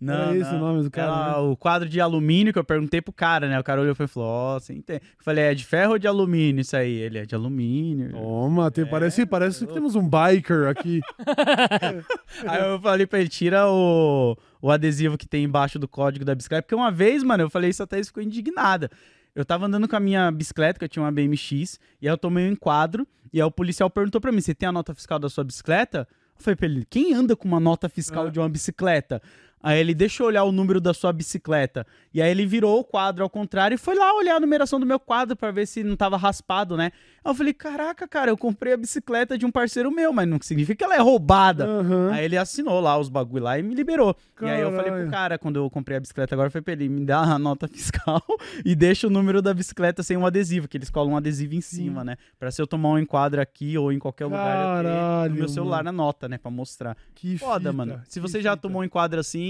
Não, 0.00 0.14
Era 0.14 0.36
esse 0.36 0.50
não. 0.50 0.56
o 0.56 0.60
nome 0.60 0.82
do 0.82 0.90
cara, 0.90 1.12
Era 1.12 1.42
né? 1.42 1.48
o 1.48 1.54
quadro 1.56 1.86
de 1.88 2.00
alumínio 2.00 2.54
que 2.54 2.58
eu 2.58 2.64
perguntei 2.64 3.02
pro 3.02 3.12
cara, 3.12 3.48
né? 3.48 3.60
O 3.60 3.64
cara 3.64 3.80
olhou 3.82 3.94
e 3.98 4.06
falou, 4.06 4.28
ó, 4.28 4.58
você 4.58 4.72
entende. 4.72 5.02
Eu 5.04 5.22
falei, 5.24 5.44
é 5.44 5.54
de 5.54 5.62
ferro 5.64 5.92
ou 5.92 5.98
de 5.98 6.06
alumínio 6.06 6.62
isso 6.62 6.74
aí? 6.74 6.90
Ele 6.94 7.18
é 7.18 7.26
de 7.26 7.34
alumínio. 7.34 8.12
Toma, 8.12 8.70
tem- 8.70 8.84
É, 8.84 8.86
parece, 8.86 9.26
parece 9.26 9.66
que 9.66 9.72
temos 9.74 9.94
um 9.94 10.08
biker 10.08 10.68
aqui. 10.68 11.00
Aí 12.46 12.60
eu 12.70 12.80
falei 12.80 13.06
pra 13.06 13.18
ele, 13.20 13.28
tira 13.28 13.68
o, 13.68 14.36
o 14.60 14.70
adesivo 14.70 15.16
que 15.18 15.26
tem 15.26 15.44
embaixo 15.44 15.78
do 15.78 15.86
código 15.88 16.24
da 16.24 16.34
bicicleta. 16.34 16.62
Porque 16.62 16.74
uma 16.74 16.90
vez, 16.90 17.22
mano, 17.22 17.44
eu 17.44 17.50
falei 17.50 17.70
isso 17.70 17.82
até 17.82 17.98
isso 17.98 18.08
ficou 18.10 18.22
indignada. 18.22 18.90
Eu 19.34 19.44
tava 19.44 19.66
andando 19.66 19.86
com 19.86 19.94
a 19.96 20.00
minha 20.00 20.30
bicicleta, 20.32 20.78
que 20.78 20.84
eu 20.84 20.88
tinha 20.88 21.02
uma 21.04 21.12
BMX, 21.12 21.78
e 22.02 22.08
aí 22.08 22.12
eu 22.12 22.18
tomei 22.18 22.48
um 22.48 22.52
enquadro, 22.52 23.06
e 23.32 23.40
aí 23.40 23.46
o 23.46 23.50
policial 23.50 23.88
perguntou 23.88 24.20
pra 24.20 24.32
mim, 24.32 24.40
você 24.40 24.54
tem 24.54 24.68
a 24.68 24.72
nota 24.72 24.92
fiscal 24.94 25.18
da 25.18 25.28
sua 25.28 25.44
bicicleta? 25.44 26.08
Eu 26.36 26.42
falei 26.42 26.56
pra 26.56 26.66
ele, 26.66 26.84
quem 26.88 27.14
anda 27.14 27.36
com 27.36 27.46
uma 27.46 27.60
nota 27.60 27.88
fiscal 27.88 28.26
Ah. 28.26 28.30
de 28.30 28.38
uma 28.40 28.48
bicicleta? 28.48 29.22
Aí 29.62 29.78
ele, 29.80 29.94
deixa 29.94 30.22
eu 30.22 30.26
olhar 30.26 30.44
o 30.44 30.52
número 30.52 30.80
da 30.80 30.94
sua 30.94 31.12
bicicleta. 31.12 31.86
E 32.14 32.22
aí 32.22 32.30
ele 32.30 32.46
virou 32.46 32.78
o 32.80 32.84
quadro 32.84 33.22
ao 33.24 33.30
contrário 33.30 33.74
e 33.74 33.78
foi 33.78 33.94
lá 33.94 34.14
olhar 34.14 34.36
a 34.36 34.40
numeração 34.40 34.78
do 34.78 34.86
meu 34.86 34.98
quadro 35.00 35.36
pra 35.36 35.50
ver 35.50 35.66
se 35.66 35.82
não 35.82 35.96
tava 35.96 36.16
raspado, 36.16 36.76
né? 36.76 36.90
Aí 37.24 37.30
eu 37.30 37.34
falei, 37.34 37.52
caraca, 37.52 38.06
cara, 38.08 38.30
eu 38.30 38.36
comprei 38.36 38.72
a 38.72 38.76
bicicleta 38.76 39.36
de 39.36 39.44
um 39.44 39.50
parceiro 39.50 39.90
meu, 39.90 40.12
mas 40.12 40.28
não 40.28 40.38
significa 40.40 40.76
que 40.76 40.84
ela 40.84 40.94
é 40.94 41.00
roubada. 41.00 41.66
Aham. 41.66 42.10
Aí 42.12 42.24
ele 42.24 42.36
assinou 42.36 42.80
lá 42.80 42.96
os 42.98 43.08
bagulho 43.08 43.44
lá 43.44 43.58
e 43.58 43.62
me 43.62 43.74
liberou. 43.74 44.16
E 44.40 44.46
aí 44.46 44.60
eu 44.60 44.70
falei 44.70 44.84
Caralho. 44.86 45.02
pro 45.02 45.10
cara, 45.10 45.38
quando 45.38 45.56
eu 45.56 45.68
comprei 45.68 45.96
a 45.96 46.00
bicicleta 46.00 46.34
agora, 46.34 46.50
foi 46.50 46.62
pra 46.62 46.72
ele, 46.72 46.88
me 46.88 47.04
dá 47.04 47.18
a 47.18 47.38
nota 47.38 47.66
fiscal 47.66 48.22
e 48.64 48.74
deixa 48.74 49.06
o 49.06 49.10
número 49.10 49.42
da 49.42 49.52
bicicleta 49.52 50.02
sem 50.02 50.16
um 50.16 50.24
adesivo, 50.24 50.68
que 50.68 50.76
eles 50.76 50.90
colam 50.90 51.12
um 51.14 51.16
adesivo 51.16 51.54
em 51.54 51.60
cima, 51.60 52.04
né? 52.04 52.16
Pra 52.38 52.50
se 52.50 52.62
eu 52.62 52.66
tomar 52.66 52.90
um 52.90 52.98
enquadro 52.98 53.40
aqui 53.40 53.76
ou 53.76 53.92
em 53.92 53.98
qualquer 53.98 54.26
lugar, 54.26 54.78
eu 54.78 54.82
ter 54.82 54.88
Caralho, 54.88 55.30
no 55.32 55.38
meu 55.38 55.48
celular 55.48 55.78
mano. 55.84 55.96
na 55.96 56.04
nota, 56.04 56.28
né? 56.28 56.38
Pra 56.38 56.50
mostrar. 56.50 56.96
Que 57.14 57.36
Foda, 57.36 57.58
fita, 57.58 57.72
mano. 57.72 58.00
Se 58.08 58.20
você 58.20 58.40
já 58.40 58.52
fita. 58.52 58.62
tomou 58.62 58.82
um 58.82 58.84
enquadro 58.84 59.18
assim, 59.18 59.47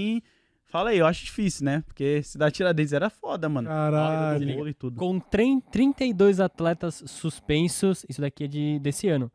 fala 0.65 0.91
aí, 0.91 0.97
eu 0.99 1.05
acho 1.07 1.25
difícil, 1.25 1.65
né? 1.65 1.83
Porque 1.87 2.21
se 2.23 2.37
dá 2.37 2.49
Tiradentes 2.51 2.93
era 2.93 3.09
foda, 3.09 3.47
mano. 3.49 3.67
Caralho. 3.67 4.67
E. 4.67 4.73
Com 4.95 5.19
tren- 5.19 5.59
32 5.71 6.39
atletas 6.39 7.03
suspensos, 7.07 8.05
isso 8.09 8.21
daqui 8.21 8.43
é 8.43 8.47
de, 8.47 8.79
desse 8.79 9.07
ano. 9.07 9.31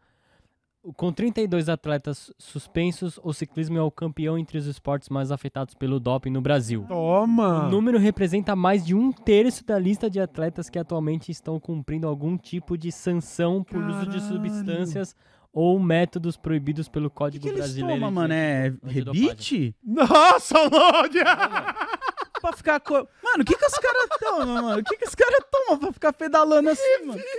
Com 0.98 1.10
32 1.10 1.70
atletas 1.70 2.30
suspensos, 2.38 3.18
o 3.24 3.32
ciclismo 3.32 3.78
é 3.78 3.82
o 3.82 3.90
campeão 3.90 4.36
entre 4.36 4.58
os 4.58 4.66
esportes 4.66 5.08
mais 5.08 5.32
afetados 5.32 5.74
pelo 5.74 5.98
doping 5.98 6.28
no 6.28 6.42
Brasil. 6.42 6.84
Toma. 6.86 7.66
O 7.66 7.70
número 7.70 7.98
representa 7.98 8.54
mais 8.54 8.84
de 8.84 8.94
um 8.94 9.10
terço 9.10 9.64
da 9.64 9.78
lista 9.78 10.10
de 10.10 10.20
atletas 10.20 10.68
que 10.68 10.78
atualmente 10.78 11.32
estão 11.32 11.58
cumprindo 11.58 12.06
algum 12.06 12.36
tipo 12.36 12.76
de 12.76 12.92
sanção 12.92 13.64
por 13.64 13.82
uso 13.82 14.00
de 14.06 14.18
Caralho. 14.20 14.28
substâncias 14.28 15.16
ou 15.54 15.78
métodos 15.78 16.36
proibidos 16.36 16.88
pelo 16.88 17.06
O 17.06 17.10
que, 17.10 17.16
Código 17.16 17.42
que 17.42 17.48
eles 17.48 17.58
Brasileiro. 17.60 17.94
tomam, 18.00 18.08
de 18.10 18.14
mano? 18.14 18.34
É 18.34 18.72
rebite? 18.84 19.74
Nossa, 19.84 20.58
Lodi! 20.68 21.20
pra 22.42 22.52
ficar. 22.52 22.80
Co... 22.80 22.94
Mano, 22.94 23.42
o 23.42 23.44
que 23.44 23.56
que 23.56 23.64
os 23.64 23.74
caras 23.78 24.08
tomam, 24.20 24.62
mano? 24.62 24.80
O 24.80 24.84
que 24.84 24.96
que 24.96 25.04
os 25.06 25.14
caras 25.14 25.40
tomam 25.50 25.78
pra 25.78 25.92
ficar 25.92 26.12
pedalando 26.12 26.68
assim, 26.70 27.04
mano? 27.06 27.20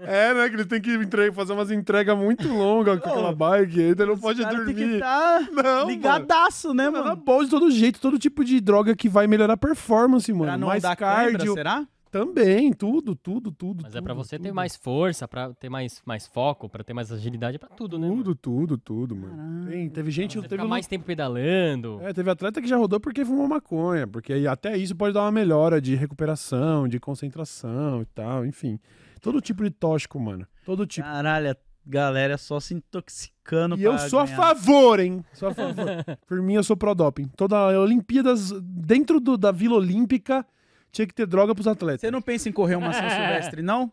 É, 0.00 0.34
né? 0.34 0.48
Que 0.48 0.56
eles 0.56 0.66
têm 0.66 0.80
que 0.80 0.90
entre- 0.92 1.32
fazer 1.32 1.52
umas 1.52 1.70
entregas 1.70 2.16
muito 2.16 2.46
longas 2.48 3.00
com 3.00 3.08
aquela 3.08 3.32
bike. 3.34 3.78
Aí 3.80 3.86
ele 3.90 4.06
não 4.06 4.18
pode 4.18 4.44
dormir. 4.44 4.74
Tem 4.74 4.92
que 4.92 4.98
tá 4.98 5.40
Não, 5.52 5.86
ligadaço, 5.86 6.74
né, 6.74 6.90
Mano, 6.90 7.04
mano? 7.04 7.16
bom 7.16 7.44
de 7.44 7.50
todo 7.50 7.70
jeito, 7.70 8.00
todo 8.00 8.18
tipo 8.18 8.44
de 8.44 8.60
droga 8.60 8.94
que 8.96 9.08
vai 9.08 9.26
melhorar 9.26 9.54
a 9.54 9.56
performance, 9.56 10.30
mano. 10.32 10.44
Pra 10.46 10.58
não 10.58 10.68
Mais 10.68 10.82
dar 10.82 10.96
cardio. 10.96 11.38
cãibra, 11.38 11.52
será? 11.54 11.86
Também, 12.18 12.72
tudo, 12.72 13.16
tudo, 13.16 13.50
tudo. 13.50 13.82
Mas 13.82 13.96
é 13.96 14.00
pra 14.00 14.14
tudo, 14.14 14.24
você 14.24 14.38
ter 14.38 14.44
tudo. 14.48 14.54
mais 14.54 14.76
força, 14.76 15.26
pra 15.26 15.52
ter 15.52 15.68
mais, 15.68 16.00
mais 16.06 16.26
foco, 16.28 16.68
pra 16.68 16.84
ter 16.84 16.92
mais 16.94 17.10
agilidade, 17.10 17.56
é 17.56 17.58
pra 17.58 17.68
tudo, 17.70 17.98
né? 17.98 18.08
mano? 18.08 18.22
Tudo, 18.22 18.34
tudo, 18.36 18.78
tudo, 18.78 19.16
mano. 19.16 19.68
Tem, 19.68 19.88
teve 19.90 20.10
gente. 20.12 20.38
Você 20.38 20.46
Teve, 20.46 20.62
um- 20.62 20.68
mais 20.68 20.86
tempo 20.86 21.04
pedalando. 21.04 21.98
é, 22.02 22.12
teve 22.12 22.30
atleta 22.30 22.62
que 22.62 22.68
já 22.68 22.76
rodou 22.76 23.00
porque 23.00 23.24
fumou 23.24 23.48
maconha. 23.48 24.06
Porque 24.06 24.32
até 24.48 24.76
isso 24.76 24.94
pode 24.94 25.12
dar 25.12 25.22
uma 25.22 25.32
melhora 25.32 25.80
de 25.80 25.96
recuperação, 25.96 26.86
de 26.86 27.00
concentração 27.00 28.02
e 28.02 28.06
tal, 28.06 28.46
enfim. 28.46 28.78
Todo 29.20 29.40
tipo 29.40 29.64
de 29.64 29.70
tóxico, 29.70 30.20
mano. 30.20 30.46
Todo 30.64 30.86
tipo. 30.86 31.06
Caralho, 31.06 31.50
a 31.50 31.56
galera 31.86 32.38
só 32.38 32.60
se 32.60 32.74
intoxicando 32.74 33.74
E 33.74 33.78
pra 33.82 33.86
eu 33.92 33.98
sou 33.98 34.20
a 34.20 34.24
ganhar. 34.24 34.36
favor, 34.36 35.00
hein? 35.00 35.24
Sou 35.32 35.48
a 35.48 35.54
favor. 35.54 36.04
Por 36.28 36.40
mim, 36.42 36.54
eu 36.54 36.62
sou 36.62 36.76
pró-doping. 36.76 37.28
Toda 37.36 37.56
a 37.56 37.80
Olimpíadas, 37.80 38.52
dentro 38.62 39.18
do- 39.18 39.36
da 39.36 39.50
Vila 39.50 39.76
Olímpica, 39.76 40.46
tinha 40.94 41.06
que 41.06 41.14
ter 41.14 41.26
droga 41.26 41.54
pros 41.54 41.66
atletas. 41.66 42.00
Você 42.00 42.10
não 42.10 42.22
pensa 42.22 42.48
em 42.48 42.52
correr 42.52 42.76
uma 42.76 42.92
São 42.92 43.02
Silvestre, 43.10 43.60
não? 43.62 43.90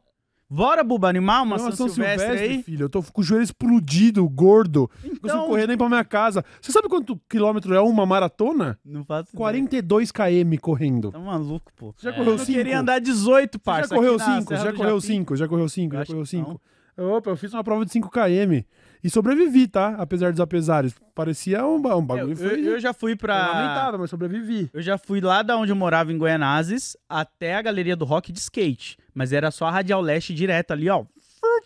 Bora, 0.53 0.83
Buba, 0.83 1.07
animar 1.07 1.43
uma 1.43 1.57
Não, 1.57 1.71
São 1.71 1.87
Silvestre, 1.87 2.37
aí? 2.37 2.61
filho. 2.63 2.83
Eu 2.83 2.89
tô 2.89 3.01
com 3.01 3.21
o 3.21 3.23
joelho 3.23 3.41
explodido, 3.43 4.27
gordo. 4.27 4.89
Não 4.95 5.09
consigo 5.11 5.19
Então, 5.25 5.47
correr 5.47 5.65
nem 5.65 5.77
pra 5.77 5.87
minha 5.87 6.03
casa. 6.03 6.43
Você 6.61 6.73
sabe 6.73 6.89
quanto 6.89 7.17
quilômetro 7.29 7.73
é 7.73 7.79
uma 7.79 8.05
maratona? 8.05 8.77
não 8.83 9.01
faço 9.05 9.29
ideia. 9.29 9.37
42 9.37 10.11
km 10.11 10.57
correndo. 10.61 11.09
Tá 11.11 11.19
maluco, 11.19 11.71
pô. 11.75 11.93
Você 11.95 12.03
já 12.03 12.09
É. 12.13 12.17
correu 12.17 12.33
Eu 12.33 12.39
5? 12.39 12.57
queria 12.57 12.79
andar 12.81 12.99
18, 12.99 13.53
Você 13.53 13.59
parça. 13.59 13.89
já 13.89 13.95
correu 13.95 14.15
aqui 14.15 14.27
na 14.27 14.35
5? 14.39 14.47
Serra 14.49 14.63
Já 14.65 14.71
do 14.71 14.77
correu 14.77 14.99
Japim. 14.99 15.07
5? 15.07 15.35
Já 15.37 15.47
correu 15.47 15.69
5? 15.69 15.95
Eu 15.95 15.99
Já 15.99 16.05
correu 16.05 16.23
que 16.23 16.29
5? 16.29 16.61
Opa, 16.97 17.29
eu 17.29 17.37
fiz 17.37 17.53
uma 17.53 17.63
prova 17.63 17.85
de 17.85 17.91
5 17.93 18.09
km. 18.11 18.65
E 19.03 19.09
sobrevivi, 19.09 19.67
tá? 19.67 19.95
Apesar 19.97 20.31
dos 20.31 20.39
apesares. 20.39 20.93
Parecia 21.15 21.65
um, 21.65 21.75
um 21.75 21.89
Eu, 21.89 22.01
bagulho. 22.01 22.31
eu, 22.31 22.35
foi 22.37 22.67
eu 22.67 22.79
já 22.79 22.93
fui 22.93 23.15
pra... 23.15 23.35
lamentável, 23.47 23.99
mas 23.99 24.09
sobrevivi. 24.09 24.69
Eu 24.73 24.81
já 24.81 24.97
fui 24.97 25.19
lá 25.19 25.41
da 25.41 25.57
onde 25.57 25.71
eu 25.71 25.75
morava, 25.75 26.11
em 26.11 26.17
Goianazes, 26.17 26.95
até 27.09 27.55
a 27.55 27.61
galeria 27.61 27.95
do 27.95 28.05
rock 28.05 28.31
de 28.31 28.39
skate. 28.39 28.97
Mas 29.13 29.33
era 29.33 29.49
só 29.51 29.65
a 29.65 29.71
Radial 29.71 30.01
Leste 30.01 30.33
direto 30.33 30.71
ali, 30.71 30.89
ó. 30.89 31.05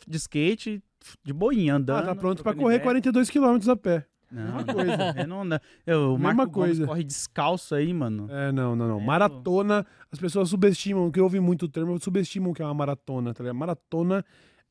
De 0.07 0.17
skate, 0.17 0.81
de 1.23 1.33
boinha, 1.33 1.75
andando. 1.75 2.03
Ah, 2.03 2.07
tá 2.07 2.15
pronto 2.15 2.41
pra 2.41 2.53
correr 2.53 2.75
ideia. 2.75 2.83
42 2.83 3.29
km 3.29 3.69
a 3.69 3.75
pé. 3.75 4.05
Não, 4.31 4.43
Mesma 4.55 4.73
coisa. 4.73 5.13
eu 5.21 5.27
não 5.27 5.41
anda. 5.43 5.61
Eu, 5.85 6.13
o 6.13 6.17
Mesma 6.17 6.33
Marco 6.33 6.51
Gomes 6.53 6.69
coisa. 6.77 6.87
corre 6.87 7.03
descalço 7.03 7.75
aí, 7.75 7.93
mano. 7.93 8.27
É, 8.29 8.51
não, 8.51 8.75
não, 8.75 8.87
não. 8.87 8.99
É, 8.99 9.05
Maratona, 9.05 9.85
as 10.11 10.19
pessoas 10.19 10.49
subestimam, 10.49 11.11
que 11.11 11.19
eu 11.19 11.23
ouvi 11.25 11.39
muito 11.39 11.65
o 11.65 11.69
termo, 11.69 11.99
subestimam 12.01 12.53
que 12.53 12.61
é 12.61 12.65
uma 12.65 12.73
maratona, 12.73 13.33
tá 13.33 13.43
ligado? 13.43 13.57
Maratona 13.57 14.25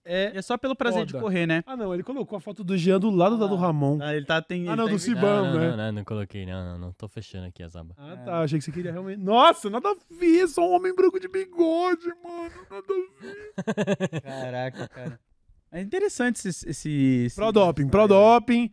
é. 0.05 0.33
É 0.37 0.43
só 0.43 0.57
pelo 0.59 0.77
prazer 0.77 1.05
de 1.07 1.13
Foda. 1.13 1.23
correr, 1.25 1.47
né? 1.47 1.63
Ah, 1.67 1.77
não, 1.77 1.93
ele 1.95 2.03
colocou 2.03 2.37
a 2.37 2.41
foto 2.41 2.63
do 2.63 2.77
Jean 2.77 2.99
do 3.01 3.11
lado 3.11 3.39
da 3.39 3.47
do 3.47 3.57
Ramon. 3.57 3.99
Ah, 4.03 4.15
ele 4.15 4.25
tá 4.27 4.41
tem. 4.43 4.69
Ah, 4.69 4.77
não, 4.77 4.85
tá 4.85 4.91
do 4.91 4.97
em- 4.97 4.99
Cib- 4.99 5.15
Não, 5.17 5.21
Bom, 5.23 5.27
não, 5.53 5.61
né? 5.61 5.71
não, 5.71 5.77
não, 5.77 5.93
não 5.93 6.05
coloquei, 6.05 6.45
não, 6.47 6.65
não, 6.65 6.79
não. 6.79 6.93
Tô 6.93 7.09
fechando 7.09 7.47
aqui 7.47 7.63
as 7.63 7.75
abas. 7.75 7.97
Ah, 7.99 8.17
tá. 8.25 8.41
Achei 8.43 8.59
que 8.59 8.65
você 8.65 8.73
queria 8.73 8.93
realmente. 8.93 9.19
Nossa, 9.23 9.69
nada 9.71 9.89
a 9.91 9.97
ver, 10.15 10.47
só 10.49 10.69
um 10.69 10.75
homem 10.75 10.95
branco 10.95 11.19
de 11.19 11.29
bigode, 11.29 12.07
mano. 12.23 12.51
Nada 12.71 12.87
a 12.89 13.23
ver. 13.23 14.21
Caraca, 14.23 14.89
cara. 14.89 15.21
É 15.73 15.81
interessante 15.81 16.37
esse. 16.49 16.69
esse, 16.69 16.91
esse 17.27 17.35
Pro 17.37 17.51
doping, 17.51 17.89
pro 17.89 18.07
doping, 18.07 18.71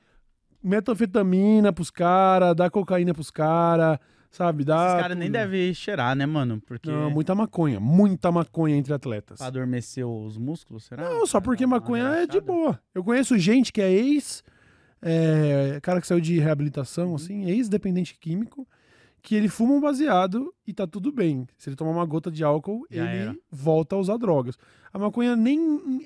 metanfetamina 0.63 1.73
pros 1.73 1.89
caras, 1.91 2.55
dá 2.55 2.69
cocaína 2.69 3.13
pros 3.13 3.31
caras, 3.31 3.97
sabe? 4.31 4.63
Dá. 4.63 4.87
Esses 4.87 5.01
caras 5.01 5.17
nem 5.17 5.29
devem 5.29 5.73
cheirar, 5.73 6.15
né, 6.15 6.25
mano? 6.25 6.59
Porque. 6.65 6.89
Não, 6.89 7.11
muita 7.11 7.35
maconha, 7.35 7.79
muita 7.79 8.31
maconha 8.31 8.75
entre 8.75 8.93
atletas. 8.93 9.37
Pra 9.37 9.47
adormecer 9.47 10.05
os 10.07 10.37
músculos, 10.37 10.85
será? 10.85 11.07
Não, 11.09 11.27
só 11.27 11.39
porque 11.39 11.65
maconha 11.67 12.05
é 12.05 12.25
de 12.25 12.41
boa. 12.41 12.79
Eu 12.95 13.03
conheço 13.03 13.37
gente 13.37 13.71
que 13.71 13.81
é 13.81 13.91
ex, 13.91 14.43
é, 15.01 15.79
cara 15.81 15.99
que 16.01 16.07
saiu 16.07 16.19
de 16.21 16.37
Uhum. 16.37 16.43
reabilitação, 16.43 17.15
assim, 17.15 17.45
ex-dependente 17.45 18.17
químico, 18.19 18.67
que 19.23 19.35
ele 19.35 19.47
fuma 19.47 19.73
um 19.73 19.79
baseado 19.81 20.51
e 20.65 20.73
tá 20.73 20.87
tudo 20.87 21.11
bem. 21.11 21.47
Se 21.57 21.69
ele 21.69 21.75
tomar 21.75 21.91
uma 21.91 22.05
gota 22.05 22.31
de 22.31 22.43
álcool, 22.43 22.85
Já 22.89 23.03
ele 23.05 23.21
era. 23.23 23.35
volta 23.51 23.95
a 23.95 23.99
usar 23.99 24.17
drogas. 24.17 24.57
A 24.91 24.97
maconha 24.97 25.35
nem, 25.35 25.59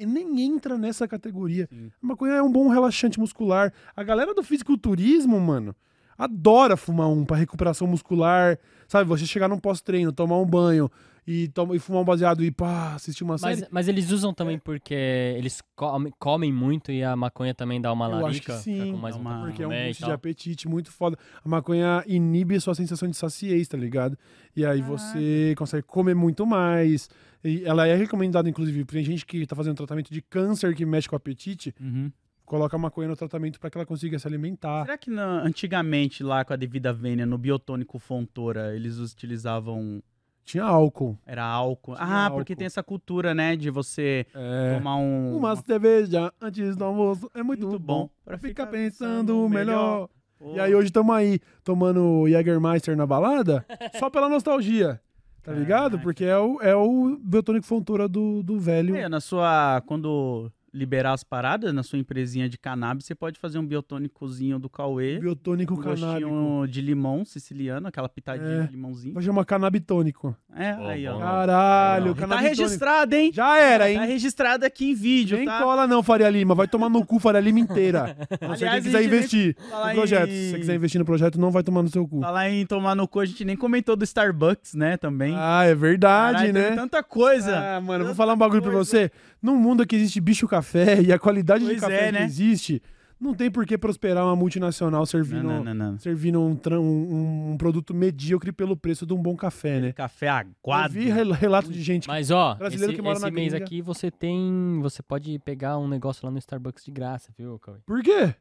nem 0.06 0.42
entra 0.42 0.78
nessa 0.78 1.08
categoria. 1.08 1.68
Sim. 1.72 1.90
A 2.04 2.06
maconha 2.08 2.34
é 2.34 2.42
um 2.42 2.52
bom 2.52 2.68
relaxante 2.68 3.18
muscular. 3.20 3.72
A 3.96 4.04
galera 4.04 4.34
do 4.34 4.44
fisiculturismo, 4.44 5.40
mano, 5.40 5.74
adora 6.18 6.76
fumar 6.78 7.10
um 7.10 7.26
pra 7.26 7.38
recuperação 7.38 7.88
muscular. 7.88 8.58
Sabe, 8.88 9.08
você 9.08 9.26
chegar 9.26 9.48
num 9.48 9.58
pós-treino, 9.60 10.12
tomar 10.12 10.38
um 10.40 10.46
banho 10.46 10.90
e, 11.28 11.48
toma, 11.48 11.76
e 11.76 11.80
fumar 11.80 12.04
um 12.04 12.06
baseado 12.06 12.44
e 12.44 12.52
pá, 12.52 12.94
assistir 12.94 13.24
uma 13.24 13.36
série. 13.38 13.62
Mas, 13.62 13.70
mas 13.72 13.88
eles 13.88 14.12
usam 14.12 14.32
também 14.32 14.60
porque 14.60 14.94
eles 14.94 15.60
comem, 15.76 16.14
comem 16.20 16.54
muito 16.54 16.92
e 16.92 17.04
a 17.04 17.16
maconha 17.16 17.54
também 17.56 17.82
dá 17.82 17.92
uma 17.92 18.06
Eu 18.06 18.12
larica. 18.22 18.54
acho 18.54 18.64
que 18.64 18.72
fica 18.72 18.86
sim, 18.86 18.92
com 18.92 18.98
mais 19.00 19.16
uma- 19.16 19.42
Porque 19.42 19.64
é 19.64 19.68
um 19.68 19.72
boost 19.72 20.04
de 20.06 20.12
apetite 20.12 20.68
muito 20.68 20.92
foda. 20.92 21.18
A 21.44 21.50
maconha 21.50 22.04
inibe 22.06 22.56
a 22.56 22.62
sua 22.62 22.76
sensação 22.76 23.10
de 23.10 23.18
saciez, 23.18 23.68
tá 23.68 23.76
ligado? 23.78 24.16
E 24.56 24.64
aí 24.64 24.82
você 24.84 25.56
consegue 25.58 25.84
comer 25.88 26.14
muito 26.14 26.46
mais. 26.46 27.10
E 27.44 27.64
ela 27.66 27.88
é 27.88 27.96
recomendada, 27.96 28.48
inclusive, 28.48 28.86
tem 28.86 29.04
gente 29.04 29.26
que 29.26 29.46
tá 29.48 29.56
fazendo 29.56 29.76
tratamento 29.78 30.12
de 30.14 30.22
câncer 30.22 30.76
que 30.76 30.86
mexe 30.86 31.08
com 31.10 31.16
o 31.16 31.18
apetite, 31.18 31.74
Uhum. 31.82 32.12
Coloca 32.46 32.76
a 32.76 32.80
maconha 32.80 33.08
no 33.08 33.16
tratamento 33.16 33.60
para 33.60 33.70
que 33.70 33.78
ela 33.78 33.86
consiga 33.86 34.18
se 34.20 34.28
alimentar. 34.28 34.86
Será 34.86 34.98
que 34.98 35.10
na- 35.10 35.42
antigamente, 35.42 36.24
lá 36.24 36.46
com 36.46 36.54
a 36.54 36.56
devida 36.56 36.94
vênia, 36.94 37.26
no 37.26 37.38
biotônico 37.38 37.98
Fontoura, 38.00 38.76
eles 38.76 38.98
utilizavam. 39.00 40.02
Tinha 40.44 40.64
álcool. 40.64 41.18
Era 41.26 41.44
álcool? 41.44 41.96
Tinha 41.96 42.06
ah, 42.08 42.24
álcool. 42.26 42.38
porque 42.38 42.56
tem 42.56 42.68
essa 42.68 42.84
cultura, 42.84 43.34
né? 43.34 43.56
De 43.56 43.72
você 43.72 44.28
É. 44.36 44.76
tomar 44.78 44.98
um. 44.98 45.36
Uma 45.36 45.56
cerveja 45.56 46.32
antes 46.40 46.76
do 46.76 46.84
almoço 46.84 47.30
é 47.34 47.42
muito, 47.42 47.68
Muito 47.68 47.80
bom. 47.80 48.04
bom. 48.04 48.10
Pra 48.24 48.38
ficar 48.38 48.66
ficar 48.66 48.68
pensando 48.68 49.50
melhor. 49.50 50.08
Pô, 50.38 50.54
E 50.56 50.60
aí 50.60 50.76
hoje 50.76 50.90
estamos 50.90 51.16
aí 51.16 51.40
tomando 51.64 52.28
Jägermeister 52.28 52.96
na 52.96 53.08
balada 53.08 53.66
só 53.98 54.10
pela 54.10 54.30
nostalgia. 54.30 55.02
Tá 55.42 55.52
ligado? 55.52 56.00
Porque 56.00 56.26
é 56.26 56.38
o, 56.38 56.60
é 56.62 56.76
o 56.76 57.18
Biotônico 57.24 57.66
Fontoura 57.66 58.08
do, 58.08 58.42
do 58.44 58.60
velho. 58.60 58.96
É, 58.96 59.08
na 59.10 59.20
sua. 59.22 59.82
Quando 59.86 60.52
liberar 60.76 61.14
as 61.14 61.24
paradas, 61.24 61.74
na 61.74 61.84
sua 61.84 61.98
empresinha 61.98 62.50
de 62.50 62.58
cannabis, 62.58 63.06
você 63.06 63.16
pode 63.16 63.40
fazer 63.40 63.58
um 63.58 63.66
biotônicozinho 63.66 64.60
do 64.60 64.70
Cauê. 64.70 65.20
Biotônico 65.20 65.74
Um 65.74 65.78
canábico. 65.78 66.68
de 66.68 66.82
limão 66.82 67.24
siciliano, 67.24 67.88
aquela 67.88 68.10
pitadinha 68.10 68.64
É. 68.64 68.66
de 68.66 68.72
limãozinho. 68.74 69.14
Vai 69.14 69.24
chamar 69.24 69.46
canabitônico. 69.46 70.36
É, 70.54 70.74
Pô, 70.74 70.86
aí, 70.88 71.08
ó. 71.08 71.18
Caralho, 71.18 72.14
Tá 72.14 72.22
canabitônico. 72.22 72.62
registrado, 72.62 73.16
hein? 73.16 73.32
Já 73.34 73.58
era, 73.58 73.90
hein? 73.90 73.98
Tá 74.00 74.04
registrado 74.06 74.66
aqui 74.66 74.92
em 74.92 74.94
vídeo, 74.94 75.38
Nem 75.38 75.46
tá? 75.46 75.60
cola 75.62 75.88
não, 75.88 76.04
Faria 76.04 76.30
Lima. 76.30 76.54
Vai 76.54 76.68
tomar 76.68 76.90
no 76.90 77.06
cu 77.06 77.20
Faria 77.20 77.40
Lima 77.40 77.60
inteira. 77.60 78.18
Não 78.42 78.50
ser 78.56 78.58
quem 78.60 78.68
Aliás, 78.68 78.84
quiser 78.84 79.04
investir 79.04 79.56
no 79.72 79.94
projeto. 79.94 80.30
em- 80.30 80.32
Se 80.34 80.50
você 80.52 80.58
quiser 80.58 80.76
investir 80.76 81.00
no 81.00 81.06
projeto, 81.06 81.40
não 81.40 81.52
vai 81.52 81.64
tomar 81.64 81.84
no 81.84 81.90
seu 81.90 82.08
cu. 82.08 82.20
Falar 82.22 82.50
em 82.50 82.66
tomar 82.66 82.96
no 82.96 83.08
cu, 83.08 83.20
a 83.22 83.26
gente 83.26 83.46
nem 83.46 83.56
comentou 83.56 83.96
do 83.96 84.04
Starbucks, 84.04 84.74
né, 84.74 84.98
também. 84.98 85.34
Ah, 85.38 85.64
é 85.64 85.74
verdade, 85.74 86.38
Caralho, 86.38 86.54
né? 86.54 86.68
tem 86.68 86.76
tanta 86.76 87.02
coisa. 87.04 87.58
Ah, 87.78 87.80
mano, 87.82 88.06
vou 88.06 88.16
falar 88.16 88.34
um 88.34 88.38
bagulho 88.38 88.62
pra 88.62 88.72
coisa. 88.72 88.90
você. 88.90 89.12
Num 89.42 89.56
mundo 89.56 89.86
que 89.86 89.96
existe 89.96 90.20
bicho 90.20 90.48
café 90.48 90.65
e 91.06 91.12
a 91.14 91.20
qualidade 91.20 91.64
de 91.64 91.70
Pois 91.72 91.82
café 91.82 92.04
é, 92.04 92.06
que 92.08 92.12
né? 92.14 92.24
existe, 92.26 92.82
não 93.20 93.34
tem 93.34 93.50
por 93.50 93.66
que 93.66 93.78
prosperar 93.78 94.26
uma 94.26 94.36
multinacional 94.36 95.02
Não, 95.02 95.06
servindo, 95.06 95.44
não, 95.44 95.64
não, 95.64 95.74
não. 95.74 95.98
servindo 96.00 96.40
um, 96.42 96.58
um- 96.80 97.52
um 97.52 97.58
produto 97.58 97.94
medíocre 97.94 98.52
pelo 98.52 98.76
preço 98.76 99.06
de 99.06 99.14
um 99.14 99.22
bom 99.22 99.36
café, 99.36 99.80
né? 99.80 99.94
Café 99.94 100.28
Eu 100.28 100.32
aguado. 100.64 100.94
vi 100.94 101.10
rel- 101.10 101.32
relato 101.32 101.72
de 101.72 101.82
gente. 101.82 102.08
Mas 102.08 102.30
ó, 102.32 102.56
Brasileiro 102.56 102.92
esse, 102.92 102.96
que 102.98 103.02
mora 103.02 103.16
esse 103.18 103.26
na 103.26 103.32
mês 103.32 103.54
gringa. 103.54 103.66
aqui 103.66 103.82
você 103.82 104.12
tem. 104.12 104.80
Você 104.82 105.02
pode 105.02 105.40
pegar 105.40 105.78
um 105.78 105.88
negócio 105.88 106.26
lá 106.26 106.32
no 106.32 106.38
Starbucks 106.38 106.84
de 106.84 106.92
graça, 106.92 107.32
viu, 107.38 107.58
Cauê? 107.60 107.80
Por 107.86 108.02
quê? 108.04 108.36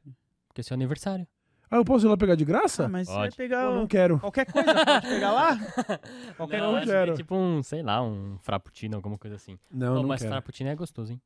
Porque 0.48 0.60
é 0.60 0.64
seu 0.64 0.74
aniversário. 0.74 1.26
Ah, 1.70 1.76
eu 1.78 1.84
posso 1.84 2.06
ir 2.06 2.08
lá 2.08 2.16
pegar 2.16 2.34
de 2.34 2.44
graça? 2.44 2.84
Ah, 2.84 2.88
mas 2.88 3.08
você 3.08 3.14
vai 3.14 3.22
Pode. 3.24 3.36
pegar 3.36 3.64
eu 3.64 3.74
não 3.74 3.86
quero. 3.86 4.20
qualquer 4.20 4.44
coisa, 4.46 4.74
pode 4.84 5.08
pegar 5.08 5.32
lá? 5.32 5.56
Qualquer 6.36 6.60
não, 6.60 6.72
coisa. 6.72 6.78
acho 6.78 6.86
que 6.86 6.92
é 6.92 7.04
quero. 7.04 7.16
tipo 7.16 7.34
um, 7.34 7.62
sei 7.62 7.82
lá, 7.82 8.02
um 8.02 8.36
frappuccino, 8.42 8.94
alguma 8.96 9.16
coisa 9.18 9.34
assim. 9.36 9.58
Não, 9.72 9.94
Pô, 9.96 10.02
não 10.02 10.08
mas 10.08 10.20
quero. 10.20 10.30
frappuccino 10.32 10.70
é 10.70 10.74
gostoso, 10.76 11.12
hein? 11.12 11.20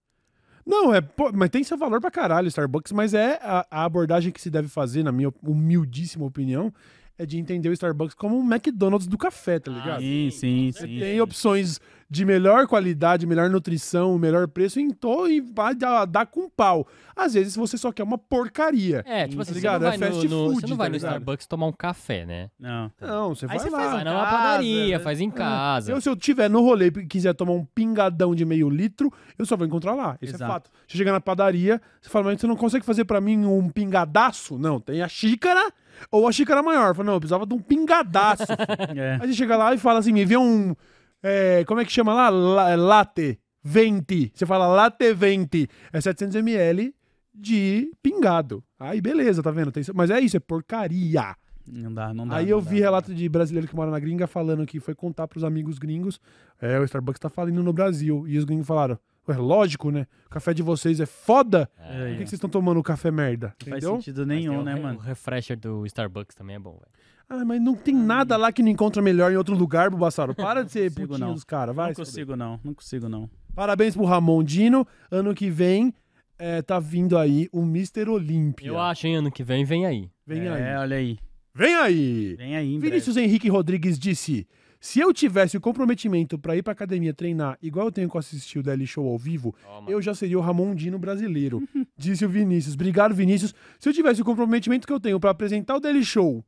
Não, 0.68 0.94
é, 0.94 1.00
pô, 1.00 1.32
mas 1.32 1.48
tem 1.48 1.64
seu 1.64 1.78
valor 1.78 1.98
pra 1.98 2.10
caralho, 2.10 2.46
Starbucks, 2.46 2.92
mas 2.92 3.14
é 3.14 3.38
a, 3.42 3.66
a 3.70 3.84
abordagem 3.84 4.30
que 4.30 4.38
se 4.38 4.50
deve 4.50 4.68
fazer, 4.68 5.02
na 5.02 5.10
minha 5.10 5.32
humildíssima 5.42 6.26
opinião, 6.26 6.70
é 7.18 7.24
de 7.24 7.38
entender 7.38 7.70
o 7.70 7.72
Starbucks 7.72 8.14
como 8.14 8.38
um 8.38 8.44
McDonald's 8.46 9.08
do 9.08 9.16
café, 9.16 9.58
tá 9.58 9.72
ligado? 9.72 10.00
Sim, 10.02 10.28
sim, 10.30 10.70
Você 10.70 10.86
sim. 10.86 10.98
tem 10.98 11.20
opções 11.22 11.80
de 12.10 12.24
melhor 12.24 12.66
qualidade, 12.66 13.26
melhor 13.26 13.50
nutrição, 13.50 14.18
melhor 14.18 14.48
preço 14.48 14.80
em 14.80 14.90
to 14.90 15.28
e 15.28 15.40
vai 15.42 15.74
dar, 15.74 16.06
com 16.26 16.48
pau. 16.48 16.86
Às 17.14 17.34
vezes 17.34 17.54
você 17.54 17.76
só 17.76 17.92
quer 17.92 18.02
uma 18.02 18.16
porcaria. 18.16 19.02
É, 19.06 19.24
tipo 19.26 19.36
Tá 19.36 19.42
assim, 19.42 19.52
você 19.52 19.54
ligado? 19.58 19.82
não 19.82 19.88
É 19.92 19.98
vai, 19.98 20.08
no, 20.08 20.14
fast 20.14 20.28
no- 20.28 20.44
food, 20.48 20.54
você 20.60 20.66
não 20.68 20.76
tá 20.76 20.76
vai 20.76 20.88
no 20.88 20.94
ligado? 20.94 21.10
Starbucks 21.10 21.46
tomar 21.46 21.66
um 21.66 21.72
café, 21.72 22.24
né? 22.24 22.48
Não. 22.58 22.90
Não, 23.00 23.34
você 23.34 23.46
vai 23.46 23.58
você 23.58 23.68
lá. 23.68 23.78
faz 23.78 23.92
Vai 23.92 24.00
em 24.00 24.04
numa 24.04 24.24
casa, 24.24 24.36
padaria, 24.36 24.98
né? 24.98 25.04
faz 25.04 25.20
em 25.20 25.30
casa. 25.30 25.92
Eu, 25.92 26.00
se 26.00 26.08
eu 26.08 26.16
tiver 26.16 26.48
no 26.48 26.62
rolê 26.62 26.86
e 26.86 27.06
quiser 27.06 27.34
tomar 27.34 27.52
um 27.52 27.64
pingadão 27.64 28.34
de 28.34 28.44
meio 28.44 28.70
litro, 28.70 29.12
eu 29.38 29.44
só 29.44 29.56
vou 29.56 29.66
encontrar 29.66 29.94
lá. 29.94 30.16
Isso 30.22 30.32
é 30.32 30.36
Exato. 30.36 30.50
fato. 30.52 30.70
Você 30.86 30.96
chega 30.96 31.12
na 31.12 31.20
padaria, 31.20 31.80
você 32.00 32.08
fala, 32.08 32.26
mas 32.26 32.40
você 32.40 32.46
não 32.46 32.56
consegue 32.56 32.86
fazer 32.86 33.04
pra 33.04 33.20
mim 33.20 33.44
um 33.44 33.68
pingadaço? 33.68 34.56
Não, 34.58 34.80
tem 34.80 35.02
a 35.02 35.08
xícara 35.08 35.72
ou 36.10 36.26
a 36.26 36.32
xícara 36.32 36.62
maior. 36.62 36.88
Eu 36.88 36.94
falo, 36.94 37.06
não, 37.06 37.14
eu 37.14 37.20
precisava 37.20 37.44
de 37.44 37.52
um 37.54 37.58
pingadaço. 37.60 38.44
É. 38.96 39.18
Aí 39.20 39.28
você 39.28 39.34
chega 39.34 39.56
lá 39.58 39.74
e 39.74 39.78
fala 39.78 39.98
assim, 39.98 40.12
me 40.12 40.24
vê 40.24 40.36
um. 40.36 40.74
É, 41.22 41.64
como 41.64 41.80
é 41.80 41.84
que 41.84 41.92
chama 41.92 42.12
lá? 42.14 42.28
La, 42.28 42.74
latte. 42.74 43.38
Venti. 43.62 44.30
Você 44.34 44.46
fala 44.46 44.66
latte 44.66 45.12
venti. 45.14 45.68
É 45.92 45.98
700ml 45.98 46.92
de 47.34 47.90
pingado. 48.02 48.62
Aí 48.78 49.00
beleza, 49.00 49.42
tá 49.42 49.50
vendo? 49.50 49.70
Tem- 49.72 49.82
mas 49.94 50.10
é 50.10 50.20
isso, 50.20 50.36
é 50.36 50.40
porcaria. 50.40 51.36
Não 51.70 51.92
dá, 51.92 52.14
não 52.14 52.26
dá. 52.26 52.36
Aí 52.36 52.46
não 52.46 52.52
eu 52.52 52.60
dá, 52.62 52.70
vi 52.70 52.80
relato 52.80 53.14
de 53.14 53.28
brasileiro 53.28 53.68
que 53.68 53.76
mora 53.76 53.90
na 53.90 53.98
gringa 53.98 54.26
falando 54.26 54.64
que 54.64 54.80
foi 54.80 54.94
contar 54.94 55.28
pros 55.28 55.44
amigos 55.44 55.78
gringos. 55.78 56.18
É, 56.60 56.78
o 56.78 56.84
Starbucks 56.84 57.18
tá 57.20 57.28
falindo 57.28 57.62
no 57.62 57.72
Brasil. 57.72 58.26
E 58.26 58.38
os 58.38 58.44
gringos 58.44 58.66
falaram: 58.66 58.98
Ué, 59.28 59.36
lógico, 59.36 59.90
né? 59.90 60.06
O 60.26 60.30
café 60.30 60.54
de 60.54 60.62
vocês 60.62 60.98
é 60.98 61.04
foda. 61.06 61.68
dá. 61.76 61.84
Por 61.84 61.92
É, 61.94 62.06
que, 62.06 62.12
que 62.12 62.18
vocês 62.20 62.32
estão 62.34 62.48
tomando 62.48 62.82
café 62.82 63.10
merda? 63.10 63.48
Não 63.60 63.68
faz 63.70 63.82
Entendeu? 63.84 63.96
sentido 63.96 64.26
Mas 64.26 64.28
tem 64.28 64.48
nenhum, 64.48 64.62
né, 64.62 64.74
mano? 64.76 64.98
O 64.98 65.02
refresher 65.02 65.58
do 65.58 65.84
Starbucks 65.84 66.34
também 66.34 66.56
é 66.56 66.58
bom, 66.58 66.72
velho. 66.72 66.90
Ah, 67.28 67.44
mas 67.44 67.60
não 67.60 67.74
tem 67.74 67.94
nada 67.94 68.36
lá 68.36 68.50
que 68.50 68.62
não 68.62 68.70
encontra 68.70 69.02
melhor 69.02 69.30
em 69.30 69.36
outro 69.36 69.54
lugar, 69.54 69.90
Bubassaro. 69.90 70.34
Para 70.34 70.64
de 70.64 70.72
ser 70.72 70.90
consigo, 70.90 71.08
putinho 71.08 71.26
não. 71.26 71.34
dos 71.34 71.44
caras, 71.44 71.76
vai. 71.76 71.88
Não 71.88 71.94
consigo, 71.94 72.36
não. 72.36 72.60
Não 72.64 72.74
consigo, 72.74 73.08
não. 73.08 73.28
Parabéns 73.54 73.94
pro 73.94 74.04
Ramon 74.04 74.42
Dino. 74.42 74.86
Ano 75.10 75.34
que 75.34 75.50
vem 75.50 75.92
é, 76.38 76.62
tá 76.62 76.78
vindo 76.78 77.18
aí 77.18 77.48
o 77.52 77.62
Mr. 77.62 78.08
Olímpia. 78.08 78.68
Eu 78.68 78.78
acho, 78.78 79.06
hein, 79.06 79.16
ano 79.16 79.30
que 79.30 79.42
vem, 79.42 79.64
vem 79.64 79.84
aí. 79.84 80.08
Vem 80.26 80.46
é, 80.46 80.50
aí. 80.50 80.76
olha 80.76 80.96
aí. 80.96 81.18
Vem 81.54 81.74
aí. 81.74 82.36
Vem 82.36 82.56
aí, 82.56 82.74
em 82.74 82.78
breve. 82.78 82.92
Vinícius 82.92 83.16
Henrique 83.16 83.48
Rodrigues 83.48 83.98
disse: 83.98 84.46
Se 84.80 85.00
eu 85.00 85.12
tivesse 85.12 85.56
o 85.56 85.60
comprometimento 85.60 86.38
pra 86.38 86.56
ir 86.56 86.62
pra 86.62 86.72
academia 86.72 87.12
treinar, 87.12 87.58
igual 87.60 87.88
eu 87.88 87.92
tenho 87.92 88.08
com 88.08 88.16
assistir 88.16 88.58
o 88.58 88.62
Daily 88.62 88.86
Show 88.86 89.06
ao 89.06 89.18
vivo, 89.18 89.54
Toma. 89.62 89.90
eu 89.90 90.00
já 90.00 90.14
seria 90.14 90.38
o 90.38 90.40
Ramondino 90.40 90.98
brasileiro. 90.98 91.62
disse 91.98 92.24
o 92.24 92.28
Vinícius. 92.28 92.74
Obrigado, 92.74 93.14
Vinícius. 93.14 93.54
Se 93.78 93.88
eu 93.88 93.92
tivesse 93.92 94.22
o 94.22 94.24
comprometimento 94.24 94.86
que 94.86 94.92
eu 94.92 95.00
tenho 95.00 95.18
pra 95.20 95.30
apresentar 95.30 95.76
o 95.76 95.80
Daily 95.80 96.04
Show, 96.04 96.44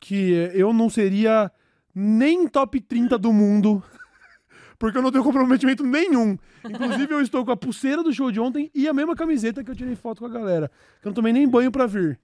que 0.00 0.30
eu 0.54 0.72
não 0.72 0.88
seria 0.88 1.50
nem 1.94 2.46
top 2.46 2.80
30 2.80 3.18
do 3.18 3.32
mundo, 3.32 3.82
porque 4.78 4.96
eu 4.98 5.02
não 5.02 5.10
tenho 5.10 5.24
comprometimento 5.24 5.82
nenhum. 5.84 6.36
Inclusive, 6.64 7.12
eu 7.12 7.20
estou 7.20 7.44
com 7.44 7.50
a 7.52 7.56
pulseira 7.56 8.02
do 8.02 8.12
show 8.12 8.30
de 8.30 8.40
ontem 8.40 8.70
e 8.74 8.86
a 8.88 8.92
mesma 8.92 9.14
camiseta 9.16 9.62
que 9.64 9.70
eu 9.70 9.76
tirei 9.76 9.96
foto 9.96 10.20
com 10.20 10.26
a 10.26 10.28
galera. 10.28 10.70
Que 11.00 11.08
eu 11.08 11.10
não 11.10 11.14
tomei 11.14 11.32
nem 11.32 11.48
banho 11.48 11.70
pra 11.70 11.86
vir. 11.86 12.18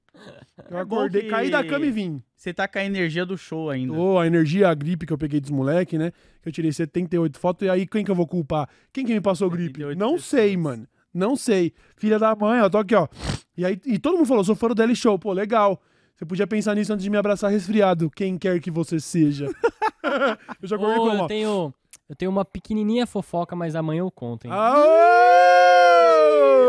Eu 0.71 0.79
É 0.79 0.81
acordei, 0.81 1.29
caí 1.29 1.51
da 1.51 1.65
cama 1.65 1.87
e 1.87 1.91
vim. 1.91 2.23
Você 2.37 2.53
tá 2.53 2.69
com 2.69 2.79
a 2.79 2.85
energia 2.85 3.25
do 3.25 3.37
show 3.39 3.71
ainda. 3.71 3.93
Ô, 3.95 4.19
a 4.19 4.27
energia, 4.27 4.69
a 4.69 4.75
gripe 4.75 5.07
que 5.07 5.13
eu 5.13 5.19
peguei 5.19 5.41
dos 5.41 5.51
moleque, 5.51 5.97
né? 5.99 6.13
Que 6.43 6.49
eu 6.49 6.53
tirei 6.53 6.71
78 6.73 7.39
fotos. 7.39 7.67
E 7.67 7.71
aí, 7.71 7.87
quem 7.87 8.05
que 8.05 8.11
eu 8.11 8.15
vou 8.15 8.27
culpar? 8.27 8.69
Quem 8.93 9.05
que 9.05 9.13
me 9.15 9.21
passou 9.21 9.49
gripe? 9.51 9.79
78 9.81 9.99
Não 9.99 10.13
pessoas. 10.15 10.25
sei, 10.25 10.57
mano. 10.57 10.87
Não 11.13 11.37
sei. 11.37 11.73
Filha 11.97 12.19
da 12.19 12.35
mãe, 12.37 12.61
ó, 12.61 12.69
tô 12.69 12.79
aqui, 12.79 12.95
ó. 12.95 13.09
E 13.57 13.65
aí, 13.65 13.81
e 13.87 13.99
todo 13.99 14.17
mundo 14.17 14.27
falou, 14.27 14.45
sou 14.45 14.55
fã 14.55 14.69
do 14.69 14.75
Daily 14.75 14.95
Show. 14.95 15.19
Pô, 15.19 15.33
legal. 15.33 15.81
Você 16.17 16.25
podia 16.25 16.47
pensar 16.47 16.75
nisso 16.75 16.93
antes 16.93 17.03
de 17.03 17.11
me 17.11 17.17
abraçar 17.17 17.51
resfriado. 17.51 18.11
Quem 18.11 18.39
quer 18.39 18.61
que 18.61 18.71
você 18.71 19.01
seja. 19.01 19.47
eu 20.63 20.69
já 20.69 20.77
acordei 20.77 20.97
Ô, 20.99 21.01
como, 21.01 21.15
eu 21.19 21.25
ó. 21.25 21.27
tenho, 21.27 21.75
eu 22.09 22.15
tenho 22.17 22.31
uma 22.31 22.45
pequenininha 22.45 23.07
fofoca, 23.07 23.57
mas 23.57 23.75
amanhã 23.75 24.01
eu 24.01 24.11
conto, 24.11 24.47
hein? 24.47 24.53
Aô! 24.53 24.85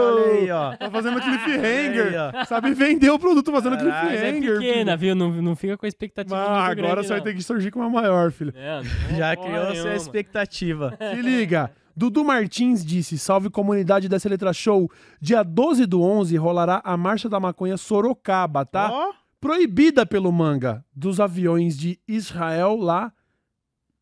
Olha 0.02 0.32
aí, 0.34 0.52
ó. 0.52 0.76
Tá 0.76 0.90
fazendo 0.90 1.22
cliffhanger. 1.22 2.08
Aí, 2.08 2.16
ó. 2.42 2.46
Sabe 2.46 2.74
vender 2.74 3.10
o 3.10 3.20
produto 3.20 3.52
fazendo 3.52 3.78
Caralho, 3.78 4.10
Mas 4.10 4.20
é 4.22 4.32
cliffhanger. 4.32 4.60
pequena, 4.60 4.98
viu? 4.98 5.16
Não, 5.16 5.30
não 5.32 5.56
fica 5.56 5.78
com 5.78 5.86
a 5.86 5.90
expectativa 5.90 6.36
Mas 6.36 6.48
muito 6.50 6.60
agora 6.62 6.76
grande, 6.76 7.02
você 7.08 7.10
vai 7.10 7.18
não. 7.20 7.24
ter 7.26 7.34
que 7.36 7.44
surgir 7.44 7.72
com 7.72 7.80
uma 7.80 7.90
maior, 7.90 8.32
filho. 8.32 8.54
É, 8.56 8.82
Já 9.16 9.36
criou 9.36 9.66
sua 9.66 9.72
nenhuma. 9.74 9.96
expectativa. 9.96 10.98
Se 11.14 11.22
liga. 11.22 11.72
Dudu 11.96 12.26
Martins 12.26 12.84
disse: 12.86 13.18
Salve 13.18 13.50
comunidade 13.50 14.10
dessa 14.10 14.28
letra 14.28 14.52
show. 14.52 14.92
Dia 15.22 15.44
12 15.44 15.86
do 15.86 16.02
11 16.02 16.36
rolará 16.36 16.82
a 16.84 16.98
Marcha 16.98 17.30
da 17.30 17.40
Maconha 17.40 17.78
Sorocaba, 17.78 18.66
tá? 18.66 18.90
Ó, 18.92 19.14
Proibida 19.40 20.06
pelo 20.06 20.32
manga 20.32 20.84
dos 20.96 21.20
aviões 21.20 21.78
de 21.78 22.00
Israel 22.08 22.76
lá. 22.76 23.12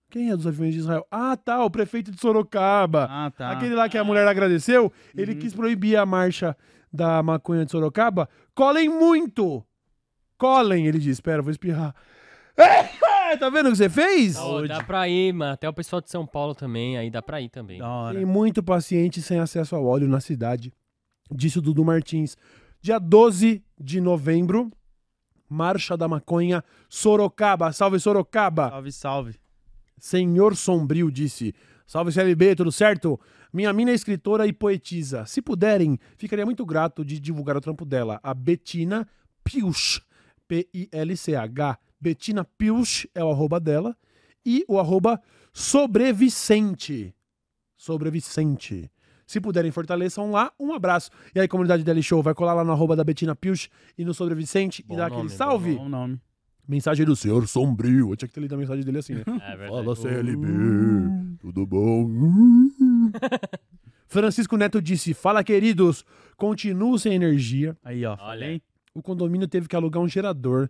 Quem 0.09 0.29
é 0.29 0.35
dos 0.37 0.45
aviões 0.47 0.73
de 0.73 0.79
Israel? 0.79 1.05
Ah, 1.09 1.35
tá, 1.35 1.63
o 1.65 1.69
prefeito 1.71 2.11
de 2.11 2.19
Sorocaba. 2.19 3.07
Ah, 3.09 3.31
tá. 3.31 3.49
Aquele 3.51 3.73
lá 3.75 3.89
que 3.89 3.97
a 3.97 4.03
mulher 4.03 4.27
agradeceu, 4.27 4.91
ele 5.15 5.33
Uhum. 5.33 5.39
quis 5.39 5.53
proibir 5.53 5.97
a 5.97 6.05
marcha 6.05 6.55
da 6.91 7.21
maconha 7.23 7.65
de 7.65 7.71
Sorocaba. 7.71 8.29
Colhem 8.53 8.87
muito! 8.89 9.65
Colhem, 10.37 10.85
ele 10.85 10.99
disse. 10.99 11.13
Espera, 11.13 11.41
vou 11.41 11.49
espirrar. 11.51 11.95
tá 13.39 13.49
vendo 13.49 13.67
o 13.69 13.71
que 13.71 13.77
você 13.77 13.89
fez? 13.89 14.37
Ô, 14.37 14.67
dá 14.67 14.83
pra 14.83 15.09
ir, 15.09 15.33
mano. 15.33 15.53
Até 15.53 15.67
o 15.67 15.73
pessoal 15.73 15.99
de 16.01 16.11
São 16.11 16.25
Paulo 16.27 16.53
também, 16.53 16.97
aí 16.97 17.09
dá 17.09 17.21
pra 17.21 17.41
ir 17.41 17.49
também. 17.49 17.81
Tem 18.13 18.25
muito 18.25 18.61
paciente 18.61 19.21
sem 19.21 19.39
acesso 19.39 19.75
ao 19.75 19.83
óleo 19.85 20.07
na 20.07 20.19
cidade, 20.19 20.71
disse 21.31 21.57
o 21.57 21.61
Dudu 21.61 21.83
Martins. 21.83 22.37
Dia 22.79 22.99
12 22.99 23.63
de 23.79 23.99
novembro, 23.99 24.69
Marcha 25.53 25.95
da 25.95 26.07
Maconha, 26.07 26.63
Sorocaba. 26.89 27.71
Salve, 27.71 27.99
Sorocaba! 27.99 28.69
Salve, 28.69 28.91
salve. 28.91 29.39
Senhor 29.99 30.55
Sombrio 30.55 31.11
disse: 31.11 31.53
Salve 31.85 32.11
CLB, 32.11 32.55
tudo 32.55 32.71
certo? 32.71 33.19
Minha 33.53 33.71
mina 33.71 33.91
é 33.91 33.93
escritora 33.93 34.47
e 34.47 34.51
poetisa. 34.51 35.25
Se 35.25 35.41
puderem, 35.41 35.99
ficaria 36.17 36.45
muito 36.45 36.65
grato 36.65 37.05
de 37.05 37.19
divulgar 37.19 37.55
o 37.55 37.61
trampo 37.61 37.85
dela, 37.85 38.19
a 38.23 38.33
Betina 38.33 39.07
Pilch. 39.43 40.01
P-I-L-C-H. 40.47 41.77
Betina 42.01 42.43
Pilch 42.43 43.09
é 43.13 43.23
o 43.23 43.29
arroba 43.29 43.59
dela. 43.59 43.95
E 44.45 44.65
o 44.67 44.79
arroba 44.79 45.21
Sobrevicente. 45.53 47.15
Sobrevicente. 47.77 48.91
Se 49.25 49.39
puderem, 49.39 49.71
fortaleçam 49.71 50.31
lá. 50.31 50.51
Um 50.59 50.73
abraço. 50.73 51.09
E 51.33 51.39
aí, 51.39 51.47
comunidade 51.47 51.83
Daily 51.83 52.03
Show, 52.03 52.21
vai 52.21 52.33
colar 52.33 52.53
lá 52.53 52.63
no 52.63 52.71
arroba 52.71 52.95
da 52.95 53.03
Betina 53.03 53.35
Pilch 53.35 53.69
e 53.97 54.03
no 54.05 54.13
Sobrevicente 54.13 54.83
Bom 54.83 54.93
e 54.93 54.97
dar 54.97 55.09
nome, 55.09 55.21
aquele 55.21 55.33
salve. 55.35 55.75
Bom 55.75 55.89
nome. 55.89 56.19
Mensagem 56.67 57.05
do 57.05 57.15
Senhor 57.15 57.47
Sombrio. 57.47 58.11
Eu 58.11 58.15
tinha 58.15 58.27
que 58.27 58.33
ter 58.33 58.39
lido 58.39 58.55
a 58.55 58.57
mensagem 58.57 58.83
dele 58.83 58.99
assim, 58.99 59.15
né? 59.15 59.23
É 59.43 59.57
verdade. 59.57 59.83
Fala 59.83 59.95
CLB, 59.95 60.47
tudo 61.39 61.65
bom? 61.65 62.09
Francisco 64.07 64.55
Neto 64.55 64.81
disse: 64.81 65.13
Fala, 65.13 65.43
queridos, 65.43 66.05
continuo 66.37 66.97
sem 66.99 67.13
energia. 67.13 67.75
Aí, 67.83 68.05
ó. 68.05 68.15
Olha 68.19 68.47
aí. 68.47 68.61
O 68.93 69.01
condomínio 69.01 69.47
teve 69.47 69.67
que 69.67 69.75
alugar 69.75 70.01
um 70.01 70.07
gerador. 70.07 70.69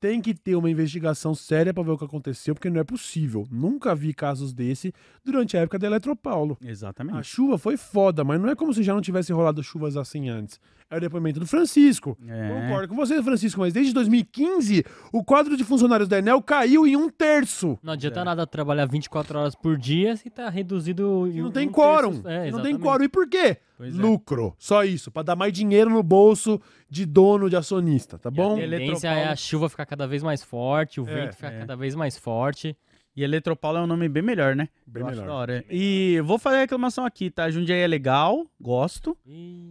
Tem 0.00 0.20
que 0.20 0.32
ter 0.32 0.54
uma 0.54 0.70
investigação 0.70 1.34
séria 1.34 1.74
pra 1.74 1.82
ver 1.82 1.90
o 1.90 1.98
que 1.98 2.04
aconteceu, 2.04 2.54
porque 2.54 2.70
não 2.70 2.80
é 2.80 2.84
possível. 2.84 3.48
Nunca 3.50 3.96
vi 3.96 4.14
casos 4.14 4.52
desse 4.52 4.94
durante 5.24 5.56
a 5.56 5.60
época 5.60 5.76
da 5.76 5.88
Eletropaulo. 5.88 6.56
A 6.64 6.68
Exatamente. 6.68 7.26
chuva 7.26 7.58
foi 7.58 7.76
foda, 7.76 8.22
mas 8.22 8.40
não 8.40 8.48
é 8.48 8.54
como 8.54 8.72
se 8.72 8.84
já 8.84 8.94
não 8.94 9.00
tivesse 9.00 9.32
rolado 9.32 9.60
chuvas 9.62 9.96
assim 9.96 10.28
antes. 10.28 10.60
É 10.90 10.96
o 10.96 11.00
depoimento 11.00 11.38
do 11.38 11.46
Francisco. 11.46 12.16
É. 12.26 12.48
Concordo 12.48 12.88
com 12.88 12.96
você, 12.96 13.22
Francisco, 13.22 13.60
mas 13.60 13.74
desde 13.74 13.92
2015 13.92 14.84
o 15.12 15.22
quadro 15.22 15.54
de 15.56 15.62
funcionários 15.62 16.08
da 16.08 16.18
Enel 16.18 16.40
caiu 16.40 16.86
em 16.86 16.96
um 16.96 17.10
terço. 17.10 17.78
Não 17.82 17.92
adianta 17.92 18.24
nada 18.24 18.46
trabalhar 18.46 18.86
24 18.86 19.38
horas 19.38 19.54
por 19.54 19.76
dia 19.76 20.16
se 20.16 20.30
tá 20.30 20.48
reduzido 20.48 21.26
em 21.30 21.40
Não 21.42 21.48
um 21.48 21.50
tem 21.50 21.64
terço. 21.68 21.74
quórum. 21.74 22.22
É, 22.24 22.50
não 22.50 22.62
tem 22.62 22.78
quórum. 22.78 23.04
E 23.04 23.08
por 23.08 23.28
quê? 23.28 23.58
Pois 23.76 23.94
é. 23.94 24.00
Lucro. 24.00 24.54
Só 24.58 24.82
isso. 24.82 25.10
Pra 25.10 25.22
dar 25.22 25.36
mais 25.36 25.52
dinheiro 25.52 25.90
no 25.90 26.02
bolso 26.02 26.58
de 26.88 27.04
dono, 27.04 27.50
de 27.50 27.56
acionista, 27.56 28.18
tá 28.18 28.30
E 28.30 28.32
bom? 28.34 28.54
A 28.54 28.56
tendência 28.56 29.08
é 29.08 29.28
a 29.28 29.36
chuva 29.36 29.68
ficar 29.68 29.84
cada 29.84 30.06
vez 30.06 30.22
mais 30.22 30.42
forte, 30.42 31.00
o 31.02 31.06
É, 31.08 31.14
vento 31.14 31.36
ficar 31.36 31.52
é. 31.52 31.58
cada 31.60 31.76
vez 31.76 31.94
mais 31.94 32.16
forte. 32.16 32.74
E 33.18 33.24
Eletropaulo 33.24 33.78
é 33.78 33.80
um 33.80 33.86
nome 33.88 34.08
bem 34.08 34.22
melhor, 34.22 34.54
né? 34.54 34.68
Bem 34.86 35.02
Eu 35.02 35.08
melhor. 35.08 35.26
da 35.26 35.32
hora. 35.34 35.64
E 35.68 36.12
eu 36.14 36.24
vou 36.24 36.38
fazer 36.38 36.56
a 36.56 36.60
reclamação 36.60 37.04
aqui, 37.04 37.28
tá? 37.30 37.50
Jundiaí 37.50 37.80
é 37.80 37.86
legal, 37.88 38.46
gosto, 38.60 39.16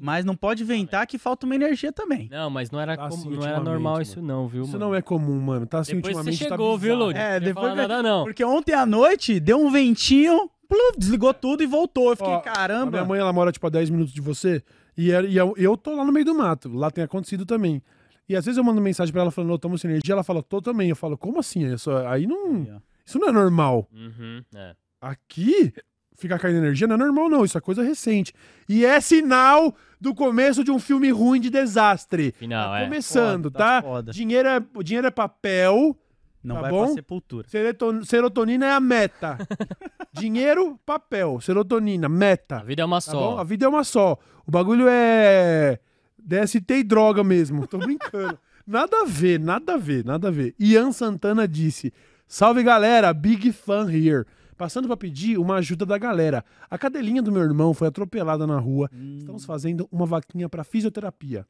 mas 0.02 0.26
não 0.26 0.36
pode 0.36 0.64
inventar 0.64 1.08
que 1.08 1.18
falta 1.18 1.46
uma 1.46 1.56
energia 1.56 1.94
também. 1.94 2.28
Não, 2.30 2.50
mas 2.50 2.70
não 2.72 2.78
era, 2.80 2.98
Tá 2.98 3.08
como- 3.08 3.14
assim 3.22 3.30
não 3.30 3.48
era 3.48 3.62
normal 3.62 3.94
mano. 3.94 4.02
isso 4.04 4.22
não, 4.22 4.50
viu, 4.50 4.64
Isso 4.64 4.74
mano? 4.74 4.86
não 4.88 4.96
é 4.96 5.02
comum, 5.02 5.40
mano. 5.40 5.66
Tá 5.66 5.80
assim 5.80 5.96
Depois 5.96 6.14
você 6.14 6.30
ultimamente. 6.30 6.44
tá 6.44 6.50
chegou, 6.56 6.78
viu, 6.78 6.90
bizarro. 6.96 7.06
Lodi? 7.06 7.20
É, 7.20 7.40
Não 7.40 7.48
depois 7.48 7.70
que- 7.70 7.76
nada 7.78 8.04
não. 8.04 8.24
Porque 8.26 8.44
ontem 8.44 8.74
à 8.74 8.86
noite 8.86 9.40
deu 9.40 9.58
um 9.66 9.72
ventinho, 9.72 10.50
pluf, 10.68 10.98
desligou 10.98 11.34
tudo 11.34 11.64
e 11.64 11.66
voltou. 11.66 12.10
Eu 12.10 12.18
fiquei, 12.18 12.34
Ó, 12.34 12.38
A 12.40 12.42
caramba. 12.42 12.92
minha 12.92 13.06
mãe, 13.06 13.18
ela 13.22 13.32
mora, 13.32 13.54
tipo, 13.54 13.66
a 13.66 13.70
10 13.70 13.90
minutos 13.90 14.14
de 14.14 14.20
você. 14.20 14.62
E, 14.98 15.10
é- 15.10 15.24
e 15.24 15.38
eu, 15.38 15.54
eu 15.58 15.78
tô 15.78 15.96
lá 15.96 16.04
no 16.04 16.12
meio 16.12 16.26
do 16.26 16.36
mato. 16.36 16.68
Lá 16.68 16.92
tem 16.92 17.02
acontecido 17.02 17.46
também. 17.46 17.82
E 18.28 18.36
às 18.36 18.44
vezes 18.44 18.58
eu 18.58 18.64
mando 18.66 18.82
mensagem 18.82 19.14
pra 19.14 19.22
ela 19.22 19.32
falando, 19.32 19.54
ô, 19.54 19.58
tamo 19.58 19.78
sem 19.78 19.90
energia. 19.90 20.12
Ela 20.14 20.22
fala, 20.24 20.44
tô 20.44 20.62
também. 20.62 20.90
Eu 20.90 20.98
falo, 20.98 21.18
como 21.18 21.40
assim? 21.40 21.66
Isso, 21.74 21.90
aí 21.92 22.28
não. 22.28 22.56
Aí, 22.56 22.72
ó. 22.76 22.80
Isso 23.08 23.18
não 23.18 23.30
é 23.30 23.32
normal. 23.32 23.88
Uhum, 23.94 24.44
é. 24.54 24.76
Aqui, 25.00 25.74
ficar 26.18 26.38
caindo 26.40 26.58
energia 26.58 26.86
não 26.88 26.96
é 26.96 26.98
normal, 27.00 27.30
não. 27.30 27.46
Isso 27.46 27.58
é 27.58 27.62
coisa 27.62 27.82
recente. 27.82 28.34
E 28.68 28.86
é 28.86 29.00
sinal 29.00 29.74
do 30.00 30.14
começo 30.14 30.64
de 30.64 30.72
um 30.72 30.78
filme 30.80 31.10
ruim 31.10 31.40
de 31.40 31.50
desastre. 31.50 32.34
Final, 32.38 32.72
tá 32.72 32.80
é. 32.80 32.84
começando, 32.84 33.44
Foda, 33.46 33.58
tá? 33.58 33.82
tá 33.82 33.88
foda. 33.88 34.12
Dinheiro, 34.12 34.48
é, 34.50 34.60
dinheiro 34.84 35.08
é 35.08 35.12
papel, 35.12 35.98
Não 36.44 36.56
Tá 36.56 36.62
vai 36.62 36.72
bom? 36.72 36.86
pra 36.86 36.94
sepultura. 36.94 37.48
seroton- 37.50 38.04
serotonina 38.04 38.66
é 38.66 38.72
a 38.72 38.80
meta. 38.80 39.38
Dinheiro, 40.14 40.80
papel, 40.86 41.40
serotonina, 41.42 42.08
meta. 42.10 42.58
A 42.58 42.64
vida 42.64 42.82
é 42.82 42.86
uma 42.86 43.02
Tá 43.02 43.12
bom? 43.12 43.34
A 43.34 43.38
só. 43.38 43.44
vida 43.44 43.66
é 43.66 43.70
uma 43.70 43.84
só. 43.84 44.18
O 44.46 44.52
bagulho 44.52 44.86
é 44.90 45.80
DST 46.18 46.74
e 46.74 46.84
droga 46.84 47.24
mesmo. 47.24 47.68
Tô 47.68 47.78
brincando. 47.78 48.38
nada 48.66 49.02
a 49.02 49.06
ver, 49.06 49.40
nada 49.40 49.74
a 49.76 49.78
ver, 49.78 50.04
nada 50.06 50.28
a 50.30 50.32
ver. 50.32 50.56
Ian 50.60 50.92
Santana 50.92 51.48
disse: 51.48 51.94
Salve 52.28 52.62
galera, 52.62 53.14
big 53.14 53.52
fan 53.54 53.90
here. 53.90 54.26
Passando 54.58 54.88
pra 54.88 54.98
pedir 54.98 55.38
uma 55.38 55.56
ajuda 55.56 55.86
da 55.86 55.98
galera. 55.98 56.44
A 56.70 56.78
cadelinha 56.78 57.22
do 57.22 57.32
meu 57.32 57.42
irmão 57.42 57.74
foi 57.74 57.88
atropelada 57.88 58.46
na 58.46 58.60
rua. 58.60 58.90
Estamos 59.20 59.46
fazendo 59.46 59.88
uma 59.92 60.06
vaquinha 60.06 60.50
pra 60.50 60.64
fisioterapia. 60.64 61.48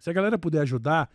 Se 0.00 0.10
a 0.10 0.12
galera 0.12 0.36
puder 0.36 0.62
ajudar, 0.62 1.08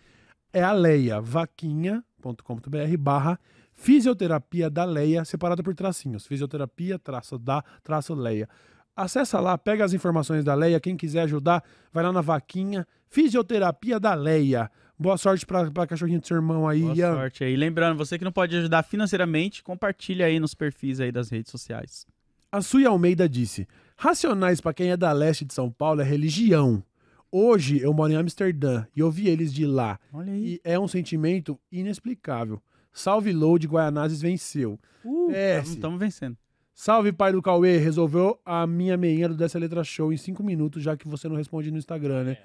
é 0.53 0.63
a 0.63 0.71
Leia, 0.71 1.19
vaquinha.com.br 1.19 2.97
barra 2.97 3.39
fisioterapia 3.73 4.69
da 4.69 4.85
Leia, 4.85 5.25
separada 5.25 5.61
por 5.61 5.75
tracinhos. 5.75 6.25
Fisioterapia, 6.25 6.97
traço 6.97 7.37
da, 7.37 7.63
traço 7.83 8.13
Leia. 8.13 8.47
Acessa 8.95 9.39
lá, 9.39 9.57
pega 9.57 9.83
as 9.83 9.93
informações 9.93 10.43
da 10.43 10.53
Leia. 10.53 10.79
Quem 10.79 10.95
quiser 10.95 11.21
ajudar, 11.21 11.63
vai 11.91 12.03
lá 12.03 12.11
na 12.11 12.21
vaquinha. 12.21 12.87
Fisioterapia 13.09 13.99
da 13.99 14.13
Leia. 14.13 14.69
Boa 14.99 15.17
sorte 15.17 15.45
pra, 15.45 15.71
pra 15.71 15.87
cachorrinho 15.87 16.19
do 16.19 16.27
seu 16.27 16.35
irmão 16.35 16.67
aí, 16.67 16.81
Boa 16.81 16.93
Ian. 16.93 17.13
sorte 17.15 17.43
aí. 17.45 17.55
Lembrando, 17.55 17.97
você 17.97 18.17
que 18.17 18.25
não 18.25 18.33
pode 18.33 18.55
ajudar 18.57 18.83
financeiramente, 18.83 19.63
compartilha 19.63 20.25
aí 20.25 20.41
nos 20.41 20.53
perfis 20.53 20.99
aí 20.99 21.09
das 21.09 21.29
redes 21.29 21.49
sociais. 21.49 22.05
A 22.51 22.61
Sui 22.61 22.85
Almeida 22.85 23.29
disse: 23.29 23.65
Racionais 23.95 24.59
pra 24.59 24.73
quem 24.73 24.91
é 24.91 24.97
da 24.97 25.13
leste 25.13 25.45
de 25.45 25.53
São 25.53 25.71
Paulo 25.71 26.01
é 26.01 26.03
religião. 26.03 26.83
Hoje 27.31 27.79
eu 27.79 27.93
moro 27.93 28.11
em 28.11 28.15
Amsterdã 28.15 28.85
e 28.93 29.01
ouvi 29.01 29.29
eles 29.29 29.53
de 29.53 29.65
lá. 29.65 29.99
Olha 30.11 30.33
aí. 30.33 30.55
E 30.55 30.61
é 30.63 30.77
um 30.77 30.87
sentimento 30.87 31.57
inexplicável. 31.71 32.61
Salve 32.91 33.31
Load, 33.31 33.67
Guaianazes 33.67 34.19
venceu. 34.21 34.77
Uh. 35.05 35.31
Estamos 35.63 35.99
vencendo. 35.99 36.35
Salve, 36.73 37.11
pai 37.13 37.31
do 37.31 37.41
Cauê. 37.41 37.77
Resolveu 37.77 38.39
a 38.43 38.65
minha 38.65 38.97
meinha 38.97 39.29
do 39.29 39.35
Dessa 39.35 39.59
Letra 39.59 39.83
Show 39.83 40.11
em 40.11 40.17
cinco 40.17 40.43
minutos, 40.43 40.81
já 40.83 40.97
que 40.97 41.07
você 41.07 41.29
não 41.29 41.35
responde 41.35 41.71
no 41.71 41.77
Instagram, 41.77 42.23
né? 42.23 42.37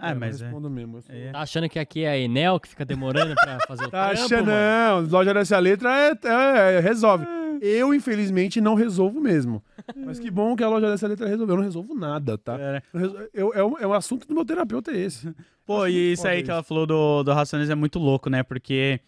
Ah, 0.00 0.12
eu 0.12 0.16
mas 0.16 0.40
é. 0.40 0.44
respondo 0.44 0.70
mesmo. 0.70 0.98
eu 0.98 1.02
sou- 1.02 1.14
É. 1.14 1.30
Tá 1.32 1.40
achando 1.40 1.68
que 1.68 1.78
aqui 1.78 2.04
é 2.04 2.10
a 2.10 2.18
Enel 2.18 2.58
que 2.60 2.68
fica 2.68 2.84
demorando 2.84 3.34
pra 3.34 3.58
fazer 3.66 3.84
o 3.86 3.90
Tá 3.90 4.08
trampo, 4.10 4.24
achando, 4.24 4.46
mano? 4.46 5.02
não. 5.02 5.10
Loja 5.10 5.34
dessa 5.34 5.58
letra 5.58 5.90
é, 5.96 6.10
é- 6.12 6.76
é- 6.76 6.80
resolve. 6.80 7.26
Eu, 7.60 7.92
infelizmente, 7.92 8.60
não 8.60 8.74
resolvo 8.74 9.20
mesmo. 9.20 9.62
Mas 9.96 10.18
que 10.20 10.30
bom 10.30 10.54
que 10.54 10.62
a 10.62 10.68
loja 10.68 10.88
dessa 10.90 11.08
letra 11.08 11.26
resolveu. 11.26 11.54
Eu 11.54 11.58
não 11.58 11.64
resolvo 11.64 11.92
nada, 11.94 12.38
tá? 12.38 12.56
É. 12.60 12.82
Eu 12.94 13.28
eu- 13.34 13.52
é, 13.54 13.62
o, 13.64 13.78
é 13.78 13.86
o 13.86 13.92
assunto 13.92 14.28
do 14.28 14.34
meu 14.34 14.44
terapeuta 14.44 14.92
é 14.92 14.96
esse. 14.98 15.34
Pô, 15.66 15.86
e 15.86 16.12
isso 16.12 16.26
aí 16.28 16.42
que 16.42 16.50
ela 16.50 16.62
falou 16.62 16.86
do, 16.86 17.22
do 17.24 17.32
Racionais 17.32 17.68
é 17.68 17.74
muito 17.74 17.98
louco, 17.98 18.30
né? 18.30 18.42
Porque 18.44 19.00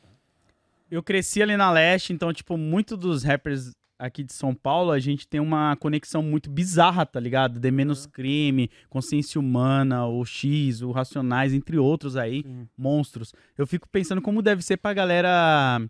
eu 0.91 1.03
cresci 1.03 1.41
ali 1.43 1.57
na 1.57 1.71
leste, 1.71 2.13
então, 2.13 2.33
tipo, 2.33 2.57
muito 2.57 2.97
dos 2.97 3.23
rappers 3.23 3.71
aqui 4.01 4.25
de 4.25 4.33
São 4.33 4.55
Paulo, 4.55 4.91
a 4.91 4.99
gente 4.99 5.29
tem 5.29 5.41
uma 5.41 5.77
conexão 5.77 6.23
muito 6.23 6.49
bizarra, 6.51 7.05
tá 7.07 7.21
ligado? 7.21 7.61
De 7.61 7.71
Menos 7.71 8.07
Crime, 8.07 8.71
Consciência 8.89 9.39
Humana, 9.41 10.07
o 10.07 10.25
X, 10.25 10.83
o 10.83 10.91
Racionais, 10.91 11.53
entre 11.53 11.79
outros 11.79 12.17
aí, 12.17 12.43
Sim. 12.43 12.67
monstros. 12.77 13.33
Eu 13.59 13.67
fico 13.67 13.89
pensando 13.89 14.21
como 14.23 14.43
deve 14.43 14.63
ser 14.63 14.77
pra 14.79 14.93
galera 14.95 15.81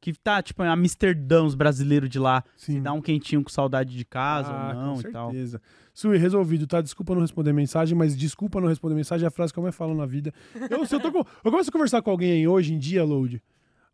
que 0.00 0.12
tá, 0.12 0.42
tipo, 0.42 0.62
em 0.62 0.68
Amsterdã, 0.68 1.44
os 1.44 1.54
brasileiros 1.54 2.10
de 2.10 2.18
lá, 2.18 2.44
Sim. 2.58 2.82
dá 2.82 2.92
um 2.92 3.00
quentinho 3.00 3.42
com 3.42 3.48
saudade 3.48 3.96
de 3.96 4.04
casa 4.04 4.52
Ah, 4.52 4.68
ou 4.68 4.74
não 4.74 4.94
com 5.00 5.08
e 5.08 5.12
tal. 5.12 5.30
certeza. 5.30 5.62
Sui, 5.94 6.18
resolvido, 6.18 6.66
tá? 6.66 6.82
Desculpa 6.82 7.14
não 7.14 7.22
responder 7.22 7.54
mensagem, 7.54 7.96
mas 7.96 8.14
desculpa 8.14 8.60
não 8.60 8.68
responder 8.68 8.94
mensagem 8.94 9.24
é 9.24 9.28
a 9.28 9.30
frase 9.30 9.50
que 9.52 9.58
eu 9.58 9.62
mais 9.62 9.74
falo 9.74 9.94
na 9.94 10.04
vida. 10.04 10.30
Eu, 10.68 10.84
se 10.84 10.94
eu, 10.94 11.00
tô 11.00 11.10
com- 11.10 11.24
eu 11.42 11.50
começo 11.50 11.70
a 11.70 11.72
conversar 11.72 12.02
com 12.02 12.10
alguém 12.10 12.32
aí 12.32 12.46
hoje 12.46 12.74
em 12.74 12.78
dia, 12.78 13.02
Load. 13.02 13.40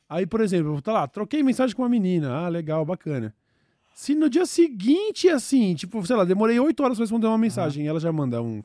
Aí, 0.08 0.26
por 0.26 0.40
exemplo, 0.40 0.82
tá 0.82 0.92
lá, 0.92 1.06
troquei 1.06 1.40
mensagem 1.44 1.76
com 1.76 1.82
uma 1.82 1.88
menina. 1.88 2.32
Ah, 2.32 2.48
legal, 2.48 2.84
bacana. 2.84 3.32
Se 4.00 4.14
no 4.14 4.30
dia 4.30 4.46
seguinte, 4.46 5.28
assim, 5.28 5.74
tipo, 5.74 6.04
sei 6.06 6.16
lá, 6.16 6.24
demorei 6.24 6.58
oito 6.58 6.82
horas 6.82 6.96
pra 6.96 7.02
responder 7.04 7.26
uma 7.26 7.36
mensagem 7.36 7.84
e 7.84 7.86
ela 7.86 8.00
já 8.00 8.10
manda 8.10 8.40
um. 8.40 8.62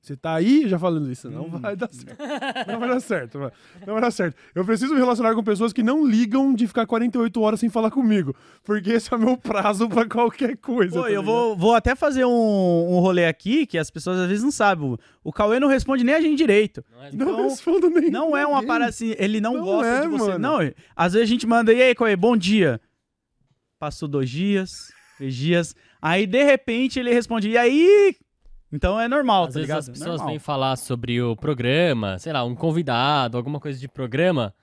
Você 0.00 0.16
tá 0.16 0.34
aí? 0.34 0.64
Eu 0.64 0.68
Já 0.70 0.76
falando 0.76 1.08
isso. 1.08 1.30
Não 1.30 1.44
Hum. 1.44 1.60
vai 1.60 1.76
dar 1.76 1.88
certo. 1.92 2.18
Não 2.66 2.80
vai 2.80 2.88
dar 2.88 2.98
certo. 3.00 3.38
Não 3.86 3.92
vai 3.92 4.00
dar 4.02 4.10
certo. 4.10 4.36
Eu 4.56 4.64
preciso 4.64 4.92
me 4.92 4.98
relacionar 4.98 5.36
com 5.36 5.44
pessoas 5.44 5.72
que 5.72 5.84
não 5.84 6.04
ligam 6.04 6.52
de 6.52 6.66
ficar 6.66 6.84
48 6.84 7.40
horas 7.40 7.60
sem 7.60 7.68
falar 7.70 7.92
comigo. 7.92 8.34
Porque 8.64 8.90
esse 8.90 9.14
é 9.14 9.16
o 9.16 9.20
meu 9.20 9.36
prazo 9.38 9.88
pra 9.88 10.04
qualquer 10.04 10.56
coisa. 10.56 10.96
Pô, 10.98 11.02
tá 11.04 11.10
eu 11.12 11.22
vou, 11.22 11.56
vou 11.56 11.76
até 11.76 11.94
fazer 11.94 12.24
um, 12.24 12.30
um 12.32 12.98
rolê 12.98 13.26
aqui 13.26 13.64
que 13.66 13.78
as 13.78 13.88
pessoas 13.88 14.18
às 14.18 14.26
vezes 14.26 14.42
não 14.42 14.50
sabem. 14.50 14.84
O, 14.90 14.98
o 15.22 15.32
Cauê 15.32 15.60
não 15.60 15.68
responde 15.68 16.02
nem 16.02 16.16
a 16.16 16.20
gente 16.20 16.36
direito. 16.36 16.82
Não 16.90 17.04
é- 17.04 17.12
Não 17.12 17.30
Então, 17.30 17.42
respondo 17.44 17.88
nem. 17.88 18.10
Não 18.10 18.36
é 18.36 18.44
uma 18.44 18.64
parada 18.66 18.90
assim, 18.90 19.14
ele 19.16 19.40
não, 19.40 19.54
Não 19.58 19.64
gosta 19.64 19.86
é, 19.86 20.00
de 20.00 20.08
você. 20.08 20.30
mano. 20.32 20.38
Não, 20.40 20.72
às 20.96 21.12
vezes 21.12 21.28
a 21.28 21.30
gente 21.32 21.46
manda, 21.46 21.72
e 21.72 21.80
aí, 21.80 21.94
Cauê, 21.94 22.16
bom 22.16 22.36
dia. 22.36 22.80
Passou 23.82 24.06
dois 24.06 24.30
dias, 24.30 24.92
três 25.18 25.34
dias. 25.34 25.74
Aí, 26.00 26.24
de 26.24 26.44
repente, 26.44 27.00
ele 27.00 27.12
responde, 27.12 27.48
e 27.50 27.58
aí? 27.58 28.14
Então 28.72 28.98
é 29.00 29.08
normal, 29.08 29.46
Às 29.46 29.48
tá 29.48 29.52
vezes 29.54 29.62
ligado? 29.66 29.78
as 29.80 29.88
pessoas 29.88 30.08
Normal. 30.18 30.26
vêm 30.28 30.38
falar 30.38 30.76
sobre 30.76 31.20
o 31.20 31.34
programa, 31.34 32.16
sei 32.16 32.32
lá, 32.32 32.44
um 32.44 32.54
convidado, 32.54 33.36
alguma 33.36 33.58
coisa 33.58 33.80
de 33.80 33.88
programa, 33.88 34.54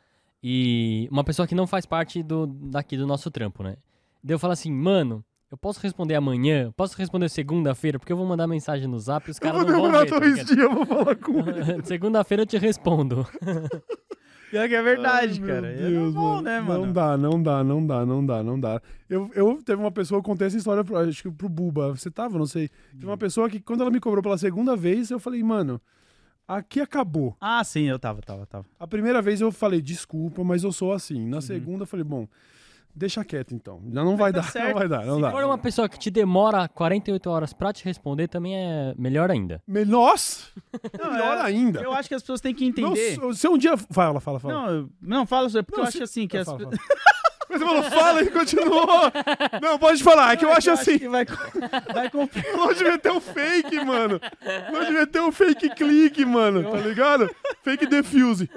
e 0.41 1.05
uma 1.11 1.25
pessoa 1.25 1.45
que 1.45 1.53
não 1.53 1.67
faz 1.67 1.85
parte 1.85 2.23
do, 2.23 2.47
daqui 2.47 2.95
do 2.95 3.05
nosso 3.05 3.29
trampo, 3.29 3.61
né? 3.61 3.75
Daí 4.23 4.33
eu 4.35 4.39
falo 4.39 4.53
assim, 4.53 4.71
mano, 4.71 5.21
eu 5.51 5.57
posso 5.57 5.81
responder 5.81 6.15
amanhã, 6.15 6.71
posso 6.77 6.97
responder 6.97 7.27
segunda-feira, 7.27 7.99
porque 7.99 8.13
eu 8.13 8.17
vou 8.17 8.25
mandar 8.25 8.47
mensagem 8.47 8.87
no 8.87 8.97
zap 8.99 9.27
e 9.27 9.31
os 9.31 9.37
Eu 9.37 9.41
caras 9.41 9.63
vou 9.63 9.69
não 9.69 9.81
vão 9.81 9.91
demorar 9.91 10.05
ver. 10.05 10.09
tá 10.11 10.19
dois 10.19 10.31
ligado? 10.31 10.47
dias, 10.47 10.59
eu 10.59 10.73
vou 10.73 10.85
falar 10.85 11.15
com 11.17 11.39
ele. 11.39 11.83
Segunda-feira 11.85 12.43
eu 12.43 12.47
te 12.47 12.57
respondo. 12.57 13.27
Pior 14.49 14.67
que 14.67 14.76
é 14.76 14.81
verdade, 14.81 15.39
Ai, 15.41 15.47
cara. 15.47 15.67
é 15.67 15.77
Deus, 15.77 16.13
normal, 16.13 16.41
né, 16.41 16.59
mano? 16.59 16.85
Não 16.85 16.93
dá, 16.93 17.17
não 17.17 17.43
dá, 17.43 17.63
não 17.63 17.85
dá, 17.85 18.05
não 18.05 18.26
dá, 18.26 18.43
não 18.43 18.59
dá. 18.59 18.81
Eu, 19.09 19.30
eu 19.35 19.61
teve 19.63 19.81
uma 19.81 19.91
pessoa, 19.91 20.19
eu 20.19 20.23
contei 20.23 20.47
essa 20.47 20.57
história 20.57 20.84
pro, 20.84 20.97
acho 20.97 21.23
que 21.23 21.31
pro 21.31 21.47
Buba. 21.47 21.89
Você 21.89 22.09
tava, 22.09 22.38
não 22.38 22.45
sei. 22.45 22.69
Teve 22.91 23.05
uma 23.05 23.17
pessoa 23.17 23.49
que, 23.49 23.59
quando 23.59 23.81
ela 23.81 23.91
me 23.91 23.99
cobrou 23.99 24.23
pela 24.23 24.38
segunda 24.38 24.76
vez, 24.76 25.11
eu 25.11 25.19
falei, 25.19 25.43
mano, 25.43 25.80
aqui 26.47 26.81
acabou. 26.81 27.35
Ah, 27.39 27.63
sim, 27.63 27.84
eu 27.84 27.99
tava, 27.99 28.21
tava, 28.21 28.45
tava. 28.45 28.65
A 28.80 28.88
primeira 28.88 29.21
vez 29.21 29.39
eu 29.39 29.51
falei, 29.51 29.81
desculpa, 29.81 30.43
mas 30.43 30.63
eu 30.63 30.71
sou 30.71 30.91
assim. 30.93 31.21
Uhum. 31.21 31.30
Na 31.30 31.41
segunda 31.41 31.84
eu 31.84 31.88
falei, 31.88 32.03
bom, 32.03 32.27
deixa 32.95 33.24
quieto 33.24 33.53
então. 33.53 33.82
Já 33.94 34.03
não 34.03 34.18
vai 34.18 34.32
tá 34.32 34.40
dar, 34.40 34.45
não 34.45 34.52
certo. 34.52 34.74
vai 34.78 34.88
dar, 34.88 35.06
não 35.06 35.16
Se 35.16 35.22
dá. 35.22 35.32
for 35.32 35.44
uma 35.44 35.57
pessoa 35.57 35.88
que 35.90 35.98
te 35.99 36.10
demora 36.11 36.68
48 36.68 37.30
horas 37.30 37.53
pra 37.53 37.72
te 37.74 37.84
responder, 37.86 38.28
também 38.28 38.56
é 38.57 38.94
melhor 38.98 39.32
ainda. 39.32 39.61
Me- 39.68 39.86
Nossa! 39.86 40.48
Não, 41.02 41.11
melhor 41.11 41.38
é- 41.38 41.41
ainda. 41.41 41.82
Eu 41.82 41.94
acho 41.94 42.10
que 42.10 42.16
as 42.16 42.22
pessoas 42.22 42.41
têm 42.41 42.53
que 42.53 42.66
entender. 42.66 43.18
Não, 43.18 43.34
se 43.34 43.48
um 43.48 43.57
dia. 43.57 43.76
Fala, 43.91 44.20
fala, 44.20 44.40
fala. 44.40 44.53
Não, 44.53 44.70
eu- 44.70 44.90
não, 45.02 45.26
fala 45.26 45.49
porque 45.49 45.78
Não, 45.78 45.86
eu 45.86 45.91
se- 45.91 45.98
acho 45.98 46.03
assim 46.03 46.28
que 46.28 46.38
as 46.38 46.45
fala, 46.45 46.57
pe- 46.57 46.64
fala. 46.66 46.78
Mas 47.52 47.60
você 47.61 47.66
falou, 47.66 47.84
fala 47.84 48.22
e 48.22 48.30
continuou. 48.30 48.88
Não, 49.60 49.80
pode 49.80 50.03
falar, 50.03 50.34
é 50.34 50.38
que 50.38 50.45
eu 50.45 50.52
acho 50.53 50.70
assim. 50.70 50.99
que 50.99 51.10
vai, 51.10 51.26
vai 51.91 52.07
comprar. 52.07 52.44
Não 52.56 52.68
devia 52.72 52.99
ter 52.99 53.10
o 53.10 53.20
fake, 53.20 53.84
mano. 53.84 54.22
Não 54.72 54.86
devia 54.86 55.07
ter 55.07 55.20
o 55.20 55.32
fake 55.32 55.70
clique, 55.74 56.24
mano. 56.26 56.70
Tá 56.70 56.78
ligado? 56.78 57.28
Fake 57.64 57.88
defuse. 57.88 58.48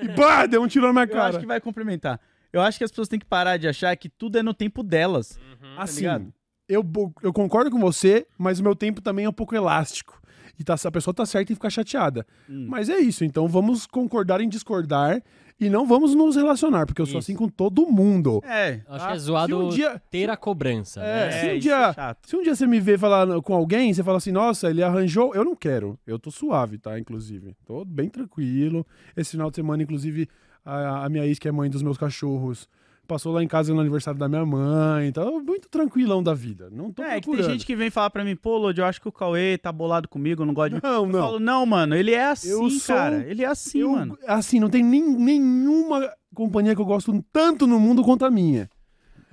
E 0.00 0.08
bah, 0.10 0.46
deu 0.46 0.62
um 0.62 0.68
tiro 0.68 0.86
na 0.86 0.92
minha 0.92 1.04
Eu 1.04 1.20
acho 1.20 1.30
cara. 1.32 1.40
que 1.40 1.46
vai 1.46 1.60
complementar. 1.60 2.20
Eu 2.52 2.60
acho 2.60 2.78
que 2.78 2.84
as 2.84 2.90
pessoas 2.90 3.08
têm 3.08 3.18
que 3.18 3.26
parar 3.26 3.56
de 3.56 3.66
achar 3.66 3.96
que 3.96 4.08
tudo 4.08 4.38
é 4.38 4.42
no 4.42 4.52
tempo 4.54 4.82
delas. 4.82 5.38
Assim, 5.76 6.00
ligado? 6.02 6.32
eu, 6.68 6.84
eu 7.22 7.32
concordo 7.32 7.70
com 7.70 7.78
você, 7.80 8.26
mas 8.38 8.60
o 8.60 8.62
meu 8.62 8.76
tempo 8.76 9.00
também 9.00 9.24
é 9.24 9.28
um 9.28 9.32
pouco 9.32 9.54
elástico. 9.54 10.20
E 10.58 10.62
tá, 10.64 10.74
a 10.84 10.90
pessoa 10.90 11.14
tá 11.14 11.24
certa 11.24 11.50
em 11.50 11.54
ficar 11.56 11.70
chateada. 11.70 12.26
Hum. 12.48 12.66
Mas 12.68 12.88
é 12.90 12.98
isso, 12.98 13.24
então 13.24 13.48
vamos 13.48 13.86
concordar 13.86 14.40
em 14.42 14.48
discordar 14.48 15.22
e 15.58 15.70
não 15.70 15.86
vamos 15.86 16.14
nos 16.14 16.36
relacionar, 16.36 16.84
porque 16.86 17.00
eu 17.00 17.06
sou 17.06 17.20
Isso. 17.20 17.30
assim 17.30 17.36
com 17.36 17.48
todo 17.48 17.86
mundo. 17.86 18.42
É. 18.44 18.80
Acho 18.88 19.04
Ah, 19.04 19.08
que 19.08 19.14
é 19.14 19.18
zoado 19.18 19.66
um 19.66 19.68
dia- 19.70 20.02
ter 20.10 20.28
a 20.28 20.36
cobrança. 20.36 21.00
É, 21.00 21.24
né? 21.26 21.30
se 21.40 21.46
um 21.46 21.50
isso 21.52 21.60
dia- 21.60 21.76
é 21.88 21.92
chato. 21.94 22.28
Se 22.28 22.36
um 22.36 22.42
dia 22.42 22.54
você 22.54 22.66
me 22.66 22.80
vê 22.80 22.98
falar 22.98 23.40
com 23.42 23.54
alguém, 23.54 23.94
você 23.94 24.02
fala 24.02 24.18
assim, 24.18 24.32
nossa, 24.32 24.68
ele 24.68 24.82
arranjou. 24.82 25.34
Eu 25.34 25.44
não 25.44 25.54
quero. 25.56 25.98
Eu 26.06 26.18
tô 26.18 26.30
suave, 26.30 26.78
tá? 26.78 26.98
Inclusive. 26.98 27.56
Tô 27.64 27.84
bem 27.84 28.08
tranquilo. 28.08 28.84
Esse 29.16 29.32
final 29.32 29.50
de 29.50 29.56
semana, 29.56 29.82
inclusive, 29.82 30.28
a, 30.64 31.04
a 31.04 31.08
minha 31.08 31.26
ex, 31.26 31.38
que 31.38 31.48
é 31.48 31.52
mãe 31.52 31.68
dos 31.70 31.82
meus 31.82 31.96
cachorros, 31.98 32.68
passou 33.06 33.32
lá 33.32 33.42
em 33.42 33.48
casa 33.48 33.74
no 33.74 33.80
aniversário 33.80 34.18
da 34.18 34.28
minha 34.28 34.46
mãe. 34.46 35.08
Então, 35.08 35.42
muito 35.42 35.68
tranquilão 35.68 36.22
da 36.22 36.32
vida. 36.34 36.70
Não 36.70 36.90
tô 36.92 37.02
É, 37.02 37.06
que 37.06 37.12
tem 37.12 37.20
procurando. 37.22 37.50
gente 37.52 37.66
que 37.66 37.76
vem 37.76 37.90
falar 37.90 38.10
pra 38.10 38.24
mim, 38.24 38.34
pô, 38.36 38.56
Lodi, 38.56 38.80
eu 38.80 38.86
acho 38.86 39.00
que 39.00 39.08
o 39.08 39.12
Cauê 39.12 39.58
tá 39.58 39.70
bolado 39.72 40.08
comigo, 40.08 40.44
não 40.44 40.54
gosto 40.54 40.76
de. 40.76 40.82
Não, 40.82 41.04
Eu 41.04 41.06
não. 41.06 41.20
falo, 41.20 41.38
não, 41.40 41.66
mano, 41.66 41.94
ele 41.94 42.12
é 42.12 42.24
assim, 42.30 42.48
Eu 42.50 42.70
sou- 42.70 42.94
cara. 42.96 43.24
Ele 43.28 43.42
é 43.42 43.46
assim, 43.46 43.80
Eu- 43.80 43.90
mano. 43.92 44.16
Assim, 44.26 44.58
não 44.60 44.70
tem 44.70 44.82
nem, 44.82 45.02
nenhuma 45.02 46.10
companhia 46.34 46.74
que 46.74 46.80
eu 46.80 46.86
gosto 46.86 47.24
tanto 47.32 47.66
no 47.66 47.78
mundo 47.78 48.02
quanto 48.02 48.24
a 48.24 48.30
minha. 48.30 48.70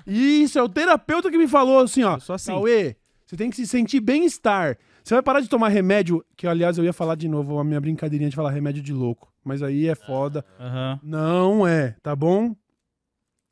E 0.06 0.44
isso 0.44 0.58
é 0.58 0.64
o 0.64 0.68
terapeuta 0.70 1.30
que 1.30 1.38
me 1.38 1.48
falou 1.48 1.80
assim, 1.80 2.04
ó. 2.04 2.16
Eu 2.16 2.20
sou 2.20 2.34
assim. 2.36 2.52
Cauê, 2.52 2.96
você 3.26 3.38
tem 3.38 3.50
que 3.50 3.56
se 3.56 3.68
sentir 3.68 4.00
bem-estar. 4.00 4.78
Você 5.10 5.16
vai 5.16 5.24
parar 5.24 5.40
de 5.40 5.50
tomar 5.50 5.70
remédio, 5.70 6.24
que 6.38 6.46
aliás 6.46 6.78
eu 6.78 6.84
ia 6.84 6.94
falar 6.94 7.16
de 7.16 7.28
novo, 7.28 7.58
a 7.58 7.64
minha 7.64 7.82
brincadeirinha 7.82 8.30
de 8.30 8.36
falar 8.36 8.52
remédio 8.52 8.84
de 8.84 8.94
louco. 8.94 9.34
Mas 9.44 9.64
aí 9.64 9.88
é 9.88 9.96
foda. 9.96 10.46
Aham. 10.60 11.00
Não 11.02 11.68
é, 11.68 11.96
tá 12.04 12.16
bom? 12.16 12.56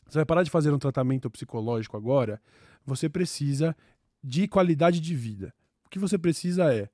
Você 0.08 0.20
vai 0.20 0.26
parar 0.28 0.44
de 0.44 0.52
fazer 0.52 0.72
um 0.72 0.78
tratamento 0.78 1.32
psicológico 1.32 1.98
agora, 1.98 2.40
você 2.86 3.10
precisa 3.10 3.76
de 4.24 4.48
qualidade 4.48 5.00
de 5.00 5.16
vida. 5.16 5.52
O 5.84 5.90
que 5.90 5.98
você 5.98 6.16
precisa 6.16 6.72
é 6.72 6.90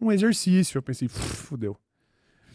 um 0.00 0.12
exercício. 0.12 0.78
Eu 0.78 0.82
pensei, 0.84 1.08
"Pff, 1.08 1.18
fudeu. 1.18 1.76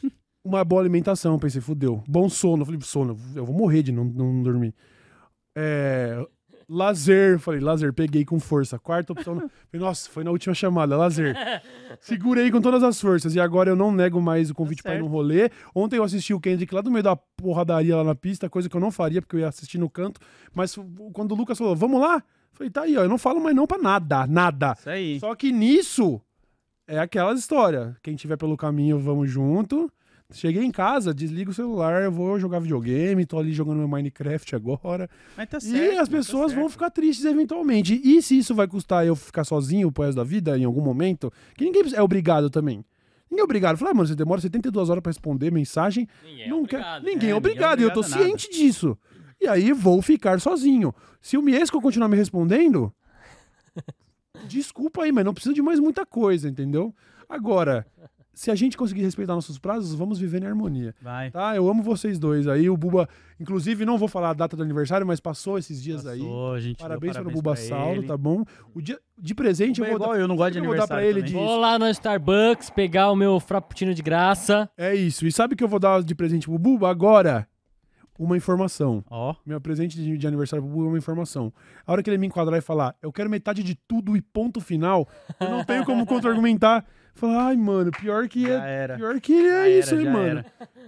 Uma 0.42 0.64
boa 0.64 0.82
alimentação, 0.82 1.34
eu 1.34 1.40
pensei, 1.40 1.60
fudeu. 1.60 2.02
Bom 2.08 2.30
sono, 2.30 2.62
eu 2.62 2.68
falei, 2.68 2.80
sono, 2.84 3.20
eu 3.36 3.46
vou 3.46 3.54
morrer 3.54 3.84
de 3.84 3.92
não, 3.92 4.06
não 4.06 4.42
dormir. 4.42 4.74
É, 5.54 6.26
lazer, 6.70 7.40
falei, 7.40 7.60
lazer, 7.60 7.92
peguei 7.92 8.24
com 8.24 8.40
força. 8.40 8.78
Quarta 8.78 9.14
opção, 9.14 9.36
falei, 9.72 9.86
nossa, 9.86 10.10
foi 10.10 10.24
na 10.24 10.30
última 10.30 10.54
chamada, 10.54 10.96
lazer. 10.96 11.36
Segurei 12.00 12.52
com 12.52 12.62
todas 12.62 12.84
as 12.84 13.02
forças 13.02 13.34
e 13.34 13.40
agora 13.40 13.72
eu 13.72 13.76
não 13.76 13.92
nego 13.92 14.22
mais 14.22 14.52
o 14.52 14.54
convite 14.54 14.84
pra 14.84 14.96
ir 14.96 15.00
num 15.00 15.08
rolê. 15.08 15.50
Ontem 15.74 15.98
eu 15.98 16.04
assisti 16.04 16.34
o 16.34 16.40
Kendrick 16.40 16.74
lá 16.74 16.82
do 16.82 16.92
meio 16.92 17.04
da 17.04 17.16
porradaria 17.16 17.98
lá 17.98 18.04
na 18.04 18.16
pista, 18.16 18.50
coisa 18.50 18.70
que 18.70 18.78
eu 18.78 18.82
não 18.82 18.92
faria 18.92 19.22
porque 19.22 19.36
eu 19.36 19.40
ia 19.40 19.48
assistir 19.48 19.80
no 19.80 19.90
canto. 19.90 20.22
Mas 20.54 20.78
quando 21.12 21.32
o 21.32 21.36
Lucas 21.36 21.58
falou, 21.58 21.76
vamos 21.76 22.00
lá? 22.00 22.24
Falei, 22.54 22.70
tá 22.70 22.82
aí, 22.82 22.96
ó, 22.98 23.04
eu 23.04 23.10
não 23.10 23.18
falo 23.18 23.40
mais 23.40 23.56
não 23.56 23.66
pra 23.66 23.78
nada, 23.78 24.28
nada. 24.28 24.76
Isso 24.78 24.90
aí. 24.90 25.20
Só 25.20 25.34
que 25.34 25.52
nisso 25.52 26.22
é 26.88 27.00
aquelas 27.00 27.40
histórias. 27.40 27.96
Quem 28.04 28.16
tiver 28.16 28.38
pelo 28.38 28.58
caminho, 28.58 29.00
vamos 29.00 29.30
junto. 29.30 29.92
Cheguei 30.32 30.64
em 30.64 30.70
casa, 30.70 31.12
desligo 31.12 31.50
o 31.50 31.54
celular, 31.54 32.04
eu 32.04 32.12
vou 32.12 32.40
jogar 32.40 32.60
videogame, 32.60 33.26
tô 33.26 33.40
ali 33.40 33.52
jogando 33.52 33.78
meu 33.80 33.88
Minecraft 33.88 34.56
agora. 34.56 35.10
Mas 35.36 35.50
tá 35.50 35.58
e 35.58 35.62
certo. 35.62 36.00
as 36.00 36.08
tá 36.08 36.18
pessoas 36.18 36.52
vão 36.52 36.64
certo. 36.64 36.74
ficar 36.74 36.90
tristes 36.92 37.26
eventualmente. 37.26 38.00
E 38.04 38.22
se 38.22 38.38
isso 38.38 38.54
vai 38.54 38.68
custar 38.68 39.06
eu 39.08 39.16
ficar 39.16 39.44
sozinho 39.44 39.92
pro 39.92 40.04
resto 40.04 40.18
da 40.18 40.24
vida 40.24 40.56
em 40.56 40.66
algum 40.66 40.82
momento, 40.82 41.34
que 41.56 41.66
ninguém 41.66 41.82
é 41.96 42.02
obrigado 42.02 42.48
também. 42.48 42.86
Ninguém 43.30 43.42
é 43.42 43.44
obrigado. 43.44 43.78
Falar, 43.78 43.92
ah, 43.92 43.94
mano, 43.96 44.08
você 44.08 44.16
demora 44.16 44.40
72 44.40 44.90
horas 44.90 45.02
pra 45.02 45.10
responder 45.10 45.52
mensagem. 45.52 46.08
Ninguém 46.24 46.44
é 46.44 46.48
não 46.48 46.64
quer... 46.64 46.78
obrigado. 46.78 47.04
Ninguém 47.04 47.10
é, 47.10 47.12
É, 47.12 47.16
ninguém 47.16 47.30
é 47.32 47.36
obrigado. 47.36 47.80
E 47.80 47.84
eu 47.84 47.94
tô 47.94 48.02
nada. 48.02 48.14
ciente 48.14 48.50
disso. 48.52 48.96
E 49.42 49.48
aí 49.48 49.74
vou 49.74 50.00
ficar 50.02 50.40
sozinho. 50.40 50.94
Se 51.22 51.38
o 51.38 51.42
Miesco 51.42 51.82
continuar 51.82 52.08
me 52.08 52.16
respondendo, 52.18 52.94
desculpa 54.48 55.04
aí, 55.04 55.12
mas 55.12 55.26
não 55.26 55.34
precisa 55.34 55.56
de 55.56 55.62
mais 55.62 55.80
muita 55.80 56.06
coisa, 56.06 56.48
entendeu? 56.48 56.94
Agora, 57.28 57.86
se 58.40 58.50
a 58.50 58.56
gente 58.56 58.78
conseguir 58.78 59.02
respeitar 59.02 59.36
nossos 59.36 59.60
prazos, 59.60 59.94
vamos 59.94 60.18
viver 60.18 60.42
em 60.42 60.46
harmonia. 60.48 60.96
Vai. 61.02 61.30
Tá? 61.30 61.54
Eu 61.58 61.70
amo 61.70 61.84
vocês 61.84 62.18
dois 62.18 62.48
aí. 62.48 62.70
O 62.70 62.78
Buba, 62.78 63.06
inclusive, 63.38 63.84
não 63.84 63.98
vou 63.98 64.08
falar 64.08 64.30
a 64.30 64.34
data 64.34 64.56
do 64.56 64.64
aniversário, 64.64 65.06
mas 65.06 65.20
passou 65.20 65.58
esses 65.58 65.84
dias 65.84 66.08
aí. 66.08 66.20
Passou, 66.20 66.54
a 66.54 66.60
gente 66.62 66.78
Parabéns, 66.78 67.18
para 67.18 67.28
o 67.28 67.32
Buba 67.32 67.58
Saulo, 67.58 68.02
tá 68.04 68.16
bom? 68.16 68.46
O 68.74 68.82
dia 68.82 68.98
de 69.22 69.36
presente 69.36 69.82
Buba 69.82 69.88
é 69.90 69.94
eu 69.94 69.98
vou 69.98 70.06
igual 70.06 70.16
dar. 70.16 70.22
eu, 70.22 70.28
não 70.30 70.38
gosto 70.38 70.54
de 70.54 70.60
eu 70.60 70.64
vou 70.64 70.78
dar 70.78 70.88
pra 70.88 71.00
aniversário 71.00 71.20
ele 71.20 71.28
de- 71.28 71.34
Vou 71.34 71.60
lá 71.60 71.78
no 71.78 71.90
Starbucks 71.90 72.70
pegar 72.70 73.12
o 73.12 73.16
meu 73.18 73.42
frappuccino 73.42 73.94
de 73.94 74.02
graça. 74.02 74.70
É 74.78 74.96
isso. 74.96 75.28
E 75.28 75.34
sabe 75.34 75.54
o 75.54 75.58
que 75.58 75.64
eu 75.66 75.68
vou 75.68 75.78
dar 75.80 76.02
de 76.02 76.16
presente 76.16 76.48
pro 76.48 76.58
Buba 76.58 76.90
agora? 76.90 77.46
Uma 78.20 78.36
informação. 78.36 79.02
Ó, 79.10 79.34
Meu 79.46 79.62
presente 79.62 79.96
de, 79.96 80.18
de 80.18 80.28
aniversário 80.28 80.62
pro 80.62 80.72
Buba 80.72 80.88
é 80.88 80.90
uma 80.90 80.98
informação. 80.98 81.54
A 81.88 81.92
hora 81.94 82.04
que 82.04 82.10
ele 82.10 82.18
me 82.18 82.28
enquadrar 82.28 82.60
e 82.60 82.62
falar, 82.62 82.94
eu 83.02 83.14
quero 83.14 83.30
metade 83.30 83.64
de 83.64 83.76
tudo 83.88 84.18
e 84.18 84.22
ponto 84.22 84.60
final, 84.60 85.08
eu 85.40 85.50
não 85.50 85.64
tenho 85.64 85.86
como 85.86 86.06
contra-argumentar. 86.06 86.86
Falar, 87.16 87.48
ai, 87.48 87.58
mano, 87.58 87.92
pior 87.92 88.28
que 88.28 88.44
já 88.44 88.68
é. 88.68 88.76
era. 88.84 88.96
Pior 88.98 89.20
que 89.20 89.34
é 89.34 89.50
Já 89.50 89.70
isso, 89.70 89.94
era, 89.96 90.04
hein, 90.04 90.10
mano. 90.10 90.40
era. 90.40 90.46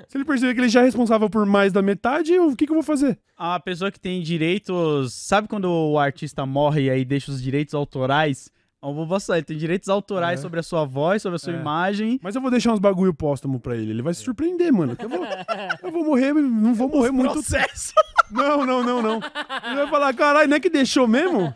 Se 0.08 0.18
ele 0.18 0.26
perceber 0.26 0.54
que 0.54 0.62
ele 0.62 0.70
já 0.70 0.82
é 0.82 0.84
responsável 0.84 1.30
por 1.30 1.46
mais 1.46 1.74
da 1.74 1.82
metade, 1.82 2.38
o 2.38 2.56
que, 2.56 2.66
que 2.66 2.72
eu 2.72 2.76
vou 2.76 2.84
fazer? 2.84 3.18
A 3.38 3.60
pessoa 3.60 3.92
que 3.92 4.00
tem 4.00 4.22
direitos. 4.22 5.14
Sabe 5.14 5.48
quando 5.48 5.66
o 5.66 5.98
artista 6.00 6.46
morre 6.46 6.84
e 6.84 6.90
aí 6.90 7.04
deixa 7.04 7.32
os 7.32 7.42
direitos 7.42 7.74
autorais? 7.74 8.50
O 8.84 8.92
Buba 8.94 9.20
só, 9.20 9.36
ele 9.36 9.44
tem 9.44 9.56
direitos 9.56 9.88
autorais 9.90 10.40
É. 10.40 10.42
sobre 10.42 10.60
a 10.60 10.64
sua 10.64 10.86
voz, 10.86 11.22
sobre 11.22 11.36
a 11.36 11.40
sua 11.40 11.54
É. 11.54 11.56
imagem. 11.56 12.20
Mas 12.24 12.34
eu 12.34 12.42
vou 12.42 12.50
deixar 12.50 12.74
uns 12.74 12.80
bagulho 12.80 13.14
póstumo 13.14 13.60
pra 13.60 13.76
ele. 13.76 13.92
Ele 13.92 14.02
vai 14.02 14.12
se 14.12 14.24
surpreender, 14.24 14.74
mano. 14.74 14.98
Eu 15.00 15.08
vou, 15.08 15.20
eu 15.84 15.92
vou 15.92 16.04
morrer, 16.04 16.34
não 16.34 16.74
vou 16.74 16.90
morrer 16.90 17.12
muito. 17.12 17.34
Processo. 17.34 17.94
Não, 18.32 18.66
não, 18.66 18.84
não, 18.84 19.00
não. 19.00 19.16
Ele 19.66 19.76
vai 19.76 19.88
falar, 19.88 20.14
caralho, 20.16 20.50
não 20.50 20.58
é 20.58 20.60
que 20.60 20.70
deixou 20.70 21.08
mesmo? 21.08 21.54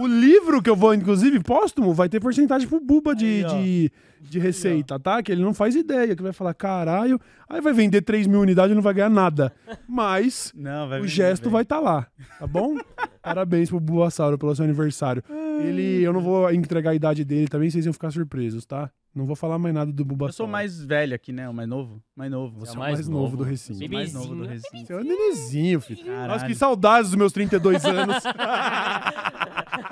O 0.00 0.06
livro 0.06 0.62
que 0.62 0.70
eu 0.70 0.76
vou, 0.76 0.94
inclusive, 0.94 1.40
póstumo, 1.40 1.92
vai 1.92 2.08
ter 2.08 2.20
porcentagem 2.20 2.68
pro 2.68 2.80
Buba 2.80 3.14
de, 3.14 3.24
Aí, 3.26 3.44
ó. 3.44 3.48
de, 3.48 3.92
de 4.20 4.38
receita, 4.38 4.98
tá? 4.98 5.22
Que 5.22 5.32
ele 5.32 5.42
não 5.42 5.52
faz 5.54 5.74
ideia. 5.74 6.14
Que 6.14 6.22
vai 6.22 6.32
falar, 6.32 6.54
caralho. 6.54 7.20
Aí 7.48 7.60
vai 7.60 7.72
vender 7.72 8.02
3 8.02 8.26
mil 8.26 8.40
unidades 8.40 8.72
e 8.72 8.74
não 8.74 8.82
vai 8.82 8.94
ganhar 8.94 9.10
nada. 9.10 9.52
Mas 9.88 10.52
Não, 10.54 10.88
vai 10.88 10.98
o 10.98 11.02
vender, 11.02 11.14
gesto 11.14 11.50
vai 11.50 11.62
estar 11.62 11.80
lá, 11.80 12.06
tá 12.38 12.46
bom? 12.46 12.76
Parabéns 13.22 13.68
pro 13.70 13.80
Buassauro 13.80 14.38
pelo 14.38 14.54
seu 14.54 14.64
aniversário. 14.64 15.22
Ele, 15.60 16.02
eu 16.02 16.12
não 16.12 16.20
vou 16.20 16.50
entregar 16.52 16.90
a 16.90 16.94
idade 16.94 17.24
dele 17.24 17.48
também, 17.48 17.68
vocês 17.70 17.84
iam 17.84 17.92
ficar 17.92 18.10
surpresos, 18.10 18.64
tá? 18.64 18.90
Não 19.18 19.26
vou 19.26 19.34
falar 19.36 19.58
mais 19.58 19.74
nada 19.74 19.92
do 19.92 20.04
Bulbasaur. 20.04 20.28
Eu 20.30 20.32
sou 20.32 20.46
mais 20.46 20.80
velho 20.80 21.14
aqui, 21.14 21.32
né? 21.32 21.48
O 21.48 21.52
mais 21.52 21.68
novo. 21.68 22.00
Mais 22.16 22.30
novo. 22.30 22.60
Você 22.60 22.70
É 22.70 22.74
é 22.74 22.74
o 22.74 22.76
o 22.76 22.78
mais 22.80 22.94
mais 22.94 23.08
novo, 23.08 23.22
novo. 23.24 23.36
do 23.38 23.42
recinto. 23.42 23.78
Sou 23.80 23.88
mais 23.88 24.14
novo 24.14 24.34
do 24.36 24.46
recinto. 24.46 24.86
Você 24.86 24.92
é 24.92 24.96
um 24.96 25.02
nenenzinho, 25.02 25.80
filho. 25.80 26.04
Caralho. 26.04 26.28
Nossa, 26.28 26.46
que 26.46 26.54
saudades 26.54 27.10
dos 27.10 27.18
meus 27.18 27.32
32 27.32 27.84
anos. 27.84 28.16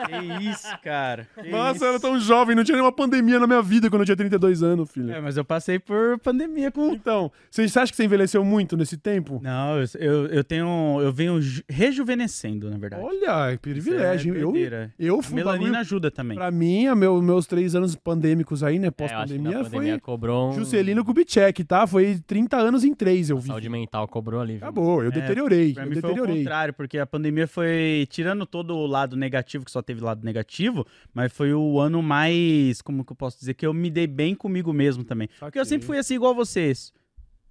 Que 0.06 0.44
isso, 0.50 0.68
cara. 0.82 1.26
Que 1.42 1.50
Nossa, 1.50 1.76
isso. 1.76 1.84
eu 1.84 1.88
era 1.90 2.00
tão 2.00 2.18
jovem, 2.20 2.54
não 2.54 2.62
tinha 2.64 2.74
nenhuma 2.76 2.92
pandemia 2.92 3.38
na 3.38 3.46
minha 3.46 3.62
vida 3.62 3.88
quando 3.88 4.02
eu 4.02 4.06
tinha 4.06 4.16
32 4.16 4.62
anos, 4.62 4.90
filho. 4.90 5.10
É, 5.10 5.20
mas 5.20 5.36
eu 5.36 5.44
passei 5.44 5.78
por 5.78 6.18
pandemia 6.18 6.70
com. 6.70 6.92
Então, 6.92 7.30
você 7.50 7.62
acha 7.78 7.86
que 7.90 7.96
você 7.96 8.04
envelheceu 8.04 8.44
muito 8.44 8.76
nesse 8.76 8.96
tempo? 8.96 9.40
Não, 9.42 9.78
eu, 9.78 9.84
eu, 9.98 10.26
eu 10.26 10.44
tenho. 10.44 10.98
Eu 11.00 11.12
venho 11.12 11.40
ju- 11.40 11.62
rejuvenescendo, 11.68 12.70
na 12.70 12.76
verdade. 12.78 13.02
Olha, 13.02 13.52
que 13.52 13.58
privilégio. 13.58 14.34
É 14.36 14.38
eu, 14.42 14.52
eu 14.98 15.18
A 15.20 15.22
fui 15.22 15.34
melanina 15.36 15.64
bagulho- 15.64 15.80
ajuda 15.80 16.10
também. 16.10 16.36
Pra 16.36 16.50
mim, 16.50 16.92
meu, 16.94 17.20
meus 17.22 17.46
três 17.46 17.74
anos 17.74 17.94
pandêmicos 17.96 18.62
aí, 18.62 18.78
né? 18.78 18.88
É, 18.88 18.90
eu 19.16 19.22
acho 19.22 19.32
que 19.32 19.38
Pós-pandemia, 19.38 19.58
na 19.58 19.64
pandemia 19.70 19.92
foi 19.94 20.00
cobrou 20.00 20.50
um... 20.50 20.52
Juscelino 20.52 21.04
Kubitschek, 21.04 21.64
tá? 21.64 21.86
Foi 21.86 22.18
30 22.26 22.56
anos 22.56 22.84
em 22.84 22.94
três, 22.94 23.30
eu 23.30 23.38
vi. 23.38 23.48
Saúde 23.48 23.68
mental 23.68 24.06
cobrou 24.08 24.40
ali. 24.40 24.54
viu? 24.54 24.62
Acabou, 24.62 25.02
eu 25.02 25.08
É, 25.10 25.12
deteriorei. 25.12 25.72
Pra 25.74 25.84
eu 25.84 25.88
mim 25.90 25.94
foi 25.94 26.10
o 26.10 26.12
deteriorei. 26.14 26.38
contrário, 26.38 26.74
porque 26.74 26.98
a 26.98 27.06
pandemia 27.06 27.46
foi, 27.46 28.06
tirando 28.10 28.46
todo 28.46 28.76
o 28.76 28.86
lado 28.86 29.16
negativo, 29.16 29.64
que 29.64 29.70
só 29.70 29.82
teve 29.82 30.00
lado 30.00 30.24
negativo, 30.24 30.86
mas 31.14 31.32
foi 31.32 31.52
o 31.52 31.78
ano 31.80 32.02
mais, 32.02 32.80
como 32.82 33.04
que 33.04 33.12
eu 33.12 33.16
posso 33.16 33.38
dizer, 33.38 33.54
que 33.54 33.66
eu 33.66 33.72
me 33.74 33.90
dei 33.90 34.06
bem 34.06 34.34
comigo 34.34 34.72
mesmo 34.72 35.04
também. 35.04 35.28
Porque 35.40 35.58
eu 35.58 35.64
sempre 35.64 35.86
fui 35.86 35.98
assim 35.98 36.14
igual 36.14 36.34
vocês, 36.34 36.92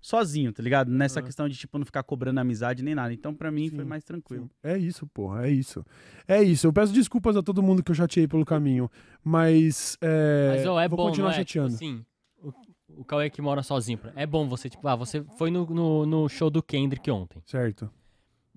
sozinho, 0.06 0.54
tá 0.54 0.62
ligado? 0.62 0.92
Nessa 0.92 1.22
questão 1.22 1.50
de, 1.50 1.58
tipo, 1.58 1.78
não 1.78 1.86
ficar 1.86 2.04
cobrando 2.04 2.40
amizade 2.40 2.84
nem 2.84 2.94
nada. 2.94 3.12
Então, 3.14 3.34
pra 3.34 3.50
mim, 3.52 3.70
foi 3.70 3.80
Sim, 3.84 3.90
mais 3.90 4.04
tranquilo. 4.04 4.50
É 4.64 4.78
isso, 4.78 5.08
porra, 5.08 5.48
é 5.48 5.52
isso. 5.52 5.84
É 6.28 6.44
isso. 6.44 6.68
Eu 6.68 6.74
peço 6.74 6.94
desculpas 6.94 7.36
a 7.36 7.42
todo 7.42 7.64
mundo 7.64 7.82
que 7.84 7.92
eu 7.92 7.96
chateei 7.96 8.28
pelo 8.28 8.46
caminho, 8.46 8.90
mas. 9.24 9.98
É, 10.02 10.54
Mas, 10.58 10.68
ó, 10.68 10.80
é 10.80 10.88
vou 10.88 10.98
bom, 10.98 11.08
continuar 11.08 11.30
não 11.30 11.36
é? 11.36 11.38
chateando. 11.40 11.70
Tipo 11.72 11.84
assim, 11.84 12.06
o, 12.38 13.02
o 13.02 13.04
Cauê 13.06 13.30
que 13.30 13.42
mora 13.42 13.64
sozinho. 13.64 14.00
É 14.16 14.26
bom 14.26 14.48
você, 14.48 14.70
tipo, 14.70 14.88
ah, 14.88 14.96
você 14.96 15.24
foi 15.38 15.50
no, 15.50 15.66
no, 15.66 16.06
no 16.06 16.30
show 16.30 16.50
do 16.50 16.62
Kendrick 16.62 17.10
ontem. 17.10 17.42
Certo. 17.46 17.90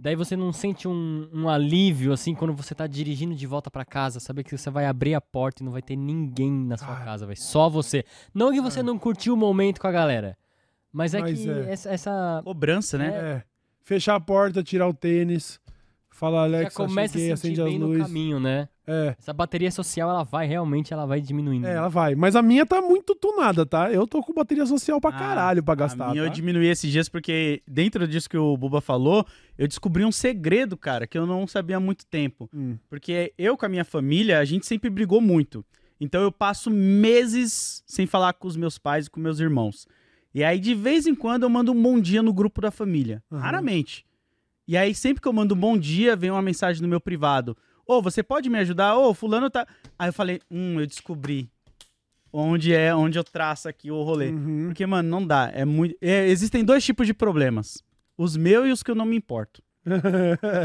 Daí 0.00 0.14
você 0.14 0.36
não 0.36 0.52
sente 0.52 0.86
um, 0.86 1.28
um 1.32 1.48
alívio, 1.48 2.12
assim, 2.12 2.32
quando 2.32 2.52
você 2.54 2.72
tá 2.72 2.86
dirigindo 2.86 3.34
de 3.34 3.46
volta 3.48 3.68
pra 3.68 3.84
casa, 3.84 4.20
saber 4.20 4.44
que 4.44 4.56
você 4.56 4.70
vai 4.70 4.86
abrir 4.86 5.14
a 5.14 5.20
porta 5.20 5.60
e 5.60 5.64
não 5.64 5.72
vai 5.72 5.82
ter 5.82 5.96
ninguém 5.96 6.52
na 6.52 6.76
sua 6.76 6.96
Ah. 6.96 7.04
casa, 7.04 7.26
velho. 7.26 7.40
Só 7.40 7.68
você. 7.68 8.04
Não 8.32 8.52
que 8.52 8.60
você 8.60 8.80
não 8.80 8.96
curtiu 8.96 9.34
o 9.34 9.36
momento 9.36 9.80
com 9.80 9.88
a 9.88 9.90
galera, 9.90 10.38
mas 10.92 11.14
é 11.14 11.20
Mas 11.20 11.38
que 11.40 11.50
é. 11.50 11.70
Essa, 11.72 11.90
essa 11.90 12.40
Cobrança, 12.44 12.98
né? 12.98 13.08
É. 13.08 13.42
Fechar 13.82 14.14
a 14.16 14.20
porta, 14.20 14.62
tirar 14.62 14.86
o 14.88 14.92
tênis, 14.92 15.58
falar, 16.10 16.48
já 16.48 16.56
Alexa, 16.58 16.76
começa 16.76 17.12
cheguei, 17.14 17.32
a 17.32 17.36
sentir 17.36 17.48
acende 17.48 17.60
as 17.62 17.68
bem 17.68 17.78
no 17.78 17.86
luzes. 17.86 18.02
caminho, 18.02 18.38
né? 18.40 18.68
É. 18.86 19.14
Essa 19.18 19.32
bateria 19.32 19.70
social, 19.70 20.08
ela 20.10 20.24
vai 20.24 20.46
realmente, 20.46 20.92
ela 20.92 21.06
vai 21.06 21.20
diminuindo. 21.20 21.66
É, 21.66 21.74
ela 21.74 21.88
vai. 21.88 22.14
Mas 22.14 22.34
a 22.34 22.42
minha 22.42 22.64
tá 22.66 22.80
muito 22.80 23.14
tunada, 23.14 23.64
tá? 23.66 23.92
Eu 23.92 24.06
tô 24.06 24.22
com 24.22 24.32
bateria 24.32 24.64
social 24.66 24.98
pra 25.00 25.10
Ah, 25.10 25.18
caralho 25.18 25.62
pra 25.62 25.74
gastar. 25.74 26.06
A 26.06 26.10
minha 26.12 26.22
eu 26.22 26.26
tá? 26.28 26.32
diminuí 26.32 26.66
esses 26.66 26.90
dias 26.90 27.08
porque, 27.08 27.62
dentro 27.66 28.08
disso 28.08 28.28
que 28.28 28.36
o 28.36 28.56
Buba 28.56 28.80
falou, 28.80 29.26
eu 29.58 29.68
descobri 29.68 30.04
um 30.04 30.12
segredo, 30.12 30.76
cara, 30.76 31.06
que 31.06 31.16
eu 31.18 31.26
não 31.26 31.46
sabia 31.46 31.76
há 31.76 31.80
muito 31.80 32.04
tempo. 32.06 32.48
Hum. 32.52 32.76
Porque 32.88 33.32
eu 33.38 33.56
com 33.56 33.66
a 33.66 33.68
minha 33.68 33.84
família, 33.84 34.38
a 34.38 34.44
gente 34.44 34.66
sempre 34.66 34.88
brigou 34.90 35.20
muito. 35.20 35.64
Então 36.00 36.22
eu 36.22 36.32
passo 36.32 36.70
meses 36.70 37.82
sem 37.86 38.06
falar 38.06 38.32
com 38.34 38.48
os 38.48 38.56
meus 38.56 38.78
pais 38.78 39.06
e 39.06 39.10
com 39.10 39.20
meus 39.20 39.38
irmãos. 39.40 39.86
E 40.38 40.44
aí, 40.44 40.60
de 40.60 40.72
vez 40.72 41.04
em 41.04 41.16
quando, 41.16 41.42
eu 41.42 41.50
mando 41.50 41.72
um 41.72 41.82
bom 41.82 41.98
dia 41.98 42.22
no 42.22 42.32
grupo 42.32 42.60
da 42.60 42.70
família. 42.70 43.20
Aham. 43.28 43.40
Raramente. 43.42 44.06
E 44.68 44.76
aí, 44.76 44.94
sempre 44.94 45.20
que 45.20 45.26
eu 45.26 45.32
mando 45.32 45.52
um 45.52 45.58
bom 45.58 45.76
dia, 45.76 46.14
vem 46.14 46.30
uma 46.30 46.40
mensagem 46.40 46.80
no 46.80 46.86
meu 46.86 47.00
privado. 47.00 47.56
Ô, 47.84 48.00
você 48.00 48.22
pode 48.22 48.48
me 48.48 48.56
ajudar? 48.58 48.96
Ô, 48.96 49.12
fulano 49.12 49.50
tá. 49.50 49.66
Aí 49.98 50.10
eu 50.10 50.12
falei, 50.12 50.40
hum, 50.48 50.78
eu 50.78 50.86
descobri 50.86 51.50
onde 52.32 52.72
é, 52.72 52.94
onde 52.94 53.18
eu 53.18 53.24
traço 53.24 53.68
aqui 53.68 53.90
o 53.90 54.00
rolê. 54.04 54.28
Uhum. 54.28 54.66
Porque, 54.66 54.86
mano, 54.86 55.08
não 55.08 55.26
dá. 55.26 55.50
É 55.52 55.64
muito. 55.64 55.96
é, 56.00 56.28
existem 56.28 56.64
dois 56.64 56.84
tipos 56.84 57.04
de 57.04 57.12
problemas: 57.14 57.82
os 58.16 58.36
meus 58.36 58.68
e 58.68 58.70
os 58.70 58.80
que 58.84 58.92
eu 58.92 58.94
não 58.94 59.06
me 59.06 59.16
importo. 59.16 59.60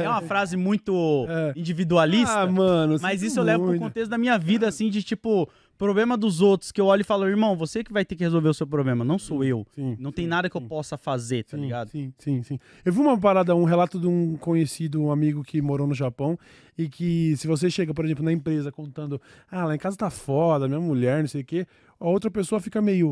É 0.04 0.08
uma 0.08 0.22
frase 0.22 0.56
muito 0.56 1.26
É. 1.28 1.54
individualista. 1.56 2.41
Ah, 2.41 2.45
mano. 2.45 2.98
Mas 3.02 3.24
isso 3.24 3.40
eu 3.40 3.44
levo 3.44 3.66
pro 3.66 3.80
contexto 3.80 4.12
da 4.12 4.20
minha 4.20 4.38
vida, 4.38 4.68
assim, 4.68 4.90
de 4.91 5.02
tipo, 5.02 5.50
problema 5.78 6.18
dos 6.18 6.41
outros, 6.41 6.72
que 6.72 6.80
eu 6.80 6.86
olho 6.86 7.02
e 7.02 7.04
falo, 7.04 7.28
irmão, 7.28 7.56
você 7.56 7.84
que 7.84 7.91
vai 7.91 8.06
ter 8.06 8.16
que 8.16 8.24
resolver 8.24 8.50
o 8.50 8.54
seu 8.54 8.66
problema, 8.68 9.04
não 9.04 9.18
sou 9.20 9.44
eu. 9.44 9.66
Sim, 9.76 9.98
Não 10.00 10.12
tem 10.12 10.26
sim, 10.26 10.30
nada 10.30 10.50
que 10.50 10.56
eu 10.56 10.62
sim. 10.62 10.68
possa 10.68 10.98
fazer, 10.98 11.44
tá 11.44 11.58
ligado? 11.58 11.90
Sim, 11.90 12.14
sim, 12.18 12.44
sim. 12.44 12.60
Eu 12.86 12.94
vi 12.94 13.00
uma 13.00 13.18
parada, 13.20 13.56
um 13.56 13.64
relato 13.64 14.00
de 14.00 14.08
um 14.08 14.38
conhecido, 14.38 15.02
um 15.02 15.12
amigo 15.12 15.44
que 15.44 15.62
morou 15.62 15.88
no 15.88 15.94
Japão, 15.94 16.38
e 16.78 16.88
que 16.88 17.36
se 17.38 17.48
você 17.48 17.70
chega, 17.70 17.94
por 17.94 18.06
exemplo, 18.06 18.24
na 18.24 18.32
empresa 18.32 18.72
contando, 18.72 19.22
ah, 19.50 19.66
lá 19.66 19.76
em 19.76 19.80
casa 19.80 19.98
tá 19.98 20.10
foda, 20.10 20.68
minha 20.68 20.80
mulher, 20.80 21.22
não 21.22 21.28
sei 21.28 21.41
o 21.41 21.45
quê, 21.45 21.66
a 22.00 22.08
outra 22.08 22.30
pessoa 22.32 22.60
fica 22.62 22.82
meio, 22.82 23.12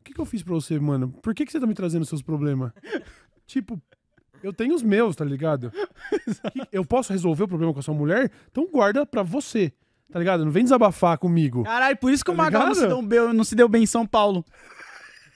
o 0.00 0.04
que, 0.04 0.12
que 0.14 0.20
eu 0.20 0.24
fiz 0.26 0.42
pra 0.42 0.54
você, 0.54 0.78
mano? 0.78 1.10
Por 1.22 1.34
que, 1.34 1.44
que 1.44 1.52
você 1.52 1.60
tá 1.60 1.66
me 1.66 1.74
trazendo 1.74 2.04
seus 2.04 2.22
problemas? 2.22 2.72
tipo, 3.46 3.80
eu 4.42 4.52
tenho 4.52 4.74
os 4.74 4.82
meus, 4.82 5.16
tá 5.16 5.24
ligado? 5.24 5.72
Eu 6.72 6.84
posso 6.84 7.12
resolver 7.12 7.44
o 7.44 7.48
problema 7.48 7.72
com 7.72 7.80
a 7.80 7.82
sua 7.82 7.94
mulher? 7.94 8.30
Então 8.50 8.66
guarda 8.70 9.04
pra 9.04 9.22
você, 9.22 9.72
tá 10.12 10.18
ligado? 10.18 10.44
Não 10.44 10.52
vem 10.52 10.64
desabafar 10.64 11.18
comigo. 11.18 11.64
Caralho, 11.64 11.96
por 11.96 12.12
isso 12.12 12.24
que 12.24 12.30
o 12.30 12.36
Tá 12.36 12.42
Magal 12.42 12.66
não 12.66 12.74
se, 12.74 12.86
deu 12.86 13.02
bem, 13.02 13.32
não 13.32 13.44
se 13.44 13.54
deu 13.54 13.68
bem 13.68 13.82
em 13.82 13.86
São 13.86 14.06
Paulo. 14.06 14.44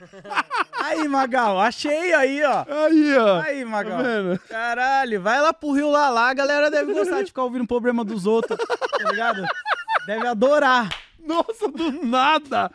aí, 0.83 1.07
Magal, 1.07 1.61
achei 1.61 2.13
aí, 2.13 2.43
ó. 2.43 2.65
Aí, 2.69 3.17
ó. 3.17 3.41
Aí, 3.41 3.65
Tá 3.65 3.71
Magal. 3.71 4.03
vendo? 4.03 4.39
Caralho, 4.49 5.21
vai 5.21 5.41
lá 5.41 5.53
pro 5.53 5.73
Rio 5.73 5.91
lá, 5.91 6.09
lá 6.11 6.31
a 6.31 6.35
galera 6.35 6.71
deve 6.71 6.93
gostar 6.93 7.21
de 7.21 7.27
ficar 7.27 7.43
ouvindo 7.45 7.63
o 7.65 7.69
problema 7.69 8.05
dos 8.05 8.27
outros, 8.27 8.59
tá 8.59 9.11
ligado? 9.11 9.47
Deve 10.07 10.27
adorar. 10.27 10.89
Nossa, 11.21 11.69
do 11.69 12.05
nada! 12.05 12.71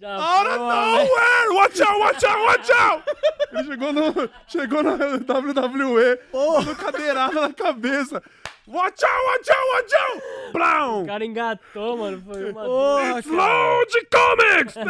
Já 0.00 0.16
Out 0.16 0.48
of 0.48 0.58
nowhere! 0.58 1.48
Watch 1.54 1.80
out, 1.80 2.00
watch 2.00 2.26
out, 2.26 2.40
watch 2.44 2.72
out! 2.72 3.04
Ele 3.52 3.64
chegou 3.64 3.92
no, 3.92 4.30
chegou 4.48 4.82
na 4.82 4.94
WWE, 4.96 6.18
com 6.32 6.74
cadeirada 6.74 7.40
na 7.42 7.52
cabeça. 7.52 8.20
Watch 8.66 9.04
out, 9.04 9.24
watch 9.26 9.50
out, 9.50 9.68
watch 9.74 9.94
out! 9.94 10.22
O 10.48 10.52
Brown! 10.52 11.04
cara 11.06 11.24
engatou, 11.24 11.96
mano. 11.98 12.20
Foi 12.24 12.50
uma. 12.52 12.64
Porra. 12.64 13.22
Flow 13.22 13.86
de 13.86 14.06
comics! 14.06 14.74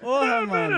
Porra, 0.00 0.46
mano. 0.46 0.76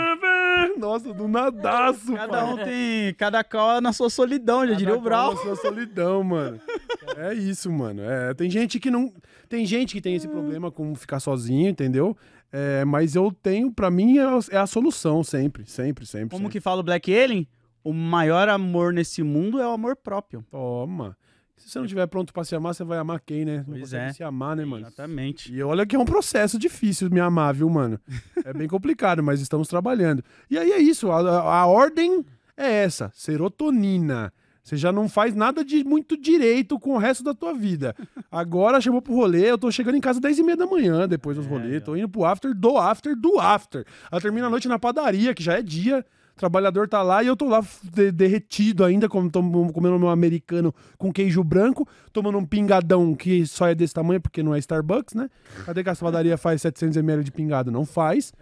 Nossa, 0.79 1.13
do 1.13 1.29
nadaço, 1.29 2.13
Cada 2.15 2.29
pai. 2.29 2.45
um 2.53 2.57
tem. 2.59 3.15
Cada 3.15 3.45
qual 3.45 3.81
na 3.81 3.93
sua 3.93 4.11
solidão, 4.11 4.67
já 4.67 4.75
diria 4.75 4.95
o 4.95 5.01
Brau. 5.01 5.37
Sua 5.37 5.57
solidão, 5.57 6.23
mano. 6.23 6.61
É 7.17 7.33
isso, 7.35 7.73
mano. 7.73 8.03
É, 8.03 8.33
tem 8.35 8.51
gente 8.51 8.79
que 8.79 8.91
não. 8.91 9.13
Tem 9.49 9.65
gente 9.65 9.95
que 9.95 10.01
tem 10.01 10.15
esse 10.15 10.29
problema 10.29 10.71
com 10.71 10.95
ficar 10.95 11.19
sozinho, 11.19 11.69
entendeu? 11.69 12.17
É, 12.53 12.85
mas 12.85 13.17
eu 13.17 13.33
tenho, 13.43 13.73
pra 13.73 13.91
mim, 13.91 14.19
é, 14.19 14.23
a- 14.25 14.39
é 14.53 14.57
a 14.59 14.67
solução 14.67 15.25
sempre, 15.25 15.65
sempre, 15.67 16.05
sempre. 16.07 16.29
Como 16.31 16.43
sempre. 16.45 16.53
que 16.53 16.61
fala 16.61 16.81
o 16.81 16.85
Black 16.85 17.13
Alien? 17.19 17.49
O 17.85 17.93
maior 17.93 18.49
amor 18.49 18.93
nesse 18.93 19.23
mundo 19.23 19.61
é 19.61 19.67
o 19.67 19.71
amor 19.71 19.97
próprio. 19.97 20.45
Toma. 20.51 21.17
Se 21.57 21.69
você 21.71 21.79
não 21.79 21.87
estiver 21.87 22.07
pronto 22.07 22.33
pra 22.33 22.45
se 22.45 22.55
amar, 22.55 22.73
você 22.75 22.85
vai 22.85 22.99
amar 22.99 23.21
quem, 23.21 23.45
né? 23.45 23.59
Não 23.59 23.65
Pois 23.75 23.81
consegue 23.81 24.05
é. 24.05 24.13
se 24.13 24.23
amar, 24.23 24.55
né, 24.57 24.65
mano? 24.65 24.87
Exatamente. 24.87 25.53
E 25.53 25.61
olha 25.63 25.85
que 25.85 25.97
é 25.97 25.99
um 25.99 26.05
processo 26.05 26.57
difícil 26.59 27.11
me 27.11 27.19
amar, 27.19 27.53
viu, 27.55 27.69
mano? 27.69 27.99
É 28.45 28.53
bem 28.53 28.69
complicado, 28.69 29.23
mas 29.23 29.41
estamos 29.41 29.67
trabalhando. 29.69 30.23
E 30.51 30.57
aí 30.57 30.71
é 30.71 30.79
isso, 30.79 31.11
a, 31.11 31.19
a- 31.21 31.55
a 31.63 31.67
ordem 31.67 32.25
é 32.57 32.85
essa, 32.85 33.11
serotonina. 33.59 34.33
Você 34.63 34.77
já 34.77 34.93
não 34.93 35.09
faz 35.09 35.35
nada 35.35 35.65
de 35.65 35.83
muito 35.83 36.17
direito 36.17 36.79
com 36.79 36.91
o 36.95 36.99
resto 36.99 37.25
da 37.25 37.33
tua 37.35 37.55
vida. 37.55 37.95
Agora 38.31 38.81
chamou 38.81 39.01
pro 39.03 39.15
rolê, 39.15 39.51
eu 39.51 39.57
tô 39.59 39.71
chegando 39.73 39.97
em 39.97 40.01
casa 40.01 40.19
às 40.19 40.23
10 40.23 40.39
e 40.39 40.43
meia 40.43 40.57
da 40.59 40.67
manhã, 40.67 41.09
depois 41.09 41.37
dos 41.37 41.47
É, 41.47 41.49
rolês, 41.49 41.83
tô 41.83 41.97
indo 41.97 42.09
pro 42.09 42.25
after, 42.25 42.55
do 42.55 42.77
after, 42.77 43.17
do 43.17 43.41
after. 43.41 43.85
Ela 44.13 44.21
termina 44.21 44.47
a 44.47 44.51
noite 44.51 44.69
na 44.69 44.79
padaria, 44.79 45.35
que 45.35 45.43
já 45.43 45.55
é 45.55 45.63
dia, 45.63 46.05
trabalhador 46.39 46.89
tá 46.89 47.03
lá 47.03 47.23
e 47.23 47.27
eu 47.27 47.37
tô 47.37 47.47
lá 47.47 47.63
de- 47.83 48.11
derretido 48.13 48.85
ainda, 48.85 49.09
como 49.09 49.31
tô 49.31 49.43
comendo 49.73 49.99
meu 49.99 50.09
americano 50.09 50.75
com 50.97 51.13
queijo 51.13 51.45
branco, 51.45 51.87
tomando 52.13 52.39
um 52.39 52.45
pingadão 52.47 53.15
que 53.15 53.47
só 53.47 53.67
é 53.69 53.75
desse 53.75 53.93
tamanho 53.93 54.21
porque 54.21 54.43
não 54.43 54.55
é 54.55 54.59
Starbucks, 54.59 55.15
né? 55.15 55.29
Cadê 55.67 55.83
que 55.85 55.91
essa 55.91 56.05
padaria 56.05 56.37
faz 56.39 56.63
700ml 56.63 57.23
de 57.23 57.31
pingado? 57.31 57.71
Não 57.71 57.85
faz. 57.85 58.33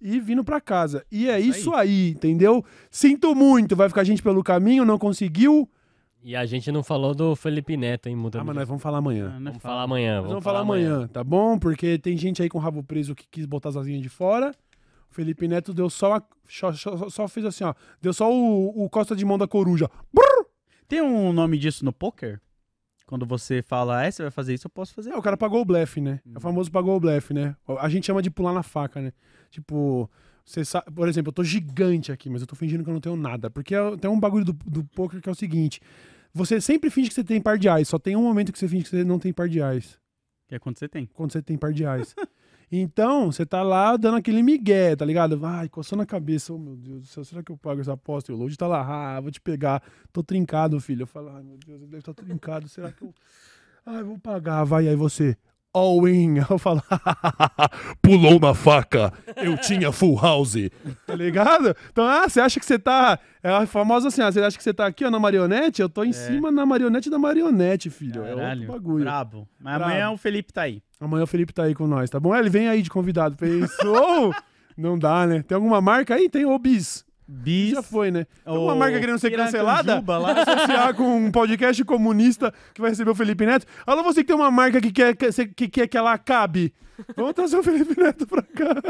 E 0.00 0.20
vindo 0.20 0.44
pra 0.44 0.60
casa. 0.60 1.04
E 1.10 1.28
é 1.28 1.40
isso 1.40 1.74
aí, 1.74 2.10
entendeu? 2.10 2.64
Sinto 2.90 3.34
muito, 3.34 3.74
vai 3.74 3.88
ficar 3.88 4.04
gente 4.04 4.22
pelo 4.22 4.44
caminho, 4.44 4.84
não 4.84 4.96
conseguiu. 4.96 5.68
E 6.22 6.36
a 6.36 6.44
gente 6.46 6.70
não 6.70 6.82
falou 6.82 7.14
do 7.14 7.34
Felipe 7.34 7.76
Neto, 7.76 8.08
hein, 8.08 8.14
mudando. 8.16 8.42
Ah, 8.42 8.44
mas 8.44 8.56
nós 8.56 8.68
vamos 8.68 8.82
falar 8.82 8.98
amanhã. 8.98 9.32
Ah, 9.34 9.40
não 9.40 9.46
Vamos 9.52 9.62
fala. 9.62 9.74
falar 9.74 9.82
amanhã. 9.84 10.20
Nós 10.20 10.28
vamos 10.28 10.44
falar 10.44 10.60
amanhã, 10.60 11.08
tá 11.08 11.22
bom? 11.24 11.58
Porque 11.58 11.98
tem 11.98 12.16
gente 12.16 12.42
aí 12.42 12.48
com 12.48 12.58
o 12.58 12.60
rabo 12.60 12.82
preso 12.82 13.14
que 13.14 13.24
quis 13.30 13.46
botar 13.46 13.70
as 13.70 13.76
asinhas 13.76 14.02
de 14.02 14.08
fora. 14.08 14.52
O 15.10 15.14
Felipe 15.14 15.48
Neto 15.48 15.72
deu 15.74 15.88
só, 15.90 16.14
a, 16.16 16.22
só, 16.48 16.72
só- 16.72 17.08
só 17.08 17.28
fez 17.28 17.46
assim, 17.46 17.64
ó. 17.64 17.74
Deu 18.00 18.12
só 18.12 18.32
o, 18.32 18.84
o 18.84 18.88
costa 18.90 19.16
de 19.16 19.24
mão 19.24 19.38
da 19.38 19.46
coruja. 19.48 19.88
Brrr! 20.12 20.46
Tem 20.86 21.00
um 21.02 21.32
nome 21.32 21.58
disso 21.58 21.84
no 21.84 21.92
poker? 21.92 22.40
Quando 23.06 23.24
você 23.24 23.62
fala, 23.62 24.04
é, 24.04 24.10
você 24.10 24.22
vai 24.22 24.30
fazer 24.30 24.52
isso, 24.54 24.66
eu 24.66 24.70
posso 24.70 24.92
fazer. 24.94 25.10
É, 25.10 25.16
o 25.16 25.22
cara 25.22 25.36
pagou 25.36 25.62
o 25.62 25.64
blefe, 25.64 26.00
né? 26.00 26.20
É 26.34 26.36
o 26.36 26.40
famoso 26.40 26.70
pagou 26.70 26.94
o 26.96 27.00
blefe, 27.00 27.32
né? 27.32 27.56
A 27.80 27.88
gente 27.88 28.06
chama 28.06 28.20
de 28.20 28.30
pular 28.30 28.52
na 28.52 28.62
faca, 28.62 29.00
né? 29.00 29.12
Tipo, 29.50 30.10
você 30.44 30.62
sabe, 30.62 30.90
por 30.92 31.08
exemplo, 31.08 31.30
eu 31.30 31.32
tô 31.34 31.42
gigante 31.42 32.12
aqui, 32.12 32.28
mas 32.28 32.42
eu 32.42 32.46
tô 32.46 32.54
fingindo 32.54 32.84
que 32.84 32.90
eu 32.90 32.94
não 32.94 33.00
tenho 33.00 33.16
nada. 33.16 33.48
Porque 33.48 33.74
é- 33.74 33.96
tem 33.96 34.10
um 34.10 34.20
bagulho 34.20 34.44
do, 34.44 34.52
do 34.52 34.84
poker 34.84 35.22
que 35.22 35.28
é 35.28 35.32
o 35.32 35.34
seguinte: 35.34 35.80
você 36.34 36.60
sempre 36.60 36.90
finge 36.90 37.08
que 37.08 37.14
você 37.14 37.24
tem 37.24 37.40
par 37.40 37.56
de 37.56 37.66
ais, 37.66 37.88
só 37.88 37.98
tem 37.98 38.14
um 38.14 38.22
momento 38.22 38.52
que 38.52 38.58
você 38.58 38.68
finge 38.68 38.84
que 38.84 38.90
você 38.90 39.04
não 39.04 39.18
tem 39.18 39.32
par 39.32 39.48
de 39.48 39.62
ais. 39.62 39.98
Que 40.46 40.54
é 40.56 40.58
quando 40.58 40.78
você 40.78 40.86
tem. 40.88 41.06
Quando 41.06 41.32
você 41.32 41.40
tem 41.40 41.56
par 41.56 41.72
de 41.72 41.86
ais. 41.86 42.14
Então, 42.70 43.32
você 43.32 43.46
tá 43.46 43.62
lá 43.62 43.96
dando 43.96 44.18
aquele 44.18 44.42
migué, 44.42 44.94
tá 44.94 45.04
ligado? 45.04 45.44
Ai, 45.44 45.68
coçando 45.68 46.02
a 46.02 46.06
cabeça. 46.06 46.52
Oh, 46.52 46.58
meu 46.58 46.76
Deus 46.76 47.00
do 47.00 47.06
céu, 47.06 47.24
será 47.24 47.42
que 47.42 47.50
eu 47.50 47.56
pago 47.56 47.80
essa 47.80 47.94
aposta? 47.94 48.30
E 48.30 48.34
o 48.34 48.38
Load 48.38 48.56
tá 48.58 48.66
lá, 48.66 49.16
ah, 49.16 49.20
vou 49.20 49.30
te 49.30 49.40
pegar. 49.40 49.82
Tô 50.12 50.22
trincado, 50.22 50.78
filho. 50.78 51.02
Eu 51.02 51.06
falo, 51.06 51.30
ai, 51.30 51.42
meu 51.42 51.56
Deus, 51.56 51.80
ele 51.80 51.90
deve 51.90 51.98
estar 51.98 52.14
trincado. 52.14 52.68
Será 52.68 52.92
que 52.92 53.02
eu. 53.02 53.14
Ai, 53.86 54.02
vou 54.02 54.18
pagar. 54.18 54.64
Vai 54.64 54.86
aí 54.86 54.96
você. 54.96 55.36
All 55.72 56.08
in. 56.08 56.38
Eu 56.50 56.58
falo, 56.58 56.82
pulou 58.02 58.40
na 58.40 58.54
faca. 58.54 59.12
Eu 59.36 59.56
tinha 59.56 59.92
full 59.92 60.16
house. 60.20 60.54
Tá 61.06 61.14
ligado? 61.14 61.74
Então, 61.90 62.06
ah, 62.06 62.28
você 62.28 62.40
acha 62.40 62.58
que 62.58 62.66
você 62.66 62.78
tá. 62.78 63.18
É 63.42 63.50
a 63.50 63.66
famosa 63.66 64.08
assim, 64.08 64.22
ah, 64.22 64.32
você 64.32 64.40
acha 64.40 64.56
que 64.56 64.62
você 64.62 64.74
tá 64.74 64.86
aqui 64.86 65.04
ó, 65.04 65.10
na 65.10 65.18
marionete? 65.18 65.80
Eu 65.80 65.88
tô 65.88 66.02
em 66.04 66.12
cima 66.12 66.50
na 66.50 66.66
marionete 66.66 67.08
da 67.10 67.18
marionete, 67.18 67.90
filho. 67.90 68.24
é 68.24 68.34
Caralho, 68.34 68.60
outro 68.62 68.72
bagulho. 68.74 69.04
brabo. 69.04 69.48
Mas 69.60 69.76
Brabo. 69.76 69.92
amanhã 69.92 70.10
o 70.10 70.16
Felipe 70.16 70.52
tá 70.52 70.62
aí. 70.62 70.82
Amanhã 71.00 71.22
o 71.22 71.26
Felipe 71.26 71.52
tá 71.52 71.64
aí 71.64 71.74
com 71.74 71.86
nós, 71.86 72.10
tá 72.10 72.18
bom? 72.18 72.34
Ele 72.34 72.50
vem 72.50 72.68
aí 72.68 72.82
de 72.82 72.90
convidado. 72.90 73.36
Pensou? 73.36 74.34
Não 74.76 74.98
dá, 74.98 75.26
né? 75.26 75.42
Tem 75.42 75.54
alguma 75.56 75.80
marca 75.80 76.14
aí? 76.14 76.28
Tem 76.28 76.44
o 76.44 76.50
Bis. 77.30 77.72
Já 77.72 77.82
foi, 77.82 78.10
né? 78.10 78.26
O 78.46 78.74
marca 78.74 78.98
querendo 78.98 79.18
ser 79.18 79.30
cancelada? 79.30 80.02
Associar 80.02 80.94
com 80.94 81.26
um 81.26 81.30
podcast 81.30 81.84
comunista 81.84 82.54
que 82.72 82.80
vai 82.80 82.88
receber 82.88 83.10
o 83.10 83.14
Felipe 83.14 83.44
Neto. 83.44 83.66
Alô, 83.86 84.02
você 84.02 84.22
que 84.22 84.28
tem 84.28 84.36
uma 84.36 84.50
marca 84.50 84.80
que 84.80 84.90
quer 84.90 85.14
que, 85.14 85.46
que, 85.48 85.68
quer 85.68 85.86
que 85.86 85.98
ela 85.98 86.14
acabe. 86.14 86.72
Vamos 87.14 87.34
trazer 87.34 87.58
o 87.58 87.62
Felipe 87.62 88.00
Neto 88.00 88.26
pra 88.26 88.42
cá. 88.42 88.70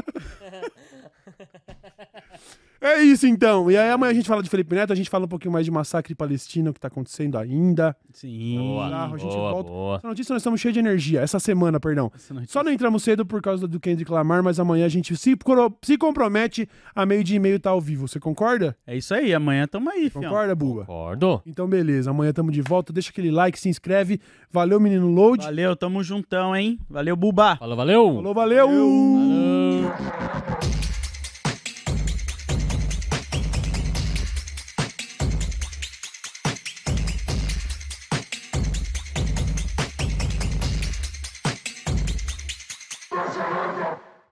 É 2.81 3.03
isso 3.03 3.27
então. 3.27 3.71
E 3.71 3.77
aí 3.77 3.91
amanhã 3.91 4.13
a 4.13 4.15
gente 4.15 4.29
fala 4.29 4.43
de 4.43 4.49
Felipe 4.49 4.75
Neto, 4.75 4.93
a 4.93 4.97
gente 4.97 5.11
fala 5.11 5.25
um 5.25 5.29
pouquinho 5.29 5.53
mais 5.53 5.65
de 5.65 5.71
massacre 5.71 6.15
palestino 6.15 6.73
que 6.73 6.79
tá 6.79 6.87
acontecendo 6.89 7.37
ainda. 7.37 7.97
Sim. 8.13 8.57
Boa, 8.59 8.89
Lá, 8.89 9.05
a 9.07 9.09
gente 9.17 9.23
boa, 9.35 9.51
volta. 9.53 9.71
boa. 9.71 9.97
Essa 9.97 10.09
notícia 10.09 10.33
nós 10.33 10.41
estamos 10.43 10.61
cheios 10.61 10.75
de 10.75 10.79
energia. 10.81 11.21
Essa 11.21 11.41
semana, 11.41 11.81
perdão. 11.81 12.11
Essa 12.15 12.35
Só 12.47 12.63
não 12.63 12.73
entramos 12.73 13.03
cedo 13.03 13.27
por 13.27 13.43
causa 13.43 13.67
do 13.67 13.81
Kendrick 13.81 14.11
Lamar, 14.11 14.43
mas 14.43 14.61
amanhã 14.61 14.87
a 14.87 14.89
gente 14.89 15.17
se, 15.17 15.37
se 15.83 15.99
compromete 15.99 16.69
a 16.95 17.05
meio 17.05 17.25
dia 17.25 17.37
e 17.37 17.41
meio 17.41 17.59
tá 17.59 17.71
ao 17.71 17.81
vivo. 17.81 18.07
Você 18.07 18.21
concorda? 18.21 18.77
É 18.87 18.97
isso 18.97 19.13
aí, 19.13 19.35
amanhã 19.35 19.67
tamo 19.67 19.91
aí, 19.91 20.09
fião. 20.09 20.23
Concorda, 20.23 20.55
Buba? 20.55 20.81
Concordo. 20.83 21.43
Então, 21.47 21.67
beleza. 21.69 22.11
Amanhã 22.11 22.33
tamo 22.33 22.53
de 22.53 22.63
volta. 22.63 22.93
Deixa 22.93 23.11
aquele 23.11 23.31
like, 23.31 23.59
se 23.59 23.69
inscreve. 23.69 24.21
Valeu, 24.53 24.79
menino 24.79 25.09
Load. 25.11 25.45
Valeu, 25.45 25.75
tamo 25.75 26.03
juntão, 26.03 26.55
hein? 26.55 26.79
Valeu, 26.89 27.17
Buba. 27.17 27.57
Falou, 27.57 27.77
valeu. 27.77 28.15
Falou, 28.15 28.35
valeu. 28.35 28.69
Falou. 28.69 30.28